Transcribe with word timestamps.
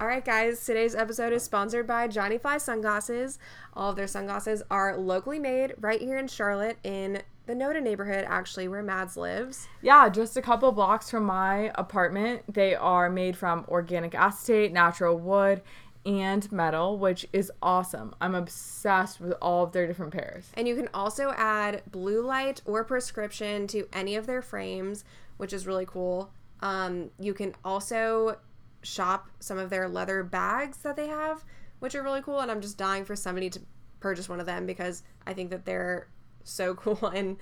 All 0.00 0.06
right, 0.06 0.24
guys, 0.24 0.64
today's 0.64 0.94
episode 0.94 1.34
is 1.34 1.42
sponsored 1.42 1.86
by 1.86 2.08
Johnny 2.08 2.38
Fly 2.38 2.56
Sunglasses. 2.56 3.38
All 3.74 3.90
of 3.90 3.96
their 3.96 4.06
sunglasses 4.06 4.62
are 4.70 4.96
locally 4.96 5.38
made 5.38 5.74
right 5.78 6.00
here 6.00 6.16
in 6.16 6.26
Charlotte 6.26 6.78
in 6.82 7.20
the 7.44 7.52
Noda 7.52 7.82
neighborhood, 7.82 8.24
actually, 8.26 8.66
where 8.66 8.82
Mads 8.82 9.18
lives. 9.18 9.68
Yeah, 9.82 10.08
just 10.08 10.38
a 10.38 10.40
couple 10.40 10.72
blocks 10.72 11.10
from 11.10 11.24
my 11.24 11.70
apartment. 11.74 12.44
They 12.48 12.74
are 12.74 13.10
made 13.10 13.36
from 13.36 13.66
organic 13.68 14.14
acetate, 14.14 14.72
natural 14.72 15.18
wood, 15.18 15.60
and 16.06 16.50
metal, 16.50 16.96
which 16.96 17.26
is 17.34 17.52
awesome. 17.60 18.14
I'm 18.22 18.34
obsessed 18.34 19.20
with 19.20 19.34
all 19.42 19.64
of 19.64 19.72
their 19.72 19.86
different 19.86 20.14
pairs. 20.14 20.50
And 20.54 20.66
you 20.66 20.76
can 20.76 20.88
also 20.94 21.34
add 21.36 21.82
blue 21.90 22.22
light 22.22 22.62
or 22.64 22.84
prescription 22.84 23.66
to 23.66 23.86
any 23.92 24.16
of 24.16 24.26
their 24.26 24.40
frames, 24.40 25.04
which 25.36 25.52
is 25.52 25.66
really 25.66 25.84
cool. 25.84 26.30
Um, 26.62 27.10
you 27.18 27.34
can 27.34 27.54
also 27.66 28.38
shop 28.82 29.28
some 29.40 29.58
of 29.58 29.70
their 29.70 29.88
leather 29.88 30.22
bags 30.22 30.78
that 30.78 30.96
they 30.96 31.08
have, 31.08 31.44
which 31.80 31.94
are 31.94 32.02
really 32.02 32.22
cool. 32.22 32.40
And 32.40 32.50
I'm 32.50 32.60
just 32.60 32.78
dying 32.78 33.04
for 33.04 33.16
somebody 33.16 33.50
to 33.50 33.60
purchase 34.00 34.28
one 34.28 34.40
of 34.40 34.46
them 34.46 34.66
because 34.66 35.02
I 35.26 35.34
think 35.34 35.50
that 35.50 35.64
they're 35.64 36.08
so 36.44 36.74
cool. 36.76 37.06
And 37.08 37.36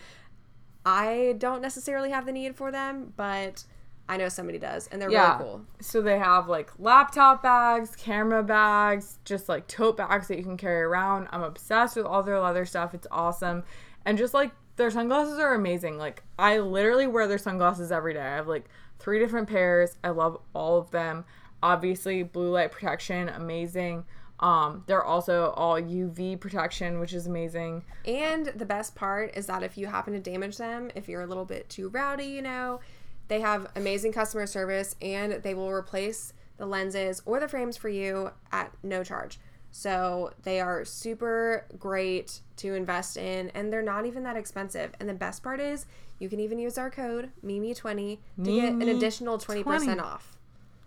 I 0.84 1.34
don't 1.38 1.60
necessarily 1.62 2.10
have 2.10 2.26
the 2.26 2.32
need 2.32 2.56
for 2.56 2.70
them, 2.72 3.12
but 3.16 3.64
I 4.08 4.16
know 4.16 4.30
somebody 4.30 4.58
does, 4.58 4.86
and 4.88 5.02
they're 5.02 5.10
Yeah. 5.10 5.36
really 5.36 5.44
cool. 5.44 5.64
So 5.80 6.00
they 6.00 6.18
have 6.18 6.48
like 6.48 6.70
laptop 6.78 7.42
bags, 7.42 7.94
camera 7.94 8.42
bags, 8.42 9.18
just 9.24 9.48
like 9.50 9.66
tote 9.66 9.98
bags 9.98 10.28
that 10.28 10.38
you 10.38 10.44
can 10.44 10.56
carry 10.56 10.80
around. 10.80 11.28
I'm 11.30 11.42
obsessed 11.42 11.94
with 11.96 12.06
all 12.06 12.22
their 12.22 12.40
leather 12.40 12.64
stuff. 12.64 12.94
It's 12.94 13.06
awesome. 13.10 13.64
And 14.06 14.16
just 14.16 14.32
like 14.32 14.52
their 14.76 14.90
sunglasses 14.90 15.38
are 15.38 15.52
amazing. 15.54 15.98
Like 15.98 16.22
I 16.38 16.58
literally 16.60 17.06
wear 17.06 17.26
their 17.26 17.36
sunglasses 17.36 17.92
every 17.92 18.14
day. 18.14 18.20
I 18.20 18.36
have 18.36 18.48
like 18.48 18.64
three 18.98 19.18
different 19.18 19.48
pairs. 19.48 19.98
I 20.02 20.10
love 20.10 20.40
all 20.54 20.78
of 20.78 20.90
them. 20.90 21.24
Obviously, 21.62 22.22
blue 22.22 22.50
light 22.50 22.70
protection, 22.70 23.28
amazing. 23.28 24.04
Um, 24.40 24.84
they're 24.86 25.04
also 25.04 25.50
all 25.56 25.74
UV 25.74 26.38
protection, 26.38 27.00
which 27.00 27.12
is 27.12 27.26
amazing. 27.26 27.84
And 28.04 28.46
the 28.46 28.64
best 28.64 28.94
part 28.94 29.36
is 29.36 29.46
that 29.46 29.62
if 29.62 29.76
you 29.76 29.88
happen 29.88 30.12
to 30.12 30.20
damage 30.20 30.56
them, 30.58 30.90
if 30.94 31.08
you're 31.08 31.22
a 31.22 31.26
little 31.26 31.44
bit 31.44 31.68
too 31.68 31.88
rowdy, 31.88 32.26
you 32.26 32.42
know, 32.42 32.80
they 33.26 33.40
have 33.40 33.70
amazing 33.74 34.12
customer 34.12 34.46
service 34.46 34.94
and 35.02 35.32
they 35.42 35.54
will 35.54 35.70
replace 35.70 36.32
the 36.56 36.66
lenses 36.66 37.22
or 37.26 37.40
the 37.40 37.48
frames 37.48 37.76
for 37.76 37.88
you 37.88 38.30
at 38.52 38.72
no 38.82 39.02
charge. 39.02 39.38
So 39.70 40.32
they 40.42 40.60
are 40.60 40.84
super 40.84 41.66
great 41.78 42.40
to 42.56 42.74
invest 42.74 43.16
in 43.16 43.50
and 43.50 43.72
they're 43.72 43.82
not 43.82 44.06
even 44.06 44.22
that 44.24 44.36
expensive. 44.36 44.92
And 44.98 45.08
the 45.08 45.14
best 45.14 45.42
part 45.42 45.60
is 45.60 45.86
you 46.18 46.28
can 46.28 46.40
even 46.40 46.58
use 46.58 46.78
our 46.78 46.90
code 46.90 47.30
MIMI20 47.44 48.18
to 48.44 48.60
get 48.60 48.72
an 48.72 48.82
additional 48.82 49.38
20% 49.38 49.62
20. 49.64 50.00
off. 50.00 50.36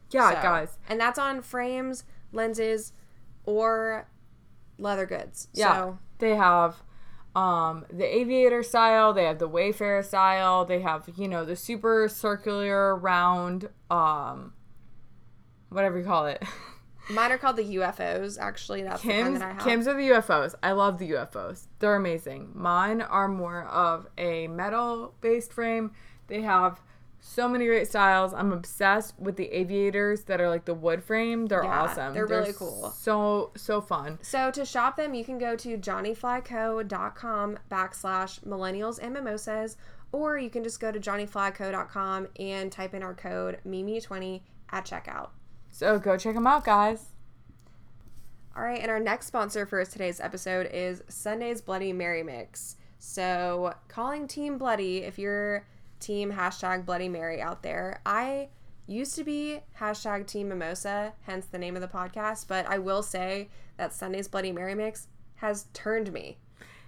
Yeah, 0.09 0.29
So- 0.35 0.41
guys. 0.41 0.77
And 0.89 0.99
that's 0.99 1.19
on 1.19 1.41
frames, 1.41 2.03
lenses, 2.33 2.91
or 3.45 4.07
leather 4.77 5.05
goods. 5.05 5.47
Yeah. 5.53 5.73
So 5.73 5.97
They 6.19 6.35
have 6.35 6.83
um 7.33 7.85
the 7.89 8.03
aviator 8.03 8.61
style, 8.61 9.13
they 9.13 9.23
have 9.23 9.39
the 9.39 9.47
wayfarer 9.47 10.03
style, 10.03 10.65
they 10.65 10.81
have, 10.81 11.09
you 11.15 11.29
know, 11.29 11.45
the 11.45 11.55
super 11.55 12.09
circular 12.09 12.93
round 12.95 13.69
um 13.89 14.53
whatever 15.69 15.97
you 15.99 16.03
call 16.03 16.25
it. 16.25 16.43
Mine 17.13 17.31
are 17.31 17.37
called 17.37 17.57
the 17.57 17.75
UFOs. 17.75 18.39
Actually, 18.39 18.83
that's 18.83 19.01
the 19.01 19.09
kind 19.09 19.35
that 19.35 19.41
I 19.41 19.51
have. 19.53 19.63
Kim's 19.63 19.87
are 19.87 19.93
the 19.93 20.09
UFOs. 20.09 20.55
I 20.63 20.71
love 20.71 20.97
the 20.97 21.11
UFOs. 21.11 21.67
They're 21.79 21.95
amazing. 21.95 22.51
Mine 22.53 23.01
are 23.01 23.27
more 23.27 23.63
of 23.65 24.07
a 24.17 24.47
metal 24.47 25.13
based 25.21 25.53
frame. 25.53 25.91
They 26.27 26.41
have 26.41 26.79
so 27.23 27.47
many 27.47 27.65
great 27.67 27.87
styles. 27.87 28.33
I'm 28.33 28.51
obsessed 28.51 29.13
with 29.19 29.35
the 29.35 29.45
aviators 29.51 30.23
that 30.23 30.41
are 30.41 30.49
like 30.49 30.65
the 30.65 30.73
wood 30.73 31.03
frame. 31.03 31.45
They're 31.45 31.63
Yeah, 31.63 31.81
awesome. 31.83 32.13
they're 32.15 32.25
really 32.25 32.53
cool. 32.53 32.89
So 32.97 33.51
so 33.55 33.79
fun. 33.81 34.17
so 34.23 34.49
to 34.51 34.65
shop 34.65 34.97
them, 34.97 35.13
you 35.13 35.23
can 35.23 35.37
go 35.37 35.55
to 35.57 35.77
johnnyflyco.com 35.77 37.59
backslash 37.69 38.39
millennials 38.43 38.99
and 39.01 39.13
mimosas, 39.13 39.77
or 40.11 40.37
you 40.37 40.49
can 40.49 40.63
just 40.63 40.79
go 40.79 40.91
to 40.91 40.99
johnnyflyco.com 40.99 42.27
and 42.39 42.71
type 42.71 42.93
in 42.93 43.03
our 43.03 43.13
code 43.13 43.59
MIMI20 43.67 44.41
at 44.71 44.85
checkout. 44.85 45.29
So 45.81 45.97
go 45.97 46.15
check 46.15 46.35
them 46.35 46.45
out, 46.45 46.63
guys. 46.63 47.05
All 48.55 48.61
right, 48.61 48.79
and 48.79 48.91
our 48.91 48.99
next 48.99 49.25
sponsor 49.25 49.65
for 49.65 49.83
today's 49.83 50.19
episode 50.19 50.69
is 50.71 51.01
Sunday's 51.07 51.59
Bloody 51.59 51.91
Mary 51.91 52.21
Mix. 52.21 52.75
So, 52.99 53.73
calling 53.87 54.27
Team 54.27 54.59
Bloody, 54.59 54.99
if 54.99 55.17
you're 55.17 55.65
Team 55.99 56.33
hashtag 56.33 56.85
Bloody 56.85 57.09
Mary 57.09 57.41
out 57.41 57.63
there, 57.63 57.99
I 58.05 58.49
used 58.85 59.15
to 59.15 59.23
be 59.23 59.61
hashtag 59.79 60.27
Team 60.27 60.49
Mimosa, 60.49 61.13
hence 61.23 61.47
the 61.47 61.57
name 61.57 61.75
of 61.75 61.81
the 61.81 61.87
podcast, 61.87 62.47
but 62.47 62.67
I 62.67 62.77
will 62.77 63.01
say 63.01 63.49
that 63.77 63.91
Sunday's 63.91 64.27
Bloody 64.27 64.51
Mary 64.51 64.75
Mix 64.75 65.07
has 65.37 65.65
turned 65.73 66.13
me. 66.13 66.37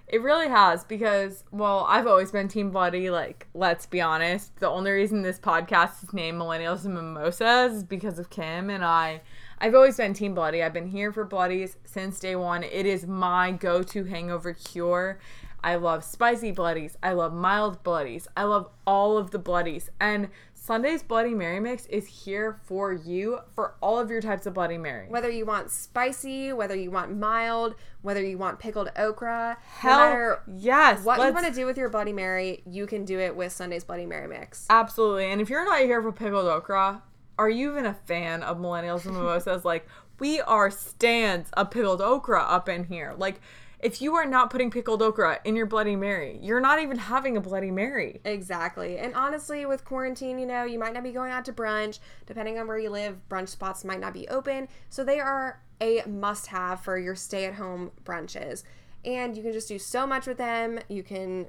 It 0.08 0.22
really 0.22 0.50
has 0.50 0.84
because, 0.84 1.44
well, 1.52 1.86
I've 1.90 2.06
always 2.06 2.32
been 2.32 2.48
Team 2.48 2.70
Bloody. 2.70 3.10
Like, 3.10 3.48
let's 3.54 3.86
be 3.86 4.02
honest. 4.02 4.56
The 4.58 4.70
only 4.70 4.92
reason 4.92 5.22
this 5.22 5.40
podcast 5.40 6.04
is 6.04 6.14
named 6.14 6.40
Millennials 6.40 6.86
and 6.86 6.94
Mimosas 6.94 7.74
is 7.74 7.84
because 7.84 8.20
of 8.20 8.30
Kim 8.30 8.70
and 8.70 8.84
I. 8.84 9.22
I've 9.60 9.76
always 9.76 9.98
been 9.98 10.14
Team 10.14 10.36
Bloody. 10.36 10.62
I've 10.62 10.74
been 10.74 10.88
here 10.88 11.12
for 11.12 11.24
Bloodies 11.24 11.78
since 11.86 12.20
day 12.20 12.36
one. 12.36 12.64
It 12.64 12.86
is 12.86 13.08
my 13.08 13.52
go 13.52 13.82
to 13.82 14.04
hangover 14.04 14.54
cure. 14.54 15.20
I 15.64 15.76
love 15.76 16.04
spicy 16.04 16.52
Bloodies. 16.52 16.98
I 17.02 17.14
love 17.14 17.34
mild 17.34 17.82
Bloodies. 17.84 18.28
I 18.36 18.44
love 18.44 18.70
all 18.86 19.18
of 19.18 19.32
the 19.32 19.40
Bloodies. 19.40 19.90
And 20.02 20.28
Sunday's 20.66 21.04
Bloody 21.04 21.34
Mary 21.34 21.60
Mix 21.60 21.88
is 21.88 22.08
here 22.08 22.58
for 22.64 22.94
you 22.94 23.40
for 23.54 23.76
all 23.82 24.00
of 24.00 24.10
your 24.10 24.22
types 24.22 24.46
of 24.46 24.54
Bloody 24.54 24.78
Mary. 24.78 25.08
Whether 25.10 25.30
you 25.30 25.46
want 25.46 25.70
spicy, 25.70 26.54
whether 26.54 26.74
you 26.74 26.90
want 26.90 27.18
mild, 27.18 27.76
whether 28.02 28.24
you 28.24 28.38
want 28.38 28.60
pickled 28.60 28.90
okra, 28.96 29.58
Hell, 29.62 29.92
no 29.92 30.06
matter 30.06 30.42
yes. 30.48 31.04
what 31.04 31.20
you 31.20 31.34
want 31.34 31.46
to 31.48 31.52
do 31.52 31.66
with 31.66 31.78
your 31.78 31.90
Bloody 31.90 32.14
Mary, 32.14 32.64
you 32.66 32.88
can 32.88 33.04
do 33.04 33.20
it 33.20 33.36
with 33.36 33.52
Sunday's 33.52 33.84
Bloody 33.84 34.06
Mary 34.06 34.26
Mix. 34.26 34.66
Absolutely. 34.70 35.26
And 35.26 35.42
if 35.42 35.50
you're 35.50 35.66
not 35.66 35.82
here 35.82 36.02
for 36.02 36.14
pickled 36.14 36.46
okra, 36.46 37.04
are 37.38 37.50
you 37.50 37.72
even 37.72 37.86
a 37.86 37.94
fan 37.94 38.42
of 38.42 38.58
millennials 38.58 39.04
and 39.04 39.16
mimosas? 39.16 39.66
like, 39.66 39.86
we 40.20 40.40
are 40.40 40.72
stands 40.72 41.50
of 41.58 41.72
pickled 41.72 42.00
okra 42.00 42.42
up 42.42 42.70
in 42.70 42.86
here. 42.86 43.16
Like, 43.18 43.42
if 43.84 44.02
you 44.02 44.16
are 44.16 44.26
not 44.26 44.50
putting 44.50 44.72
pickled 44.72 45.02
okra 45.02 45.40
in 45.44 45.56
your 45.56 45.66
Bloody 45.66 45.96
Mary, 45.96 46.40
you're 46.42 46.62
not 46.62 46.82
even 46.82 46.98
having 46.98 47.36
a 47.36 47.42
Bloody 47.42 47.70
Mary. 47.70 48.22
Exactly. 48.24 48.98
And 48.98 49.14
honestly, 49.14 49.66
with 49.66 49.84
quarantine, 49.84 50.40
you 50.40 50.46
know, 50.46 50.64
you 50.64 50.80
might 50.80 50.94
not 50.94 51.04
be 51.04 51.12
going 51.12 51.32
out 51.32 51.46
to 51.46 51.54
brunch. 51.54 52.00
Depending 52.26 52.58
on 52.58 52.68
where 52.68 52.80
you 52.80 52.90
live, 52.90 53.18
brunch 53.30 53.50
spots 53.50 53.84
might 53.84 54.00
not 54.00 54.14
be 54.14 54.28
open. 54.30 54.70
So 54.90 55.04
they 55.04 55.20
are 55.20 55.62
a 55.82 56.02
must 56.08 56.48
have 56.48 56.82
for 56.82 56.98
your 56.98 57.16
stay 57.16 57.46
at 57.46 57.56
home 57.56 57.92
brunches. 58.06 58.64
And 59.04 59.36
you 59.36 59.44
can 59.44 59.52
just 59.52 59.68
do 59.68 59.78
so 59.78 60.08
much 60.08 60.28
with 60.28 60.38
them. 60.38 60.80
You 60.88 61.04
can 61.04 61.48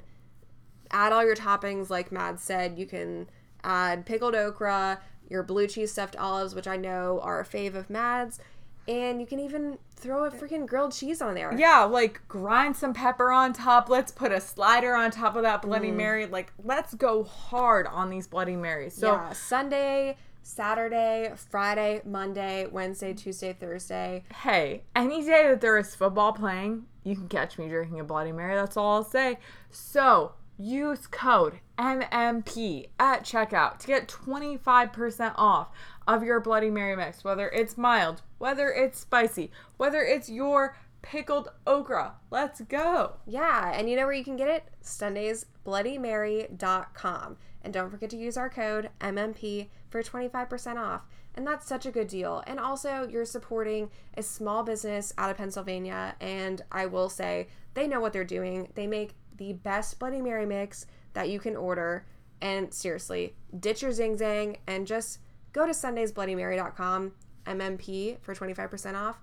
add 0.91 1.12
all 1.12 1.25
your 1.25 1.37
toppings, 1.37 1.89
like 1.89 2.11
Mad 2.11 2.41
said. 2.41 2.78
You 2.78 2.87
can 2.87 3.31
add 3.62 4.06
pickled 4.06 4.34
okra, 4.34 5.00
your 5.31 5.43
blue 5.43 5.69
cheese 5.69 5.93
stuffed 5.93 6.17
olives, 6.17 6.55
which 6.55 6.67
I 6.67 6.77
know 6.77 7.21
are 7.23 7.41
a 7.41 7.44
fave 7.44 7.75
of 7.75 7.89
Mad's. 7.89 8.41
And 8.87 9.21
you 9.21 9.27
can 9.27 9.41
even 9.41 9.78
throw 9.97 10.25
a 10.25 10.31
freaking 10.31 10.67
grilled 10.67 10.93
cheese 10.93 11.22
on 11.22 11.34
there. 11.34 11.55
Yeah, 11.56 11.84
like 11.84 12.21
grind 12.28 12.77
some 12.77 12.93
pepper 12.93 13.31
on 13.33 13.53
top. 13.55 13.89
Let's 13.89 14.12
put 14.12 14.31
a 14.33 14.41
slider 14.41 14.95
on 14.95 15.11
top 15.11 15.37
of 15.37 15.43
that 15.43 15.62
Bloody 15.62 15.91
Mm. 15.91 15.97
Mary. 15.97 16.27
Like, 16.27 16.53
let's 16.62 16.93
go 16.94 17.25
hard 17.25 17.87
on 17.87 18.11
these 18.11 18.27
Bloody 18.27 18.56
Marys. 18.56 18.94
So, 18.94 19.12
yeah, 19.12 19.33
Sunday, 19.33 20.19
Saturday, 20.43 21.33
Friday, 21.50 22.03
Monday, 22.05 22.67
Wednesday, 22.71 23.15
Tuesday, 23.15 23.55
Thursday. 23.59 24.25
hey, 24.43 24.83
any 24.94 25.23
day 25.25 25.49
that 25.49 25.62
there 25.62 25.78
is 25.78 25.94
football 25.94 26.33
playing, 26.34 26.84
you 27.03 27.15
can 27.17 27.28
catch 27.28 27.56
me 27.59 27.69
drinking 27.69 28.00
a 28.00 28.05
Bloody 28.05 28.33
Mary. 28.33 28.55
That's 28.55 28.77
all 28.77 28.97
I'll 28.97 29.05
say. 29.05 29.39
So 29.71 30.33
use 30.59 31.06
code 31.06 31.61
MMP 31.78 32.87
at 33.00 33.25
checkout 33.25 33.78
to 33.78 33.87
get 33.87 34.06
25% 34.06 35.33
off 35.37 35.69
of 36.07 36.23
your 36.23 36.39
Bloody 36.41 36.71
Mary 36.71 36.95
mix, 36.97 37.25
whether 37.25 37.49
it's 37.49 37.79
mild, 37.79 38.23
whether 38.39 38.71
it's 38.71 39.01
spicy, 39.01 39.51
whether 39.77 40.03
it's 40.03 40.29
your 40.29 40.77
pickled 41.03 41.51
okra. 41.67 42.15
Let's 42.31 42.61
go. 42.62 43.17
Yeah, 43.27 43.73
and 43.75 43.91
you 43.91 43.97
know 43.97 44.06
where 44.06 44.15
you 44.15 44.25
can 44.25 44.37
get 44.37 44.49
it? 44.49 44.65
SundaysBloodyMary.com. 44.83 47.37
And 47.62 47.73
don't 47.73 47.91
forget 47.91 48.11
to 48.11 48.17
use 48.17 48.37
our 48.37 48.51
code 48.51 48.91
MMP 49.01 49.69
for 49.89 50.03
25% 50.03 50.77
off. 50.77 51.03
And 51.35 51.47
that's 51.47 51.67
such 51.67 51.87
a 51.87 51.91
good 51.91 52.09
deal. 52.09 52.43
And 52.47 52.61
also, 52.61 53.09
you're 53.11 53.25
supporting 53.25 53.91
a 54.17 54.23
small 54.23 54.62
business 54.62 55.12
out 55.19 55.31
of 55.31 55.37
Pennsylvania. 55.37 56.15
And 56.21 56.62
I 56.71 56.87
will 56.87 57.09
say, 57.09 57.49
they 57.75 57.89
know 57.89 58.00
what 58.00 58.12
they're 58.12 58.25
doing. 58.25 58.71
They 58.75 58.87
make 58.87 59.15
the 59.37 59.53
best 59.53 59.99
Bloody 59.99 60.21
Mary 60.21 60.47
mix 60.47 60.87
that 61.15 61.29
you 61.29 61.41
can 61.41 61.57
order. 61.57 62.07
And 62.41 62.73
seriously, 62.73 63.35
ditch 63.59 63.83
your 63.83 63.93
zing 63.93 64.17
zang 64.17 64.57
and 64.67 64.87
just 64.87 65.19
go 65.55 65.65
to 65.65 65.73
SundaysBloodyMary.com, 65.73 67.12
MMP 67.47 68.19
for 68.21 68.35
25% 68.35 68.95
off. 68.95 69.19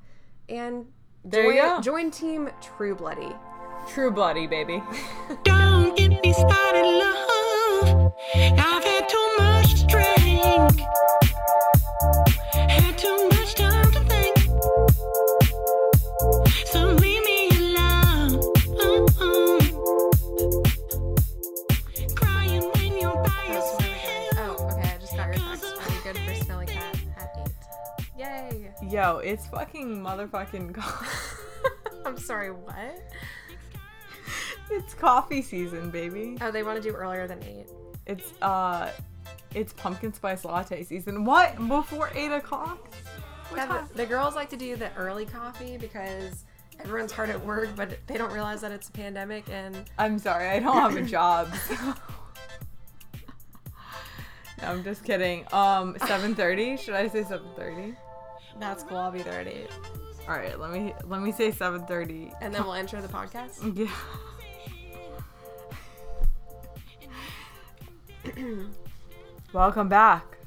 And 0.49 0.87
There 1.23 1.43
join, 1.43 1.55
you 1.55 1.61
go. 1.61 1.81
join 1.81 2.09
Team 2.09 2.49
True 2.61 2.95
Bloody. 2.95 3.31
True 3.87 4.09
Bloody, 4.09 4.47
baby. 4.47 4.81
Don't 5.43 5.95
get 5.95 6.09
me 6.09 6.33
started, 6.33 6.83
love. 6.85 8.13
Yo, 28.91 29.17
it's 29.19 29.47
fucking 29.47 30.01
motherfucking. 30.03 30.73
Co- 30.75 31.05
I'm 32.05 32.17
sorry, 32.17 32.51
what? 32.51 33.01
it's 34.69 34.93
coffee 34.93 35.41
season, 35.41 35.89
baby. 35.89 36.37
Oh, 36.41 36.51
they 36.51 36.63
want 36.63 36.81
to 36.81 36.89
do 36.89 36.95
earlier 36.95 37.27
than 37.27 37.41
eight. 37.43 37.67
It's 38.05 38.33
uh, 38.41 38.91
it's 39.55 39.71
pumpkin 39.73 40.13
spice 40.13 40.43
latte 40.43 40.83
season. 40.83 41.23
What? 41.25 41.55
Before 41.67 42.09
eight 42.15 42.31
o'clock? 42.31 42.93
What 43.49 43.57
Yeah, 43.57 43.85
the, 43.91 43.93
the 43.97 44.05
girls 44.05 44.35
like 44.35 44.49
to 44.49 44.57
do 44.57 44.75
the 44.75 44.93
early 44.95 45.25
coffee 45.25 45.77
because 45.77 46.45
everyone's 46.79 47.11
hard 47.11 47.29
at 47.29 47.45
work, 47.45 47.69
but 47.75 47.97
they 48.07 48.17
don't 48.17 48.31
realize 48.33 48.61
that 48.61 48.71
it's 48.71 48.89
a 48.89 48.91
pandemic 48.91 49.45
and 49.49 49.85
I'm 49.97 50.17
sorry, 50.19 50.47
I 50.47 50.59
don't 50.59 50.75
have 50.75 50.95
a 50.95 51.01
job. 51.05 51.53
so- 51.67 51.75
no, 54.61 54.67
I'm 54.67 54.83
just 54.83 55.03
kidding. 55.03 55.41
Um, 55.53 55.95
7:30. 55.95 56.77
Should 56.79 56.93
I 56.93 57.07
say 57.07 57.23
7:30? 57.23 57.95
That's 58.61 58.83
cool. 58.83 58.97
I'll 58.97 59.11
be 59.11 59.23
there 59.23 59.39
at 59.39 59.47
eight. 59.47 59.71
All 60.27 60.35
right, 60.35 60.57
let 60.59 60.69
me 60.69 60.93
let 61.07 61.19
me 61.23 61.31
say 61.31 61.51
7:30. 61.51 62.31
And 62.41 62.53
then 62.53 62.63
we'll 62.63 62.75
enter 62.75 63.01
the 63.01 63.07
podcast. 63.07 63.57
Yeah. 68.35 68.35
Welcome 69.53 69.89
back 69.89 70.37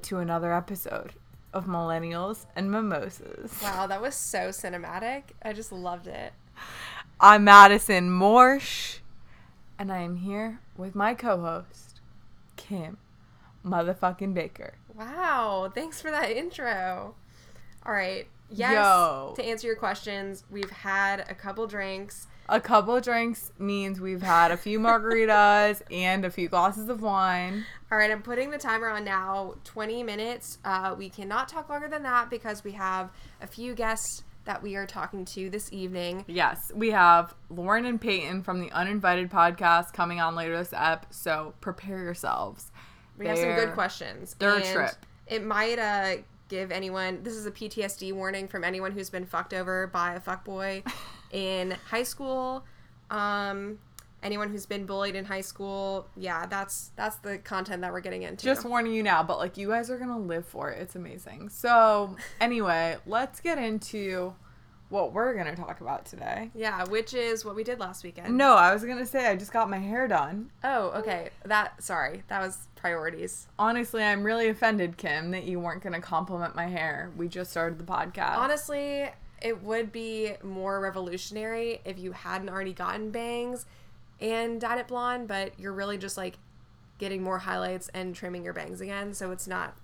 to 0.00 0.16
another 0.16 0.54
episode 0.54 1.12
of 1.52 1.66
Millennials 1.66 2.46
and 2.56 2.70
Mimosas. 2.70 3.52
Wow, 3.62 3.86
that 3.86 4.00
was 4.00 4.14
so 4.14 4.48
cinematic. 4.48 5.24
I 5.42 5.52
just 5.52 5.70
loved 5.70 6.06
it. 6.06 6.32
I'm 7.20 7.44
Madison 7.44 8.08
Morsch, 8.08 9.00
and 9.78 9.92
I 9.92 9.98
am 9.98 10.16
here 10.16 10.60
with 10.78 10.94
my 10.94 11.12
co-host, 11.12 12.00
Kim 12.56 12.96
motherfucking 13.62 14.32
Baker. 14.32 14.72
Wow, 14.94 15.70
thanks 15.74 16.00
for 16.00 16.10
that 16.10 16.30
intro. 16.30 17.14
All 17.88 17.94
right. 17.94 18.26
Yes. 18.50 18.74
Yo. 18.74 19.32
To 19.36 19.42
answer 19.42 19.66
your 19.66 19.76
questions, 19.76 20.44
we've 20.50 20.70
had 20.70 21.20
a 21.30 21.34
couple 21.34 21.66
drinks. 21.66 22.26
A 22.50 22.60
couple 22.60 23.00
drinks 23.00 23.50
means 23.58 23.98
we've 23.98 24.20
had 24.20 24.50
a 24.50 24.58
few 24.58 24.78
margaritas 24.80 25.80
and 25.90 26.26
a 26.26 26.30
few 26.30 26.50
glasses 26.50 26.90
of 26.90 27.00
wine. 27.00 27.64
All 27.90 27.96
right, 27.96 28.10
I'm 28.10 28.20
putting 28.20 28.50
the 28.50 28.58
timer 28.58 28.88
on 28.90 29.04
now. 29.04 29.54
20 29.64 30.02
minutes. 30.02 30.58
Uh, 30.66 30.94
we 30.98 31.08
cannot 31.08 31.48
talk 31.48 31.70
longer 31.70 31.88
than 31.88 32.02
that 32.02 32.28
because 32.28 32.62
we 32.62 32.72
have 32.72 33.10
a 33.40 33.46
few 33.46 33.74
guests 33.74 34.22
that 34.44 34.62
we 34.62 34.76
are 34.76 34.86
talking 34.86 35.24
to 35.24 35.48
this 35.48 35.72
evening. 35.72 36.26
Yes, 36.28 36.70
we 36.74 36.90
have 36.90 37.34
Lauren 37.48 37.86
and 37.86 37.98
Peyton 37.98 38.42
from 38.42 38.60
the 38.60 38.70
Uninvited 38.72 39.30
podcast 39.30 39.94
coming 39.94 40.20
on 40.20 40.34
later 40.34 40.58
this 40.58 40.74
ep, 40.74 41.06
so 41.10 41.54
prepare 41.62 42.02
yourselves. 42.02 42.70
We 43.16 43.26
have 43.28 43.38
some 43.38 43.54
good 43.54 43.72
questions. 43.72 44.36
they're 44.38 44.56
and 44.56 44.64
trip. 44.64 44.92
It 45.26 45.44
might 45.44 45.78
uh, 45.78 46.22
give 46.48 46.70
anyone. 46.70 47.22
This 47.22 47.34
is 47.34 47.46
a 47.46 47.50
PTSD 47.50 48.12
warning 48.12 48.48
from 48.48 48.64
anyone 48.64 48.92
who's 48.92 49.10
been 49.10 49.26
fucked 49.26 49.54
over 49.54 49.86
by 49.86 50.14
a 50.14 50.20
fuckboy 50.20 50.86
in 51.30 51.76
high 51.90 52.02
school. 52.02 52.64
Um, 53.10 53.78
anyone 54.22 54.50
who's 54.50 54.66
been 54.66 54.86
bullied 54.86 55.14
in 55.14 55.24
high 55.24 55.40
school. 55.40 56.08
Yeah, 56.16 56.46
that's 56.46 56.90
that's 56.96 57.16
the 57.16 57.38
content 57.38 57.82
that 57.82 57.92
we're 57.92 58.00
getting 58.00 58.22
into. 58.22 58.44
Just 58.44 58.64
warning 58.64 58.92
you 58.92 59.02
now, 59.02 59.22
but 59.22 59.38
like 59.38 59.56
you 59.56 59.68
guys 59.68 59.90
are 59.90 59.98
gonna 59.98 60.18
live 60.18 60.46
for 60.46 60.70
it. 60.70 60.80
It's 60.80 60.96
amazing. 60.96 61.48
So 61.50 62.16
anyway, 62.40 62.96
let's 63.06 63.40
get 63.40 63.58
into 63.58 64.34
what 64.88 65.12
we're 65.12 65.34
gonna 65.34 65.54
talk 65.54 65.80
about 65.80 66.06
today. 66.06 66.50
yeah, 66.54 66.84
which 66.84 67.12
is 67.14 67.44
what 67.44 67.54
we 67.54 67.62
did 67.64 67.78
last 67.78 68.02
weekend. 68.04 68.36
No, 68.36 68.54
I 68.54 68.72
was 68.72 68.84
gonna 68.84 69.06
say 69.06 69.26
I 69.26 69.36
just 69.36 69.52
got 69.52 69.68
my 69.68 69.78
hair 69.78 70.08
done. 70.08 70.50
Oh, 70.64 70.90
okay. 70.96 71.30
That 71.44 71.82
sorry, 71.82 72.22
that 72.28 72.40
was 72.40 72.68
priorities. 72.76 73.48
Honestly, 73.58 74.02
I'm 74.02 74.22
really 74.22 74.48
offended, 74.48 74.96
Kim, 74.96 75.30
that 75.32 75.44
you 75.44 75.60
weren't 75.60 75.82
gonna 75.82 76.00
compliment 76.00 76.54
my 76.54 76.66
hair. 76.66 77.10
We 77.16 77.28
just 77.28 77.50
started 77.50 77.78
the 77.78 77.84
podcast. 77.84 78.36
Honestly, 78.36 79.10
it 79.42 79.62
would 79.62 79.92
be 79.92 80.32
more 80.42 80.80
revolutionary 80.80 81.80
if 81.84 81.98
you 81.98 82.12
hadn't 82.12 82.48
already 82.48 82.72
gotten 82.72 83.10
bangs 83.10 83.66
and 84.20 84.60
dyed 84.60 84.78
it 84.78 84.88
blonde, 84.88 85.28
but 85.28 85.52
you're 85.58 85.72
really 85.72 85.98
just 85.98 86.16
like 86.16 86.38
getting 86.98 87.22
more 87.22 87.38
highlights 87.38 87.88
and 87.94 88.14
trimming 88.14 88.42
your 88.44 88.52
bangs 88.52 88.80
again, 88.80 89.14
so 89.14 89.30
it's 89.30 89.46
not 89.46 89.76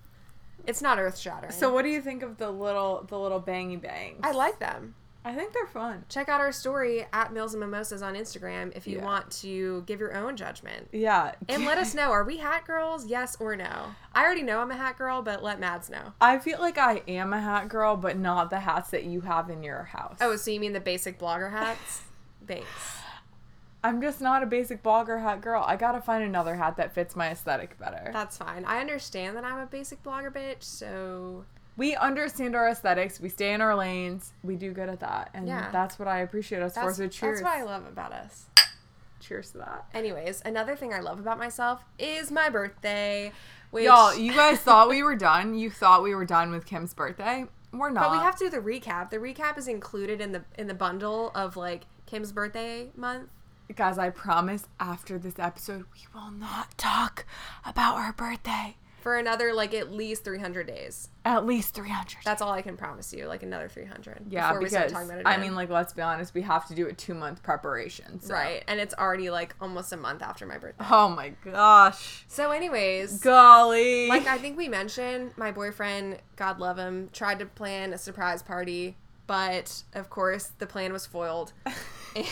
it's 0.67 0.83
not 0.83 0.99
earth 0.99 1.19
shattering. 1.19 1.53
So 1.53 1.73
what 1.73 1.83
do 1.83 1.89
you 1.91 2.01
think 2.01 2.23
of 2.23 2.37
the 2.39 2.51
little 2.51 3.05
the 3.09 3.19
little 3.19 3.41
bangy 3.41 3.81
bangs? 3.81 4.21
I 4.23 4.33
like 4.33 4.59
them. 4.59 4.95
I 5.27 5.33
think 5.35 5.55
they're 5.55 5.65
fun. 5.67 6.05
Check 6.11 6.29
out 6.29 6.41
our 6.41 6.53
story 6.53 7.07
at 7.15 7.33
Mills 7.33 7.55
and 7.55 7.61
Mimosas 7.63 8.03
on 8.03 8.13
Instagram 8.15 8.77
if 8.77 8.87
you 8.87 8.99
Yeah. 8.99 9.05
want 9.07 9.31
to 9.41 9.83
give 9.87 9.99
your 9.99 10.15
own 10.15 10.37
judgment. 10.37 10.89
Yeah. 10.93 11.33
And 11.49 11.65
let 11.65 11.79
us 11.79 11.95
know, 11.95 12.11
are 12.11 12.25
we 12.25 12.37
hat 12.37 12.67
girls? 12.67 13.07
Yes 13.07 13.35
or 13.41 13.57
no? 13.57 13.95
I 14.15 14.23
already 14.23 14.43
know 14.43 14.61
I'm 14.61 14.71
a 14.71 14.77
hat 14.77 14.99
girl, 14.99 15.23
but 15.23 15.43
let 15.43 15.59
Mads 15.59 15.89
know. 15.89 16.13
I 16.21 16.39
feel 16.39 16.59
like 16.61 16.77
I 16.77 17.03
am 17.09 17.33
a 17.33 17.41
hat 17.41 17.69
girl, 17.71 17.97
but 17.97 18.19
not 18.19 18.51
the 18.51 18.61
hats 18.61 18.91
that 18.91 19.05
you 19.05 19.23
have 19.23 19.49
in 19.49 19.63
your 19.63 19.85
house. 19.85 20.19
Oh, 20.21 20.37
so 20.37 20.51
you 20.51 20.61
mean 20.61 20.75
the 20.75 20.81
basic 20.81 21.19
blogger 21.19 21.51
hats? 21.51 22.03
Thanks. 22.47 22.69
I'm 23.85 24.01
just 24.01 24.21
not 24.21 24.43
a 24.43 24.47
basic 24.47 24.83
blogger 24.83 25.21
hat 25.23 25.41
girl. 25.43 25.63
I 25.67 25.77
gotta 25.77 26.01
find 26.01 26.25
another 26.25 26.55
hat 26.57 26.77
that 26.79 26.95
fits 26.95 27.15
my 27.15 27.29
aesthetic 27.29 27.79
better. 27.79 28.11
That's 28.13 28.39
fine. 28.39 28.65
I 28.65 28.81
understand 28.81 29.37
that 29.37 29.45
I'm 29.45 29.59
a 29.59 29.67
basic 29.67 30.03
blogger 30.03 30.33
bitch, 30.33 30.63
so 30.63 31.45
we 31.77 31.95
understand 31.95 32.57
our 32.57 32.67
aesthetics. 32.69 33.21
We 33.21 33.29
stay 33.29 33.53
in 33.53 33.61
our 33.61 33.77
lanes. 33.77 34.33
We 34.43 34.57
do 34.57 34.73
good 34.73 34.89
at 34.89 35.01
that, 35.01 35.31
and 35.35 35.47
Yeah. 35.47 35.71
that's 35.71 35.99
what 35.99 36.09
I 36.09 36.21
appreciate 36.21 36.63
us 36.63 36.75
for. 36.75 36.93
So 36.95 37.09
cheers. 37.09 37.41
that's 37.41 37.43
what 37.43 37.53
I 37.53 37.63
love 37.63 37.87
about 37.87 38.13
us. 38.13 38.47
cheers 39.21 39.51
to 39.53 39.59
that. 39.59 39.87
Anyways, 39.95 40.43
another 40.45 40.77
thing 40.77 40.93
I 40.93 41.01
love 41.01 41.19
about 41.19 41.39
myself 41.39 41.83
is 41.99 42.31
my 42.31 42.49
birthday. 42.51 43.33
Which, 43.71 43.85
Y'all, 43.85 44.15
you 44.17 44.33
guys 44.33 44.61
thought 44.61 44.89
we 44.89 45.03
were 45.03 45.17
done. 45.17 45.55
You 45.55 45.71
thought 45.71 46.03
we 46.03 46.15
were 46.15 46.25
done 46.27 46.51
with 46.51 46.65
Kim's 46.67 46.93
birthday. 46.95 47.47
We're 47.73 47.91
not. 47.91 48.05
but 48.05 48.13
we 48.13 48.19
have 48.19 48.37
to 48.37 48.45
do 48.45 48.51
the 48.51 48.59
recap. 48.59 49.11
The 49.11 49.17
recap 49.19 49.59
is 49.59 49.67
included 49.67 50.21
in 50.21 50.33
the 50.33 50.45
in 50.57 50.69
the 50.69 50.75
bundle 50.75 51.33
of 51.35 51.57
like 51.57 51.85
Kim's 52.07 52.33
birthday 52.33 52.91
month. 52.97 53.31
Guys, 53.73 53.99
I 53.99 54.11
promise 54.11 54.67
after 54.79 55.19
this 55.19 55.39
episode, 55.39 55.87
we 55.95 56.01
will 56.13 56.31
not 56.31 56.77
talk 56.77 57.25
about 57.65 57.97
our 57.97 58.13
birthday. 58.13 58.77
For 59.01 59.17
another 59.17 59.53
like 59.53 59.75
at 59.75 59.91
least 59.91 60.25
300 60.25 60.67
days. 60.67 61.09
At 61.25 61.45
least 61.45 61.75
300. 61.75 62.19
That's 62.25 62.41
all 62.41 62.53
I 62.53 62.63
can 62.63 62.77
promise 62.77 63.13
you. 63.13 63.27
Like 63.27 63.43
another 63.43 63.69
300. 63.69 64.27
yeah, 64.31 64.49
before 64.49 64.63
we 64.63 64.69
start 64.69 64.89
because 64.89 64.93
talking 64.93 65.11
about 65.11 65.21
it 65.21 65.27
I 65.27 65.41
mean, 65.41 65.55
like, 65.55 65.71
let's 65.71 65.93
be 65.93 66.03
honest, 66.03 66.35
we 66.35 66.43
have 66.43 66.69
to 66.69 66.75
do 66.75 66.87
a 66.87 66.93
two 66.93 67.15
month 67.15 67.43
preparation. 67.43 68.21
So. 68.21 68.33
right, 68.33 68.63
and 68.69 68.79
it's 68.79 68.95
already 68.95 69.31
like 69.31 69.57
almost 69.61 69.93
a 69.93 69.97
month 69.97 70.23
after 70.23 70.47
my 70.47 70.59
birthday. 70.59 70.85
Oh 70.91 71.09
my 71.09 71.33
gosh. 71.45 72.25
So, 72.29 72.51
anyways, 72.51 73.21
Golly. 73.21 74.09
like 74.09 74.27
I 74.27 74.39
think 74.39 74.57
we 74.57 74.69
mentioned, 74.69 75.33
my 75.37 75.51
boyfriend, 75.51 76.19
God 76.37 76.61
love 76.61 76.79
him, 76.79 77.11
tried 77.13 77.41
to 77.41 77.47
plan 77.47 77.93
a 77.93 77.99
surprise 77.99 78.43
party, 78.43 78.97
but 79.27 79.83
of 79.95 80.11
course 80.11 80.53
the 80.59 80.67
plan 80.67 80.93
was 80.93 81.07
foiled. 81.07 81.53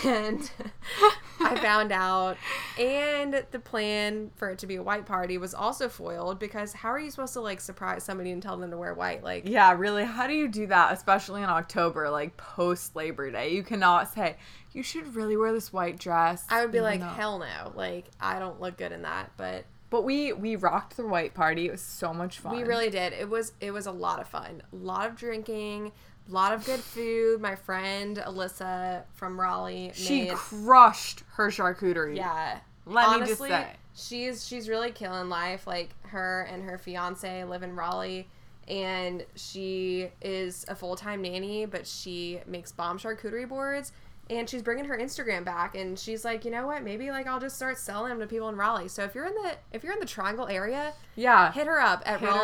and 0.05 0.51
I 1.41 1.57
found 1.59 1.93
out 1.93 2.37
and 2.79 3.45
the 3.51 3.59
plan 3.59 4.31
for 4.37 4.51
it 4.51 4.59
to 4.61 4.67
be 4.67 4.77
a 4.77 4.83
white 4.83 5.07
party 5.07 5.39
was 5.39 5.55
also 5.55 5.89
foiled 5.89 6.39
because 6.39 6.73
how 6.73 6.89
are 6.91 7.01
you 7.01 7.11
supposed 7.11 7.33
to 7.35 7.41
like 7.41 7.61
surprise 7.61 8.05
somebody 8.05 8.31
and 8.31 8.43
tell 8.43 8.57
them 8.57 8.71
to 8.71 8.77
wear 8.77 8.95
white? 8.95 9.23
Like 9.25 9.49
yeah, 9.49 9.73
really, 9.73 10.05
how 10.05 10.27
do 10.27 10.35
you 10.35 10.49
do 10.49 10.67
that, 10.69 10.93
especially 10.93 11.43
in 11.43 11.49
October, 11.49 12.11
like 12.11 12.37
post 12.37 12.95
Labor 12.95 13.31
Day? 13.31 13.51
You 13.53 13.63
cannot 13.63 14.13
say, 14.13 14.37
you 14.73 14.83
should 14.83 15.15
really 15.15 15.37
wear 15.37 15.53
this 15.53 15.73
white 15.73 15.99
dress. 15.99 16.45
I 16.49 16.63
would 16.63 16.73
be 16.73 16.81
like, 16.81 17.01
hell 17.01 17.39
no. 17.39 17.73
Like 17.75 18.07
I 18.21 18.39
don't 18.39 18.61
look 18.61 18.77
good 18.77 18.93
in 18.93 19.03
that, 19.03 19.33
but 19.37 19.65
But 19.91 20.03
we 20.05 20.33
we 20.33 20.57
rocked 20.57 20.97
the 20.97 21.07
white 21.07 21.35
party. 21.35 21.67
It 21.67 21.73
was 21.73 21.83
so 21.83 22.15
much 22.15 22.39
fun. 22.39 22.57
We 22.57 22.63
really 22.63 22.89
did. 22.89 23.13
It 23.13 23.29
was 23.29 23.53
it 23.61 23.73
was 23.73 23.87
a 23.87 23.93
lot 23.93 24.21
of 24.21 24.29
fun. 24.29 24.63
A 24.73 24.77
lot 24.77 25.09
of 25.09 25.17
drinking, 25.17 25.93
a 26.29 26.33
lot 26.33 26.53
of 26.53 26.65
good 26.65 26.81
food. 26.81 27.41
My 27.41 27.57
friend 27.57 28.17
Alyssa 28.19 29.03
from 29.15 29.41
Raleigh 29.41 29.91
She 29.95 30.25
made 30.25 30.33
crushed 30.35 31.23
her 31.35 31.49
charcuterie. 31.49 32.17
yeah. 32.17 32.59
Let 32.87 33.21
me 33.21 33.27
just 33.27 33.41
say. 33.41 33.67
she's 33.95 34.47
she's 34.47 34.69
really 34.69 34.91
killing 34.91 35.29
life. 35.29 35.67
Like 35.67 35.91
her 36.09 36.43
and 36.51 36.63
her 36.65 36.79
fiance 36.79 37.45
live 37.45 37.63
in 37.63 37.75
Raleigh 37.77 38.29
and 38.69 39.25
she 39.35 40.09
is 40.21 40.65
a 40.69 40.75
full-time 40.75 41.21
nanny, 41.23 41.67
but 41.67 41.87
she 41.87 42.41
makes 42.47 42.71
bomb 42.73 42.99
charcuterie 42.99 43.49
boards 43.49 43.93
and 44.31 44.49
she's 44.49 44.63
bringing 44.63 44.85
her 44.85 44.97
Instagram 44.97 45.45
back 45.45 45.75
and 45.75 45.99
she's 45.99 46.25
like, 46.25 46.45
"You 46.45 46.53
know 46.53 46.67
what? 46.67 46.83
Maybe 46.85 47.11
like 47.11 47.27
I'll 47.27 47.41
just 47.41 47.57
start 47.57 47.77
selling 47.79 48.11
them 48.11 48.21
to 48.21 48.27
people 48.27 48.49
in 48.49 48.57
Raleigh." 48.57 48.89
So 48.89 49.03
if 49.05 49.15
you're 49.15 49.27
in 49.27 49.35
the 49.35 49.57
if 49.73 49.83
you're 49.83 49.93
in 49.93 49.99
the 50.01 50.07
Triangle 50.07 50.47
area, 50.49 50.93
Yeah. 51.17 51.51
hit 51.53 51.67
her 51.67 51.81
up 51.81 52.03
at 52.07 52.21
Hit 52.21 52.29
her- 52.29 52.35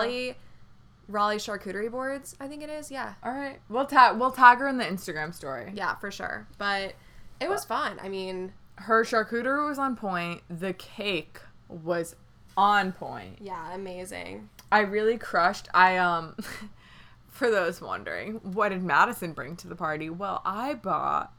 Raleigh 1.09 1.37
Charcuterie 1.39 1.91
Boards. 1.91 2.37
I 2.39 2.47
think 2.49 2.63
it 2.63 2.69
is. 2.71 2.91
Yeah, 2.91 3.15
All 3.25 3.33
right. 3.33 3.59
We'll 3.69 3.87
tag 3.87 4.19
we'll 4.21 4.31
tag 4.31 4.59
her 4.59 4.69
in 4.69 4.77
the 4.79 4.85
Instagram 4.85 5.35
story. 5.35 5.73
yeah, 5.75 5.95
for 5.97 6.11
sure. 6.11 6.47
But 6.59 6.95
it 7.41 7.49
was 7.49 7.65
fun. 7.65 7.99
I 8.03 8.09
mean, 8.09 8.53
Her 8.77 9.05
charcuterie 9.05 9.67
was 9.69 9.79
on 9.79 9.97
point. 9.97 10.43
The 10.51 10.73
cake 10.75 11.41
was 11.69 12.15
on 12.57 12.93
point. 12.93 13.39
yeah, 13.41 13.73
amazing. 13.75 14.49
I 14.71 14.81
really 14.81 15.17
crushed. 15.19 15.69
I 15.73 15.97
um 15.97 16.37
for 17.29 17.51
those 17.51 17.81
wondering, 17.81 18.35
what 18.43 18.71
did 18.71 18.83
Madison 18.83 19.33
bring 19.33 19.57
to 19.57 19.69
the 19.69 19.77
party? 19.77 20.11
Well, 20.11 20.43
I 20.45 20.75
bought 20.75 21.33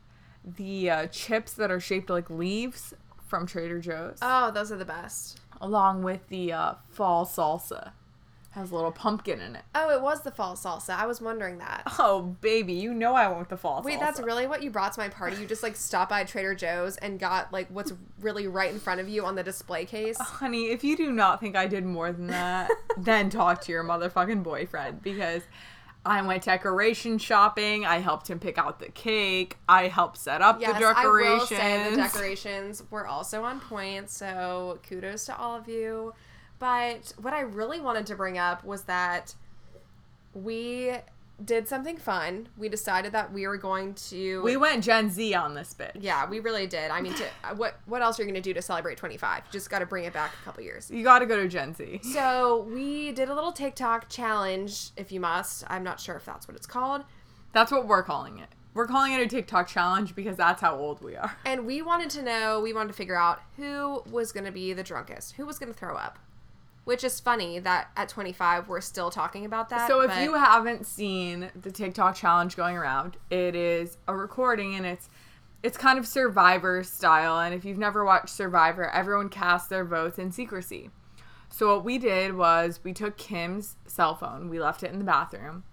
the 0.43 0.89
uh, 0.89 1.07
chips 1.07 1.53
that 1.53 1.69
are 1.69 1.79
shaped 1.81 2.09
like 2.09 2.29
leaves 2.29 2.93
from 3.27 3.45
Trader 3.45 3.79
Joe's 3.79 4.17
Oh, 4.21 4.49
those 4.51 4.71
are 4.71 4.77
the 4.77 4.85
best. 4.85 5.39
along 5.61 6.01
with 6.03 6.27
the 6.29 6.53
uh, 6.53 6.73
fall 6.89 7.25
salsa. 7.25 7.91
Has 8.53 8.71
a 8.71 8.75
little 8.75 8.91
pumpkin 8.91 9.39
in 9.41 9.55
it. 9.55 9.61
Oh, 9.75 9.91
it 9.91 10.01
was 10.01 10.21
the 10.23 10.31
fall 10.31 10.55
salsa. 10.55 10.89
I 10.89 11.05
was 11.05 11.21
wondering 11.21 11.59
that. 11.59 11.83
Oh, 11.99 12.35
baby, 12.41 12.73
you 12.73 12.95
know 12.95 13.13
I 13.13 13.27
want 13.27 13.49
the 13.49 13.57
fall 13.57 13.83
Wait, 13.83 13.97
salsa. 13.97 13.99
that's 13.99 14.19
really 14.19 14.47
what 14.47 14.63
you 14.63 14.71
brought 14.71 14.93
to 14.93 14.99
my 14.99 15.07
party? 15.07 15.37
You 15.37 15.45
just 15.45 15.61
like 15.61 15.75
stopped 15.75 16.09
by 16.09 16.23
Trader 16.23 16.55
Joe's 16.55 16.97
and 16.97 17.19
got 17.19 17.53
like 17.53 17.67
what's 17.69 17.93
really 18.19 18.47
right 18.47 18.71
in 18.73 18.79
front 18.79 19.01
of 19.01 19.07
you 19.07 19.23
on 19.23 19.35
the 19.35 19.43
display 19.43 19.85
case? 19.85 20.17
Honey, 20.19 20.71
if 20.71 20.83
you 20.83 20.97
do 20.97 21.11
not 21.11 21.39
think 21.39 21.55
I 21.55 21.67
did 21.67 21.85
more 21.85 22.11
than 22.11 22.27
that, 22.27 22.71
then 22.97 23.29
talk 23.29 23.61
to 23.61 23.71
your 23.71 23.83
motherfucking 23.83 24.41
boyfriend 24.41 25.03
because 25.03 25.43
I 26.03 26.21
went 26.23 26.43
decoration 26.43 27.19
shopping. 27.19 27.85
I 27.85 27.99
helped 27.99 28.29
him 28.29 28.39
pick 28.39 28.57
out 28.57 28.79
the 28.79 28.89
cake. 28.89 29.57
I 29.67 29.89
helped 29.89 30.17
set 30.17 30.41
up 30.41 30.59
Yes, 30.59 30.73
the 30.73 30.79
decorations. 30.79 31.51
I 31.51 31.77
will 31.77 31.83
say 31.83 31.89
the 31.91 31.95
decorations 31.97 32.83
were 32.89 33.05
also 33.05 33.43
on 33.43 33.59
point, 33.59 34.09
so 34.09 34.79
kudos 34.87 35.25
to 35.25 35.37
all 35.37 35.55
of 35.55 35.67
you. 35.67 36.13
But 36.59 37.13
what 37.17 37.33
I 37.33 37.41
really 37.41 37.79
wanted 37.79 38.05
to 38.07 38.15
bring 38.15 38.37
up 38.37 38.63
was 38.63 38.83
that 38.83 39.33
we 40.33 40.93
did 41.43 41.67
something 41.67 41.97
fun. 41.97 42.49
We 42.57 42.69
decided 42.69 43.13
that 43.13 43.31
we 43.31 43.47
were 43.47 43.57
going 43.57 43.93
to 44.09 44.41
we 44.41 44.57
went 44.57 44.83
Gen 44.83 45.09
Z 45.09 45.33
on 45.33 45.53
this 45.53 45.73
bit. 45.73 45.91
Yeah, 45.99 46.29
we 46.29 46.39
really 46.39 46.67
did. 46.67 46.91
I 46.91 47.01
mean, 47.01 47.13
to, 47.13 47.23
uh, 47.43 47.55
what 47.55 47.79
what 47.85 48.01
else 48.01 48.19
are 48.19 48.23
you 48.23 48.27
going 48.27 48.41
to 48.41 48.47
do 48.47 48.53
to 48.53 48.61
celebrate 48.61 48.97
25? 48.97 49.43
You 49.45 49.51
just 49.51 49.69
got 49.69 49.79
to 49.79 49.85
bring 49.85 50.03
it 50.03 50.13
back 50.13 50.33
a 50.41 50.43
couple 50.43 50.63
years. 50.63 50.91
You 50.91 51.03
got 51.03 51.19
to 51.19 51.25
go 51.25 51.37
to 51.37 51.47
Gen 51.47 51.73
Z. 51.73 52.01
So 52.13 52.67
we 52.69 53.11
did 53.11 53.29
a 53.29 53.33
little 53.33 53.51
TikTok 53.51 54.09
challenge, 54.09 54.91
if 54.97 55.11
you 55.11 55.19
must. 55.19 55.63
I'm 55.67 55.83
not 55.83 55.99
sure 55.99 56.15
if 56.15 56.25
that's 56.25 56.47
what 56.47 56.57
it's 56.57 56.67
called. 56.67 57.03
That's 57.53 57.71
what 57.71 57.87
we're 57.87 58.03
calling 58.03 58.39
it. 58.39 58.49
We're 58.73 58.87
calling 58.87 59.13
it 59.13 59.21
a 59.21 59.27
TikTok 59.27 59.67
challenge 59.67 60.15
because 60.15 60.37
that's 60.37 60.61
how 60.61 60.77
old 60.77 61.01
we 61.01 61.15
are. 61.15 61.35
And 61.45 61.65
we 61.65 61.81
wanted 61.81 62.09
to 62.11 62.21
know, 62.21 62.59
we 62.59 62.71
wanted 62.71 62.89
to 62.89 62.93
figure 62.93 63.15
out 63.15 63.41
who 63.57 64.03
was 64.11 64.31
going 64.31 64.45
to 64.45 64.51
be 64.51 64.73
the 64.73 64.83
drunkest, 64.83 65.33
who 65.33 65.45
was 65.45 65.57
going 65.57 65.73
to 65.73 65.77
throw 65.77 65.95
up. 65.95 66.19
Which 66.85 67.03
is 67.03 67.19
funny 67.19 67.59
that 67.59 67.89
at 67.95 68.09
25 68.09 68.67
we're 68.67 68.81
still 68.81 69.11
talking 69.11 69.45
about 69.45 69.69
that. 69.69 69.87
So 69.87 70.01
if 70.01 70.09
but- 70.09 70.23
you 70.23 70.33
haven't 70.33 70.85
seen 70.85 71.51
the 71.59 71.71
TikTok 71.71 72.15
challenge 72.15 72.55
going 72.55 72.75
around, 72.77 73.17
it 73.29 73.55
is 73.55 73.97
a 74.07 74.15
recording 74.15 74.75
and 74.75 74.85
it's 74.85 75.09
it's 75.61 75.77
kind 75.77 75.99
of 75.99 76.07
Survivor 76.07 76.83
style. 76.83 77.39
And 77.39 77.53
if 77.53 77.65
you've 77.65 77.77
never 77.77 78.05
watched 78.05 78.29
Survivor, 78.29 78.89
everyone 78.89 79.27
casts 79.27 79.67
their 79.67 79.83
votes 79.83 80.17
in 80.17 80.31
secrecy. 80.31 80.89
So 81.49 81.75
what 81.75 81.83
we 81.83 81.97
did 81.97 82.35
was 82.35 82.79
we 82.83 82.93
took 82.93 83.17
Kim's 83.17 83.75
cell 83.85 84.15
phone, 84.15 84.49
we 84.49 84.59
left 84.59 84.83
it 84.83 84.91
in 84.91 84.99
the 84.99 85.05
bathroom, 85.05 85.63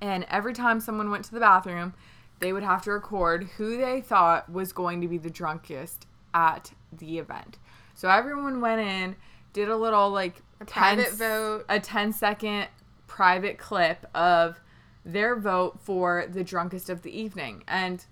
and 0.00 0.26
every 0.28 0.52
time 0.52 0.80
someone 0.80 1.10
went 1.10 1.24
to 1.26 1.32
the 1.32 1.40
bathroom, 1.40 1.94
they 2.40 2.52
would 2.52 2.64
have 2.64 2.82
to 2.82 2.90
record 2.90 3.44
who 3.56 3.76
they 3.76 4.00
thought 4.00 4.50
was 4.50 4.72
going 4.72 5.00
to 5.00 5.08
be 5.08 5.18
the 5.18 5.30
drunkest 5.30 6.06
at 6.34 6.72
the 6.92 7.18
event. 7.18 7.58
So 7.94 8.08
everyone 8.08 8.60
went 8.60 8.80
in, 8.80 9.16
did 9.54 9.70
a 9.70 9.76
little 9.76 10.10
like 10.10 10.42
a 10.60 10.66
private 10.66 11.14
vote. 11.14 11.64
a 11.70 11.80
10 11.80 12.12
second 12.12 12.68
private 13.06 13.56
clip 13.56 14.04
of 14.14 14.60
their 15.06 15.36
vote 15.36 15.80
for 15.80 16.26
the 16.28 16.44
drunkest 16.44 16.90
of 16.90 17.00
the 17.00 17.18
evening. 17.18 17.62
And 17.66 18.04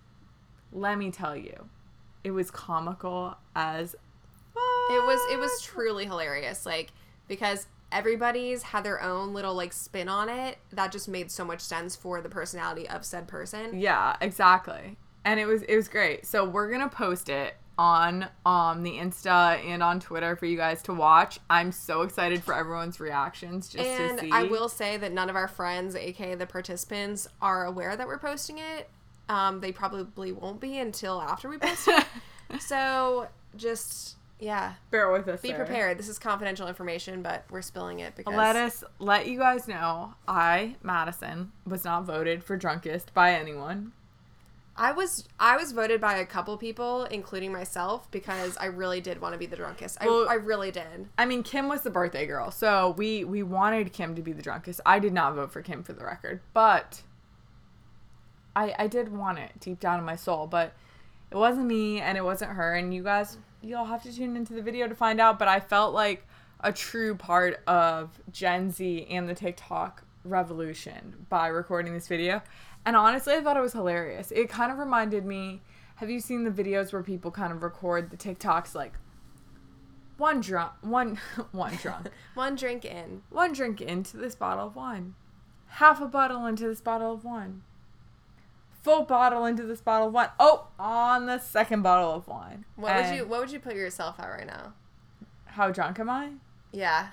let 0.72 0.96
me 0.96 1.10
tell 1.10 1.36
you, 1.36 1.68
it 2.24 2.30
was 2.30 2.50
comical 2.50 3.36
as 3.54 3.94
it 4.54 5.02
was 5.04 5.20
it 5.32 5.38
was 5.38 5.62
truly 5.62 6.04
hilarious 6.06 6.66
like 6.66 6.90
because 7.28 7.66
everybody's 7.90 8.62
had 8.62 8.84
their 8.84 9.02
own 9.02 9.32
little 9.32 9.54
like 9.54 9.72
spin 9.72 10.08
on 10.08 10.28
it 10.28 10.58
that 10.72 10.92
just 10.92 11.08
made 11.08 11.30
so 11.30 11.44
much 11.44 11.60
sense 11.60 11.94
for 11.94 12.20
the 12.20 12.28
personality 12.28 12.88
of 12.88 13.04
said 13.04 13.26
person. 13.28 13.78
Yeah, 13.78 14.16
exactly. 14.20 14.96
And 15.24 15.38
it 15.38 15.46
was 15.46 15.62
it 15.62 15.76
was 15.76 15.88
great. 15.88 16.26
So 16.26 16.44
we're 16.44 16.70
gonna 16.70 16.88
post 16.88 17.28
it 17.28 17.54
on 17.78 18.26
um 18.44 18.82
the 18.82 18.92
Insta 18.92 19.64
and 19.64 19.82
on 19.82 20.00
Twitter 20.00 20.36
for 20.36 20.46
you 20.46 20.56
guys 20.56 20.82
to 20.82 20.94
watch. 20.94 21.38
I'm 21.48 21.72
so 21.72 22.02
excited 22.02 22.42
for 22.42 22.54
everyone's 22.54 23.00
reactions 23.00 23.68
just 23.68 23.84
and 23.84 24.18
to 24.18 24.24
see. 24.24 24.30
I 24.30 24.44
will 24.44 24.68
say 24.68 24.96
that 24.96 25.12
none 25.12 25.30
of 25.30 25.36
our 25.36 25.48
friends, 25.48 25.94
aka 25.94 26.34
the 26.34 26.46
participants, 26.46 27.28
are 27.40 27.64
aware 27.64 27.96
that 27.96 28.06
we're 28.06 28.18
posting 28.18 28.58
it. 28.58 28.88
Um, 29.28 29.60
they 29.60 29.72
probably 29.72 30.32
won't 30.32 30.60
be 30.60 30.78
until 30.78 31.20
after 31.20 31.48
we 31.48 31.58
post 31.58 31.88
it. 31.88 32.04
so 32.60 33.28
just 33.56 34.16
yeah, 34.42 34.74
bear 34.90 35.10
with 35.12 35.28
us. 35.28 35.40
be 35.40 35.52
prepared. 35.52 35.98
This 35.98 36.08
is 36.08 36.18
confidential 36.18 36.66
information, 36.66 37.22
but 37.22 37.44
we're 37.48 37.62
spilling 37.62 38.00
it 38.00 38.16
because 38.16 38.34
Let 38.34 38.56
us 38.56 38.82
let 38.98 39.28
you 39.28 39.38
guys 39.38 39.68
know 39.68 40.14
I, 40.26 40.74
Madison, 40.82 41.52
was 41.64 41.84
not 41.84 42.04
voted 42.04 42.42
for 42.42 42.56
drunkest 42.56 43.14
by 43.14 43.34
anyone. 43.34 43.92
I 44.76 44.92
was 44.92 45.28
I 45.38 45.56
was 45.56 45.72
voted 45.72 46.00
by 46.00 46.14
a 46.16 46.24
couple 46.24 46.56
people, 46.56 47.04
including 47.04 47.52
myself, 47.52 48.10
because 48.10 48.56
I 48.56 48.66
really 48.66 49.00
did 49.02 49.20
want 49.20 49.34
to 49.34 49.38
be 49.38 49.46
the 49.46 49.56
drunkest. 49.56 49.98
I, 50.00 50.06
Well- 50.06 50.28
I 50.28 50.34
really 50.34 50.70
did. 50.70 51.08
I 51.18 51.26
mean, 51.26 51.42
Kim 51.42 51.68
was 51.68 51.82
the 51.82 51.90
birthday 51.90 52.26
girl, 52.26 52.50
so 52.50 52.94
we 52.96 53.24
we 53.24 53.42
wanted 53.42 53.92
Kim 53.92 54.14
to 54.14 54.22
be 54.22 54.32
the 54.32 54.42
drunkest. 54.42 54.80
I 54.86 54.98
did 54.98 55.12
not 55.12 55.34
vote 55.34 55.52
for 55.52 55.60
Kim 55.62 55.82
for 55.82 55.92
the 55.92 56.04
record, 56.04 56.40
but 56.54 57.02
I 58.56 58.74
I 58.78 58.86
did 58.86 59.12
want 59.12 59.38
it 59.38 59.52
deep 59.60 59.80
down 59.80 59.98
in 59.98 60.04
my 60.04 60.16
soul, 60.16 60.46
but 60.46 60.72
it 61.30 61.36
wasn't 61.36 61.66
me 61.66 62.00
and 62.00 62.16
it 62.18 62.24
wasn't 62.24 62.52
her. 62.52 62.74
And 62.74 62.94
you 62.94 63.02
guys, 63.02 63.38
you'll 63.62 63.84
have 63.86 64.02
to 64.04 64.14
tune 64.14 64.36
into 64.36 64.54
the 64.54 64.62
video 64.62 64.88
to 64.88 64.94
find 64.94 65.20
out. 65.20 65.38
But 65.38 65.48
I 65.48 65.60
felt 65.60 65.94
like 65.94 66.26
a 66.60 66.72
true 66.72 67.14
part 67.14 67.60
of 67.66 68.20
Gen 68.30 68.70
Z 68.70 69.06
and 69.10 69.28
the 69.28 69.34
TikTok 69.34 70.04
revolution 70.24 71.26
by 71.28 71.48
recording 71.48 71.92
this 71.94 72.06
video. 72.08 72.40
And 72.84 72.96
honestly, 72.96 73.34
I 73.34 73.40
thought 73.40 73.56
it 73.56 73.60
was 73.60 73.72
hilarious. 73.72 74.32
It 74.32 74.48
kind 74.48 74.72
of 74.72 74.78
reminded 74.78 75.24
me. 75.24 75.62
Have 75.96 76.10
you 76.10 76.18
seen 76.20 76.42
the 76.42 76.50
videos 76.50 76.92
where 76.92 77.02
people 77.02 77.30
kind 77.30 77.52
of 77.52 77.62
record 77.62 78.10
the 78.10 78.16
TikToks 78.16 78.74
like 78.74 78.94
one 80.16 80.40
drunk, 80.40 80.72
one 80.80 81.18
one 81.52 81.76
drunk, 81.76 82.08
One 82.34 82.56
drink 82.56 82.84
in. 82.84 83.22
one 83.30 83.52
drink 83.52 83.80
into 83.80 84.16
this 84.16 84.34
bottle 84.34 84.66
of 84.66 84.74
wine, 84.76 85.14
half 85.66 86.00
a 86.00 86.06
bottle 86.06 86.44
into 86.46 86.66
this 86.66 86.80
bottle 86.80 87.12
of 87.12 87.24
wine, 87.24 87.62
full 88.82 89.04
bottle 89.04 89.44
into 89.44 89.62
this 89.64 89.80
bottle 89.80 90.08
of 90.08 90.14
wine. 90.14 90.30
Oh, 90.40 90.68
on 90.78 91.26
the 91.26 91.38
second 91.38 91.82
bottle 91.82 92.12
of 92.12 92.26
wine. 92.26 92.64
What 92.74 92.96
would 92.96 93.14
you 93.14 93.24
What 93.24 93.40
would 93.40 93.52
you 93.52 93.60
put 93.60 93.74
yourself 93.76 94.18
at 94.18 94.26
right 94.26 94.46
now? 94.46 94.72
How 95.44 95.70
drunk 95.70 96.00
am 96.00 96.10
I? 96.10 96.30
Yeah. 96.72 97.08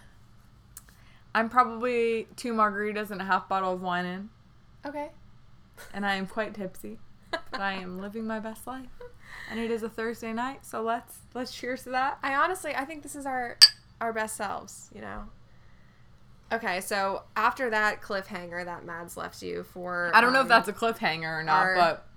I'm 1.36 1.48
probably 1.50 2.28
two 2.36 2.54
margaritas 2.54 3.12
and 3.12 3.22
a 3.22 3.26
half 3.26 3.48
bottle 3.48 3.74
of 3.74 3.82
wine 3.84 4.06
in, 4.06 4.30
Okay. 4.86 5.10
And 5.94 6.06
I 6.06 6.16
am 6.16 6.28
quite 6.28 6.54
tipsy. 6.54 7.00
But 7.32 7.62
I 7.62 7.74
am 7.74 8.00
living 8.00 8.26
my 8.26 8.40
best 8.40 8.66
life, 8.66 8.88
and 9.52 9.60
it 9.60 9.70
is 9.70 9.84
a 9.84 9.90
Thursday 9.90 10.34
night, 10.34 10.66
so 10.66 10.82
let's 10.82 11.20
let's 11.36 11.54
cheers 11.54 11.84
to 11.84 11.90
that. 11.92 12.18
I 12.24 12.34
honestly, 12.36 12.74
I 12.76 12.86
think 12.86 13.04
this 13.04 13.16
is 13.16 13.26
our 13.26 13.58
our 14.02 14.12
best 14.14 14.36
selves. 14.36 14.90
You 14.96 15.02
know. 15.02 15.24
Okay, 16.52 16.82
so 16.82 17.22
after 17.36 17.70
that 17.70 18.02
cliffhanger 18.02 18.66
that 18.66 18.84
Mads 18.84 19.16
left 19.16 19.44
you 19.44 19.62
for, 19.64 20.12
I 20.16 20.22
don't 20.22 20.34
know 20.34 20.40
if 20.40 20.44
um, 20.46 20.48
that's 20.50 20.68
a 20.68 20.74
cliffhanger 20.74 21.40
or 21.40 21.44
not, 21.44 21.58
our- 21.60 21.76
but 21.76 22.08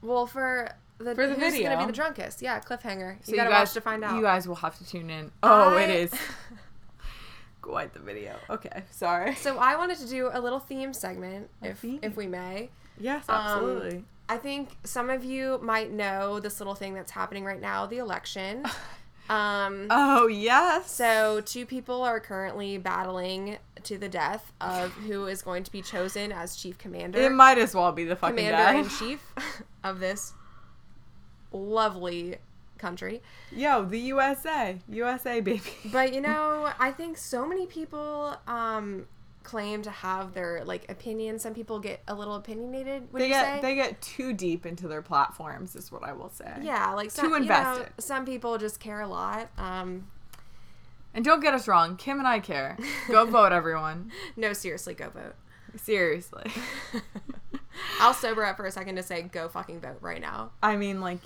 well 0.00 0.26
for 0.26 0.70
the 0.98 1.14
For 1.14 1.26
the 1.26 1.34
who's 1.34 1.58
gonna 1.62 1.78
be 1.78 1.84
the 1.84 1.92
drunkest. 1.92 2.40
Yeah, 2.40 2.58
cliffhanger. 2.60 3.18
So 3.22 3.32
you 3.32 3.36
gotta 3.36 3.50
guys, 3.50 3.68
watch 3.68 3.72
to 3.74 3.80
find 3.82 4.02
out. 4.02 4.16
You 4.16 4.22
guys 4.22 4.48
will 4.48 4.54
have 4.54 4.78
to 4.78 4.86
tune 4.88 5.10
in. 5.10 5.30
Oh, 5.42 5.76
I- 5.76 5.82
it 5.82 5.90
is 5.90 6.14
quite 7.66 7.92
the 7.92 8.00
video. 8.00 8.36
Okay, 8.48 8.82
sorry. 8.90 9.34
So 9.34 9.58
I 9.58 9.76
wanted 9.76 9.98
to 9.98 10.08
do 10.08 10.30
a 10.32 10.40
little 10.40 10.60
theme 10.60 10.92
segment, 10.94 11.50
A 11.62 11.68
if 11.68 11.78
theme? 11.78 11.98
if 12.02 12.16
we 12.16 12.26
may. 12.26 12.70
yes, 12.98 13.28
Um, 13.28 13.34
absolutely. 13.36 14.04
I 14.28 14.36
think 14.38 14.76
some 14.84 15.08
of 15.10 15.24
you 15.24 15.58
might 15.62 15.92
know 15.92 16.40
this 16.40 16.58
little 16.60 16.74
thing 16.74 16.94
that's 16.94 17.12
happening 17.12 17.44
right 17.44 17.60
now, 17.60 17.86
the 17.86 17.98
election. 17.98 18.64
Um, 19.28 19.88
oh 19.90 20.28
yes. 20.28 20.88
so 20.88 21.40
two 21.40 21.66
people 21.66 22.02
are 22.02 22.20
currently 22.20 22.78
battling 22.78 23.58
to 23.82 23.98
the 23.98 24.08
death 24.08 24.52
of 24.60 24.92
who 24.92 25.26
is 25.26 25.42
going 25.42 25.64
to 25.64 25.72
be 25.72 25.82
chosen 25.82 26.30
as 26.30 26.54
chief 26.54 26.78
commander, 26.78 27.20
it 27.20 27.32
might 27.32 27.58
as 27.58 27.74
well 27.74 27.90
be 27.90 28.04
the 28.04 28.14
fucking 28.14 28.36
commander 28.36 28.78
in 28.78 28.88
chief 28.88 29.20
of 29.82 29.98
this 29.98 30.32
lovely 31.52 32.36
country. 32.78 33.22
Yo, 33.50 33.84
the 33.84 33.98
USA, 34.00 34.78
USA 34.88 35.40
baby. 35.40 35.62
But 35.92 36.12
you 36.14 36.20
know, 36.28 36.70
I 36.78 36.90
think 36.92 37.16
so 37.18 37.46
many 37.46 37.66
people 37.66 38.36
um 38.46 39.06
claim 39.42 39.80
to 39.82 39.90
have 39.90 40.34
their 40.34 40.64
like 40.64 40.90
opinions. 40.90 41.42
Some 41.42 41.54
people 41.54 41.78
get 41.78 42.00
a 42.08 42.14
little 42.14 42.34
opinionated. 42.34 43.12
Would 43.12 43.22
they 43.22 43.26
you 43.28 43.32
get 43.32 43.56
say? 43.56 43.60
they 43.62 43.74
get 43.76 44.00
too 44.02 44.32
deep 44.32 44.66
into 44.66 44.88
their 44.88 45.02
platforms. 45.02 45.76
Is 45.76 45.92
what 45.92 46.02
I 46.02 46.12
will 46.12 46.30
say. 46.30 46.52
yeah, 46.62 46.92
like 46.92 47.10
Too 47.10 47.22
some, 47.22 47.24
you 47.26 47.30
know, 47.30 47.36
invested. 47.38 47.92
some 47.98 48.24
people 48.26 48.58
just 48.58 48.80
care 48.80 49.00
a 49.02 49.06
lot. 49.08 49.48
Um, 49.56 50.08
And 51.14 51.24
don't 51.24 51.40
get 51.40 51.54
us 51.54 51.66
wrong, 51.68 51.96
Kim 51.96 52.18
and 52.18 52.26
I 52.28 52.40
care. 52.40 52.76
Go 53.08 53.24
vote, 53.24 53.52
everyone. 53.52 54.10
no, 54.36 54.52
seriously, 54.52 54.94
go 54.94 55.08
vote. 55.10 55.34
Seriously. 55.76 56.50
I'll 58.00 58.14
sober 58.14 58.44
up 58.44 58.56
for 58.56 58.66
a 58.66 58.70
second 58.72 58.96
to 58.96 59.02
say 59.02 59.22
go 59.22 59.48
fucking 59.48 59.80
vote 59.80 59.98
right 60.00 60.20
now. 60.20 60.50
I 60.62 60.76
mean, 60.76 61.00
like, 61.00 61.20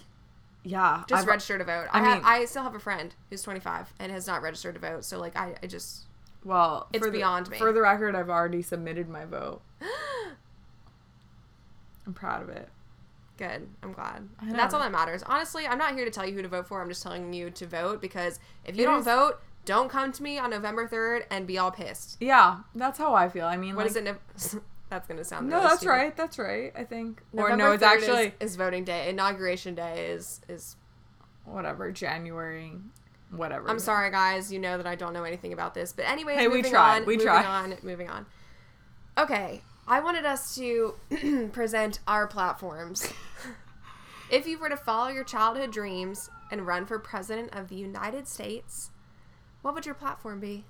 yeah. 0.63 1.03
Just 1.09 1.23
I've- 1.23 1.29
register 1.31 1.59
to 1.59 1.65
vote. 1.65 1.87
I 1.93 2.01
I, 2.01 2.03
ha- 2.05 2.15
mean- 2.15 2.23
I 2.25 2.45
still 2.45 2.63
have 2.63 2.75
a 2.75 2.79
friend 2.81 3.15
who's 3.31 3.43
25 3.43 3.93
and 3.99 4.11
has 4.13 4.27
not 4.27 4.43
registered 4.43 4.75
to 4.75 4.81
vote. 4.81 5.05
So 5.05 5.19
like 5.19 5.37
I, 5.37 5.55
I 5.63 5.67
just 5.67 6.07
Well, 6.45 6.89
It's 6.93 7.05
for 7.05 7.11
the- 7.11 7.19
beyond 7.19 7.49
me. 7.51 7.59
For 7.59 7.73
the 7.73 7.81
record, 7.83 8.15
I've 8.15 8.31
already 8.31 8.63
submitted 8.63 9.09
my 9.09 9.25
vote. 9.25 9.63
I'm 12.07 12.15
proud 12.15 12.43
of 12.43 12.49
it. 12.49 12.69
good. 13.37 13.69
I'm 13.83 13.93
glad. 13.93 14.29
That's 14.43 14.75
all 14.75 14.81
that 14.81 14.93
matters. 14.93 15.23
Honestly, 15.23 15.67
I'm 15.67 15.79
not 15.79 15.95
here 15.95 16.05
to 16.05 16.11
tell 16.11 16.27
you 16.27 16.35
who 16.35 16.43
to 16.43 16.49
vote 16.49 16.67
for. 16.67 16.83
I'm 16.83 16.89
just 16.89 17.03
telling 17.03 17.33
you 17.33 17.51
to 17.51 17.67
vote 17.67 18.01
because 18.01 18.39
if 18.65 18.77
you 18.77 18.83
It 18.83 18.87
don't 18.87 18.99
is- 19.01 19.05
vote, 19.07 19.41
don't 19.65 19.89
come 19.91 20.11
to 20.13 20.23
me 20.23 20.39
on 20.39 20.51
November 20.51 20.89
3rd 20.89 21.25
and 21.31 21.47
be 21.47 21.57
all 21.59 21.71
pissed. 21.71 22.17
Yeah, 22.21 22.59
that's 22.75 22.99
how 22.99 23.15
I 23.15 23.29
feel. 23.29 23.47
I 23.47 23.57
mean, 23.57 23.77
What 23.77 23.87
like, 23.95 23.97
is 23.97 24.55
it? 24.55 24.63
That's 24.91 25.07
gonna 25.07 25.25
sound 25.25 25.49
No, 25.49 25.57
really 25.57 25.69
that's 25.69 25.81
stupid. 25.81 25.93
right. 25.93 26.17
That's 26.17 26.39
right. 26.39 26.73
I 26.77 26.85
think. 26.85 27.23
or 27.33 27.51
November 27.51 27.57
no, 27.65 27.73
it's 27.73 27.83
3rd 27.85 27.97
is- 27.97 28.03
actually 28.09 28.35
is, 28.41 28.57
voting 28.57 28.85
day. 28.85 29.09
Inauguration 29.09 29.75
day 29.75 30.11
is 30.11 30.41
is. 30.49 30.77
whatever 31.45 31.91
January, 31.93 32.73
whatever. 33.31 33.69
I'm 33.69 33.79
sorry, 33.79 34.11
guys. 34.11 34.53
You 34.53 34.59
know 34.59 34.77
that 34.77 34.87
I 34.87 34.97
don't 34.97 35.13
know 35.13 35.25
anything 35.25 35.53
about 35.53 35.75
this, 35.75 35.93
but 35.93 36.07
anyways, 36.07 36.39
Hey, 36.39 36.49
we 36.49 36.57
moving 36.59 36.73
tried. 36.73 36.97
on. 37.03 37.07
We 37.07 37.15
moving 37.15 37.27
tried. 37.29 37.45
on. 37.47 37.77
Moving 37.83 38.11
on. 38.11 38.27
Okay, 39.17 39.63
I 39.87 40.01
wanted 40.01 40.27
us 40.27 40.55
to 40.57 40.95
present 41.53 42.01
our 42.09 42.27
platforms. 42.27 43.13
if 44.31 44.47
you 44.47 44.59
were 44.59 44.69
to 44.69 44.77
follow 44.77 45.09
your 45.09 45.25
childhood 45.25 45.71
dreams 45.73 46.31
and 46.51 46.67
run 46.67 46.85
for 46.85 46.99
president 46.99 47.55
of 47.55 47.69
the 47.69 47.77
United 47.77 48.27
States, 48.27 48.91
what 49.63 49.73
would 49.75 49.87
your 49.87 49.95
platform 49.95 50.41
be? 50.41 50.65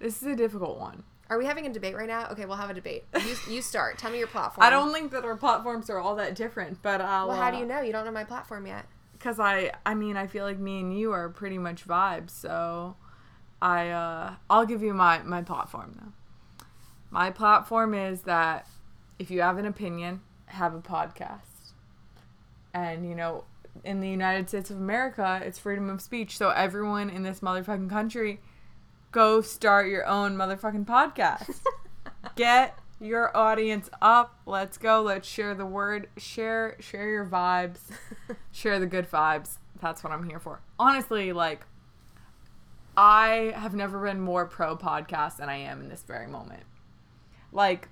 This 0.00 0.22
is 0.22 0.28
a 0.28 0.36
difficult 0.36 0.78
one. 0.78 1.04
Are 1.30 1.38
we 1.38 1.44
having 1.44 1.66
a 1.66 1.72
debate 1.72 1.94
right 1.94 2.08
now? 2.08 2.28
Okay, 2.30 2.46
we'll 2.46 2.56
have 2.56 2.70
a 2.70 2.74
debate. 2.74 3.04
You, 3.14 3.36
you 3.56 3.62
start. 3.62 3.98
Tell 3.98 4.10
me 4.10 4.18
your 4.18 4.28
platform. 4.28 4.66
I 4.66 4.70
don't 4.70 4.92
think 4.92 5.10
that 5.12 5.24
our 5.24 5.36
platforms 5.36 5.90
are 5.90 5.98
all 5.98 6.16
that 6.16 6.34
different, 6.34 6.82
but 6.82 7.00
I'll. 7.00 7.28
Well, 7.28 7.36
how 7.36 7.50
do 7.50 7.58
you 7.58 7.66
know? 7.66 7.80
You 7.80 7.92
don't 7.92 8.04
know 8.04 8.12
my 8.12 8.24
platform 8.24 8.66
yet. 8.66 8.86
Because 9.12 9.40
I, 9.40 9.72
I 9.84 9.94
mean, 9.94 10.16
I 10.16 10.26
feel 10.26 10.44
like 10.44 10.58
me 10.58 10.80
and 10.80 10.96
you 10.96 11.12
are 11.12 11.28
pretty 11.28 11.58
much 11.58 11.86
vibes. 11.86 12.30
So, 12.30 12.96
I, 13.60 13.90
uh, 13.90 14.34
I'll 14.48 14.64
give 14.64 14.82
you 14.82 14.94
my 14.94 15.22
my 15.22 15.42
platform 15.42 15.98
though. 16.00 16.64
My 17.10 17.30
platform 17.30 17.94
is 17.94 18.22
that 18.22 18.66
if 19.18 19.30
you 19.30 19.40
have 19.42 19.58
an 19.58 19.66
opinion, 19.66 20.20
have 20.46 20.74
a 20.74 20.80
podcast. 20.80 21.72
And 22.72 23.08
you 23.08 23.14
know, 23.14 23.44
in 23.84 24.00
the 24.00 24.08
United 24.08 24.48
States 24.48 24.70
of 24.70 24.76
America, 24.76 25.42
it's 25.44 25.58
freedom 25.58 25.90
of 25.90 26.00
speech. 26.00 26.36
So 26.36 26.50
everyone 26.50 27.10
in 27.10 27.22
this 27.22 27.40
motherfucking 27.40 27.90
country, 27.90 28.40
go 29.18 29.40
start 29.40 29.88
your 29.88 30.06
own 30.06 30.36
motherfucking 30.36 30.84
podcast. 30.84 31.50
Get 32.36 32.78
your 33.00 33.36
audience 33.36 33.90
up. 34.00 34.38
Let's 34.46 34.78
go. 34.78 35.02
Let's 35.02 35.26
share 35.26 35.56
the 35.56 35.66
word. 35.66 36.08
Share 36.16 36.76
share 36.78 37.08
your 37.08 37.26
vibes. 37.26 37.80
share 38.52 38.78
the 38.78 38.86
good 38.86 39.10
vibes. 39.10 39.58
That's 39.80 40.04
what 40.04 40.12
I'm 40.12 40.28
here 40.28 40.38
for. 40.38 40.60
Honestly, 40.78 41.32
like 41.32 41.66
I 42.96 43.52
have 43.56 43.74
never 43.74 44.00
been 44.00 44.20
more 44.20 44.46
pro 44.46 44.76
podcast 44.76 45.38
than 45.38 45.48
I 45.48 45.56
am 45.56 45.80
in 45.80 45.88
this 45.88 46.04
very 46.06 46.28
moment. 46.28 46.62
Like 47.50 47.88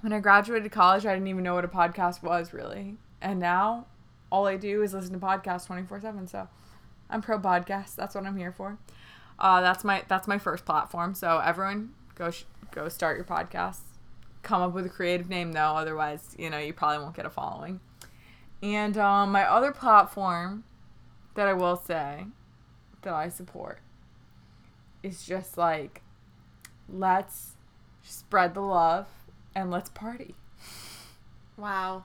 when 0.00 0.12
I 0.12 0.18
graduated 0.18 0.72
college, 0.72 1.06
I 1.06 1.14
didn't 1.14 1.28
even 1.28 1.44
know 1.44 1.54
what 1.54 1.64
a 1.64 1.68
podcast 1.68 2.24
was 2.24 2.52
really. 2.52 2.96
And 3.22 3.38
now 3.38 3.86
all 4.32 4.48
I 4.48 4.56
do 4.56 4.82
is 4.82 4.94
listen 4.94 5.12
to 5.12 5.24
podcasts 5.24 5.68
24/7. 5.68 6.28
So 6.28 6.48
I'm 7.08 7.22
pro 7.22 7.38
podcast. 7.38 7.94
That's 7.94 8.16
what 8.16 8.26
I'm 8.26 8.36
here 8.36 8.50
for. 8.50 8.78
Uh, 9.40 9.60
that's 9.60 9.84
my 9.84 10.02
that's 10.08 10.28
my 10.28 10.38
first 10.38 10.64
platform. 10.64 11.14
So 11.14 11.38
everyone 11.38 11.90
go 12.14 12.30
sh- 12.30 12.44
go 12.72 12.88
start 12.88 13.16
your 13.16 13.24
podcast. 13.24 13.78
Come 14.42 14.62
up 14.62 14.72
with 14.72 14.86
a 14.86 14.90
creative 14.90 15.28
name 15.28 15.52
though, 15.52 15.60
otherwise 15.76 16.34
you 16.38 16.50
know 16.50 16.58
you 16.58 16.72
probably 16.72 17.02
won't 17.02 17.16
get 17.16 17.26
a 17.26 17.30
following. 17.30 17.80
And 18.62 18.96
um, 18.98 19.32
my 19.32 19.44
other 19.44 19.72
platform 19.72 20.64
that 21.34 21.48
I 21.48 21.54
will 21.54 21.76
say 21.76 22.26
that 23.02 23.14
I 23.14 23.28
support 23.30 23.78
is 25.02 25.24
just 25.24 25.56
like 25.56 26.02
let's 26.88 27.52
spread 28.02 28.52
the 28.54 28.60
love 28.60 29.06
and 29.54 29.70
let's 29.70 29.88
party. 29.90 30.34
Wow. 31.56 32.04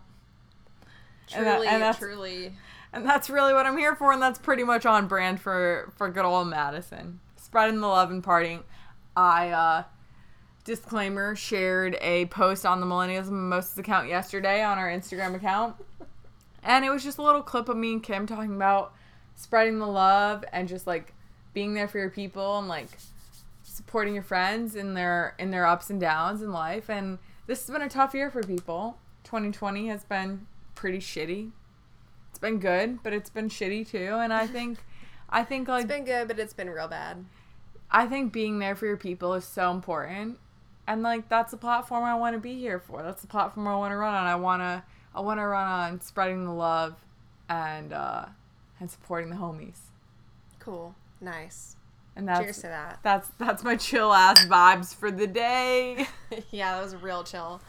And 1.33 1.45
that- 1.45 1.53
Truly, 1.55 1.67
and 1.67 1.81
that's- 1.81 1.97
truly. 1.97 2.53
And 2.93 3.05
that's 3.05 3.29
really 3.29 3.53
what 3.53 3.65
I'm 3.65 3.77
here 3.77 3.93
for, 3.93 4.13
and 4.13 4.21
that's 4.21 4.39
pretty 4.39 4.63
much 4.63 4.85
on 4.85 5.07
brand 5.07 5.41
for 5.41 5.91
for 5.97 6.09
good 6.09 6.23
old 6.23 6.47
Madison. 6.47 7.19
Spreading 7.55 7.79
the 7.79 7.87
love 7.87 8.11
and 8.11 8.21
partying. 8.21 8.63
I 9.15 9.47
uh 9.47 9.83
disclaimer 10.65 11.37
shared 11.37 11.97
a 12.01 12.25
post 12.25 12.65
on 12.65 12.81
the 12.81 12.85
Millennials 12.85 13.29
and 13.29 13.49
Mimosas 13.49 13.77
account 13.77 14.09
yesterday 14.09 14.61
on 14.61 14.77
our 14.77 14.89
Instagram 14.89 15.35
account. 15.35 15.77
And 16.63 16.83
it 16.83 16.89
was 16.89 17.01
just 17.01 17.17
a 17.17 17.21
little 17.21 17.41
clip 17.41 17.69
of 17.69 17.77
me 17.77 17.93
and 17.93 18.03
Kim 18.03 18.27
talking 18.27 18.53
about 18.53 18.91
spreading 19.35 19.79
the 19.79 19.87
love 19.87 20.43
and 20.51 20.67
just 20.67 20.85
like 20.85 21.13
being 21.53 21.75
there 21.75 21.87
for 21.87 21.97
your 21.97 22.09
people 22.09 22.59
and 22.59 22.67
like 22.67 22.89
supporting 23.63 24.15
your 24.15 24.23
friends 24.23 24.75
in 24.75 24.93
their 24.93 25.33
in 25.39 25.51
their 25.51 25.65
ups 25.65 25.89
and 25.89 26.01
downs 26.01 26.41
in 26.41 26.51
life. 26.51 26.89
And 26.89 27.19
this 27.47 27.65
has 27.65 27.73
been 27.73 27.81
a 27.81 27.87
tough 27.87 28.13
year 28.13 28.29
for 28.29 28.43
people. 28.43 28.97
2020 29.23 29.87
has 29.87 30.03
been 30.03 30.45
pretty 30.75 30.99
shitty 30.99 31.51
it's 32.35 32.39
been 32.41 32.59
good, 32.59 33.01
but 33.01 33.13
it's 33.13 33.29
been 33.29 33.47
shitty 33.47 33.89
too. 33.89 34.19
And 34.21 34.33
I 34.33 34.45
think, 34.45 34.79
I 35.29 35.45
think 35.45 35.69
like 35.69 35.85
It's 35.85 35.93
been 35.93 36.03
good, 36.03 36.27
but 36.27 36.37
it's 36.37 36.51
been 36.51 36.69
real 36.69 36.89
bad. 36.89 37.23
I 37.95 38.07
think 38.07 38.33
being 38.33 38.59
there 38.59 38.75
for 38.75 38.85
your 38.85 38.97
people 38.97 39.35
is 39.35 39.45
so 39.45 39.71
important, 39.71 40.37
and 40.85 41.01
like 41.01 41.29
that's 41.29 41.51
the 41.51 41.57
platform 41.57 42.03
I 42.03 42.15
want 42.15 42.35
to 42.35 42.41
be 42.41 42.55
here 42.55 42.77
for. 42.77 43.01
That's 43.01 43.21
the 43.21 43.27
platform 43.27 43.69
I 43.69 43.77
want 43.77 43.93
to 43.93 43.95
run 43.95 44.13
on. 44.13 44.27
I 44.27 44.35
wanna, 44.35 44.83
I 45.15 45.21
want 45.21 45.39
to 45.39 45.45
run 45.47 45.65
on 45.65 46.01
spreading 46.01 46.43
the 46.43 46.51
love, 46.51 46.95
and 47.47 47.93
uh, 47.93 48.25
and 48.81 48.91
supporting 48.91 49.29
the 49.29 49.37
homies. 49.37 49.77
Cool. 50.59 50.93
Nice. 51.21 51.77
And 52.17 52.27
that's 52.27 52.41
Cheers 52.41 52.57
to 52.57 52.67
that. 52.67 52.99
that's 53.01 53.29
that's 53.37 53.63
my 53.63 53.77
chill 53.77 54.11
ass 54.11 54.43
vibes 54.45 54.93
for 54.93 55.09
the 55.09 55.25
day. 55.27 56.05
yeah, 56.51 56.75
that 56.75 56.83
was 56.83 56.97
real 56.97 57.23
chill. 57.23 57.61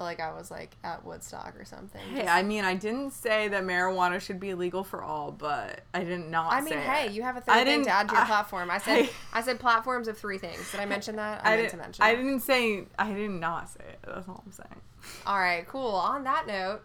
I 0.00 0.02
like 0.02 0.18
I 0.18 0.32
was 0.32 0.50
like 0.50 0.74
at 0.82 1.04
Woodstock 1.04 1.54
or 1.60 1.64
something. 1.66 2.00
Hey, 2.00 2.22
Just- 2.22 2.30
I 2.34 2.42
mean, 2.42 2.64
I 2.64 2.74
didn't 2.74 3.10
say 3.12 3.48
that 3.48 3.62
marijuana 3.64 4.18
should 4.20 4.40
be 4.40 4.54
legal 4.54 4.82
for 4.82 5.02
all, 5.02 5.30
but 5.30 5.82
I 5.92 6.04
did 6.04 6.20
not. 6.20 6.30
Not. 6.30 6.52
I 6.54 6.60
mean, 6.62 6.78
hey, 6.78 7.06
it. 7.06 7.12
you 7.12 7.22
have 7.22 7.36
a 7.36 7.40
I 7.40 7.42
third 7.42 7.54
thing 7.66 7.66
didn't- 7.66 7.84
to 7.86 7.90
add 7.92 8.08
to 8.08 8.14
your 8.14 8.22
I- 8.22 8.26
platform. 8.26 8.70
I 8.70 8.78
said 8.78 9.04
Hey. 9.04 9.10
I 9.34 9.42
said 9.42 9.60
platforms 9.60 10.08
of 10.08 10.16
three 10.16 10.38
things. 10.38 10.70
Did 10.70 10.80
I 10.80 10.86
mention 10.86 11.16
that? 11.16 11.42
I, 11.44 11.52
I 11.52 11.56
meant 11.56 11.62
didn't. 11.68 11.70
to 11.72 11.76
mention. 11.76 12.02
I 12.04 12.14
that. 12.14 12.22
didn't 12.22 12.40
say. 12.40 12.84
I 12.98 13.12
did 13.12 13.30
not 13.30 13.68
say 13.68 13.80
it. 13.88 13.98
That's 14.06 14.26
all 14.28 14.42
I'm 14.46 14.52
saying. 14.52 14.80
All 15.26 15.38
right, 15.38 15.66
cool. 15.68 15.90
On 15.94 16.24
that 16.24 16.46
note, 16.46 16.80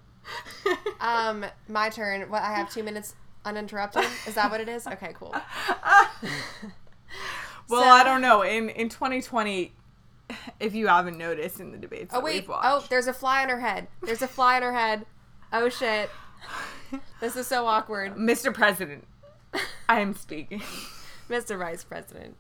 um, 1.00 1.46
my 1.70 1.90
turn. 1.90 2.30
What 2.30 2.42
I 2.42 2.54
have 2.54 2.70
two 2.70 2.84
minutes 2.84 3.16
uninterrupted. 3.46 4.04
Is 4.28 4.34
that 4.34 4.52
what 4.52 4.60
it 4.60 4.68
is? 4.68 4.88
Okay, 4.88 5.14
cool. 5.14 5.34
Well, 7.68 7.82
So- 7.82 7.90
I 7.90 8.04
don't 8.04 8.22
know. 8.22 8.44
In 8.44 8.70
in 8.70 8.90
2020, 8.90 9.72
if 10.60 10.74
you 10.76 10.88
haven't 10.88 11.18
noticed 11.18 11.60
in 11.60 11.72
the 11.72 11.78
debates 11.78 12.14
Oh 12.14 12.18
that 12.18 12.24
wait. 12.24 12.42
we've 12.42 12.50
watched, 12.50 12.66
Oh, 12.68 12.86
there's 12.90 13.08
a 13.08 13.14
fly 13.14 13.44
on 13.44 13.50
her 13.50 13.60
head. 13.60 13.88
There's 14.02 14.22
a 14.22 14.28
fly 14.28 14.56
on 14.58 14.62
her 14.64 14.74
head. 14.74 15.06
Oh 15.54 15.70
shit. 15.70 16.10
This 17.20 17.36
is 17.36 17.48
so 17.48 17.66
awkward, 17.66 18.16
Mr. 18.16 18.54
President, 18.54 19.06
I 19.90 20.00
am 20.02 20.14
speaking. 20.16 20.62
Mr. 21.30 21.58
Vice 21.58 21.84
President. 21.84 22.38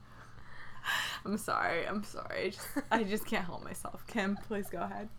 I'm 1.25 1.37
sorry. 1.37 1.85
I'm 1.87 2.03
sorry. 2.03 2.45
I 2.45 2.49
just, 2.49 2.67
I 2.91 3.03
just 3.03 3.25
can't 3.25 3.43
help 3.45 3.63
myself. 3.63 4.05
Kim, 4.07 4.37
please 4.47 4.69
go 4.69 4.79
ahead. 4.81 5.09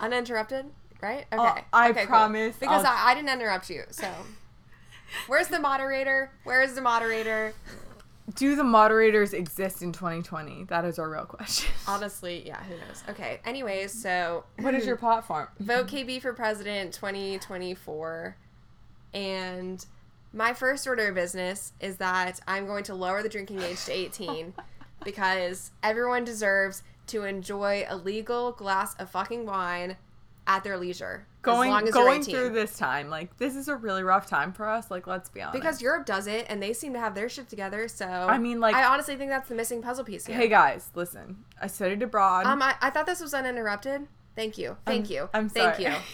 Uninterrupted, 0.00 0.66
right? 1.00 1.26
Okay. 1.32 1.36
Uh, 1.42 1.60
I 1.72 1.90
okay, 1.90 2.00
cool. 2.00 2.06
promise 2.08 2.56
Because 2.56 2.84
I, 2.84 3.10
I 3.10 3.14
didn't 3.14 3.30
interrupt 3.30 3.70
you. 3.70 3.84
So, 3.90 4.08
where's 5.28 5.48
the 5.48 5.60
moderator? 5.60 6.32
Where 6.44 6.62
is 6.62 6.74
the 6.74 6.80
moderator? 6.82 7.54
Do 8.34 8.54
the 8.54 8.64
moderators 8.64 9.32
exist 9.32 9.82
in 9.82 9.92
2020? 9.92 10.64
That 10.64 10.84
is 10.84 10.98
our 10.98 11.08
real 11.10 11.24
question. 11.24 11.70
Honestly, 11.88 12.42
yeah, 12.46 12.62
who 12.62 12.74
knows? 12.74 13.02
Okay. 13.08 13.40
Anyways, 13.44 13.92
so 13.92 14.44
what 14.60 14.74
is 14.74 14.86
your 14.86 14.96
platform? 14.96 15.48
vote 15.58 15.86
KB 15.88 16.20
for 16.20 16.32
president 16.32 16.92
2024. 16.94 18.36
And 19.14 19.84
my 20.32 20.52
first 20.52 20.86
order 20.86 21.08
of 21.08 21.14
business 21.14 21.72
is 21.80 21.96
that 21.96 22.40
I'm 22.46 22.66
going 22.66 22.84
to 22.84 22.94
lower 22.94 23.22
the 23.22 23.28
drinking 23.28 23.62
age 23.62 23.84
to 23.86 23.92
18 23.92 24.54
because 25.04 25.72
everyone 25.82 26.24
deserves 26.24 26.82
to 27.08 27.24
enjoy 27.24 27.84
a 27.88 27.96
legal 27.96 28.52
glass 28.52 28.94
of 28.96 29.10
fucking 29.10 29.44
wine 29.44 29.96
at 30.46 30.62
their 30.62 30.76
leisure. 30.76 31.26
Going 31.42 31.72
as 31.72 31.84
as 31.84 31.90
going 31.94 32.22
through 32.22 32.50
this 32.50 32.76
time, 32.76 33.08
like 33.08 33.36
this 33.38 33.56
is 33.56 33.68
a 33.68 33.76
really 33.76 34.02
rough 34.02 34.26
time 34.26 34.52
for 34.52 34.68
us. 34.68 34.90
Like, 34.90 35.06
let's 35.06 35.28
be 35.30 35.40
honest. 35.40 35.54
Because 35.58 35.80
Europe 35.80 36.04
does 36.04 36.26
it 36.26 36.44
and 36.50 36.62
they 36.62 36.72
seem 36.74 36.92
to 36.92 37.00
have 37.00 37.14
their 37.14 37.28
shit 37.30 37.48
together. 37.48 37.88
So 37.88 38.06
I 38.06 38.36
mean, 38.38 38.60
like- 38.60 38.74
I 38.74 38.84
honestly 38.84 39.16
think 39.16 39.30
that's 39.30 39.48
the 39.48 39.54
missing 39.54 39.80
puzzle 39.80 40.04
piece 40.04 40.26
here. 40.26 40.36
hey 40.36 40.48
guys, 40.48 40.90
listen. 40.94 41.44
I 41.60 41.66
studied 41.66 42.02
abroad. 42.02 42.44
um, 42.46 42.60
I, 42.62 42.74
I 42.82 42.90
thought 42.90 43.06
this 43.06 43.20
was 43.20 43.32
uninterrupted. 43.32 44.06
Thank 44.36 44.58
you. 44.58 44.76
Thank 44.84 45.06
I'm- 45.06 45.12
you. 45.12 45.28
I'm 45.32 45.48
Thank 45.48 45.76
sorry. 45.76 45.94
you. 45.94 45.94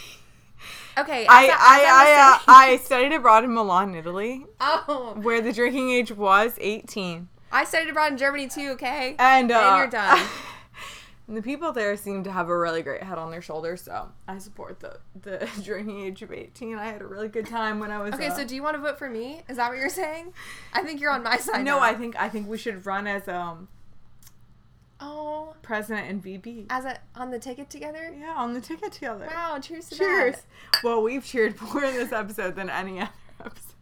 Okay. 0.99 1.27
I 1.29 1.45
as 1.45 1.51
I 1.53 1.57
I, 1.59 2.33
uh, 2.33 2.43
I 2.47 2.77
studied 2.79 3.12
abroad 3.12 3.45
in 3.45 3.53
Milan, 3.53 3.95
Italy, 3.95 4.47
oh, 4.59 5.15
where 5.21 5.43
the 5.43 5.53
drinking 5.53 5.91
age 5.91 6.11
was 6.11 6.57
18. 6.59 7.29
I 7.53 7.65
studied 7.65 7.91
abroad 7.91 8.12
in 8.12 8.19
Germany 8.19 8.49
too. 8.49 8.71
Okay. 8.71 9.15
And, 9.19 9.53
uh, 9.53 9.75
you're 9.77 9.87
done. 9.89 10.27
and 11.29 11.37
the 11.37 11.43
people 11.43 11.73
there 11.73 11.97
seem 11.97 12.23
to 12.25 12.31
have 12.33 12.49
a 12.49 12.57
really 12.57 12.83
great 12.83 13.03
head 13.03 13.19
on 13.19 13.31
their 13.31 13.43
shoulders, 13.43 13.83
so 13.83 14.09
I 14.29 14.39
support 14.39 14.81
the 14.81 14.99
the 15.21 15.49
drinking 15.62 16.01
age 16.01 16.23
of 16.23 16.33
18. 16.33 16.79
I 16.79 16.87
had 16.87 17.03
a 17.03 17.07
really 17.07 17.29
good 17.29 17.47
time 17.47 17.81
when 17.81 17.91
I 17.91 17.99
was 18.01 18.15
Okay, 18.15 18.29
uh, 18.29 18.35
so 18.35 18.45
do 18.45 18.55
you 18.55 18.62
want 18.62 18.77
to 18.77 18.81
vote 18.83 18.99
for 18.99 19.11
me? 19.11 19.43
Is 19.49 19.57
that 19.57 19.69
what 19.69 19.79
you're 19.79 19.89
saying? 19.89 20.33
I 20.73 20.83
think 20.83 21.01
you're 21.01 21.11
on 21.11 21.23
my 21.23 21.37
side. 21.39 21.65
No, 21.65 21.77
now. 21.77 21.81
I 21.83 21.95
think 21.95 22.15
I 22.21 22.29
think 22.29 22.49
we 22.49 22.59
should 22.59 22.87
run 22.87 23.07
as 23.07 23.27
um 23.29 23.69
Oh, 24.99 25.55
president 25.61 26.09
and 26.09 26.23
VP. 26.23 26.67
as 26.71 26.87
a 26.87 26.99
on 27.15 27.31
the 27.31 27.39
ticket 27.39 27.69
together. 27.69 28.15
Yeah, 28.19 28.33
on 28.35 28.55
the 28.55 28.61
ticket 28.62 28.93
together. 28.93 29.27
Wow, 29.31 29.59
cheers 29.59 29.85
to 29.91 29.91
the 29.91 29.97
Cheers. 29.97 30.37
that. 30.37 30.83
Well, 30.83 31.03
we've 31.03 31.25
cheered 31.25 31.61
more 31.61 31.85
in 31.85 31.95
this 31.95 32.12
episode 32.12 32.57
than 32.57 32.71
any 32.71 33.01
other 33.01 33.11
episode. 33.45 33.75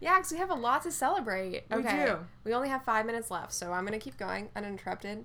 Yeah, 0.00 0.16
because 0.16 0.32
we 0.32 0.38
have 0.38 0.50
a 0.50 0.54
lot 0.54 0.82
to 0.82 0.90
celebrate. 0.90 1.64
We 1.70 1.76
Okay. 1.76 2.06
do. 2.06 2.18
We 2.44 2.54
only 2.54 2.68
have 2.70 2.82
five 2.84 3.06
minutes 3.06 3.30
left, 3.30 3.52
so 3.52 3.72
I'm 3.72 3.84
gonna 3.84 3.98
keep 4.00 4.16
going 4.16 4.48
uninterrupted. 4.56 5.24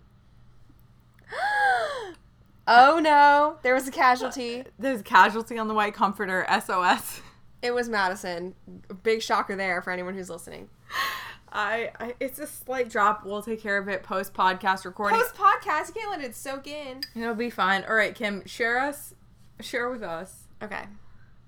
oh 2.67 2.99
no, 3.01 3.57
there 3.63 3.73
was 3.73 3.87
a 3.87 3.91
casualty. 3.91 4.63
There's 4.79 5.01
a 5.01 5.03
casualty 5.03 5.57
on 5.57 5.67
the 5.67 5.73
white 5.73 5.93
comforter. 5.93 6.45
SOS. 6.63 7.21
It 7.61 7.73
was 7.73 7.87
Madison. 7.89 8.55
Big 9.03 9.21
shocker 9.21 9.55
there 9.55 9.81
for 9.81 9.91
anyone 9.91 10.13
who's 10.13 10.29
listening. 10.29 10.69
I, 11.51 11.91
I 11.99 12.15
it's 12.19 12.39
a 12.39 12.47
slight 12.47 12.89
drop. 12.89 13.25
We'll 13.25 13.41
take 13.43 13.61
care 13.61 13.77
of 13.77 13.87
it 13.87 14.03
post 14.03 14.33
podcast 14.33 14.85
recording. 14.85 15.19
Post 15.19 15.35
podcast, 15.35 15.89
you 15.89 15.93
can't 16.01 16.11
let 16.11 16.21
it 16.21 16.35
soak 16.35 16.67
in. 16.67 17.01
It'll 17.15 17.35
be 17.35 17.49
fine. 17.49 17.83
All 17.87 17.95
right, 17.95 18.13
Kim, 18.15 18.45
share 18.45 18.79
us, 18.79 19.13
share 19.61 19.89
with 19.89 20.03
us 20.03 20.43
Okay. 20.61 20.83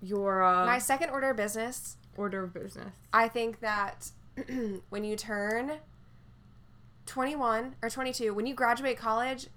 your 0.01 0.43
uh, 0.43 0.65
My 0.65 0.77
second 0.79 1.09
order 1.09 1.31
of 1.31 1.37
business 1.37 1.97
order 2.17 2.43
of 2.43 2.53
business. 2.53 2.93
I 3.11 3.27
think 3.27 3.59
that 3.59 4.11
when 4.89 5.03
you 5.03 5.15
turn 5.17 5.73
21 7.05 7.75
or 7.81 7.89
22, 7.89 8.33
when 8.33 8.45
you 8.45 8.53
graduate 8.53 8.97
college, 8.97 9.47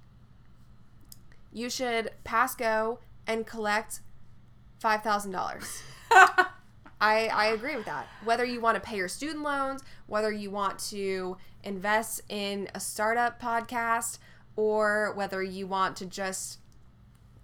you 1.52 1.70
should 1.70 2.10
pass 2.24 2.54
go 2.54 3.00
and 3.26 3.46
collect 3.46 4.00
$5,000. 4.82 5.82
I, 7.00 7.28
I 7.28 7.46
agree 7.46 7.76
with 7.76 7.86
that. 7.86 8.08
Whether 8.24 8.44
you 8.44 8.60
want 8.60 8.74
to 8.74 8.80
pay 8.80 8.96
your 8.96 9.08
student 9.08 9.42
loans, 9.42 9.82
whether 10.06 10.32
you 10.32 10.50
want 10.50 10.78
to 10.90 11.36
invest 11.62 12.22
in 12.28 12.68
a 12.74 12.80
startup 12.80 13.40
podcast, 13.40 14.18
or 14.56 15.12
whether 15.14 15.40
you 15.42 15.68
want 15.68 15.96
to 15.96 16.06
just 16.06 16.58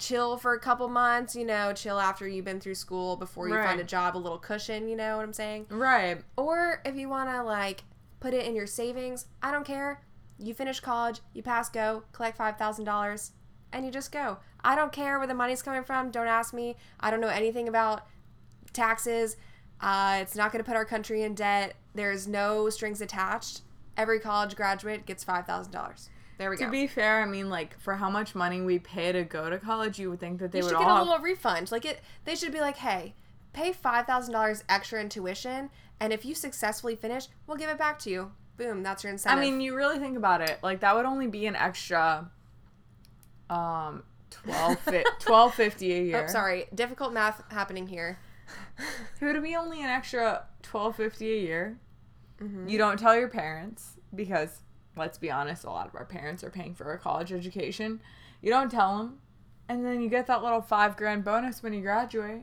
chill 0.01 0.37
for 0.37 0.55
a 0.55 0.59
couple 0.59 0.89
months, 0.89 1.37
you 1.37 1.45
know, 1.45 1.73
chill 1.73 2.01
after 2.01 2.27
you've 2.27 2.45
been 2.45 2.59
through 2.59 2.75
school 2.75 3.17
before 3.17 3.49
you 3.49 3.55
find 3.55 3.81
a 3.81 3.85
job, 3.85 4.17
a 4.17 4.19
little 4.19 4.39
cushion, 4.39 4.89
you 4.89 4.97
know 4.97 5.17
what 5.17 5.23
I'm 5.23 5.33
saying? 5.33 5.67
Right. 5.69 6.21
Or 6.37 6.83
if 6.85 6.97
you 6.97 7.09
want 7.09 7.31
to 7.31 7.43
like 7.45 7.85
put 8.19 8.35
it 8.35 8.47
in 8.47 8.57
your 8.57 8.67
savings, 8.67 9.27
I 9.43 9.53
don't 9.53 9.65
care. 9.65 10.03
You 10.39 10.53
finish 10.53 10.81
college, 10.81 11.21
you 11.33 11.45
pass 11.45 11.69
go, 11.69 12.03
collect 12.11 12.37
$5,000 12.37 13.31
and 13.75 13.85
you 13.85 13.91
just 13.91 14.13
go. 14.13 14.39
I 14.63 14.77
don't 14.77 14.93
care 14.93 15.19
where 15.19 15.27
the 15.27 15.35
money's 15.35 15.61
coming 15.61 15.85
from. 15.85 16.11
Don't 16.11 16.29
ask 16.29 16.55
me. 16.55 16.77
I 17.01 17.11
don't 17.11 17.21
know 17.21 17.29
anything 17.29 17.69
about 17.69 18.07
taxes. 18.73 19.37
Uh, 19.81 20.19
it's 20.23 20.37
not 20.37 20.53
going 20.53 20.65
to 20.65 20.67
put 20.67 20.77
our 20.77 20.85
country 20.85 21.23
in 21.23 21.35
debt. 21.35 21.75
There's 21.95 22.27
no 22.27 22.71
strings 22.71 23.01
attached. 23.01 23.61
Every 23.97 24.21
college 24.21 24.57
graduate 24.57 25.05
gets 25.05 25.25
$5,000. 25.25 26.09
There 26.39 26.51
we 26.51 26.57
go. 26.57 26.65
To 26.65 26.71
be 26.71 26.87
fair, 26.87 27.21
I 27.21 27.27
mean, 27.27 27.51
like 27.51 27.79
for 27.79 27.95
how 27.95 28.11
much 28.11 28.35
money 28.35 28.61
we 28.61 28.79
pay 28.79 29.13
to 29.13 29.25
go 29.25 29.51
to 29.51 29.59
college, 29.59 29.99
you 29.99 30.11
would 30.11 30.21
think 30.21 30.41
that 30.41 30.51
they 30.51 30.59
you 30.59 30.65
would 30.65 30.71
should 30.71 30.77
all 30.79 30.83
get 30.83 31.07
a 31.07 31.11
little 31.11 31.19
refund. 31.19 31.71
Like 31.71 31.85
it, 31.85 32.01
they 32.25 32.35
should 32.35 32.53
be 32.53 32.61
like, 32.61 32.77
hey, 32.77 33.15
pay 33.53 33.73
five 33.73 34.07
thousand 34.07 34.33
dollars 34.33 34.65
extra 34.69 35.01
in 35.01 35.09
tuition, 35.09 35.71
and 36.01 36.13
if 36.13 36.25
you 36.25 36.35
successfully 36.35 36.97
finish, 36.97 37.29
we'll 37.47 37.57
give 37.57 37.71
it 37.71 37.79
back 37.79 38.01
to 38.01 38.11
you. 38.11 38.33
Boom, 38.57 38.83
that's 38.83 39.05
your 39.05 39.13
incentive. 39.13 39.39
I 39.39 39.49
mean, 39.49 39.61
you 39.61 39.77
really 39.77 40.01
think 40.01 40.17
about 40.17 40.41
it, 40.41 40.59
like 40.61 40.81
that 40.81 40.97
would 40.97 41.07
only 41.07 41.29
be 41.29 41.47
an 41.47 41.55
extra, 41.55 42.29
um, 43.51 44.03
twelve 44.31 44.79
fi- 44.81 45.05
twelve 45.21 45.55
fifty 45.55 45.93
a 45.95 46.03
year. 46.03 46.25
Oh, 46.25 46.33
sorry, 46.33 46.67
difficult 46.75 47.13
math 47.13 47.43
happening 47.51 47.87
here. 47.87 48.19
It 49.21 49.25
would 49.25 49.43
be 49.43 49.57
only 49.57 49.81
an 49.83 49.89
extra 49.89 50.45
twelve 50.63 50.97
fifty 50.97 51.33
a 51.33 51.41
year. 51.41 51.79
Mm-hmm. 52.43 52.69
You 52.69 52.77
don't 52.79 52.99
tell 52.99 53.17
your 53.17 53.29
parents 53.29 53.97
because, 54.15 54.61
let's 54.97 55.17
be 55.17 55.31
honest, 55.31 55.65
a 55.65 55.71
lot 55.71 55.87
of 55.87 55.95
our 55.95 56.05
parents 56.05 56.43
are 56.45 56.51
paying 56.51 56.75
for 56.75 56.93
a 56.93 56.99
college 56.99 57.33
education. 57.33 58.01
You 58.43 58.51
don't 58.51 58.71
tell 58.71 58.99
them, 58.99 59.21
and 59.69 59.85
then 59.87 60.03
you 60.03 60.09
get 60.11 60.27
that 60.27 60.43
little 60.43 60.61
five 60.61 60.97
grand 60.97 61.25
bonus 61.25 61.63
when 61.63 61.73
you 61.73 61.81
graduate. 61.81 62.43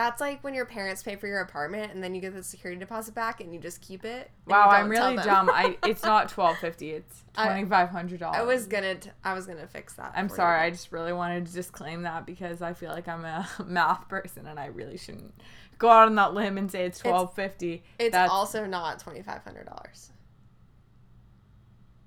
That's 0.00 0.18
like 0.18 0.42
when 0.42 0.54
your 0.54 0.64
parents 0.64 1.02
pay 1.02 1.16
for 1.16 1.26
your 1.26 1.42
apartment, 1.42 1.92
and 1.92 2.02
then 2.02 2.14
you 2.14 2.22
get 2.22 2.32
the 2.32 2.42
security 2.42 2.80
deposit 2.80 3.14
back, 3.14 3.42
and 3.42 3.52
you 3.52 3.60
just 3.60 3.82
keep 3.82 4.02
it. 4.02 4.30
Wow, 4.46 4.70
I'm 4.70 4.88
really 4.88 5.16
dumb. 5.16 5.50
I 5.52 5.76
it's 5.84 6.02
not 6.02 6.30
twelve 6.30 6.56
fifty. 6.56 6.92
It's 6.92 7.22
twenty 7.34 7.66
five 7.66 7.90
hundred 7.90 8.20
dollars. 8.20 8.38
I 8.38 8.42
was 8.44 8.66
gonna, 8.66 8.94
t- 8.94 9.10
I 9.22 9.34
was 9.34 9.44
gonna 9.44 9.66
fix 9.66 9.92
that. 9.96 10.12
I'm 10.16 10.30
sorry. 10.30 10.58
you. 10.58 10.64
I 10.68 10.70
just 10.70 10.90
really 10.90 11.12
wanted 11.12 11.44
to 11.48 11.52
disclaim 11.52 12.04
that 12.04 12.24
because 12.24 12.62
I 12.62 12.72
feel 12.72 12.92
like 12.92 13.08
I'm 13.08 13.26
a 13.26 13.46
math 13.66 14.08
person 14.08 14.46
and 14.46 14.58
I 14.58 14.68
really 14.68 14.96
shouldn't 14.96 15.34
go 15.76 15.90
out 15.90 16.06
on 16.06 16.14
that 16.14 16.32
limb 16.32 16.56
and 16.56 16.72
say 16.72 16.86
it's 16.86 16.98
twelve 16.98 17.34
fifty. 17.34 17.82
It's 17.98 18.12
That's 18.12 18.32
also 18.32 18.64
not 18.64 19.00
twenty 19.00 19.20
five 19.20 19.44
hundred 19.44 19.66
dollars. 19.66 20.12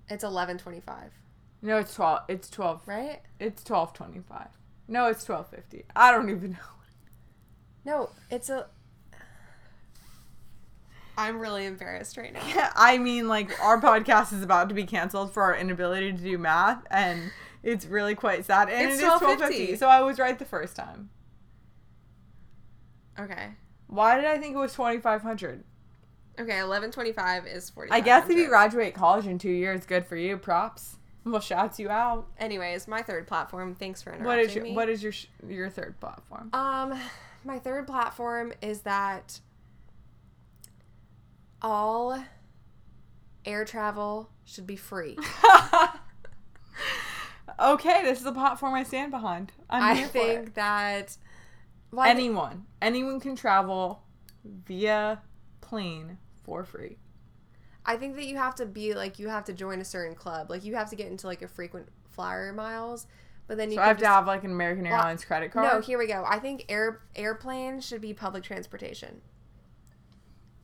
It's 0.10 0.24
eleven 0.24 0.58
twenty 0.58 0.80
five, 0.80 1.12
no, 1.62 1.78
it's 1.78 1.94
twelve. 1.94 2.22
It's 2.28 2.50
twelve. 2.50 2.82
right? 2.88 3.22
It's 3.40 3.64
twelve 3.64 3.94
twenty 3.94 4.22
five. 4.28 4.48
No, 4.88 5.06
it's 5.06 5.24
twelve 5.24 5.48
fifty. 5.48 5.86
I 5.96 6.12
don't 6.12 6.32
even 6.32 6.54
know. 6.54 6.73
No, 7.86 8.10
it's 8.30 8.50
a. 8.50 8.68
I'm 11.18 11.40
really 11.40 11.66
embarrassed 11.66 12.18
right 12.18 12.34
now. 12.34 12.42
I 12.76 12.98
mean, 12.98 13.28
like 13.28 13.52
our 13.62 13.80
podcast 13.80 14.34
is 14.34 14.42
about 14.42 14.70
to 14.70 14.76
be 14.76 14.86
canceled 14.86 15.34
for 15.34 15.44
our 15.44 15.56
inability 15.56 16.12
to 16.12 16.18
do 16.18 16.38
math, 16.38 16.84
and 16.90 17.32
it's 17.62 17.86
really 17.86 18.16
quite 18.16 18.46
sad. 18.46 18.70
And 18.70 18.90
It's 18.90 19.00
it 19.02 19.06
is 19.06 19.20
twelve 19.20 19.40
fifty. 19.40 19.68
$12.50. 19.74 19.78
So 19.78 19.88
I 19.88 20.02
was 20.02 20.18
right 20.20 20.38
the 20.40 20.46
first 20.46 20.76
time. 20.76 21.10
Okay. 23.20 23.50
Why 23.88 24.16
did 24.16 24.26
I 24.26 24.38
think 24.40 24.56
it 24.56 24.60
was 24.60 24.74
twenty 24.74 25.00
five 25.00 25.22
hundred? 25.22 25.64
Okay, 26.40 26.58
eleven 26.60 26.90
twenty 26.90 27.12
five 27.14 27.46
is 27.46 27.70
forty. 27.70 27.92
I 27.92 28.00
guess 28.00 28.28
if 28.28 28.36
you 28.36 28.48
graduate 28.48 28.96
college 28.96 29.28
in 29.28 29.38
two 29.38 29.52
years, 29.52 29.86
good 29.86 30.08
for 30.08 30.16
you. 30.16 30.38
Props. 30.38 30.98
Well, 31.26 31.40
shouts 31.40 31.80
you 31.80 31.90
out. 31.90 32.28
Anyways, 32.40 32.88
my 32.88 33.02
third 33.04 33.28
platform. 33.28 33.76
Thanks 33.76 34.02
for 34.02 34.10
interrupting 34.10 34.26
What 34.28 34.40
is 34.40 34.56
your 34.56 34.64
me. 34.64 34.74
What 34.76 34.90
is 34.90 35.04
your 35.04 35.12
sh- 35.12 35.28
your 35.48 35.70
third 35.70 36.00
platform? 36.00 36.50
Um, 36.54 37.00
my 37.46 37.60
third 37.60 37.88
platform 37.88 38.54
is 38.62 38.82
that 38.82 39.40
all 41.62 42.24
air 43.46 43.66
travel 43.66 44.30
should 44.46 44.68
be 44.68 44.76
free. 44.76 45.18
okay, 47.60 48.02
this 48.04 48.20
is 48.20 48.26
a 48.26 48.32
platform 48.32 48.74
I 48.74 48.84
stand 48.84 49.12
behind. 49.12 49.52
I'm 49.70 49.84
I 49.84 50.04
think 50.04 50.56
that 50.56 51.18
well, 51.92 52.08
anyone 52.08 52.66
anyone 52.82 53.20
can 53.20 53.36
travel 53.36 54.04
via 54.44 55.22
plane 55.62 56.18
for 56.44 56.64
free. 56.64 56.98
I 57.86 57.98
think 57.98 58.16
that 58.16 58.26
you 58.26 58.38
have 58.38 58.56
to 58.56 58.66
be 58.66 58.94
like 58.94 59.20
you 59.20 59.30
have 59.30 59.46
to 59.46 59.54
join 59.54 59.82
a 59.82 59.86
certain 59.86 60.16
club. 60.16 60.50
Like 60.50 60.64
you 60.64 60.76
have 60.76 60.90
to 60.90 60.96
get 60.96 61.08
into 61.08 61.28
like 61.28 61.42
a 61.42 61.48
frequent 61.48 61.90
flyer 62.10 62.54
miles, 62.54 63.08
but 63.48 63.58
then 63.58 63.70
you 63.72 63.76
So 63.78 63.82
I 63.82 63.88
have 63.88 63.98
to 64.00 64.08
have 64.08 64.26
like 64.28 64.44
an 64.44 64.52
American 64.52 64.86
Airlines 64.88 65.24
credit 65.26 65.52
card. 65.52 65.72
No, 65.72 65.82
here 65.82 65.98
we 65.98 66.08
go. 66.08 66.24
I 66.28 66.40
think 66.40 66.66
air 66.70 67.02
airplanes 67.16 67.86
should 67.86 68.02
be 68.02 68.14
public 68.14 68.44
transportation 68.44 69.22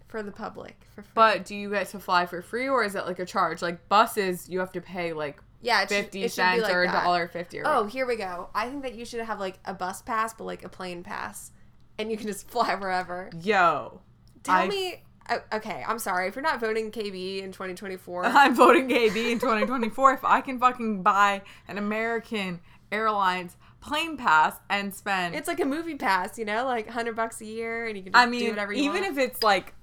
for 0.08 0.24
the 0.24 0.32
public 0.32 0.76
for 0.96 1.04
free. 1.04 1.12
but 1.14 1.46
do 1.46 1.56
you 1.56 1.70
get 1.70 1.88
to 1.90 2.00
fly 2.00 2.26
for 2.26 2.42
free 2.42 2.68
or 2.68 2.84
is 2.84 2.96
it 2.96 3.06
like 3.06 3.20
a 3.20 3.26
charge? 3.26 3.62
Like 3.62 3.88
buses, 3.90 4.50
you 4.50 4.60
have 4.60 4.72
to 4.72 4.82
pay 4.82 5.14
like 5.14 5.40
yeah, 5.62 5.86
fifty 5.86 6.22
should 6.24 6.32
cents 6.32 6.64
like 6.64 6.74
or 6.74 6.84
a 6.84 6.88
dollar 6.88 7.28
fifty. 7.28 7.60
Or 7.60 7.64
Oh, 7.68 7.84
here 7.86 8.06
we 8.08 8.16
go. 8.16 8.50
I 8.56 8.70
think 8.70 8.82
that 8.84 8.96
you 8.96 9.06
should 9.06 9.20
have 9.20 9.40
like 9.40 9.60
a 9.66 9.74
bus 9.74 10.02
pass, 10.02 10.34
but 10.34 10.46
like 10.46 10.64
a 10.64 10.70
plane 10.70 11.04
pass, 11.04 11.52
and 11.98 12.10
you 12.10 12.18
can 12.18 12.28
just 12.28 12.48
fly 12.52 12.74
wherever. 12.76 13.30
yo, 13.42 14.02
Tell 14.44 14.56
I- 14.56 14.68
me. 14.68 15.04
Oh, 15.32 15.42
Okay, 15.58 15.84
I'm 15.88 16.00
sorry 16.00 16.28
if 16.28 16.36
you're 16.36 16.44
not 16.44 16.60
voting 16.60 16.92
KB 16.92 17.42
in 17.44 17.52
2024. 17.52 18.26
I'm 18.28 18.56
voting 18.56 18.88
KB 18.90 19.32
in 19.32 19.40
2024 19.40 20.14
if 20.14 20.26
I 20.26 20.42
can 20.42 20.60
fucking 20.60 21.04
buy 21.04 21.42
an 21.68 21.78
American 21.78 22.60
Airlines 22.92 23.56
plane 23.82 24.18
pass 24.18 24.56
and 24.70 24.94
spend. 24.94 25.36
it's 25.36 25.48
like 25.48 25.60
a 25.60 25.66
movie 25.66 25.96
pass, 25.96 26.38
you 26.38 26.44
know, 26.46 26.66
like 26.66 26.86
100 26.88 27.16
bucks 27.16 27.40
a 27.42 27.46
year, 27.46 27.86
and 27.88 27.96
you 27.98 28.04
can 28.04 28.12
just 28.14 28.22
I 28.22 28.26
do 28.26 28.32
mean, 28.32 28.50
whatever 28.50 28.74
you 28.74 28.86
want. 28.90 28.98
even 28.98 29.08
want. 29.14 29.20
if 29.20 29.30
it's 29.32 29.44
like, 29.44 29.74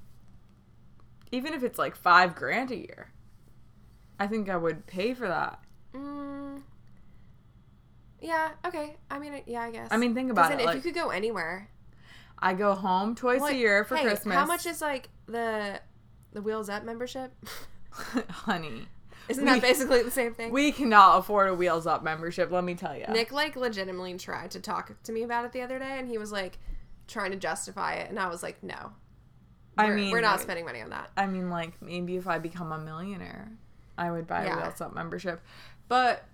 even 1.32 1.54
if 1.54 1.62
it's 1.62 1.78
like 1.78 1.96
five 1.96 2.34
grand 2.34 2.70
a 2.70 2.76
year, 2.76 3.10
I 4.18 4.26
think 4.26 4.48
I 4.48 4.56
would 4.56 4.86
pay 4.86 5.14
for 5.14 5.28
that. 5.28 5.60
Mm, 5.94 6.62
yeah. 8.20 8.50
Okay. 8.66 8.96
I 9.10 9.18
mean, 9.18 9.42
yeah. 9.46 9.62
I 9.62 9.70
guess. 9.70 9.88
I 9.90 9.96
mean, 9.96 10.14
think 10.14 10.30
about 10.30 10.52
it. 10.52 10.60
If 10.60 10.66
Like, 10.66 10.76
you 10.76 10.82
could 10.82 10.94
go 10.94 11.10
anywhere, 11.10 11.70
I 12.38 12.54
go 12.54 12.74
home 12.74 13.14
twice 13.14 13.40
like, 13.40 13.54
a 13.54 13.58
year 13.58 13.84
for 13.84 13.96
hey, 13.96 14.02
Christmas. 14.04 14.34
How 14.34 14.46
much 14.46 14.66
is 14.66 14.80
like 14.80 15.08
the 15.26 15.80
the 16.32 16.42
Wheels 16.42 16.68
Up 16.68 16.84
membership? 16.84 17.32
honey? 18.30 18.86
Isn't 19.28 19.44
We- 19.44 19.50
that 19.50 19.62
basically 19.62 20.02
the 20.02 20.10
same 20.10 20.34
thing? 20.34 20.52
We 20.52 20.70
cannot 20.72 21.18
afford 21.18 21.48
a 21.48 21.54
Wheels 21.54 21.86
Up 21.86 22.02
membership. 22.04 22.50
Let 22.50 22.64
me 22.64 22.74
tell 22.74 22.96
you. 22.96 23.06
Nick 23.08 23.32
like 23.32 23.56
legitimately 23.56 24.16
tried 24.18 24.50
to 24.52 24.60
talk 24.60 24.92
to 25.04 25.12
me 25.12 25.22
about 25.22 25.44
it 25.44 25.52
the 25.52 25.62
other 25.62 25.78
day, 25.78 25.98
and 25.98 26.08
he 26.08 26.18
was 26.18 26.30
like 26.30 26.58
trying 27.08 27.30
to 27.30 27.36
justify 27.36 27.94
it, 27.94 28.10
and 28.10 28.18
I 28.18 28.28
was 28.28 28.42
like, 28.42 28.62
no. 28.62 28.92
I 29.78 29.86
We're- 29.86 29.96
mean, 30.00 30.10
we're 30.12 30.20
not 30.20 30.32
like- 30.32 30.40
spending 30.40 30.64
money 30.64 30.80
on 30.82 30.90
that. 30.90 31.10
I 31.16 31.26
mean, 31.26 31.50
like 31.50 31.80
maybe 31.82 32.16
if 32.16 32.26
I 32.28 32.38
become 32.38 32.70
a 32.72 32.78
millionaire, 32.78 33.50
I 33.98 34.10
would 34.10 34.26
buy 34.26 34.44
Yeah. 34.44 34.58
a 34.58 34.62
Wheels 34.62 34.80
Up 34.80 34.94
membership. 34.94 35.40
But 35.88 36.24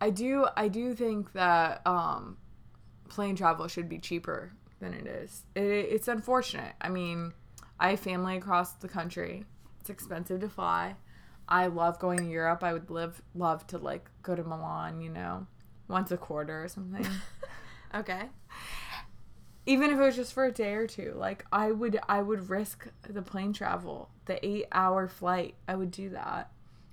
I 0.00 0.10
do, 0.10 0.46
I 0.56 0.68
do 0.68 0.94
think 0.94 1.32
that 1.32 1.86
um, 1.86 2.36
plane 3.08 3.36
travel 3.36 3.68
should 3.68 3.88
be 3.88 3.98
cheaper 3.98 4.52
than 4.80 4.94
it 4.94 5.06
is. 5.06 5.44
It, 5.54 5.62
it's 5.62 6.08
unfortunate. 6.08 6.74
I 6.80 6.88
mean, 6.88 7.32
I 7.80 7.90
have 7.90 8.00
family 8.00 8.36
across 8.36 8.72
the 8.72 8.88
country. 8.88 9.44
It's 9.80 9.90
expensive 9.90 10.40
to 10.40 10.48
fly. 10.48 10.96
I 11.48 11.66
love 11.68 11.98
going 11.98 12.18
to 12.18 12.24
Europe. 12.30 12.62
I 12.62 12.72
would 12.72 12.90
live 12.90 13.22
love 13.34 13.66
to 13.68 13.78
like 13.78 14.10
go 14.22 14.34
to 14.34 14.44
Milan. 14.44 15.00
You 15.00 15.10
know, 15.10 15.46
once 15.88 16.10
a 16.10 16.16
quarter 16.16 16.64
or 16.64 16.68
something. 16.68 17.06
Okay. 17.94 18.28
even 19.64 19.90
if 19.90 19.98
it 19.98 20.02
was 20.02 20.16
just 20.16 20.34
for 20.34 20.44
a 20.44 20.52
day 20.52 20.74
or 20.74 20.86
two 20.86 21.14
like 21.16 21.44
i 21.52 21.70
would 21.70 21.98
i 22.08 22.20
would 22.20 22.50
risk 22.50 22.86
the 23.08 23.22
plane 23.22 23.52
travel 23.52 24.10
the 24.26 24.44
eight 24.46 24.66
hour 24.72 25.08
flight 25.08 25.54
i 25.66 25.74
would 25.74 25.90
do 25.90 26.10
that 26.10 26.50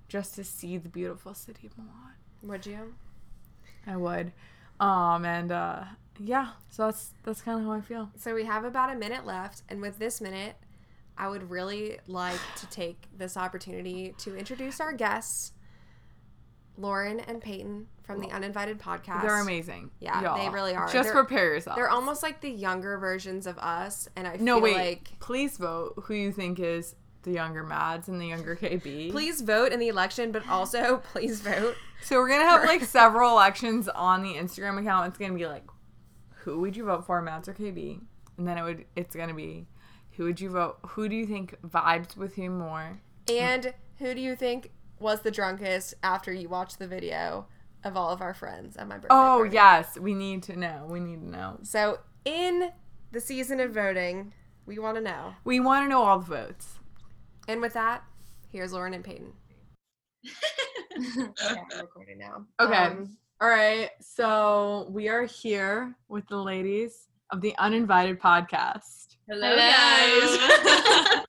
just 0.07 0.35
to 0.35 0.43
see 0.43 0.77
the 0.77 0.87
beautiful 0.89 1.33
city 1.33 1.67
of 1.67 1.77
milan 1.77 2.13
Would 2.43 2.65
you? 2.65 2.95
i 3.87 3.95
would 3.97 4.31
um 4.79 5.25
and 5.25 5.51
uh 5.51 5.83
yeah 6.19 6.49
so 6.69 6.85
that's 6.85 7.11
that's 7.23 7.41
kind 7.41 7.59
of 7.59 7.65
how 7.65 7.71
i 7.73 7.81
feel 7.81 8.09
So 8.17 8.33
we 8.33 8.45
have 8.45 8.63
about 8.63 8.91
a 8.91 8.95
minute 8.97 9.25
left, 9.25 9.63
and 9.69 9.81
with 9.81 9.99
this 9.99 10.21
minute, 10.21 10.55
I 11.17 11.27
would 11.29 11.49
really 11.49 11.99
like 12.07 12.39
to 12.57 12.67
take 12.69 13.07
this 13.17 13.37
opportunity 13.37 14.13
to 14.19 14.35
introduce 14.35 14.79
our 14.79 14.91
guests, 14.93 15.53
Lauren 16.77 17.19
and 17.21 17.41
Peyton 17.41 17.87
from 18.03 18.19
the 18.19 18.27
Uninvited 18.29 18.79
Podcast. 18.79 19.21
they're 19.21 19.39
amazing 19.39 19.91
Yeah, 19.99 20.21
y'all. 20.21 20.37
they 20.37 20.49
really 20.49 20.75
are. 20.75 20.87
just 20.91 21.05
They're- 21.13 21.13
prepare 21.23 21.53
yourself 21.53 21.75
They're 21.77 21.89
almost 21.89 22.21
like 22.21 22.41
the 22.41 22.49
younger 22.51 22.97
versions 22.97 23.47
of 23.47 23.57
us, 23.57 24.07
and 24.15 24.27
I 24.27 24.35
no 24.37 24.55
feel 24.55 24.63
wait 24.63 24.75
like 24.77 25.11
please 25.19 25.57
vote 25.57 25.93
who 26.03 26.13
you 26.13 26.31
think 26.31 26.59
is 26.59 26.95
the 27.23 27.31
younger 27.31 27.63
mads 27.63 28.07
and 28.07 28.21
the 28.21 28.27
younger 28.27 28.55
kb 28.55 29.09
please 29.11 29.41
vote 29.41 29.71
in 29.71 29.79
the 29.79 29.87
election, 29.87 30.31
but 30.31 30.47
also 30.47 30.97
please 31.13 31.41
vote. 31.41 31.75
So 32.03 32.17
we're 32.17 32.29
gonna 32.29 32.43
have 32.47 32.65
like 32.65 32.83
several 32.83 33.31
elections 33.31 33.87
on 33.89 34.21
the 34.21 34.33
Instagram 34.35 34.79
account. 34.79 35.07
It's 35.07 35.17
gonna 35.17 35.33
be 35.33 35.47
like, 35.47 35.63
who 36.45 36.59
would 36.59 36.77
you 36.77 36.85
vote 36.85 37.05
for, 37.05 37.21
Mads 37.21 37.49
or 37.49 37.53
KB? 37.53 37.99
And 38.37 38.47
then 38.47 38.57
it 38.57 38.63
would 38.63 38.85
it's 38.95 39.15
gonna 39.15 39.33
be, 39.33 39.65
who 40.11 40.25
would 40.25 40.39
you 40.39 40.49
vote? 40.49 40.77
Who 40.89 41.09
do 41.09 41.15
you 41.15 41.25
think 41.25 41.55
vibes 41.67 42.15
with 42.15 42.37
you 42.37 42.51
more? 42.51 43.01
And 43.27 43.73
who 43.97 44.13
do 44.13 44.21
you 44.21 44.35
think 44.35 44.71
was 44.99 45.21
the 45.21 45.31
drunkest 45.31 45.95
after 46.03 46.31
you 46.31 46.47
watched 46.47 46.79
the 46.79 46.87
video 46.87 47.47
of 47.83 47.97
all 47.97 48.11
of 48.11 48.21
our 48.21 48.33
friends 48.33 48.77
at 48.77 48.87
my 48.87 48.95
birthday? 48.95 49.07
Oh 49.09 49.37
party? 49.39 49.53
yes, 49.53 49.97
we 49.99 50.13
need 50.13 50.43
to 50.43 50.55
know. 50.55 50.85
We 50.87 50.99
need 50.99 51.21
to 51.21 51.29
know. 51.29 51.57
So 51.63 51.99
in 52.23 52.71
the 53.11 53.19
season 53.19 53.59
of 53.59 53.71
voting, 53.73 54.33
we 54.67 54.77
want 54.77 54.97
to 54.97 55.01
know. 55.01 55.33
We 55.43 55.59
want 55.59 55.85
to 55.85 55.89
know 55.89 56.03
all 56.03 56.19
the 56.19 56.25
votes. 56.25 56.79
And 57.47 57.59
with 57.59 57.73
that, 57.73 58.03
here's 58.51 58.71
Lauren 58.71 58.93
and 58.93 59.03
Peyton. 59.03 59.33
Yeah, 60.97 61.55
we're 61.73 61.81
recording 61.81 62.17
now. 62.17 62.45
Okay. 62.57 62.73
Um, 62.73 63.17
all 63.41 63.49
right. 63.49 63.89
So 64.01 64.87
we 64.89 65.07
are 65.09 65.23
here 65.25 65.95
with 66.07 66.27
the 66.27 66.37
ladies 66.37 67.07
of 67.31 67.41
the 67.41 67.53
Uninvited 67.57 68.19
podcast. 68.19 69.17
Hello, 69.27 69.55
guys. 69.55 71.25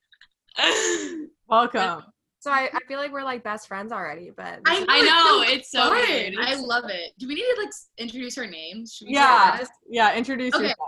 Welcome. 1.48 2.02
so 2.40 2.50
I, 2.50 2.68
I 2.72 2.78
feel 2.88 2.98
like 2.98 3.12
we're 3.12 3.24
like 3.24 3.42
best 3.44 3.68
friends 3.68 3.92
already, 3.92 4.30
but 4.36 4.60
I, 4.66 4.84
I 4.88 5.02
know, 5.02 5.52
it's 5.52 5.70
so 5.70 5.80
fun. 5.90 5.92
weird. 6.08 6.34
I 6.40 6.54
love 6.54 6.84
it. 6.88 7.12
Do 7.18 7.28
we 7.28 7.34
need 7.34 7.42
to 7.42 7.60
like 7.62 7.70
introduce 7.98 8.38
our 8.38 8.46
names? 8.46 8.94
Should 8.94 9.08
we 9.08 9.14
Yeah. 9.14 9.64
Yeah. 9.88 10.16
Introduce 10.16 10.54
Okay. 10.54 10.64
yourself. 10.64 10.78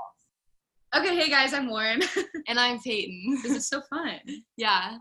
Okay, 0.96 1.14
hey 1.16 1.28
guys, 1.28 1.52
I'm 1.52 1.68
Lauren. 1.68 2.00
and 2.48 2.58
I'm 2.58 2.78
Peyton. 2.80 3.38
this 3.42 3.52
is 3.52 3.68
so 3.68 3.82
fun. 3.90 4.18
yeah. 4.56 4.96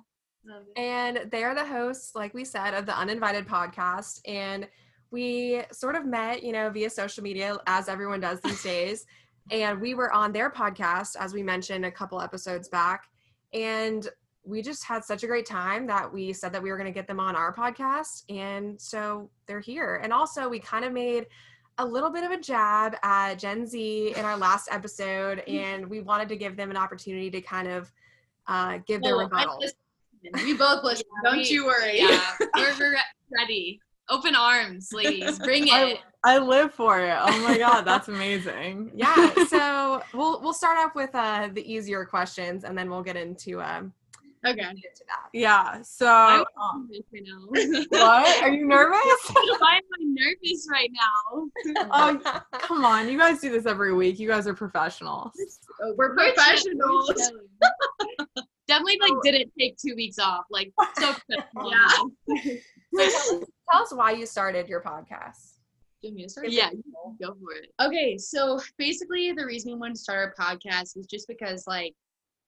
and 0.76 1.28
they 1.32 1.44
are 1.46 1.56
the 1.56 1.66
hosts, 1.66 2.12
like 2.14 2.34
we 2.34 2.44
said, 2.44 2.74
of 2.74 2.86
the 2.86 2.98
Uninvited 2.98 3.48
podcast. 3.48 4.20
And 4.28 4.68
we 5.12 5.62
sort 5.72 5.96
of 5.96 6.06
met, 6.06 6.43
you 6.43 6.52
know, 6.52 6.70
via 6.70 6.89
social 6.89 7.24
media, 7.24 7.58
as 7.67 7.88
everyone 7.89 8.20
does 8.20 8.39
these 8.41 8.63
days. 8.63 9.06
And 9.50 9.80
we 9.80 9.93
were 9.93 10.12
on 10.12 10.34
their 10.34 10.50
podcast, 10.52 11.15
as 11.17 11.34
we 11.34 11.41
mentioned 11.41 11.86
a 11.86 11.91
couple 11.91 12.20
episodes 12.20 12.67
back. 12.67 13.06
And 13.54 14.06
we 14.43 14.62
just 14.62 14.84
had 14.84 15.06
such 15.06 15.24
a 15.24 15.28
great 15.28 15.46
time 15.46 15.88
that 15.88 16.12
we 16.12 16.34
said 16.34 16.52
that 16.52 16.62
we 16.62 16.70
were 16.70 16.76
going 16.76 16.91
to 16.93 16.93
get 16.93 17.08
them 17.08 17.22
on 17.22 17.34
our 17.34 17.56
podcast. 17.56 18.24
And 18.28 18.78
so 18.82 19.30
they're 19.46 19.62
here. 19.62 20.02
And 20.04 20.12
also, 20.12 20.50
we 20.50 20.60
kind 20.60 20.84
of 20.84 20.91
made 20.91 21.28
a 21.78 21.86
little 21.86 22.10
bit 22.10 22.26
of 22.26 22.32
a 22.32 22.38
jab 22.41 22.98
at 23.04 23.36
Gen 23.36 23.65
Z 23.65 24.13
in 24.17 24.26
our 24.26 24.36
last 24.36 24.67
episode. 24.70 25.41
And 25.48 25.88
we 25.88 26.02
wanted 26.02 26.28
to 26.28 26.36
give 26.36 26.58
them 26.58 26.70
an 26.70 26.76
opportunity 26.76 27.32
to 27.32 27.39
kind 27.39 27.70
of 27.70 27.89
uh, 28.48 28.80
give 28.86 29.02
their 29.02 29.15
Well, 29.15 29.30
I 29.32 29.43
rebuttal. 29.43 29.60
listened. 29.62 29.80
We 30.43 30.56
both 30.56 30.84
listen. 30.84 31.06
Don't 31.24 31.38
we- 31.38 31.48
you 31.48 31.65
worry. 31.65 32.00
Yeah. 32.02 32.34
we're, 32.58 32.76
we're 32.78 32.98
ready. 33.39 33.80
Open 34.10 34.36
arms, 34.36 34.89
ladies. 34.93 35.38
Bring 35.48 35.67
it. 35.67 36.00
I 36.24 36.38
live 36.39 36.74
for 36.74 37.00
it. 37.00 37.15
Oh 37.20 37.41
my 37.48 37.58
god, 37.58 37.82
that's 37.82 38.08
amazing. 38.17 38.91
yeah 38.96 39.34
so 39.48 40.02
we'll 40.13 40.41
we'll 40.41 40.54
start 40.54 40.78
off 40.80 40.96
with 40.96 41.13
uh 41.13 41.50
the 41.54 41.72
easier 41.72 42.06
questions 42.06 42.63
and 42.63 42.78
then 42.78 42.89
we'll 42.89 43.04
get 43.04 43.15
into 43.15 43.62
um 43.62 43.93
Okay. 44.46 44.62
into 44.62 44.82
that 45.08 45.30
Yeah. 45.34 45.82
So 45.82 46.08
um, 46.08 46.89
right 46.91 47.86
what? 47.89 48.43
Are 48.43 48.54
you 48.54 48.65
nervous? 48.67 49.02
Why 49.34 49.78
am 49.78 49.84
I 50.00 50.04
nervous 50.04 50.67
right 50.72 50.89
now? 50.93 51.50
Oh, 51.91 52.41
come 52.54 52.86
on. 52.86 53.10
You 53.10 53.17
guys 53.17 53.41
do 53.41 53.50
this 53.50 53.65
every 53.65 53.93
week. 53.93 54.20
You 54.20 54.28
guys 54.28 54.48
are 54.48 54.54
professionals. 54.54 55.32
We're 55.98 56.15
professionals. 56.15 57.12
Definitely 58.67 59.00
like 59.02 59.13
didn't 59.24 59.52
take 59.60 59.76
two 59.78 59.96
weeks 59.96 60.20
off. 60.20 60.46
Like 60.52 60.72
so 61.00 61.13
professional. 61.30 62.12
Yeah. 62.98 63.40
tell 63.72 63.84
us 63.84 63.94
why 63.94 64.12
you 64.12 64.26
started 64.26 64.68
your 64.68 64.82
podcast 64.82 65.60
Do 66.02 66.08
you 66.08 66.12
want 66.12 66.16
me 66.16 66.24
to 66.24 66.30
start? 66.30 66.50
Yeah. 66.50 66.70
Go 67.22 67.36
for 67.36 67.54
it. 67.54 67.72
Okay, 67.82 68.18
so 68.18 68.60
basically 68.78 69.32
the 69.32 69.46
reason 69.46 69.72
we 69.72 69.78
wanted 69.78 69.96
to 69.96 70.02
start 70.02 70.34
our 70.38 70.56
podcast 70.56 70.96
was 70.96 71.08
just 71.10 71.28
because 71.28 71.66
like 71.68 71.94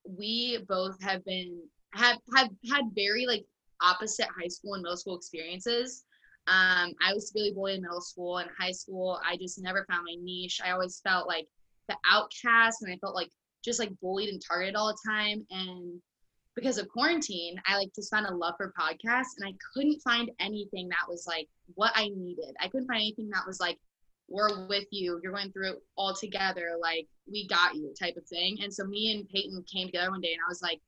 we 0.06 0.64
both 0.68 1.02
have 1.02 1.24
been 1.26 1.62
have 1.94 2.18
have 2.36 2.50
had 2.72 2.84
very 2.96 3.26
like 3.26 3.46
opposite 3.82 4.28
high 4.40 4.48
school 4.48 4.74
and 4.74 4.84
middle 4.84 4.98
school 4.98 5.18
experiences. 5.18 6.06
Um, 6.48 6.94
I 7.06 7.14
was 7.14 7.30
severely 7.30 7.54
bullied 7.54 7.78
in 7.78 7.82
middle 7.84 8.02
school 8.02 8.38
and 8.40 8.50
high 8.60 8.72
school. 8.72 9.20
I 9.28 9.38
just 9.38 9.62
never 9.62 9.86
found 9.90 10.06
my 10.06 10.16
niche. 10.22 10.60
I 10.66 10.72
always 10.72 11.00
felt 11.08 11.28
like 11.28 11.48
the 11.88 11.98
outcast 12.10 12.82
and 12.82 12.92
I 12.92 12.98
felt 12.98 13.16
like 13.16 13.30
just 13.64 13.80
like 13.80 13.92
bullied 14.02 14.30
and 14.30 14.42
targeted 14.46 14.76
all 14.76 14.88
the 14.88 15.10
time. 15.10 15.46
And 15.52 16.02
because 16.60 16.78
of 16.78 16.88
quarantine, 16.90 17.56
I 17.66 17.78
like 17.78 17.94
just 17.96 18.12
found 18.12 18.26
a 18.26 18.34
love 18.34 18.56
for 18.58 18.74
podcasts 18.80 19.38
and 19.38 19.48
I 19.48 19.54
couldn't 19.74 20.00
find 20.02 20.30
anything 20.40 20.90
that 20.90 21.08
was 21.08 21.26
like 21.28 21.48
what 21.76 21.92
I 21.96 22.10
needed. 22.10 22.56
I 22.60 22.68
couldn't 22.68 22.88
find 22.88 22.98
anything 23.02 23.30
that 23.30 23.44
was 23.48 23.60
like 23.60 23.78
we're 24.32 24.68
with 24.68 24.86
you. 24.92 25.20
You're 25.24 25.32
going 25.32 25.52
through 25.52 25.72
it 25.72 25.84
all 25.98 26.14
together. 26.14 26.74
Like, 26.80 27.08
we 27.32 27.48
got 27.48 27.74
you 27.74 27.92
type 28.00 28.16
of 28.16 28.28
thing. 28.28 28.60
And 28.62 28.72
so 28.72 28.86
me 28.86 29.12
and 29.12 29.28
Peyton 29.28 29.64
came 29.72 29.88
together 29.88 30.12
one 30.12 30.22
day 30.22 30.34
and 30.34 30.42
I 30.46 30.50
was 30.50 30.62
like, 30.62 30.80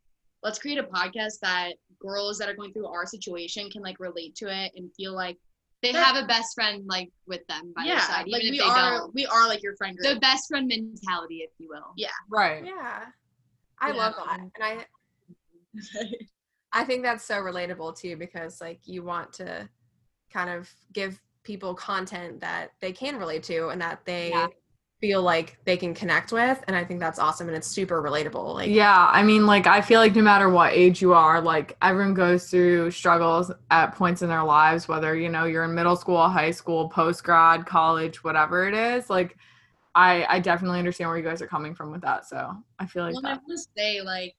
let's 0.44 0.60
create 0.60 0.78
a 0.78 0.84
podcast 0.84 1.40
that 1.42 1.74
girls 2.00 2.38
that 2.38 2.50
are 2.50 2.54
going 2.56 2.72
through 2.72 2.86
our 2.86 3.08
situation 3.08 3.68
can 3.72 3.82
like 3.82 4.00
relate 4.00 4.36
to 4.36 4.46
it 4.46 4.72
and 4.76 4.92
feel 4.96 5.16
like, 5.16 5.38
They 5.82 5.92
That- 5.92 6.06
have 6.14 6.24
a 6.24 6.28
best 6.28 6.54
friend 6.54 6.84
like 6.86 7.10
with 7.26 7.42
them 7.48 7.74
by 7.76 7.84
their 7.86 7.96
yeah, 7.96 8.02
side, 8.08 8.28
even 8.28 8.32
like 8.34 8.44
if 8.44 8.52
we 8.52 8.58
they 8.60 8.64
are, 8.64 8.98
don't. 9.00 9.16
we 9.16 9.26
are 9.26 9.48
like 9.48 9.64
your 9.64 9.76
friend 9.76 9.98
The 10.00 10.20
best 10.20 10.48
friend 10.48 10.68
mentality, 10.68 11.38
if 11.38 11.50
you 11.58 11.68
will. 11.70 11.94
Yeah. 11.98 12.10
Right. 12.30 12.64
yeah 12.64 13.06
i 13.80 13.88
Yeah. 13.90 13.96
love 13.96 14.14
that 14.24 14.40
and 14.40 14.52
i 14.62 14.86
i 16.74 16.84
think 16.84 17.04
that's 17.04 17.24
so 17.26 17.36
relatable 17.36 17.96
too 17.98 18.16
because 18.16 18.62
like 18.62 18.80
you 18.86 19.04
want 19.04 19.32
to 19.34 19.68
kind 20.32 20.50
of 20.50 20.70
give 20.94 21.22
people 21.44 21.76
content 21.76 22.42
that 22.42 22.72
they 22.82 22.92
can 22.92 23.18
relate 23.18 23.44
to 23.44 23.70
and 23.70 23.82
that 23.82 24.06
they 24.06 24.32
Yeah. 24.32 24.48
feel 25.02 25.22
like 25.24 25.58
they 25.66 25.78
can 25.78 25.94
connect 25.94 26.32
with 26.32 26.64
and 26.68 26.76
i 26.76 26.84
think 26.84 27.00
that's 27.00 27.20
awesome 27.20 27.48
and 27.48 27.58
it's 27.58 27.68
super 27.68 28.02
relatable 28.02 28.54
like 28.56 28.76
Yeah, 28.76 29.10
I 29.12 29.24
mean, 29.24 29.48
like, 29.48 29.66
I 29.66 29.82
feel 29.82 30.00
like 30.00 30.16
no 30.16 30.22
matter 30.22 30.48
what 30.48 30.74
age 30.74 31.02
you 31.02 31.14
are, 31.14 31.42
like, 31.42 31.76
everyone 31.82 32.14
goes 32.14 32.48
through 32.50 32.92
struggles 32.92 33.52
at 33.72 33.96
points 33.96 34.22
in 34.22 34.30
their 34.30 34.44
lives, 34.44 34.88
whether, 34.88 35.16
you 35.16 35.30
know, 35.30 35.46
you're 35.46 35.64
in 35.64 35.74
middle 35.74 35.96
school, 35.96 36.30
high 36.30 36.52
school, 36.52 36.88
post 36.88 37.24
grad, 37.24 37.66
college, 37.66 38.24
whatever 38.24 38.68
it 38.68 38.76
is. 38.76 39.10
Like, 39.10 39.36
I, 39.96 40.26
I 40.30 40.40
definitely 40.40 40.80
understand 40.80 41.10
where 41.10 41.18
you 41.18 41.24
guys 41.24 41.42
are 41.42 41.48
coming 41.48 41.76
from 41.76 41.92
with 41.92 42.02
that. 42.02 42.28
So 42.28 42.56
I 42.80 42.86
feel 42.88 43.04
like 43.04 43.16
well, 43.16 43.20
and 43.20 43.28
I 43.28 43.34
that. 43.34 43.42
want 43.48 43.48
to 43.50 43.68
say, 43.78 44.02
like, 44.02 44.36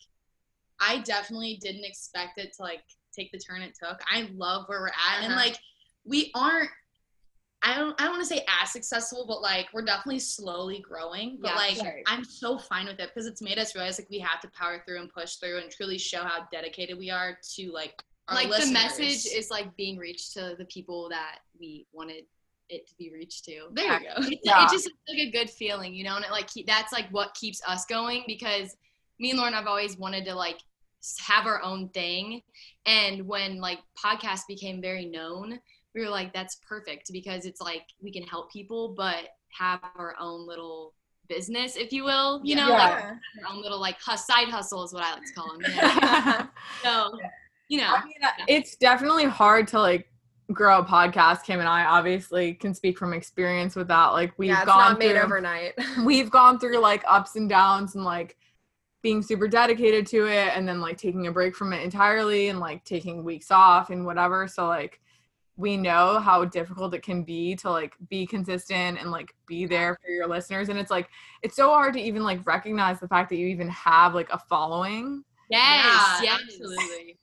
I 0.84 0.98
definitely 1.00 1.58
didn't 1.62 1.84
expect 1.84 2.38
it 2.38 2.52
to 2.56 2.62
like 2.62 2.82
take 3.16 3.30
the 3.30 3.38
turn 3.38 3.62
it 3.62 3.76
took. 3.80 4.00
I 4.12 4.28
love 4.34 4.64
where 4.68 4.80
we're 4.80 4.88
at, 4.88 5.22
and 5.22 5.32
Uh-huh. 5.32 5.42
like, 5.44 5.56
we 6.04 6.30
aren't. 6.34 6.70
I 7.64 7.76
don't. 7.76 7.94
I 8.00 8.04
don't 8.04 8.14
want 8.14 8.22
to 8.28 8.34
say 8.34 8.44
as 8.60 8.72
successful, 8.72 9.24
but 9.28 9.40
like, 9.40 9.68
we're 9.72 9.84
definitely 9.84 10.18
slowly 10.18 10.80
growing. 10.80 11.38
But 11.40 11.50
Yeah, 11.50 11.54
like, 11.54 11.76
sure. 11.76 12.00
I'm 12.06 12.24
so 12.24 12.58
fine 12.58 12.86
with 12.86 12.98
it 12.98 13.10
because 13.14 13.26
it's 13.26 13.40
made 13.40 13.58
us 13.58 13.74
realize 13.76 14.00
like 14.00 14.10
we 14.10 14.18
have 14.18 14.40
to 14.40 14.48
power 14.48 14.82
through 14.84 15.00
and 15.00 15.08
push 15.12 15.36
through 15.36 15.58
and 15.58 15.70
truly 15.70 15.96
show 15.98 16.22
how 16.24 16.48
dedicated 16.50 16.98
we 16.98 17.08
are 17.10 17.38
to 17.54 17.70
like 17.70 18.02
our 18.28 18.34
like 18.34 18.48
listeners. 18.48 18.68
the 18.68 18.72
message 18.74 19.26
is 19.32 19.48
like 19.50 19.76
being 19.76 19.96
reached 19.96 20.32
to 20.32 20.56
the 20.58 20.64
people 20.64 21.08
that 21.10 21.38
we 21.58 21.86
wanted 21.92 22.24
it 22.68 22.88
to 22.88 22.94
be 22.96 23.10
reached 23.12 23.44
to. 23.44 23.68
There 23.72 24.00
you 24.00 24.08
go. 24.08 24.14
It's, 24.18 24.40
Yeah. 24.42 24.64
it's 24.64 24.72
just 24.72 24.90
like 25.08 25.18
a 25.18 25.30
good 25.30 25.48
feeling, 25.50 25.94
you 25.94 26.02
know, 26.02 26.16
and 26.16 26.24
it 26.24 26.30
like 26.32 26.48
that's 26.66 26.92
like 26.92 27.08
what 27.10 27.32
keeps 27.34 27.60
us 27.68 27.84
going 27.86 28.24
because 28.26 28.74
me 29.20 29.30
and 29.30 29.38
Lauren 29.38 29.54
have 29.54 29.66
always 29.68 29.96
wanted 29.96 30.24
to 30.24 30.34
like 30.34 30.56
s- 30.56 30.62
have 31.26 31.46
our 31.46 31.62
own 31.62 31.88
thing, 31.90 32.42
and 32.86 33.26
when 33.26 33.60
like 33.60 33.78
podcasts 34.02 34.46
became 34.48 34.80
very 34.80 35.06
known, 35.06 35.58
we 35.94 36.00
were 36.00 36.08
like, 36.10 36.32
that's 36.32 36.56
perfect 36.66 37.12
because 37.12 37.44
it's 37.44 37.60
like 37.60 37.82
we 38.02 38.10
can 38.12 38.22
help 38.24 38.50
people, 38.52 38.94
but 38.96 39.28
have 39.50 39.80
our 39.96 40.14
own 40.18 40.46
little 40.46 40.94
business, 41.28 41.76
if 41.76 41.92
you 41.92 42.04
will, 42.04 42.40
you 42.44 42.56
know, 42.56 42.68
like 42.68 42.98
Yeah. 42.98 43.14
our 43.44 43.52
own 43.54 43.62
little 43.62 43.80
like 43.80 43.98
hus- 44.00 44.26
side 44.26 44.48
hustle 44.48 44.84
is 44.84 44.92
what 44.92 45.02
I 45.02 45.14
like 45.14 45.24
to 45.24 45.32
call 45.34 45.58
them. 45.58 45.60
You 45.70 45.82
know? 45.82 46.48
so, 46.82 47.18
you 47.68 47.78
know, 47.80 47.94
I 47.94 48.04
mean, 48.04 48.14
uh, 48.22 48.44
it's 48.48 48.76
definitely 48.76 49.24
hard 49.24 49.68
to 49.68 49.80
like 49.80 50.08
grow 50.52 50.78
a 50.78 50.84
podcast, 50.84 51.44
Kim 51.44 51.60
and 51.60 51.68
I 51.68 51.84
obviously 51.84 52.54
can 52.54 52.74
speak 52.74 52.98
from 52.98 53.12
experience 53.12 53.76
with 53.76 53.88
that. 53.88 54.08
Like 54.08 54.32
we've 54.36 54.50
yeah, 54.50 54.64
gone 54.64 54.90
not 54.90 54.98
made 54.98 55.12
through, 55.12 55.22
overnight. 55.22 55.72
we've 56.04 56.30
gone 56.30 56.58
through 56.58 56.78
like 56.78 57.02
ups 57.08 57.36
and 57.36 57.48
downs 57.48 57.94
and 57.94 58.04
like 58.04 58.36
being 59.02 59.22
super 59.22 59.48
dedicated 59.48 60.06
to 60.06 60.26
it 60.26 60.56
and 60.56 60.66
then 60.66 60.80
like 60.80 60.96
taking 60.96 61.26
a 61.26 61.32
break 61.32 61.54
from 61.56 61.72
it 61.72 61.82
entirely 61.82 62.48
and 62.48 62.60
like 62.60 62.84
taking 62.84 63.24
weeks 63.24 63.50
off 63.50 63.90
and 63.90 64.06
whatever. 64.06 64.46
So 64.48 64.66
like 64.66 65.00
we 65.56 65.76
know 65.76 66.18
how 66.18 66.44
difficult 66.44 66.94
it 66.94 67.02
can 67.02 67.24
be 67.24 67.54
to 67.56 67.70
like 67.70 67.94
be 68.08 68.26
consistent 68.26 68.98
and 69.00 69.10
like 69.10 69.34
be 69.46 69.66
there 69.66 69.98
for 70.02 70.10
your 70.10 70.26
listeners 70.26 70.70
and 70.70 70.78
it's 70.78 70.90
like 70.90 71.10
it's 71.42 71.54
so 71.54 71.68
hard 71.68 71.92
to 71.92 72.00
even 72.00 72.22
like 72.22 72.44
recognize 72.46 72.98
the 73.00 73.08
fact 73.08 73.28
that 73.28 73.36
you 73.36 73.46
even 73.48 73.68
have 73.68 74.14
like 74.14 74.30
a 74.32 74.38
following 74.38 75.22
Yes, 75.52 76.20
Yeah, 76.22 76.22
yes. 76.22 76.40
absolutely. 76.48 77.18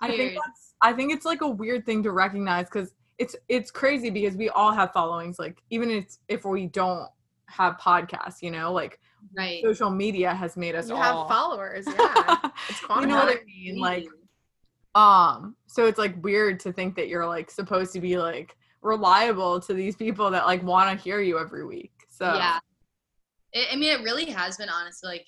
I 0.00 0.08
think 0.08 0.34
that's 0.34 0.74
I 0.80 0.92
think 0.92 1.12
it's 1.12 1.24
like 1.24 1.40
a 1.40 1.48
weird 1.48 1.84
thing 1.84 2.02
to 2.04 2.12
recognize 2.12 2.66
because 2.66 2.94
it's 3.18 3.34
it's 3.48 3.70
crazy 3.70 4.10
because 4.10 4.36
we 4.36 4.48
all 4.50 4.72
have 4.72 4.92
followings. 4.92 5.38
Like 5.38 5.60
even 5.70 5.90
if 5.90 6.16
if 6.28 6.44
we 6.44 6.66
don't 6.66 7.08
have 7.56 7.78
podcasts, 7.78 8.42
you 8.42 8.50
know, 8.50 8.72
like 8.72 9.00
Right. 9.36 9.62
social 9.64 9.88
media 9.88 10.34
has 10.34 10.54
made 10.56 10.74
us 10.74 10.88
you 10.90 10.96
all. 10.96 11.02
have 11.02 11.28
followers, 11.28 11.86
yeah. 11.98 12.36
It's 12.68 12.82
you 12.82 13.06
know 13.06 13.16
what 13.16 13.38
I 13.38 13.44
mean? 13.46 13.78
Like 13.78 14.06
um, 14.94 15.56
so 15.66 15.86
it's 15.86 15.98
like 15.98 16.22
weird 16.22 16.60
to 16.60 16.72
think 16.72 16.94
that 16.96 17.08
you're 17.08 17.26
like 17.26 17.50
supposed 17.50 17.92
to 17.94 18.00
be 18.00 18.16
like 18.16 18.56
reliable 18.82 19.58
to 19.60 19.74
these 19.74 19.96
people 19.96 20.30
that 20.30 20.46
like 20.46 20.62
want 20.62 20.96
to 20.96 21.02
hear 21.02 21.20
you 21.20 21.38
every 21.38 21.64
week. 21.64 21.92
So 22.08 22.34
Yeah. 22.34 22.58
It, 23.52 23.68
I 23.72 23.76
mean, 23.76 23.90
it 23.98 24.04
really 24.04 24.26
has 24.26 24.56
been 24.56 24.68
honestly 24.68 25.08
like 25.08 25.26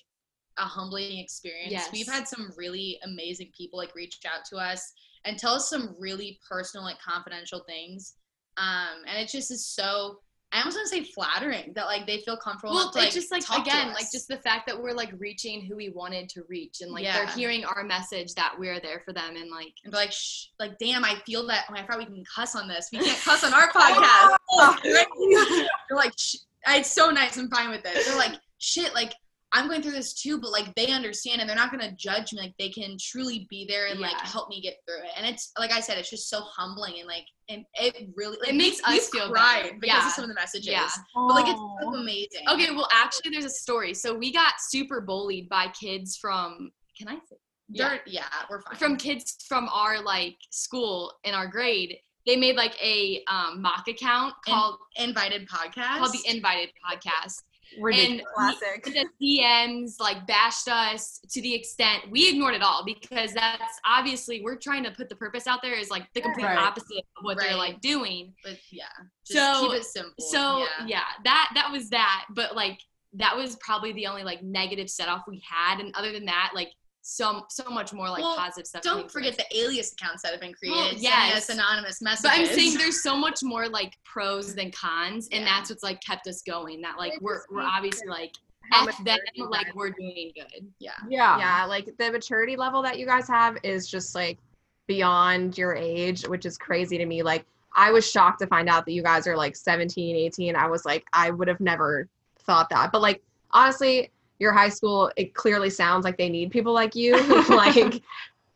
a 0.57 0.61
humbling 0.61 1.17
experience. 1.19 1.71
Yes. 1.71 1.89
We've 1.91 2.07
had 2.07 2.27
some 2.27 2.51
really 2.55 2.99
amazing 3.03 3.51
people 3.57 3.77
like 3.77 3.93
reach 3.95 4.19
out 4.25 4.45
to 4.51 4.57
us 4.57 4.93
and 5.25 5.37
tell 5.37 5.53
us 5.53 5.69
some 5.69 5.95
really 5.99 6.39
personal, 6.49 6.85
like 6.85 6.99
confidential 7.01 7.63
things. 7.67 8.15
Um, 8.57 9.03
and 9.05 9.17
it 9.21 9.29
just 9.29 9.51
is 9.51 9.65
so. 9.65 10.19
I 10.57 10.61
almost 10.61 10.77
want 10.77 10.89
to 10.89 10.95
say 10.95 11.03
flattering 11.03 11.73
that 11.75 11.85
like 11.85 12.05
they 12.07 12.19
feel 12.21 12.35
comfortable. 12.37 12.75
Well, 12.75 12.91
to, 12.91 12.99
it's 12.99 13.13
just 13.13 13.31
like 13.31 13.43
again, 13.49 13.93
like 13.93 14.11
just 14.11 14.27
the 14.27 14.37
fact 14.37 14.67
that 14.67 14.81
we're 14.81 14.93
like 14.93 15.11
reaching 15.17 15.61
who 15.65 15.75
we 15.75 15.89
wanted 15.89 16.29
to 16.29 16.43
reach, 16.49 16.81
and 16.81 16.91
like 16.91 17.03
Yeah. 17.03 17.17
they're 17.25 17.35
hearing 17.35 17.63
our 17.65 17.83
message 17.83 18.33
that 18.35 18.53
we're 18.57 18.79
there 18.79 19.01
for 19.05 19.13
them, 19.13 19.35
and 19.35 19.49
like 19.51 19.73
and 19.83 19.91
be 19.91 19.97
like, 19.97 20.11
Shh, 20.11 20.47
like, 20.59 20.77
damn, 20.79 21.05
I 21.05 21.15
feel 21.25 21.45
that. 21.47 21.65
Oh, 21.69 21.75
I 21.75 21.85
thought 21.85 21.97
we 21.99 22.05
can 22.05 22.23
cuss 22.33 22.55
on 22.55 22.67
this. 22.67 22.89
We 22.91 22.99
can't 22.99 23.19
cuss 23.23 23.43
on 23.43 23.53
our 23.53 23.69
podcast. 23.71 24.37
They're 24.83 25.97
like, 25.97 26.13
Shh. 26.17 26.35
it's 26.69 26.91
so 26.91 27.09
nice. 27.09 27.37
I'm 27.37 27.49
fine 27.49 27.69
with 27.69 27.85
it. 27.85 28.05
They're 28.05 28.17
like, 28.17 28.33
shit, 28.57 28.93
like 28.93 29.13
I'm 29.53 29.67
going 29.69 29.81
through 29.81 29.93
this 29.93 30.13
too, 30.13 30.39
but 30.41 30.51
like 30.51 30.75
they 30.75 30.87
understand 30.91 31.39
and 31.39 31.49
they're 31.49 31.55
not 31.55 31.71
gonna 31.71 31.91
judge 31.93 32.33
me. 32.33 32.41
Like 32.41 32.53
they 32.59 32.69
can 32.69 32.97
truly 32.99 33.47
be 33.49 33.65
there 33.67 33.87
and 33.87 33.99
like 33.99 34.17
help 34.21 34.49
me 34.49 34.59
get 34.61 34.75
through 34.85 34.97
it. 34.99 35.11
And 35.15 35.25
it's 35.25 35.51
like 35.57 35.71
I 35.71 35.79
said, 35.79 35.97
it's 35.97 36.09
just 36.09 36.29
so 36.29 36.41
humbling 36.41 36.95
and 36.99 37.07
like 37.07 37.23
and 37.49 37.63
it 37.75 38.09
really 38.15 38.37
like, 38.41 38.49
It 38.49 38.55
makes 38.55 38.81
us 38.83 39.09
feel 39.09 39.31
right 39.31 39.71
because 39.79 39.95
Yeah. 40.01 40.07
of 40.07 40.11
some 40.13 40.23
of 40.25 40.29
the 40.29 40.35
messages. 40.35 40.67
Yeah. 40.67 40.89
But 41.15 41.27
like 41.33 41.47
it's 41.47 41.59
so 41.81 41.95
amazing. 41.95 42.41
okay, 42.51 42.71
well 42.71 42.89
actually 42.93 43.31
there's 43.31 43.45
a 43.45 43.49
story. 43.49 43.93
So 43.93 44.13
we 44.13 44.33
got 44.33 44.53
super 44.59 44.99
bullied 45.01 45.47
by 45.49 45.67
kids 45.79 46.17
from 46.17 46.71
can 46.97 47.07
I 47.07 47.15
say 47.29 47.37
yeah. 47.69 47.97
Yeah, 48.05 48.23
we're 48.49 48.61
fine. 48.61 48.75
from 48.75 48.95
kids 48.97 49.35
from 49.47 49.69
our 49.69 50.01
like 50.03 50.35
school 50.51 51.13
in 51.23 51.33
our 51.33 51.47
grade. 51.47 51.97
They 52.25 52.35
made 52.35 52.57
like 52.57 52.75
a 52.83 53.23
um, 53.29 53.61
mock 53.61 53.87
account 53.87 54.33
In- 54.45 54.53
called 54.53 54.77
invited 54.97 55.47
podcast. 55.47 55.99
called 55.99 56.11
the 56.13 56.29
Invited 56.29 56.69
Podcast. 56.85 57.43
Ridiculous. 57.79 58.19
And 58.19 58.27
Classic. 58.35 58.85
we- 58.85 58.91
the 58.93 59.41
DMs 59.41 59.99
like 59.99 60.25
bashed 60.27 60.67
us 60.67 61.19
to 61.29 61.41
the 61.41 61.53
extent 61.53 62.09
we 62.09 62.29
ignored 62.29 62.55
it 62.55 62.61
all 62.63 62.83
because 62.85 63.33
that's 63.33 63.79
obviously 63.85 64.41
we're 64.43 64.55
trying 64.57 64.83
to 64.83 64.91
put 64.91 65.09
the 65.09 65.15
purpose 65.15 65.47
out 65.47 65.61
there 65.61 65.73
is 65.73 65.89
like 65.89 66.11
the 66.13 66.21
complete 66.21 66.45
Right. 66.45 66.57
opposite 66.57 67.05
of 67.17 67.23
what 67.23 67.37
they're 67.39 67.55
like 67.55 67.81
doing. 67.81 68.33
but 68.43 68.57
yeah. 68.71 68.85
Just 69.25 69.39
So- 69.61 69.67
keep 69.69 69.79
it 69.79 69.83
simple. 69.85 70.13
So 70.19 70.59
yeah. 70.59 70.85
yeah. 70.87 71.03
that 71.23 71.51
that 71.55 71.71
was 71.71 71.89
that. 71.89 72.25
But 72.31 72.55
like 72.55 72.79
that 73.13 73.35
was 73.35 73.55
probably 73.57 73.93
the 73.93 74.05
only 74.07 74.23
like 74.23 74.43
negative 74.43 74.89
set 74.89 75.07
off 75.09 75.23
we 75.27 75.41
had. 75.49 75.79
And 75.79 75.95
other 75.95 76.11
than 76.11 76.25
that, 76.25 76.51
like 76.53 76.69
so 77.09 77.45
so 77.49 77.69
much 77.69 77.93
more 77.93 78.09
like 78.09 78.21
Well, 78.21 78.35
positive 78.35 78.67
stuff. 78.67 78.81
Don't 78.81 79.09
forget 79.09 79.31
it. 79.33 79.37
the 79.49 79.57
alias 79.57 79.93
accounts 79.93 80.23
that 80.23 80.33
have 80.33 80.41
been 80.41 80.53
created. 80.53 80.77
Well, 80.77 80.93
yes. 80.95 81.37
us 81.37 81.49
anonymous 81.49 82.01
messages. 82.01 82.23
But 82.23 82.37
I'm 82.37 82.45
saying 82.47 82.77
there's 82.77 83.01
so 83.01 83.15
much 83.15 83.39
more 83.43 83.69
like 83.69 83.97
pros 84.03 84.53
than 84.53 84.71
cons, 84.71 85.29
and 85.31 85.45
Yeah. 85.45 85.55
that's 85.57 85.69
what's 85.69 85.83
like 85.83 86.01
kept 86.01 86.27
us 86.27 86.41
going. 86.41 86.81
That 86.81 86.97
like 86.97 87.13
It 87.13 87.21
we're 87.21 87.43
we're 87.49 87.61
obviously 87.61 88.07
like 88.09 88.33
How 88.73 88.85
F 88.87 89.01
them, 89.05 89.17
like 89.37 89.73
we're 89.73 89.91
doing 89.91 90.33
good. 90.35 90.67
yeah. 90.79 90.91
yeah. 91.07 91.39
yeah, 91.39 91.63
like 91.65 91.89
the 91.97 92.11
maturity 92.11 92.57
level 92.57 92.81
that 92.81 92.99
you 92.99 93.05
guys 93.05 93.25
have 93.29 93.57
is 93.63 93.87
just 93.87 94.13
like 94.13 94.37
beyond 94.85 95.57
your 95.57 95.75
age, 95.75 96.27
which 96.27 96.45
is 96.45 96.57
crazy 96.57 96.97
to 96.97 97.05
me. 97.05 97.23
Like 97.23 97.45
I 97.73 97.91
was 97.91 98.09
shocked 98.09 98.39
to 98.39 98.47
find 98.47 98.67
out 98.67 98.85
that 98.85 98.91
you 98.91 99.01
guys 99.01 99.27
are 99.27 99.37
like 99.37 99.55
17, 99.55 100.13
18. 100.13 100.55
I 100.57 100.67
was 100.67 100.83
like, 100.83 101.05
I 101.13 101.29
would 101.31 101.47
have 101.47 101.61
never 101.61 102.09
thought 102.39 102.69
that. 102.69 102.91
But 102.91 103.01
like 103.01 103.21
honestly, 103.51 104.11
your 104.39 104.53
high 104.53 104.69
school, 104.69 105.11
it 105.15 105.33
clearly 105.33 105.69
sounds 105.69 106.03
like 106.03 106.17
they 106.17 106.29
need 106.29 106.51
people 106.51 106.73
like 106.73 106.95
you 106.95 107.17
like 107.49 108.01